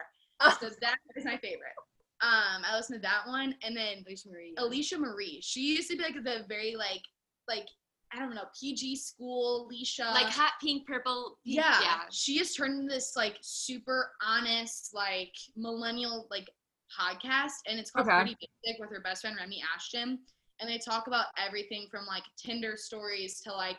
So 0.60 0.70
that 0.82 0.98
is 1.16 1.24
my 1.26 1.38
favorite. 1.38 1.76
Um, 2.22 2.64
I 2.66 2.76
listen 2.76 2.96
to 2.98 3.02
that 3.02 3.22
one, 3.28 3.56
and 3.64 3.76
then 3.76 4.04
Alisha 4.10 4.28
Marie. 4.28 4.56
Alisha 4.58 4.98
Marie. 5.00 5.40
She 5.42 5.76
used 5.76 5.90
to 5.92 5.98
be 5.98 6.04
like 6.04 6.16
the 6.16 6.44
very 6.50 6.76
like 6.76 7.02
like 7.48 7.68
I 8.14 8.20
don't 8.20 8.36
know 8.36 8.44
PG 8.60 8.98
school 8.98 9.68
Alicia. 9.70 10.12
like 10.14 10.28
hot 10.28 10.54
pink, 10.62 10.86
purple. 10.88 11.38
pink- 11.46 11.58
Yeah, 11.58 11.80
Yeah. 11.82 12.00
she 12.12 12.38
has 12.38 12.54
turned 12.54 12.82
into 12.82 12.94
this 12.94 13.14
like 13.16 13.38
super 13.42 14.12
honest, 14.26 14.92
like 14.94 15.34
millennial 15.56 16.28
like 16.30 16.50
podcast, 17.00 17.52
and 17.68 17.80
it's 17.80 17.92
called 17.92 18.08
Okay. 18.08 18.18
Pretty 18.18 18.38
Basic 18.64 18.80
with 18.80 18.90
her 18.92 19.02
best 19.02 19.22
friend 19.22 19.36
Remi 19.40 19.62
Ashton, 19.76 20.20
and 20.60 20.70
they 20.70 20.78
talk 20.78 21.08
about 21.08 21.26
everything 21.38 21.88
from 21.92 22.06
like 22.06 22.24
Tinder 22.38 22.76
stories 22.78 23.42
to 23.42 23.54
like 23.54 23.78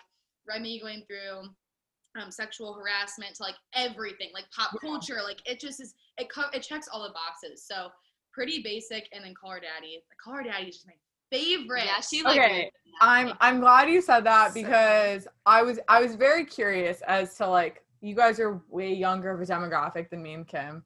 Remi 0.49 0.81
going 0.81 1.03
through 1.07 1.49
um, 2.21 2.31
sexual 2.31 2.75
harassment 2.75 3.35
to 3.37 3.43
like 3.43 3.57
everything, 3.75 4.31
like 4.33 4.45
pop 4.57 4.71
Yeah. 4.75 4.89
culture. 4.91 5.19
Like 5.23 5.41
it 5.47 5.61
just 5.61 5.81
is 5.81 5.95
it 6.19 6.29
co- 6.31 6.51
it 6.53 6.63
checks 6.63 6.89
all 6.93 7.03
the 7.03 7.13
boxes. 7.13 7.65
So 7.67 7.89
Pretty 8.33 8.63
Basic, 8.63 9.09
and 9.13 9.25
then 9.25 9.35
Call 9.35 9.53
Her 9.53 9.61
Daddy. 9.61 10.03
Call 10.23 10.35
Her 10.35 10.43
Daddy 10.43 10.67
is 10.69 10.77
just 10.77 10.87
my 10.87 10.93
favorite. 11.31 11.85
Yeah, 11.87 12.01
she 12.01 12.23
like 12.23 12.39
Okay, 12.39 12.53
really- 12.55 12.71
I'm 13.01 13.33
I'm 13.41 13.61
glad 13.61 13.89
you 13.91 14.01
said 14.01 14.25
that 14.25 14.49
So- 14.49 14.63
because 14.63 15.27
I 15.47 15.63
was 15.63 15.79
I 15.89 16.01
was 16.01 16.15
very 16.17 16.45
curious 16.45 17.01
as 17.03 17.35
to 17.37 17.47
like 17.49 17.83
you 18.01 18.15
guys 18.15 18.39
are 18.39 18.61
way 18.69 18.93
younger 18.93 19.31
of 19.31 19.41
a 19.41 19.45
demographic 19.45 20.11
than 20.11 20.23
me 20.23 20.35
and 20.35 20.47
Kim, 20.47 20.85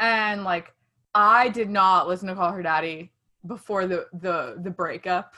and 0.00 0.44
like 0.44 0.72
I 1.14 1.48
did 1.50 1.68
not 1.68 2.08
listen 2.08 2.28
to 2.28 2.34
Call 2.34 2.52
Her 2.52 2.62
Daddy 2.62 3.12
before 3.46 3.86
the 3.86 4.06
the 4.14 4.58
the 4.62 4.70
breakup 4.70 5.34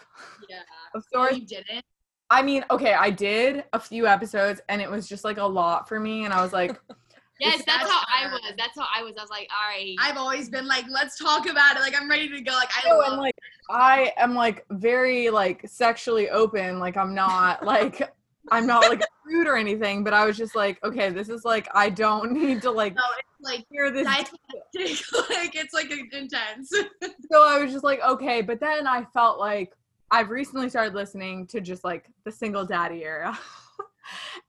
yeah. 0.48 0.62
of 0.94 1.04
Oh, 1.14 1.28
sorts. 1.28 1.36
you 1.36 1.46
didn't? 1.46 1.84
I 2.30 2.42
mean, 2.42 2.64
okay, 2.70 2.94
I 2.94 3.10
did 3.10 3.64
a 3.72 3.78
few 3.80 4.06
episodes 4.06 4.60
and 4.68 4.80
it 4.82 4.90
was 4.90 5.08
just 5.08 5.24
like 5.24 5.38
a 5.38 5.44
lot 5.44 5.88
for 5.88 6.00
me, 6.00 6.24
and 6.24 6.32
I 6.34 6.42
was 6.42 6.52
like, 6.52 6.80
Yes, 7.40 7.62
that's 7.66 7.90
how 7.90 8.00
I 8.08 8.26
was. 8.30 8.40
That's 8.56 8.78
how 8.78 8.86
I 8.94 9.02
was. 9.02 9.14
I 9.18 9.22
was 9.22 9.30
like, 9.30 9.48
all 9.50 9.68
right. 9.68 9.96
I've 9.98 10.16
always 10.16 10.48
been 10.48 10.66
like, 10.68 10.84
let's 10.88 11.18
talk 11.18 11.46
about 11.48 11.76
it. 11.76 11.80
Like 11.80 12.00
I'm 12.00 12.08
ready 12.08 12.28
to 12.28 12.40
go. 12.40 12.52
Like 12.52 12.70
I 12.72 12.88
No, 12.88 12.96
love 12.96 13.12
and 13.12 13.20
like 13.20 13.34
I 13.70 14.12
am 14.16 14.34
like 14.34 14.64
very 14.70 15.30
like 15.30 15.66
sexually 15.68 16.30
open. 16.30 16.78
Like 16.78 16.96
I'm 16.96 17.14
not 17.14 17.64
like 17.64 18.14
I'm 18.50 18.66
not 18.66 18.88
like 18.88 19.02
rude 19.24 19.46
or 19.46 19.56
anything, 19.56 20.04
but 20.04 20.12
I 20.12 20.26
was 20.26 20.36
just 20.36 20.54
like, 20.54 20.82
okay, 20.84 21.10
this 21.10 21.28
is 21.28 21.44
like 21.44 21.68
I 21.74 21.90
don't 21.90 22.32
need 22.40 22.62
to 22.62 22.70
like 22.70 22.94
No, 22.94 23.02
it's 23.18 23.40
like 23.40 23.64
hear 23.70 23.90
this. 23.90 24.04
like 25.30 25.54
it's 25.54 25.74
like 25.74 25.92
intense. 26.12 26.72
So 27.30 27.42
I 27.42 27.58
was 27.58 27.72
just 27.72 27.84
like, 27.84 28.00
okay, 28.02 28.42
but 28.42 28.60
then 28.60 28.86
I 28.86 29.04
felt 29.12 29.38
like 29.38 29.72
I've 30.10 30.30
recently 30.30 30.68
started 30.68 30.94
listening 30.94 31.46
to 31.48 31.60
just 31.60 31.82
like 31.82 32.06
the 32.24 32.30
single 32.30 32.64
daddy 32.64 33.02
era. 33.02 33.36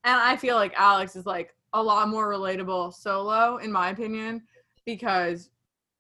and 0.04 0.16
I 0.16 0.36
feel 0.36 0.56
like 0.56 0.74
Alex 0.76 1.16
is 1.16 1.26
like 1.26 1.56
a 1.74 1.82
lot 1.82 2.10
more 2.10 2.30
relatable 2.30 2.94
solo, 2.94 3.58
in 3.58 3.72
my 3.72 3.90
opinion, 3.90 4.44
because 4.86 5.50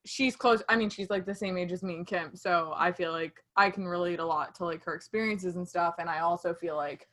she's 0.05 0.35
close. 0.35 0.61
I 0.69 0.75
mean, 0.75 0.89
she's 0.89 1.09
like 1.09 1.25
the 1.25 1.33
same 1.33 1.57
age 1.57 1.71
as 1.71 1.81
me 1.81 1.95
and 1.95 2.07
Kim. 2.07 2.35
So 2.35 2.73
I 2.75 2.91
feel 2.91 3.11
like 3.11 3.43
I 3.57 3.69
can 3.69 3.85
relate 3.87 4.19
a 4.19 4.25
lot 4.25 4.53
to 4.55 4.65
like 4.65 4.83
her 4.83 4.93
experiences 4.93 5.55
and 5.55 5.67
stuff. 5.67 5.95
And 5.97 6.09
I 6.09 6.19
also 6.19 6.53
feel 6.53 6.75
like 6.75 7.07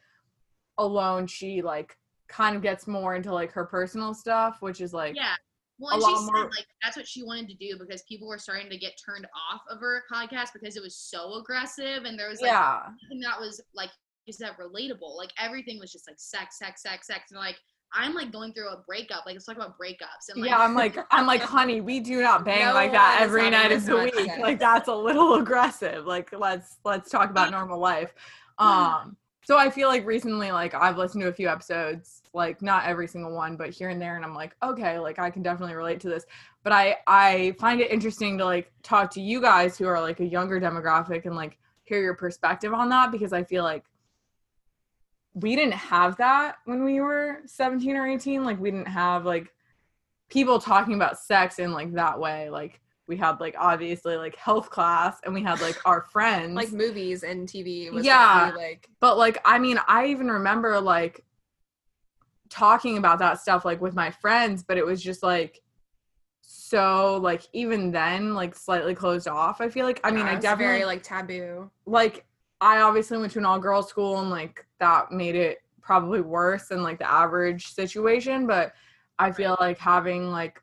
alone, 0.78 1.26
she 1.26 1.62
like 1.62 1.96
kind 2.28 2.56
of 2.56 2.62
gets 2.62 2.86
more 2.86 3.14
into 3.14 3.32
like 3.32 3.52
her 3.52 3.64
personal 3.64 4.14
stuff, 4.14 4.58
which 4.60 4.80
is 4.80 4.92
like, 4.92 5.14
yeah. 5.16 5.34
Well, 5.78 5.94
and 5.94 6.02
she 6.02 6.16
said 6.16 6.32
more- 6.32 6.44
like 6.44 6.66
that's 6.82 6.96
what 6.96 7.08
she 7.08 7.24
wanted 7.24 7.48
to 7.48 7.54
do 7.54 7.76
because 7.78 8.02
people 8.02 8.28
were 8.28 8.38
starting 8.38 8.70
to 8.70 8.78
get 8.78 8.92
turned 9.04 9.26
off 9.52 9.62
of 9.68 9.80
her 9.80 10.04
podcast 10.12 10.50
because 10.52 10.76
it 10.76 10.82
was 10.82 10.96
so 10.96 11.34
aggressive 11.40 12.04
and 12.04 12.18
there 12.18 12.28
was 12.28 12.40
like 12.40 12.52
yeah. 12.52 12.82
that 13.22 13.40
was 13.40 13.60
like 13.74 13.90
you 14.26 14.34
that 14.38 14.58
relatable. 14.58 15.16
Like 15.16 15.30
everything 15.38 15.78
was 15.78 15.92
just 15.92 16.08
like 16.08 16.18
sex, 16.18 16.58
sex, 16.58 16.82
sex, 16.82 17.06
sex, 17.06 17.32
and 17.32 17.40
like 17.40 17.56
I'm 17.94 18.14
like 18.14 18.32
going 18.32 18.52
through 18.52 18.68
a 18.68 18.82
breakup. 18.86 19.26
Like 19.26 19.34
let's 19.34 19.44
talk 19.44 19.56
about 19.56 19.78
breakups 19.78 20.30
and 20.30 20.40
like 20.40 20.50
yeah, 20.50 20.58
I'm 20.58 20.74
like, 20.74 20.96
I'm 21.10 21.26
like, 21.26 21.42
honey, 21.42 21.80
we 21.80 22.00
do 22.00 22.22
not 22.22 22.44
bang 22.44 22.66
No 22.66 22.74
like 22.74 22.92
that 22.92 23.18
every 23.20 23.50
night 23.50 23.72
of 23.72 23.84
the 23.84 23.96
week. 23.98 24.30
Like 24.38 24.58
that's 24.58 24.88
a 24.88 24.94
little 24.94 25.34
aggressive. 25.40 26.06
Like 26.06 26.30
let's 26.32 26.76
let's 26.84 27.10
talk 27.10 27.30
about 27.30 27.50
normal 27.50 27.78
life. 27.78 28.14
Um, 28.58 29.16
so 29.44 29.58
I 29.58 29.70
feel 29.70 29.88
like 29.88 30.06
recently, 30.06 30.52
like 30.52 30.74
I've 30.74 30.96
listened 30.96 31.22
to 31.22 31.28
a 31.28 31.32
few 31.32 31.48
episodes, 31.48 32.22
like 32.32 32.62
not 32.62 32.84
every 32.84 33.08
single 33.08 33.34
one, 33.34 33.56
but 33.56 33.70
here 33.70 33.88
and 33.88 34.00
there, 34.00 34.16
and 34.16 34.24
I'm 34.24 34.34
like, 34.34 34.54
okay, 34.62 34.98
like 34.98 35.18
I 35.18 35.30
can 35.30 35.42
definitely 35.42 35.74
relate 35.74 36.00
to 36.00 36.08
this. 36.08 36.24
But 36.62 36.72
I 36.72 36.96
I 37.06 37.54
find 37.58 37.80
it 37.80 37.90
interesting 37.90 38.38
to 38.38 38.44
like 38.44 38.72
talk 38.82 39.10
to 39.12 39.20
you 39.20 39.40
guys 39.40 39.76
who 39.76 39.86
are 39.86 40.00
like 40.00 40.20
a 40.20 40.24
younger 40.24 40.60
demographic 40.60 41.26
and 41.26 41.34
like 41.34 41.58
hear 41.84 42.00
your 42.00 42.14
perspective 42.14 42.72
on 42.72 42.88
that 42.90 43.10
because 43.10 43.32
I 43.32 43.42
feel 43.42 43.64
like 43.64 43.84
we 45.34 45.56
didn't 45.56 45.74
have 45.74 46.16
that 46.18 46.56
when 46.64 46.84
we 46.84 47.00
were 47.00 47.40
17 47.46 47.96
or 47.96 48.06
18 48.06 48.44
like 48.44 48.60
we 48.60 48.70
didn't 48.70 48.86
have 48.86 49.24
like 49.24 49.52
people 50.28 50.58
talking 50.58 50.94
about 50.94 51.18
sex 51.18 51.58
in 51.58 51.72
like 51.72 51.92
that 51.94 52.20
way 52.20 52.50
like 52.50 52.80
we 53.08 53.16
had 53.16 53.40
like 53.40 53.54
obviously 53.58 54.16
like 54.16 54.36
health 54.36 54.70
class 54.70 55.18
and 55.24 55.34
we 55.34 55.42
had 55.42 55.60
like 55.60 55.78
our 55.86 56.02
friends 56.12 56.54
like 56.54 56.72
movies 56.72 57.22
and 57.22 57.48
TV 57.48 57.90
was 57.92 58.04
Yeah. 58.04 58.48
yeah 58.48 58.54
like 58.54 58.88
but 59.00 59.18
like 59.18 59.38
i 59.44 59.58
mean 59.58 59.78
i 59.88 60.06
even 60.06 60.30
remember 60.30 60.80
like 60.80 61.24
talking 62.48 62.98
about 62.98 63.18
that 63.18 63.40
stuff 63.40 63.64
like 63.64 63.80
with 63.80 63.94
my 63.94 64.10
friends 64.10 64.62
but 64.62 64.76
it 64.76 64.84
was 64.84 65.02
just 65.02 65.22
like 65.22 65.60
so 66.42 67.18
like 67.22 67.42
even 67.52 67.90
then 67.90 68.34
like 68.34 68.54
slightly 68.54 68.94
closed 68.94 69.26
off 69.26 69.60
i 69.60 69.68
feel 69.68 69.86
like 69.86 70.00
i 70.04 70.10
mean 70.10 70.26
i 70.26 70.34
definitely 70.34 70.64
very 70.66 70.84
like 70.84 71.02
taboo 71.02 71.70
like 71.86 72.26
I 72.62 72.80
obviously 72.82 73.18
went 73.18 73.32
to 73.32 73.40
an 73.40 73.44
all 73.44 73.58
girls 73.58 73.88
school 73.88 74.20
and 74.20 74.30
like 74.30 74.64
that 74.78 75.10
made 75.10 75.34
it 75.34 75.58
probably 75.80 76.20
worse 76.20 76.68
than 76.68 76.80
like 76.84 77.00
the 77.00 77.10
average 77.10 77.74
situation, 77.74 78.46
but 78.46 78.72
I 79.18 79.32
feel 79.32 79.56
like 79.58 79.78
having 79.78 80.30
like 80.30 80.62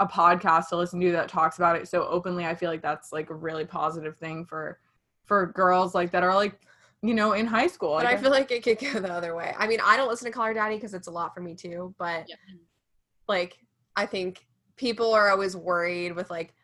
a 0.00 0.06
podcast 0.06 0.68
to 0.70 0.76
listen 0.76 0.98
to 1.00 1.12
that 1.12 1.28
talks 1.28 1.58
about 1.58 1.76
it 1.76 1.86
so 1.88 2.04
openly, 2.08 2.44
I 2.46 2.54
feel 2.54 2.70
like 2.70 2.82
that's 2.82 3.12
like 3.12 3.30
a 3.30 3.34
really 3.34 3.64
positive 3.64 4.16
thing 4.16 4.44
for 4.44 4.80
for 5.26 5.46
girls 5.46 5.94
like 5.94 6.10
that 6.10 6.24
are 6.24 6.34
like, 6.34 6.58
you 7.02 7.14
know, 7.14 7.34
in 7.34 7.46
high 7.46 7.68
school. 7.68 7.94
but 7.96 8.06
I 8.06 8.12
guess. 8.12 8.22
feel 8.22 8.30
like 8.32 8.50
it 8.50 8.62
could 8.64 8.78
go 8.80 8.98
the 9.00 9.12
other 9.12 9.34
way 9.36 9.54
I 9.58 9.66
mean 9.68 9.78
I 9.84 9.96
don't 9.96 10.08
listen 10.08 10.26
to 10.26 10.32
Call 10.32 10.46
Her 10.46 10.54
Daddy 10.54 10.74
because 10.74 10.94
it's 10.94 11.06
a 11.06 11.10
lot 11.10 11.32
for 11.34 11.40
me 11.40 11.54
too 11.54 11.94
but 11.98 12.24
Yeah. 12.28 12.34
like 13.28 13.58
I 13.96 14.06
think 14.06 14.46
people 14.76 15.12
are 15.14 15.28
always 15.30 15.54
worried 15.56 16.16
with 16.16 16.30
like 16.30 16.54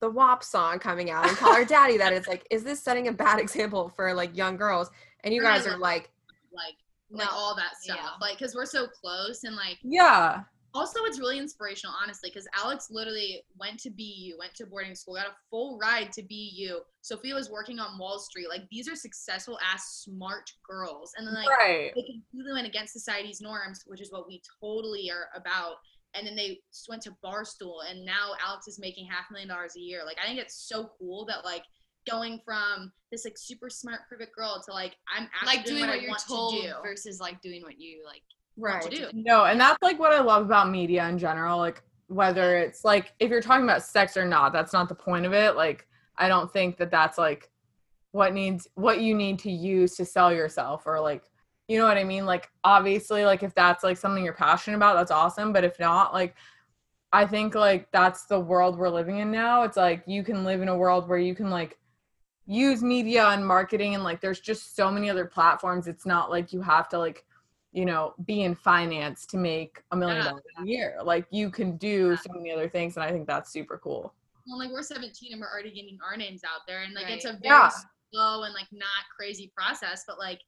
the 0.00 0.10
WAP 0.10 0.44
song 0.44 0.78
coming 0.78 1.10
out 1.10 1.26
and 1.26 1.36
Call 1.36 1.54
Her 1.54 1.64
Daddy 1.64 1.96
that 1.96 2.12
it's 2.12 2.28
like 2.28 2.46
is 2.50 2.62
this 2.64 2.82
setting 2.82 3.08
a 3.08 3.12
bad 3.12 3.38
example 3.44 3.88
for 3.96 4.12
like 4.14 4.36
young 4.36 4.56
girls 4.56 4.90
and 5.24 5.32
you 5.34 5.42
guys 5.42 5.66
are 5.66 5.78
like 5.78 6.10
like 6.52 6.74
like 7.10 7.26
No. 7.28 7.32
all 7.34 7.56
that 7.56 7.76
stuff. 7.80 7.98
Yeah. 8.00 8.10
Like 8.20 8.38
because 8.38 8.54
we're 8.54 8.66
so 8.66 8.86
close 8.86 9.44
and 9.44 9.56
like 9.56 9.78
yeah. 9.82 10.42
Also 10.74 11.04
it's 11.04 11.20
really 11.20 11.38
inspirational 11.38 11.94
honestly 12.02 12.30
because 12.30 12.48
alex 12.62 12.88
literally 12.90 13.42
went 13.58 13.78
to 13.80 13.90
BU 13.90 14.36
went 14.38 14.54
to 14.54 14.66
boarding 14.66 14.94
school 14.94 15.14
got 15.14 15.26
a 15.26 15.34
full 15.50 15.78
ride 15.78 16.12
to 16.12 16.22
BU 16.22 16.80
sophia 17.00 17.34
was 17.34 17.50
working 17.50 17.78
on 17.78 17.98
wall 17.98 18.18
street. 18.18 18.48
Like 18.48 18.62
these 18.70 18.88
are 18.88 18.96
successful 18.96 19.58
ass 19.62 20.02
smart 20.04 20.50
girls. 20.68 21.12
And 21.16 21.26
then 21.26 21.34
like 21.34 21.48
right. 21.48 21.92
they 21.94 22.02
completely 22.02 22.52
went 22.52 22.66
against 22.66 22.92
society's 22.92 23.40
norms 23.40 23.82
which 23.86 24.00
is 24.00 24.10
what 24.10 24.26
we 24.26 24.42
totally 24.60 25.10
are 25.10 25.28
about. 25.36 25.76
And 26.14 26.26
then 26.26 26.36
they 26.36 26.60
s- 26.72 26.86
went 26.88 27.02
to 27.02 27.12
barstool 27.24 27.78
and 27.88 28.04
now 28.04 28.32
alex 28.44 28.66
is 28.66 28.78
making 28.78 29.06
half 29.06 29.26
a 29.30 29.32
million 29.32 29.48
dollars 29.48 29.76
a 29.76 29.80
year. 29.80 30.02
Like 30.04 30.18
i 30.22 30.26
think 30.26 30.40
it's 30.40 30.66
so 30.68 30.90
cool 30.98 31.24
that 31.26 31.44
like 31.44 31.64
going 32.06 32.40
from 32.44 32.92
this 33.10 33.24
like 33.24 33.38
super 33.38 33.70
smart 33.70 34.00
perfect 34.08 34.34
girl 34.34 34.62
to 34.62 34.72
like 34.72 34.94
i'm 35.08 35.28
actually 35.34 35.56
like 35.56 35.64
doing 35.64 35.80
what, 35.80 35.88
what 35.88 35.98
I 35.98 36.00
you're 36.02 36.10
want 36.10 36.22
told 36.28 36.54
to 36.54 36.62
do. 36.68 36.74
versus 36.82 37.18
like 37.18 37.40
doing 37.40 37.62
what 37.62 37.80
you 37.80 38.02
like 38.04 38.22
right 38.56 38.82
to 38.82 38.90
do 38.90 39.08
No, 39.12 39.44
and 39.44 39.60
that's 39.60 39.82
like 39.82 39.98
what 39.98 40.12
I 40.12 40.20
love 40.20 40.44
about 40.44 40.70
media 40.70 41.08
in 41.08 41.18
general. 41.18 41.58
Like 41.58 41.82
whether 42.08 42.56
it's 42.56 42.84
like 42.84 43.12
if 43.18 43.30
you're 43.30 43.42
talking 43.42 43.64
about 43.64 43.82
sex 43.82 44.16
or 44.16 44.24
not, 44.24 44.52
that's 44.52 44.72
not 44.72 44.88
the 44.88 44.94
point 44.94 45.26
of 45.26 45.32
it. 45.32 45.56
Like 45.56 45.86
I 46.16 46.28
don't 46.28 46.52
think 46.52 46.76
that 46.78 46.90
that's 46.90 47.18
like 47.18 47.50
what 48.12 48.32
needs 48.32 48.68
what 48.74 49.00
you 49.00 49.14
need 49.14 49.38
to 49.40 49.50
use 49.50 49.96
to 49.96 50.04
sell 50.04 50.32
yourself 50.32 50.86
or 50.86 51.00
like 51.00 51.24
you 51.66 51.78
know 51.78 51.86
what 51.86 51.96
I 51.96 52.04
mean? 52.04 52.26
Like 52.26 52.50
obviously 52.62 53.24
like 53.24 53.42
if 53.42 53.54
that's 53.54 53.82
like 53.82 53.96
something 53.96 54.22
you're 54.22 54.34
passionate 54.34 54.76
about, 54.76 54.96
that's 54.96 55.10
awesome, 55.10 55.52
but 55.52 55.64
if 55.64 55.78
not, 55.80 56.12
like 56.12 56.34
I 57.12 57.26
think 57.26 57.54
like 57.54 57.90
that's 57.90 58.24
the 58.26 58.38
world 58.38 58.76
we're 58.76 58.90
living 58.90 59.18
in 59.18 59.30
now. 59.30 59.62
It's 59.62 59.76
like 59.76 60.02
you 60.06 60.22
can 60.22 60.44
live 60.44 60.62
in 60.62 60.68
a 60.68 60.76
world 60.76 61.08
where 61.08 61.18
you 61.18 61.34
can 61.34 61.48
like 61.48 61.78
use 62.46 62.82
media 62.82 63.28
and 63.28 63.46
marketing 63.46 63.94
and 63.94 64.04
like 64.04 64.20
there's 64.20 64.40
just 64.40 64.76
so 64.76 64.90
many 64.90 65.08
other 65.08 65.24
platforms. 65.24 65.86
It's 65.86 66.04
not 66.04 66.30
like 66.30 66.52
you 66.52 66.60
have 66.60 66.88
to 66.90 66.98
like 66.98 67.24
you 67.74 67.84
know, 67.84 68.14
be 68.24 68.42
in 68.42 68.54
finance 68.54 69.26
to 69.26 69.36
make 69.36 69.82
a 69.90 69.96
million 69.96 70.18
Yeah. 70.24 70.30
dollars 70.30 70.44
a 70.62 70.64
year. 70.64 70.96
Like 71.02 71.26
you 71.30 71.50
can 71.50 71.76
do 71.76 72.16
so 72.16 72.32
many 72.32 72.52
other 72.52 72.68
things, 72.68 72.96
and 72.96 73.04
I 73.04 73.10
think 73.10 73.26
that's 73.26 73.50
super 73.50 73.76
cool. 73.78 74.14
well, 74.46 74.58
like 74.58 74.70
we're 74.70 74.82
17 74.82 75.32
and 75.32 75.40
we're 75.40 75.50
already 75.50 75.70
getting 75.72 75.98
our 76.06 76.16
names 76.16 76.42
out 76.44 76.60
there, 76.68 76.82
and 76.82 76.94
like 76.94 77.08
it's 77.10 77.24
a 77.24 77.32
very 77.32 77.42
Yeah. 77.42 77.70
slow 78.12 78.42
and 78.44 78.54
like 78.54 78.68
not 78.72 79.04
crazy 79.16 79.50
process, 79.56 80.04
but 80.06 80.18
like 80.18 80.40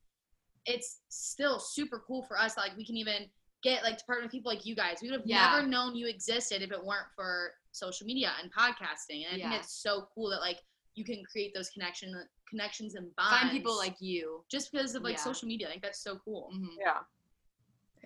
it's 0.66 1.00
still 1.08 1.58
super 1.58 2.02
cool 2.06 2.22
for 2.22 2.38
us. 2.38 2.56
Like 2.56 2.76
we 2.76 2.84
can 2.84 2.96
even 2.96 3.28
get 3.62 3.82
like 3.82 3.96
to 3.98 4.04
partner 4.04 4.24
with 4.24 4.32
people 4.32 4.52
like 4.52 4.64
you 4.66 4.76
guys. 4.76 4.98
We 5.02 5.10
would 5.10 5.20
have 5.20 5.26
Yeah. 5.26 5.50
never 5.50 5.66
known 5.66 5.96
you 5.96 6.06
existed 6.08 6.62
if 6.62 6.70
it 6.70 6.84
weren't 6.84 7.08
for 7.16 7.52
social 7.72 8.06
media 8.06 8.32
and 8.40 8.52
podcasting. 8.52 9.24
And 9.26 9.34
I 9.34 9.36
Yeah. 9.38 9.50
think 9.50 9.62
it's 9.62 9.72
so 9.72 10.08
cool 10.14 10.28
that 10.30 10.40
like 10.40 10.60
you 10.94 11.04
can 11.04 11.24
create 11.24 11.52
those 11.54 11.70
connection 11.70 12.14
connections 12.48 12.94
and 12.94 13.14
bonds. 13.16 13.36
find 13.40 13.50
people 13.50 13.76
like 13.76 13.96
you 14.00 14.44
just 14.48 14.70
because 14.70 14.94
of 14.94 15.02
like 15.02 15.14
Yeah. 15.16 15.20
social 15.24 15.48
media. 15.48 15.66
I 15.68 15.70
think 15.70 15.82
that's 15.82 16.00
so 16.00 16.18
cool. 16.18 16.50
Mhm. 16.54 16.76
Yeah, 16.78 17.02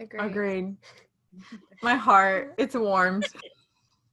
Agree. 0.00 0.20
agreed. 0.20 0.76
My 1.82 1.94
heart, 1.94 2.54
it's 2.58 2.74
warmed. 2.74 3.26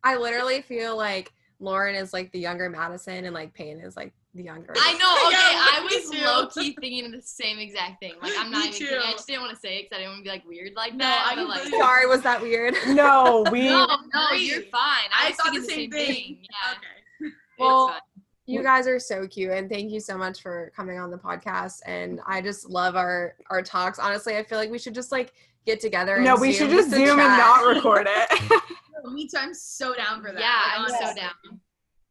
I 0.03 0.15
literally 0.17 0.61
feel 0.61 0.95
like 0.95 1.31
Lauren 1.59 1.95
is 1.95 2.13
like 2.13 2.31
the 2.31 2.39
younger 2.39 2.69
Madison 2.69 3.25
and 3.25 3.33
like 3.33 3.53
Peyton 3.53 3.81
is 3.81 3.97
like 3.97 4.13
the 4.35 4.43
younger. 4.43 4.73
I 4.77 4.93
know. 4.93 5.13
Okay, 5.27 5.35
Yeah, 5.35 5.59
I 5.73 5.81
was 5.83 6.09
too. 6.11 6.23
low 6.23 6.47
key 6.47 6.77
thinking 6.79 7.11
the 7.11 7.21
same 7.21 7.57
exact 7.59 7.99
thing. 8.01 8.13
Like 8.21 8.33
I'm 8.37 8.51
not 8.51 8.63
Me 8.65 8.67
even 8.67 8.79
kidding. 8.87 8.99
I 9.03 9.11
just 9.13 9.27
didn't 9.27 9.41
want 9.41 9.53
to 9.55 9.59
say 9.59 9.79
it 9.79 9.89
because 9.89 9.95
I 9.97 9.99
didn't 10.01 10.11
want 10.11 10.19
to 10.19 10.23
be 10.23 10.29
like 10.29 10.47
weird 10.47 10.73
like 10.75 10.93
No, 10.93 11.05
that. 11.05 11.27
I 11.31 11.35
but, 11.35 11.47
like, 11.47 11.67
Sorry, 11.81 12.05
was 12.05 12.21
that 12.21 12.41
weird? 12.41 12.75
No, 12.89 13.45
we. 13.51 13.65
no, 13.67 13.87
no, 14.13 14.31
you're 14.33 14.61
fine. 14.63 15.09
I, 15.11 15.25
I 15.25 15.27
was 15.29 15.37
thought 15.37 15.51
thinking 15.53 15.61
the 15.61 15.67
the 15.67 15.73
same 15.73 15.77
same 15.79 15.91
thing. 15.91 16.13
thing. 16.13 16.37
Yeah. 16.43 16.73
Okay. 16.73 17.33
Well, 17.57 17.87
fine. 17.87 17.99
You 18.47 18.63
guys 18.63 18.87
are 18.87 18.97
so 18.99 19.27
cute 19.27 19.51
and 19.51 19.69
thank 19.69 19.91
you 19.91 19.99
so 19.99 20.17
much 20.17 20.41
for 20.41 20.71
coming 20.75 20.97
on 20.99 21.11
the 21.11 21.17
podcast. 21.17 21.81
And 21.85 22.21
I 22.25 22.41
just 22.41 22.69
love 22.69 22.95
our 22.95 23.35
our 23.49 23.61
talks. 23.61 23.99
Honestly, 23.99 24.37
I 24.37 24.43
feel 24.43 24.57
like 24.57 24.71
we 24.71 24.79
should 24.79 24.95
just 24.95 25.11
like 25.11 25.33
get 25.65 25.81
together. 25.81 26.15
And 26.15 26.23
No, 26.25 26.37
we 26.37 26.53
should 26.53 26.69
just 26.69 26.89
to 26.91 26.95
zoom 26.95 27.19
and 27.19 27.27
chat. 27.27 27.37
not 27.37 27.65
record 27.67 28.07
it. 28.09 28.61
Me 29.11 29.27
too. 29.27 29.37
I'm 29.37 29.53
so 29.53 29.93
down 29.93 30.21
for 30.21 30.31
that. 30.31 30.39
Yeah, 30.39 30.81
Like, 30.83 30.91
I'm 31.01 31.13
so 31.13 31.15
down. 31.21 31.59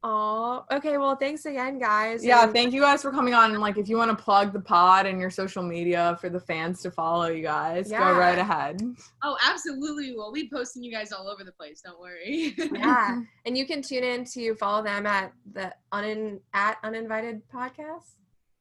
Oh, 0.09 0.63
okay. 0.71 0.97
Well, 0.97 1.15
thanks 1.17 1.45
again, 1.45 1.79
guys. 1.79 2.23
yeah, 2.23 2.43
and- 2.43 2.53
thank 2.53 2.73
you 2.73 2.79
guys 2.81 3.01
for 3.01 3.11
coming 3.11 3.33
on. 3.33 3.51
And 3.51 3.59
like, 3.59 3.77
if 3.77 3.89
you 3.89 3.97
want 3.97 4.15
to 4.17 4.23
plug 4.23 4.53
the 4.53 4.59
pod 4.61 5.05
and 5.05 5.19
your 5.19 5.29
social 5.29 5.61
media 5.63 6.17
for 6.21 6.29
the 6.29 6.39
fans 6.39 6.81
to 6.83 6.91
follow 6.91 7.25
you 7.27 7.41
guys, 7.43 7.91
Yeah. 7.91 7.99
go 8.13 8.17
right 8.17 8.37
ahead. 8.39 8.79
Oh, 9.23 9.37
absolutely. 9.45 10.15
Well, 10.15 10.27
We'll 10.27 10.33
be 10.43 10.49
posting 10.53 10.83
you 10.83 10.91
guys 10.91 11.11
all 11.11 11.27
over 11.29 11.43
the 11.43 11.51
place. 11.53 11.81
Don't 11.83 11.99
worry. 11.99 12.53
yeah, 12.57 13.21
and 13.45 13.57
you 13.57 13.65
can 13.65 13.81
tune 13.81 14.03
in 14.03 14.23
to 14.33 14.55
follow 14.55 14.83
them 14.83 15.05
at 15.05 15.33
the 15.53 15.73
unin 15.93 16.39
at 16.53 16.77
uninvited 16.83 17.41
podcast. 17.53 18.03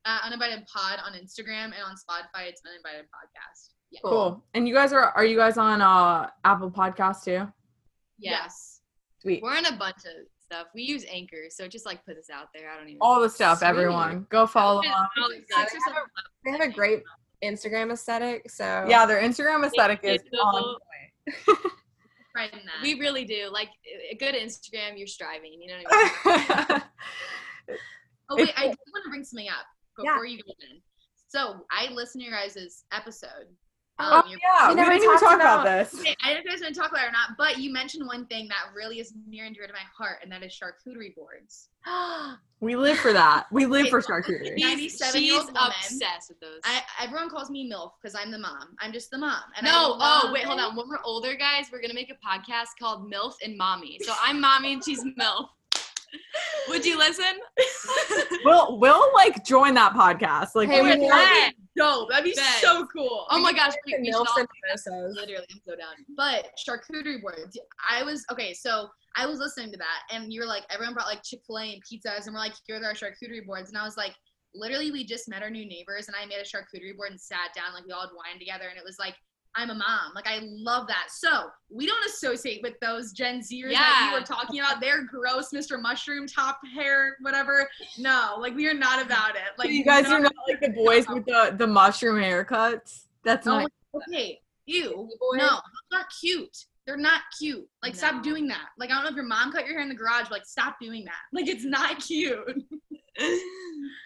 uh, 0.05 0.19
Uninvited 0.25 0.65
Pod 0.73 0.99
on 1.05 1.13
Instagram 1.15 1.67
and 1.67 1.83
on 1.85 1.95
Spotify. 1.97 2.49
It's 2.49 2.63
Uninvited 2.65 3.07
Podcast. 3.07 3.71
Yeah. 3.91 4.01
Cool. 4.05 4.45
And 4.55 4.67
you 4.69 4.75
guys 4.75 4.93
are 4.93 5.11
are 5.11 5.25
you 5.25 5.37
guys 5.37 5.57
on 5.59 5.81
uh 5.83 6.29
Apple 6.45 6.71
Podcast 6.71 7.25
too? 7.25 7.47
Yes. 8.19 8.81
Sweet. 9.21 9.43
We're 9.43 9.57
in 9.57 9.67
a 9.67 9.77
bunch 9.77 10.05
of 10.07 10.13
stuff. 10.47 10.67
We 10.75 10.83
use 10.83 11.05
Anchor, 11.11 11.45
so 11.51 11.69
just 11.69 11.85
like 11.87 12.05
put 12.05 12.17
us 12.17 12.31
out 12.33 12.49
there. 12.55 12.71
I 12.71 12.77
don't 12.77 12.89
even. 12.89 12.99
All 13.01 13.21
the 13.21 13.29
stuff, 13.31 13.59
Sweet. 13.59 13.69
everyone. 13.69 14.27
Go 14.31 14.47
follow 14.47 14.83
them. 14.83 14.91
They 14.91 15.55
have 15.57 15.67
a- 15.69 16.03
They 16.45 16.51
have 16.53 16.61
a 16.61 16.73
great 16.73 17.03
Instagram 17.45 17.93
aesthetic. 17.93 18.51
So 18.51 18.87
Yeah, 18.89 19.05
their 19.07 19.21
Instagram 19.21 19.65
aesthetic 19.67 20.01
is 20.03 20.21
on 20.43 20.77
Right. 22.37 22.53
We 22.83 23.01
really 23.01 23.25
do. 23.25 23.49
Like 23.51 23.71
a 24.11 24.15
good 24.15 24.35
Instagram, 24.35 24.97
you're 24.99 25.07
striving. 25.07 25.53
You 25.61 25.69
know 25.69 25.75
what 25.89 26.13
I 26.27 26.69
mean? 26.75 26.83
oh, 28.31 28.37
wait. 28.37 28.53
I 28.57 28.65
do 28.69 28.75
want 28.93 29.05
to 29.05 29.11
bring 29.11 29.25
something 29.25 29.49
up 29.49 29.65
Yeah. 30.05 30.13
before 30.13 30.27
you 30.27 30.39
go 30.43 30.53
in. 30.71 30.81
So 31.29 31.65
I 31.71 31.91
listened 31.93 32.23
to 32.23 32.29
your 32.31 32.39
guys' 32.39 32.85
episode. 32.93 33.47
Oh 33.99 34.23
your- 34.29 34.39
yeah, 34.43 34.69
We 34.69 34.75
we, 34.75 34.81
never 34.81 34.91
didn't 34.93 35.05
even 35.05 35.19
talked 35.19 35.25
talk 35.25 35.41
about, 35.41 35.61
about- 35.67 35.91
this. 35.91 36.01
Okay, 36.01 36.15
I 36.25 36.35
don't 36.35 36.35
know 36.35 36.39
if 36.41 36.45
you 36.45 36.51
guys 36.51 36.61
want 36.63 36.75
to 36.75 36.81
talk 36.81 36.91
about 36.91 37.05
it 37.05 37.09
or 37.09 37.13
not, 37.13 37.31
but 37.39 37.59
you 37.59 37.73
mentioned 37.73 38.07
one 38.07 38.27
thing 38.27 38.49
that 38.49 38.75
really 38.75 39.01
is 39.01 39.13
near 39.29 39.45
and 39.47 39.55
dear 39.55 39.67
to 39.67 39.73
my 39.73 39.79
heart, 39.97 40.19
and 40.23 40.31
that 40.33 40.43
is 40.43 40.53
charcuterie 40.53 41.15
boards. 41.15 41.69
We 42.59 42.75
live 42.75 42.97
for 42.99 43.13
that. 43.13 43.47
We 43.53 43.67
live 43.67 43.83
Wait, 43.85 43.91
for 43.91 44.01
charcuterie. 44.01 44.57
She's- 44.57 44.63
97 44.63 45.13
she's 45.21 45.31
year 45.31 45.35
old 45.41 45.47
woman. 45.53 45.73
obsessed 45.77 46.31
with 46.31 46.41
those. 46.41 46.61
I, 46.65 46.81
everyone 47.03 47.29
calls 47.29 47.51
me 47.51 47.71
MILF 47.71 47.91
because 48.01 48.15
I'm 48.19 48.31
the 48.31 48.39
mom. 48.39 48.75
I'm 48.81 48.95
just 48.95 49.11
the 49.11 49.19
mom. 49.19 49.43
And 49.59 49.69
I 49.69 49.71
no, 49.73 49.97
oh 50.01 50.31
wait, 50.33 50.45
hold 50.45 50.59
on. 50.59 50.75
When 50.75 50.89
we're 50.89 51.03
older, 51.05 51.35
guys, 51.35 51.67
we're 51.71 51.83
gonna 51.83 51.93
make 51.93 52.11
a 52.11 52.15
podcast 52.27 52.69
called 52.81 53.13
MILF 53.13 53.35
and 53.45 53.59
Mommy. 53.59 53.99
So 54.03 54.15
I'm 54.23 54.41
mommy 54.41 54.73
and 54.73 54.83
she's 54.83 55.05
MILF. 55.21 55.49
Would 56.69 56.85
you 56.85 56.99
listen? 56.99 57.25
We'll 58.45 58.79
we'll 58.79 59.13
like 59.15 59.45
join 59.45 59.75
that 59.75 59.93
podcast. 59.93 60.51
Like 60.55 60.69
Hey, 60.69 60.81
we 60.81 60.91
we 60.91 60.97
will- 60.99 61.07
want- 61.09 61.55
dope. 61.77 62.09
That'd 62.11 62.25
be 62.25 62.33
Bet. 62.35 62.45
so 62.61 62.87
cool. 62.87 63.27
Oh 63.31 63.41
my 63.41 63.53
gosh, 63.53 63.73
we, 63.85 63.97
we 64.01 64.07
should 64.13 64.15
all- 64.15 64.47
Literally, 64.87 65.45
I'm 65.51 65.61
so 65.67 65.75
down. 65.75 65.95
But 66.17 66.51
charcuterie 66.65 67.21
board. 67.21 67.51
I 67.91 68.05
was 68.05 68.25
okay. 68.31 68.55
So 68.55 68.89
I 69.17 69.27
was 69.27 69.41
listening 69.41 69.73
to 69.73 69.79
that, 69.79 70.03
and 70.15 70.33
you 70.33 70.41
were 70.41 70.47
like, 70.47 70.63
everyone 70.71 70.95
brought 70.95 71.07
like 71.09 71.23
Chick 71.25 71.41
Fil 71.47 71.59
A 71.59 71.73
and 71.73 71.83
pizzas, 71.83 72.27
and 72.27 72.35
we're 72.35 72.41
like, 72.41 72.55
here 72.67 72.81
are 72.81 72.85
our 72.85 72.95
charcuterie 72.95 73.45
boards, 73.45 73.71
and 73.71 73.79
I 73.79 73.85
was 73.85 73.97
like, 73.97 74.15
literally, 74.55 74.93
we 74.93 75.05
just 75.05 75.29
met 75.29 75.43
our 75.43 75.51
new 75.51 75.67
neighbors, 75.67 76.07
and 76.07 76.15
I 76.21 76.25
made 76.27 76.39
a 76.39 76.45
charcuterie 76.45 76.97
board 76.97 77.11
and 77.11 77.21
sat 77.21 77.51
down, 77.57 77.75
like 77.75 77.85
we 77.87 77.93
all 77.93 78.03
had 78.03 78.11
wine 78.15 78.39
together, 78.39 78.69
and 78.69 78.79
it 78.79 78.85
was 78.85 78.97
like. 79.01 79.15
I'm 79.57 79.71
a 79.71 79.75
mom. 79.75 80.13
Like 80.15 80.27
I 80.27 80.41
love 80.43 80.87
that. 80.89 81.07
So 81.11 81.47
we 81.71 81.87
don't 81.87 82.05
associate 82.07 82.61
with 82.63 82.75
those 82.81 83.13
Gen 83.13 83.41
Zers 83.41 83.73
that 83.73 84.09
you 84.13 84.19
were 84.19 84.25
talking 84.25 84.61
about. 84.61 84.81
They're 84.81 85.05
gross, 85.05 85.51
Mr. 85.53 85.81
Mushroom 85.81 86.27
top 86.27 86.59
hair, 86.75 87.17
whatever. 87.23 87.69
No, 87.99 88.37
like 88.39 88.55
we 88.55 88.69
are 88.69 88.75
not 88.75 89.05
about 89.05 89.35
it. 89.37 89.43
Like 89.59 89.71
you 89.71 89.85
guys 89.85 90.07
are 90.07 90.21
not 90.21 90.35
like 90.49 90.61
the 90.61 90.71
boys 90.71 91.07
with 91.09 91.25
the, 91.25 91.55
the 91.57 91.67
mushroom 91.67 92.17
haircuts. 92.23 93.05
That's 93.25 93.47
Oh, 93.47 93.61
not. 93.61 93.71
okay. 94.09 94.41
You 94.67 95.09
boys? 95.21 95.39
No, 95.39 95.49
those 95.51 95.61
aren't 95.95 96.07
cute. 96.21 96.57
They're 96.87 96.97
not 96.97 97.23
cute. 97.37 97.67
Like, 97.83 97.95
No. 97.95 97.99
stop 97.99 98.23
doing 98.23 98.47
that. 98.47 98.69
Like, 98.79 98.91
I 98.91 98.95
don't 98.95 99.03
know 99.05 99.09
if 99.11 99.17
your 99.17 99.25
mom 99.25 99.51
cut 99.51 99.65
your 99.67 99.75
hair 99.75 99.83
in 99.83 99.89
the 99.89 99.95
garage, 99.97 100.25
but 100.25 100.31
like, 100.33 100.47
stop 100.47 100.77
doing 100.81 101.05
that. 101.05 101.15
Like, 101.33 101.49
it's 101.49 101.65
not 101.65 101.99
cute. 102.07 102.63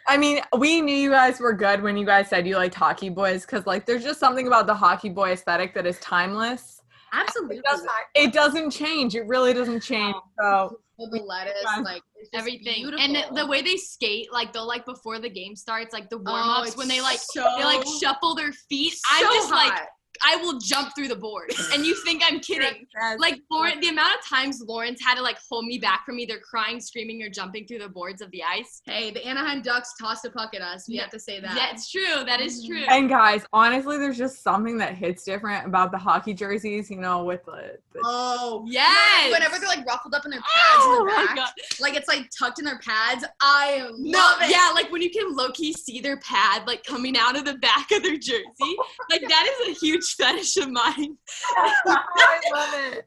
I 0.07 0.17
mean, 0.17 0.41
we 0.59 0.81
knew 0.81 0.95
you 0.95 1.11
guys 1.11 1.39
were 1.41 1.53
good 1.53 1.83
when 1.83 1.97
you 1.97 2.05
guys 2.05 2.29
said 2.29 2.47
you 2.47 2.57
liked 2.57 2.75
hockey 2.75 3.09
boys 3.11 3.47
because, 3.47 3.67
like, 3.67 3.87
there's 3.87 4.03
just 4.03 4.19
something 4.19 4.47
about 4.47 4.67
the 4.67 4.75
hockey 4.75 5.09
boy 5.09 5.31
aesthetic 5.33 5.75
that 5.75 5.87
is 5.87 5.99
timeless. 6.01 6.83
Absolutely. 7.13 7.59
It 7.59 7.65
doesn't, 7.65 7.91
it 8.15 8.33
doesn't 8.33 8.71
change. 8.71 9.15
It 9.15 9.27
really 9.27 9.53
doesn't 9.53 9.81
change. 9.81 10.15
Oh, 10.41 10.71
so, 10.99 11.07
The 11.11 11.23
lettuce, 11.23 11.55
Yeah. 11.65 11.83
like, 11.83 12.03
everything. 12.35 12.83
Beautiful. 12.83 13.01
And 13.01 13.15
the, 13.15 13.43
the 13.43 13.47
way 13.47 13.63
they 13.63 13.77
skate, 13.77 14.33
like 14.33 14.53
they'll 14.53 14.67
like 14.67 14.85
before 14.85 15.19
the 15.19 15.31
game 15.31 15.57
starts, 15.57 15.93
like 15.93 16.11
the 16.11 16.19
warm 16.19 16.43
Oh, 16.45 16.63
ups 16.63 16.77
when 16.77 16.89
they 16.89 17.01
like 17.01 17.19
so, 17.19 17.45
they 17.59 17.65
like 17.65 17.85
shuffle 18.01 18.35
their 18.35 18.53
feet. 18.53 18.95
I'm 19.09 19.25
so 19.25 19.33
just 19.33 19.51
like 19.51 19.73
hot. 19.73 19.89
I 20.25 20.37
will 20.37 20.59
jump 20.59 20.95
through 20.95 21.09
the 21.09 21.17
board. 21.17 21.53
And 21.73 21.87
you 21.87 21.95
think 22.05 22.23
I'm 22.27 22.41
kidding. 22.41 22.87
Like 23.19 23.41
Lauren, 23.51 23.79
the 23.81 23.89
amount 23.89 24.19
of 24.19 24.27
times 24.27 24.61
Lauren 24.67 24.97
had 25.01 25.15
to 25.17 25.23
like 25.23 25.39
hold 25.49 25.65
me 25.67 25.79
back 25.79 26.05
from 26.05 26.19
either 26.19 26.39
crying, 26.39 26.81
screaming, 26.81 27.23
or 27.23 27.29
jumping 27.31 27.65
through 27.67 27.79
the 27.79 27.89
boards 27.89 28.21
of 28.21 28.31
the 28.33 28.43
ice. 28.43 28.83
Hey, 28.85 29.11
the 29.13 29.25
Anaheim 29.25 29.63
Ducks 29.63 29.95
tossed 30.01 30.25
a 30.25 30.31
puck 30.31 30.53
at 30.55 30.63
us. 30.63 30.89
We 30.89 30.97
Yeah. 30.97 31.03
have 31.03 31.11
to 31.13 31.21
say 31.21 31.39
that. 31.41 31.55
That's 31.55 31.89
true. 31.91 32.25
That 32.27 32.41
is 32.41 32.65
Mhm. 32.65 32.67
true. 32.69 32.85
and 32.89 33.09
guys, 33.09 33.45
honestly, 33.53 33.99
there's 33.99 34.19
just 34.19 34.43
something 34.43 34.79
that 34.79 34.95
hits 34.97 35.25
different 35.25 35.65
about 35.67 35.93
the 35.93 35.99
hockey 35.99 36.35
jerseys, 36.35 36.91
you 36.91 36.97
know, 36.99 37.23
with 37.25 37.45
the. 37.45 37.79
the 37.93 38.01
Oh, 38.05 38.65
Yes. 38.69 39.33
Whenever 39.33 39.59
they're 39.59 39.69
like 39.69 39.87
ruffled 39.87 40.15
up 40.15 40.25
in 40.25 40.31
their 40.33 40.41
pads 40.41 40.83
Oh 40.83 41.01
in 41.03 41.07
the 41.07 41.13
my 41.13 41.27
back, 41.27 41.37
God. 41.37 41.51
like 41.81 41.95
it's 41.95 42.09
like 42.09 42.29
tucked 42.37 42.59
in 42.59 42.65
their 42.65 42.79
pads. 42.81 43.25
I 43.41 43.91
No, 43.97 44.19
love 44.19 44.43
it. 44.43 44.51
yeah, 44.51 44.71
like 44.75 44.91
when 44.91 45.03
you 45.03 45.11
can 45.11 45.35
low 45.37 45.51
key 45.53 45.73
see 45.73 46.01
their 46.01 46.19
pad 46.19 46.67
like 46.67 46.83
coming 46.85 47.17
out 47.17 47.37
of 47.37 47.45
the 47.45 47.55
back 47.55 47.91
of 47.93 48.03
their 48.03 48.17
jersey. 48.17 48.77
Like 49.11 49.23
that 49.29 49.49
is 49.61 49.69
a 49.77 49.79
huge 49.79 50.10
fetish 50.15 50.57
of 50.59 50.71
mine. 50.71 51.17
I 51.57 52.41
love 52.53 52.95
it. 52.95 53.07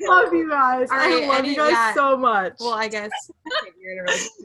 love 0.00 0.32
you 0.32 0.48
guys. 0.48 0.88
All 0.90 0.98
I 0.98 1.24
love 1.26 1.38
any- 1.40 1.50
you 1.50 1.56
guys 1.56 1.70
yeah. 1.70 1.94
so 1.94 2.16
much. 2.16 2.54
Well, 2.58 2.72
I 2.74 2.88
guess 2.88 3.10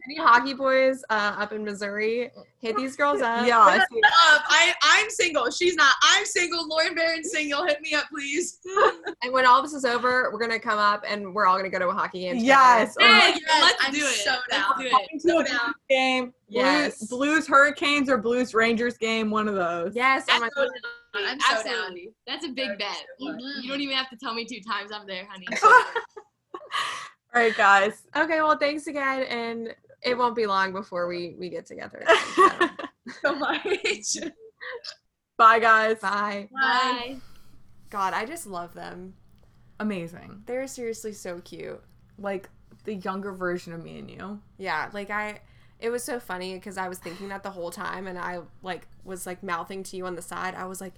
any 0.06 0.18
hockey 0.18 0.54
boys 0.54 1.04
uh, 1.10 1.36
up 1.40 1.52
in 1.52 1.64
Missouri, 1.64 2.30
hit 2.60 2.76
these 2.78 2.96
girls 2.96 3.20
up. 3.22 3.48
yeah. 3.48 3.60
I 3.60 3.78
see- 3.80 4.02
Up. 4.28 4.44
I, 4.48 4.74
I'm 4.84 5.10
single. 5.10 5.50
She's 5.50 5.76
not. 5.76 5.96
I'm 6.04 6.26
single. 6.26 6.68
Lauren 6.68 6.94
Barron's 6.94 7.32
single. 7.32 7.66
Hit 7.66 7.82
me 7.82 7.96
up, 7.96 8.06
please. 8.14 8.60
And 9.24 9.34
when 9.34 9.48
all 9.48 9.64
this 9.64 9.74
is 9.74 9.84
over, 9.84 10.30
we're 10.32 10.40
gonna 10.40 10.60
come 10.60 10.78
up 10.78 11.04
and 11.08 11.34
we're 11.34 11.48
all 11.48 11.58
gonna 11.58 11.70
go 11.70 11.80
to 11.80 11.88
a 11.90 11.94
hockey 11.94 12.22
game. 12.22 12.40
together. 12.40 12.46
Yes. 12.46 12.96
Oh 13.00 13.04
my 13.04 13.08
Yes, 13.10 13.40
yes, 13.48 13.62
let's 13.64 13.86
I'm 13.88 13.94
do 13.94 14.00
it. 14.06 14.16
so 14.18 14.32
Let's 14.32 14.48
down. 14.52 14.80
do 14.80 14.86
it. 14.86 14.92
Going 14.92 15.08
to 15.14 15.20
So 15.20 15.44
down. 15.58 15.74
game. 15.90 16.24
Blues, 16.26 16.34
Yes. 16.50 17.08
Blues 17.08 17.48
Hurricanes 17.48 18.10
or 18.10 18.18
Blues 18.20 18.54
Rangers 18.54 18.98
game. 19.00 19.32
One 19.32 19.48
of 19.48 19.56
those. 19.56 19.96
Yes. 19.96 20.26
My 21.14 21.22
Absolutely. 21.22 21.72
I'm 21.72 21.88
so 21.88 21.96
down. 21.96 21.98
That's 22.26 22.46
a 22.46 22.50
big 22.50 22.78
bet. 22.80 23.06
You, 23.20 23.38
you 23.62 23.70
don't 23.70 23.82
even 23.82 23.96
have 23.96 24.10
to 24.10 24.18
tell 24.18 24.34
me 24.34 24.46
two 24.46 24.62
times. 24.68 24.92
I'm 24.92 25.06
there, 25.06 25.28
honey. 25.30 25.48
All 25.64 27.42
right, 27.42 27.56
guys. 27.56 28.04
Okay. 28.16 28.42
Well, 28.42 28.58
thanks 28.58 28.88
again, 28.88 29.24
and 29.24 29.76
it 30.02 30.18
won't 30.18 30.36
be 30.36 30.46
long 30.46 30.72
before 30.72 31.08
we 31.08 31.36
we 31.40 31.50
get 31.50 31.66
together. 31.66 32.04
again, 32.08 32.18
so. 32.36 32.50
So 33.22 33.36
much. 33.36 34.18
Bye, 35.38 35.60
guys. 35.60 36.00
Bye. 36.00 36.48
Bye. 36.54 37.18
God, 37.90 38.14
I 38.14 38.26
just 38.26 38.48
love 38.48 38.74
them. 38.74 39.14
Amazing. 39.80 40.44
They're 40.46 40.68
seriously 40.68 41.12
so 41.12 41.42
cute. 41.42 41.82
Like 42.18 42.50
the 42.86 42.96
younger 42.96 43.34
version 43.34 43.74
of 43.74 43.84
me 43.84 44.00
and 44.00 44.10
you. 44.10 44.40
Yeah, 44.58 44.90
like 44.94 45.10
I 45.10 45.40
it 45.84 45.90
was 45.90 46.02
so 46.02 46.18
funny 46.18 46.54
because 46.54 46.78
I 46.78 46.88
was 46.88 46.98
thinking 46.98 47.28
that 47.28 47.44
the 47.44 47.52
whole 47.52 47.70
time 47.70 48.08
and 48.08 48.18
I 48.18 48.40
like 48.64 48.88
was 49.04 49.28
like 49.28 49.44
mouthing 49.44 49.84
to 49.84 49.98
you 49.98 50.06
on 50.06 50.16
the 50.16 50.22
side. 50.22 50.56
I 50.56 50.66
was 50.66 50.80
like 50.80 50.94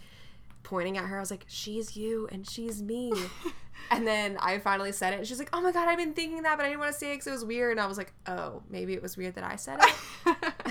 pointing 0.62 0.95
at 0.95 1.06
her. 1.06 1.18
I 1.18 1.20
was 1.20 1.32
like, 1.32 1.45
"She's 1.48 1.98
you 1.98 2.30
and 2.32 2.48
she's 2.48 2.84
me." 2.84 3.12
and 3.91 4.06
then 4.06 4.38
I 4.40 4.60
finally 4.60 4.91
said 4.91 5.14
it. 5.14 5.18
And 5.18 5.28
she's 5.28 5.40
like, 5.40 5.49
"Oh 5.53 5.60
my 5.60 5.72
god, 5.72 5.90
I've 5.90 5.98
been 5.98 6.14
thinking 6.14 6.44
that, 6.44 6.57
but 6.57 6.66
I 6.66 6.70
didn't 6.70 6.82
want 6.82 6.94
to 6.94 6.99
say 6.99 7.12
it 7.12 7.16
because 7.16 7.28
it 7.28 7.32
was 7.32 7.44
weird." 7.44 7.72
And 7.72 7.80
I 7.80 7.88
was 7.88 7.98
like, 7.98 8.14
"Oh, 8.28 8.62
maybe 8.70 8.94
it 8.94 9.02
was 9.02 9.18
weird 9.18 9.34
that 9.36 9.44
I 9.44 9.56
said 9.56 9.80
it." 9.82 10.36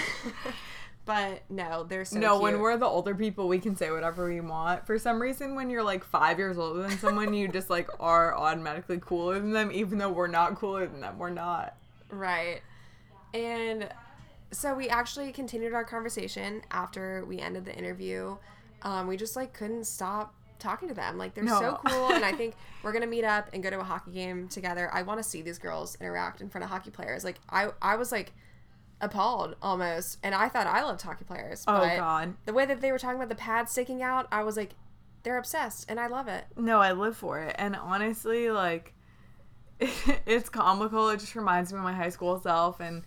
but 1.04 1.42
no, 1.50 1.82
they're 1.82 2.04
so 2.04 2.20
no, 2.20 2.34
cute. 2.34 2.42
when 2.42 2.60
we're 2.60 2.76
the 2.76 2.86
older 2.86 3.16
people, 3.16 3.48
we 3.48 3.58
can 3.58 3.74
say 3.74 3.90
whatever 3.90 4.28
we 4.28 4.40
want. 4.40 4.86
For 4.86 4.96
some 4.96 5.20
reason, 5.20 5.56
when 5.56 5.70
you're 5.70 5.82
like 5.82 6.04
five 6.04 6.38
years 6.38 6.56
older 6.56 6.82
than 6.82 6.98
someone, 6.98 7.34
you 7.34 7.48
just 7.48 7.68
like 7.68 7.88
are 7.98 8.36
automatically 8.36 9.00
cooler 9.00 9.40
than 9.40 9.50
them, 9.50 9.72
even 9.72 9.98
though 9.98 10.10
we're 10.10 10.28
not 10.28 10.54
cooler 10.54 10.86
than 10.86 11.00
them. 11.00 11.18
We're 11.18 11.30
not. 11.30 11.74
Right. 12.12 12.62
And 13.32 13.88
so 14.54 14.74
we 14.74 14.88
actually 14.88 15.32
continued 15.32 15.74
our 15.74 15.84
conversation 15.84 16.62
after 16.70 17.24
we 17.26 17.38
ended 17.40 17.64
the 17.64 17.74
interview. 17.74 18.36
Um, 18.82 19.06
we 19.06 19.16
just 19.16 19.36
like 19.36 19.52
couldn't 19.52 19.84
stop 19.84 20.34
talking 20.58 20.88
to 20.88 20.94
them. 20.94 21.18
Like 21.18 21.34
they're 21.34 21.46
so 21.46 21.78
cool 21.86 22.12
and 22.12 22.24
I 22.24 22.32
think 22.36 22.54
we're 22.82 22.92
going 22.92 23.02
to 23.02 23.08
meet 23.08 23.24
up 23.24 23.48
and 23.52 23.62
go 23.62 23.70
to 23.70 23.80
a 23.80 23.84
hockey 23.84 24.12
game 24.12 24.48
together. 24.48 24.90
I 24.92 25.02
want 25.02 25.18
to 25.22 25.24
see 25.24 25.42
these 25.42 25.58
girls 25.58 25.96
interact 26.00 26.40
in 26.40 26.48
front 26.48 26.64
of 26.64 26.70
hockey 26.70 26.90
players. 26.90 27.24
Like 27.24 27.36
I 27.50 27.70
I 27.82 27.96
was 27.96 28.12
like 28.12 28.32
appalled 29.00 29.56
almost 29.60 30.18
and 30.22 30.34
I 30.34 30.48
thought 30.48 30.66
I 30.66 30.82
loved 30.82 31.02
hockey 31.02 31.24
players, 31.24 31.64
Oh 31.66 31.80
God. 31.80 32.34
the 32.46 32.52
way 32.52 32.64
that 32.66 32.80
they 32.80 32.92
were 32.92 32.98
talking 32.98 33.16
about 33.16 33.28
the 33.28 33.34
pads 33.34 33.72
sticking 33.72 34.02
out, 34.02 34.26
I 34.30 34.42
was 34.42 34.56
like 34.56 34.70
they're 35.24 35.38
obsessed 35.38 35.90
and 35.90 35.98
I 35.98 36.06
love 36.06 36.28
it. 36.28 36.44
No, 36.56 36.80
I 36.80 36.92
live 36.92 37.16
for 37.16 37.40
it. 37.40 37.56
And 37.58 37.74
honestly, 37.74 38.50
like, 38.50 38.92
it's 39.80 40.48
comical. 40.48 41.08
It 41.08 41.18
just 41.18 41.34
reminds 41.34 41.72
me 41.72 41.78
of 41.78 41.84
my 41.84 41.94
high 41.94 42.10
school 42.10 42.38
self. 42.40 42.78
And 42.78 43.02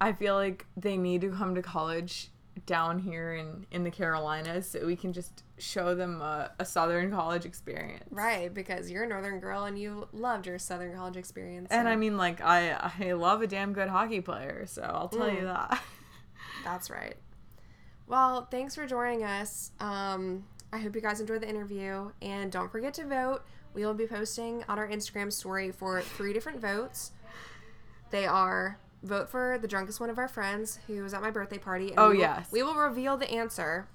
I 0.00 0.12
feel 0.12 0.34
like 0.34 0.66
they 0.76 0.96
need 0.96 1.20
to 1.22 1.30
come 1.30 1.54
to 1.54 1.62
college 1.62 2.30
down 2.64 2.98
here 2.98 3.34
in, 3.34 3.66
in 3.70 3.84
the 3.84 3.90
Carolinas 3.90 4.68
so 4.70 4.86
we 4.86 4.96
can 4.96 5.12
just 5.12 5.42
show 5.58 5.94
them 5.94 6.20
a, 6.22 6.50
a 6.58 6.64
Southern 6.64 7.10
college 7.10 7.44
experience. 7.44 8.04
Right, 8.10 8.52
because 8.52 8.90
you're 8.90 9.04
a 9.04 9.06
northern 9.08 9.40
girl 9.40 9.64
and 9.64 9.78
you 9.78 10.08
loved 10.12 10.46
your 10.46 10.58
southern 10.58 10.94
college 10.94 11.16
experience. 11.18 11.68
And 11.70 11.86
I 11.88 11.96
mean, 11.96 12.16
like, 12.16 12.40
I, 12.40 12.92
I 12.98 13.12
love 13.12 13.42
a 13.42 13.46
damn 13.46 13.72
good 13.74 13.88
hockey 13.88 14.20
player. 14.22 14.64
So 14.66 14.82
I'll 14.82 15.08
tell 15.08 15.28
you 15.30 15.40
Mm. 15.42 15.52
that. 15.54 15.82
That's 16.64 16.88
right. 16.90 17.16
Well, 18.06 18.46
thanks 18.50 18.74
for 18.74 18.86
joining 18.86 19.22
us. 19.24 19.72
Um, 19.80 20.44
I 20.72 20.78
hope 20.78 20.94
you 20.94 21.00
guys 21.02 21.20
enjoyed 21.20 21.42
the 21.42 21.48
interview. 21.48 22.10
And 22.22 22.50
don't 22.50 22.70
forget 22.72 22.94
to 22.94 23.06
vote. 23.06 23.42
We 23.74 23.84
will 23.84 23.94
be 23.94 24.06
posting 24.06 24.64
on 24.68 24.78
our 24.78 24.88
Instagram 24.88 25.30
story 25.32 25.70
for 25.72 26.00
three 26.00 26.32
different 26.32 26.60
votes. 26.60 27.12
They 28.10 28.26
are 28.26 28.78
vote 29.06 29.28
for 29.28 29.58
the 29.60 29.68
drunkest 29.68 30.00
one 30.00 30.10
of 30.10 30.18
our 30.18 30.28
friends 30.28 30.78
who 30.86 31.02
was 31.02 31.14
at 31.14 31.22
my 31.22 31.30
birthday 31.30 31.58
party. 31.58 31.90
And 31.90 31.98
Oh, 31.98 32.08
we 32.10 32.14
will- 32.16 32.20
yes. 32.20 32.52
we 32.52 32.62
will 32.62 32.74
reveal 32.74 33.16
the 33.16 33.30
answer. 33.30 33.88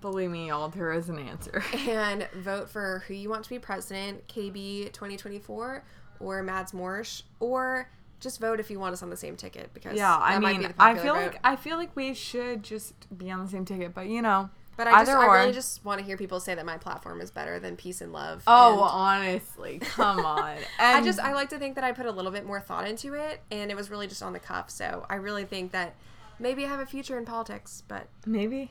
Believe 0.00 0.30
me, 0.30 0.48
y'all, 0.48 0.68
there 0.68 0.92
is 0.92 1.08
an 1.08 1.18
answer. 1.18 1.62
And 1.88 2.28
vote 2.34 2.70
for 2.70 3.02
who 3.08 3.14
you 3.14 3.28
want 3.28 3.44
to 3.44 3.50
be 3.50 3.58
president, 3.58 4.26
KB 4.28 4.92
2024 4.92 5.84
or 6.20 6.42
Mads 6.42 6.72
Morsch. 6.72 7.22
Or 7.40 7.90
just 8.20 8.38
vote 8.40 8.60
if 8.60 8.70
you 8.70 8.78
want 8.78 8.92
us 8.92 9.02
on 9.02 9.10
the 9.10 9.16
same 9.16 9.36
ticket 9.36 9.72
because 9.74 9.96
Yeah, 9.96 10.16
I 10.16 10.38
mean, 10.38 10.72
I 10.78 10.94
feel 10.94 11.14
vote. 11.14 11.20
like 11.32 11.40
I 11.42 11.56
feel 11.56 11.76
like 11.76 11.94
we 11.96 12.14
should 12.14 12.62
just 12.62 12.94
be 13.16 13.30
on 13.30 13.42
the 13.44 13.50
same 13.50 13.64
ticket, 13.64 13.94
but 13.94 14.06
you 14.06 14.20
know, 14.22 14.50
But 14.80 14.88
I 14.88 14.92
just, 15.02 15.10
Either 15.10 15.18
I 15.20 15.40
really 15.42 15.52
just 15.52 15.84
want 15.84 15.98
to 16.00 16.06
hear 16.06 16.16
people 16.16 16.40
say 16.40 16.54
that 16.54 16.64
my 16.64 16.78
platform 16.78 17.20
is 17.20 17.30
better 17.30 17.60
than 17.60 17.76
peace 17.76 18.00
and 18.00 18.14
love. 18.14 18.42
Oh, 18.46 18.72
and 18.72 18.80
honestly, 18.80 19.78
come 19.78 20.24
on. 20.24 20.56
I 20.78 21.02
just 21.02 21.20
I 21.20 21.34
like 21.34 21.50
to 21.50 21.58
think 21.58 21.74
that 21.74 21.84
I 21.84 21.92
put 21.92 22.06
a 22.06 22.10
little 22.10 22.30
bit 22.30 22.46
more 22.46 22.60
thought 22.62 22.88
into 22.88 23.12
it, 23.12 23.42
and 23.50 23.70
it 23.70 23.76
was 23.76 23.90
really 23.90 24.06
just 24.06 24.22
on 24.22 24.32
the 24.32 24.38
cuff. 24.38 24.70
So 24.70 25.04
I 25.10 25.16
really 25.16 25.44
think 25.44 25.72
that 25.72 25.96
maybe 26.38 26.64
I 26.64 26.68
have 26.68 26.80
a 26.80 26.86
future 26.86 27.18
in 27.18 27.26
politics. 27.26 27.82
But 27.88 28.06
maybe 28.24 28.70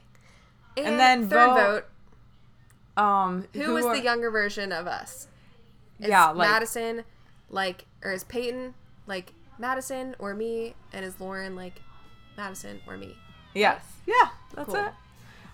and, 0.76 1.00
then 1.00 1.30
third 1.30 1.46
vote- 1.46 1.86
vote. 2.98 3.04
um 3.04 3.48
Who, 3.54 3.76
was 3.76 3.86
are- 3.86 3.96
the 3.96 4.02
younger 4.02 4.32
version 4.32 4.72
of 4.72 4.88
us? 4.88 5.28
Is 6.00 6.10
Yeah, 6.10 6.30
like- 6.32 6.50
Madison, 6.50 7.04
like, 7.52 7.86
or 8.04 8.14
is 8.14 8.24
Peyton 8.24 8.74
like 9.06 9.34
Madison 9.60 10.16
or 10.18 10.34
me, 10.34 10.74
and 10.92 11.06
is 11.06 11.20
Lauren 11.20 11.56
like 11.56 11.84
Madison 12.36 12.82
or 12.88 12.98
me? 12.98 13.16
Yes. 13.54 13.84
Yeah, 14.08 14.30
that's 14.56 14.66
Cool. 14.66 14.76
it. 14.78 14.92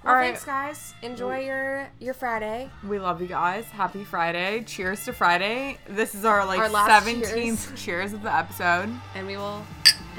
Well, 0.06 0.14
All 0.14 0.19
right. 0.19 0.27
thanks, 0.27 0.45
guys. 0.45 0.94
Enjoy 1.02 1.40
your 1.40 1.90
your 1.99 2.14
Friday. 2.14 2.69
We 2.88 2.99
love 2.99 3.22
you 3.22 3.27
guys. 3.27 3.65
Happy 3.65 4.03
Friday. 4.03 4.61
Cheers 4.64 5.03
to 5.06 5.14
Friday. 5.14 5.80
This 5.90 6.14
is 6.14 6.23
our 6.26 6.45
like 6.45 6.60
Our 6.60 6.69
last 6.69 7.06
17th 7.07 7.76
cheers. 7.84 8.14
of 8.14 8.22
the 8.22 8.32
episode. 8.32 8.90
and 9.15 9.26
we 9.26 9.36
will 9.36 9.65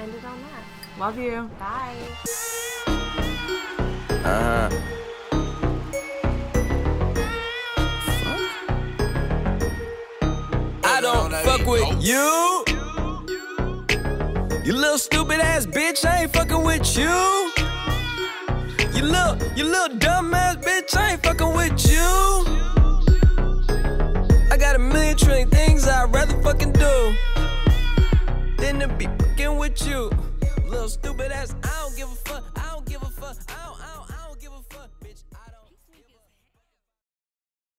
end 0.01 0.13
it 0.13 0.25
on 0.25 0.41
that. 0.43 0.99
Love 0.99 1.19
you. 1.19 1.49
Bye. 1.61 1.95
Uh 4.25 4.69
huh. 4.71 4.83
I 10.85 11.01
don't 11.01 11.33
fuck 11.45 11.67
with 11.67 12.03
you. 12.05 12.65
You 14.65 14.73
little 14.73 14.99
stupid 14.99 15.41
ass 15.41 15.67
bitch, 15.67 16.05
I 16.05 16.23
ain't 16.23 16.33
fucking 16.33 16.63
with 16.65 16.97
you. 16.97 17.07
You 18.97 19.03
little, 19.03 19.37
you 19.55 19.65
little 19.65 19.99
dumbass 19.99 20.63
bitch, 20.63 20.97
I 20.97 21.13
ain't 21.13 21.23
fucking 21.23 21.53
with 21.55 21.87
you. 21.87 22.47
I 24.51 24.57
got 24.59 24.75
a 24.75 24.79
million 24.79 25.19
trillion 25.19 25.51
things 25.51 25.87
I'd 25.87 26.11
rather 26.15 26.41
fucking 26.43 26.73
do 26.73 27.15
than 28.57 28.81
to 28.81 28.89
be 28.97 29.05
fucking 29.05 29.59
with 29.59 29.87
you. 29.87 30.11
Little 30.67 30.89
stupid 30.89 31.31
ass, 31.31 31.55
I 31.63 31.83
don't 31.83 31.95
give 31.95 32.11
a 32.11 32.15
fuck, 32.15 32.45
I 32.57 32.71
don't 32.73 32.87
give 32.87 33.03
a 33.03 33.11
fuck, 33.11 33.37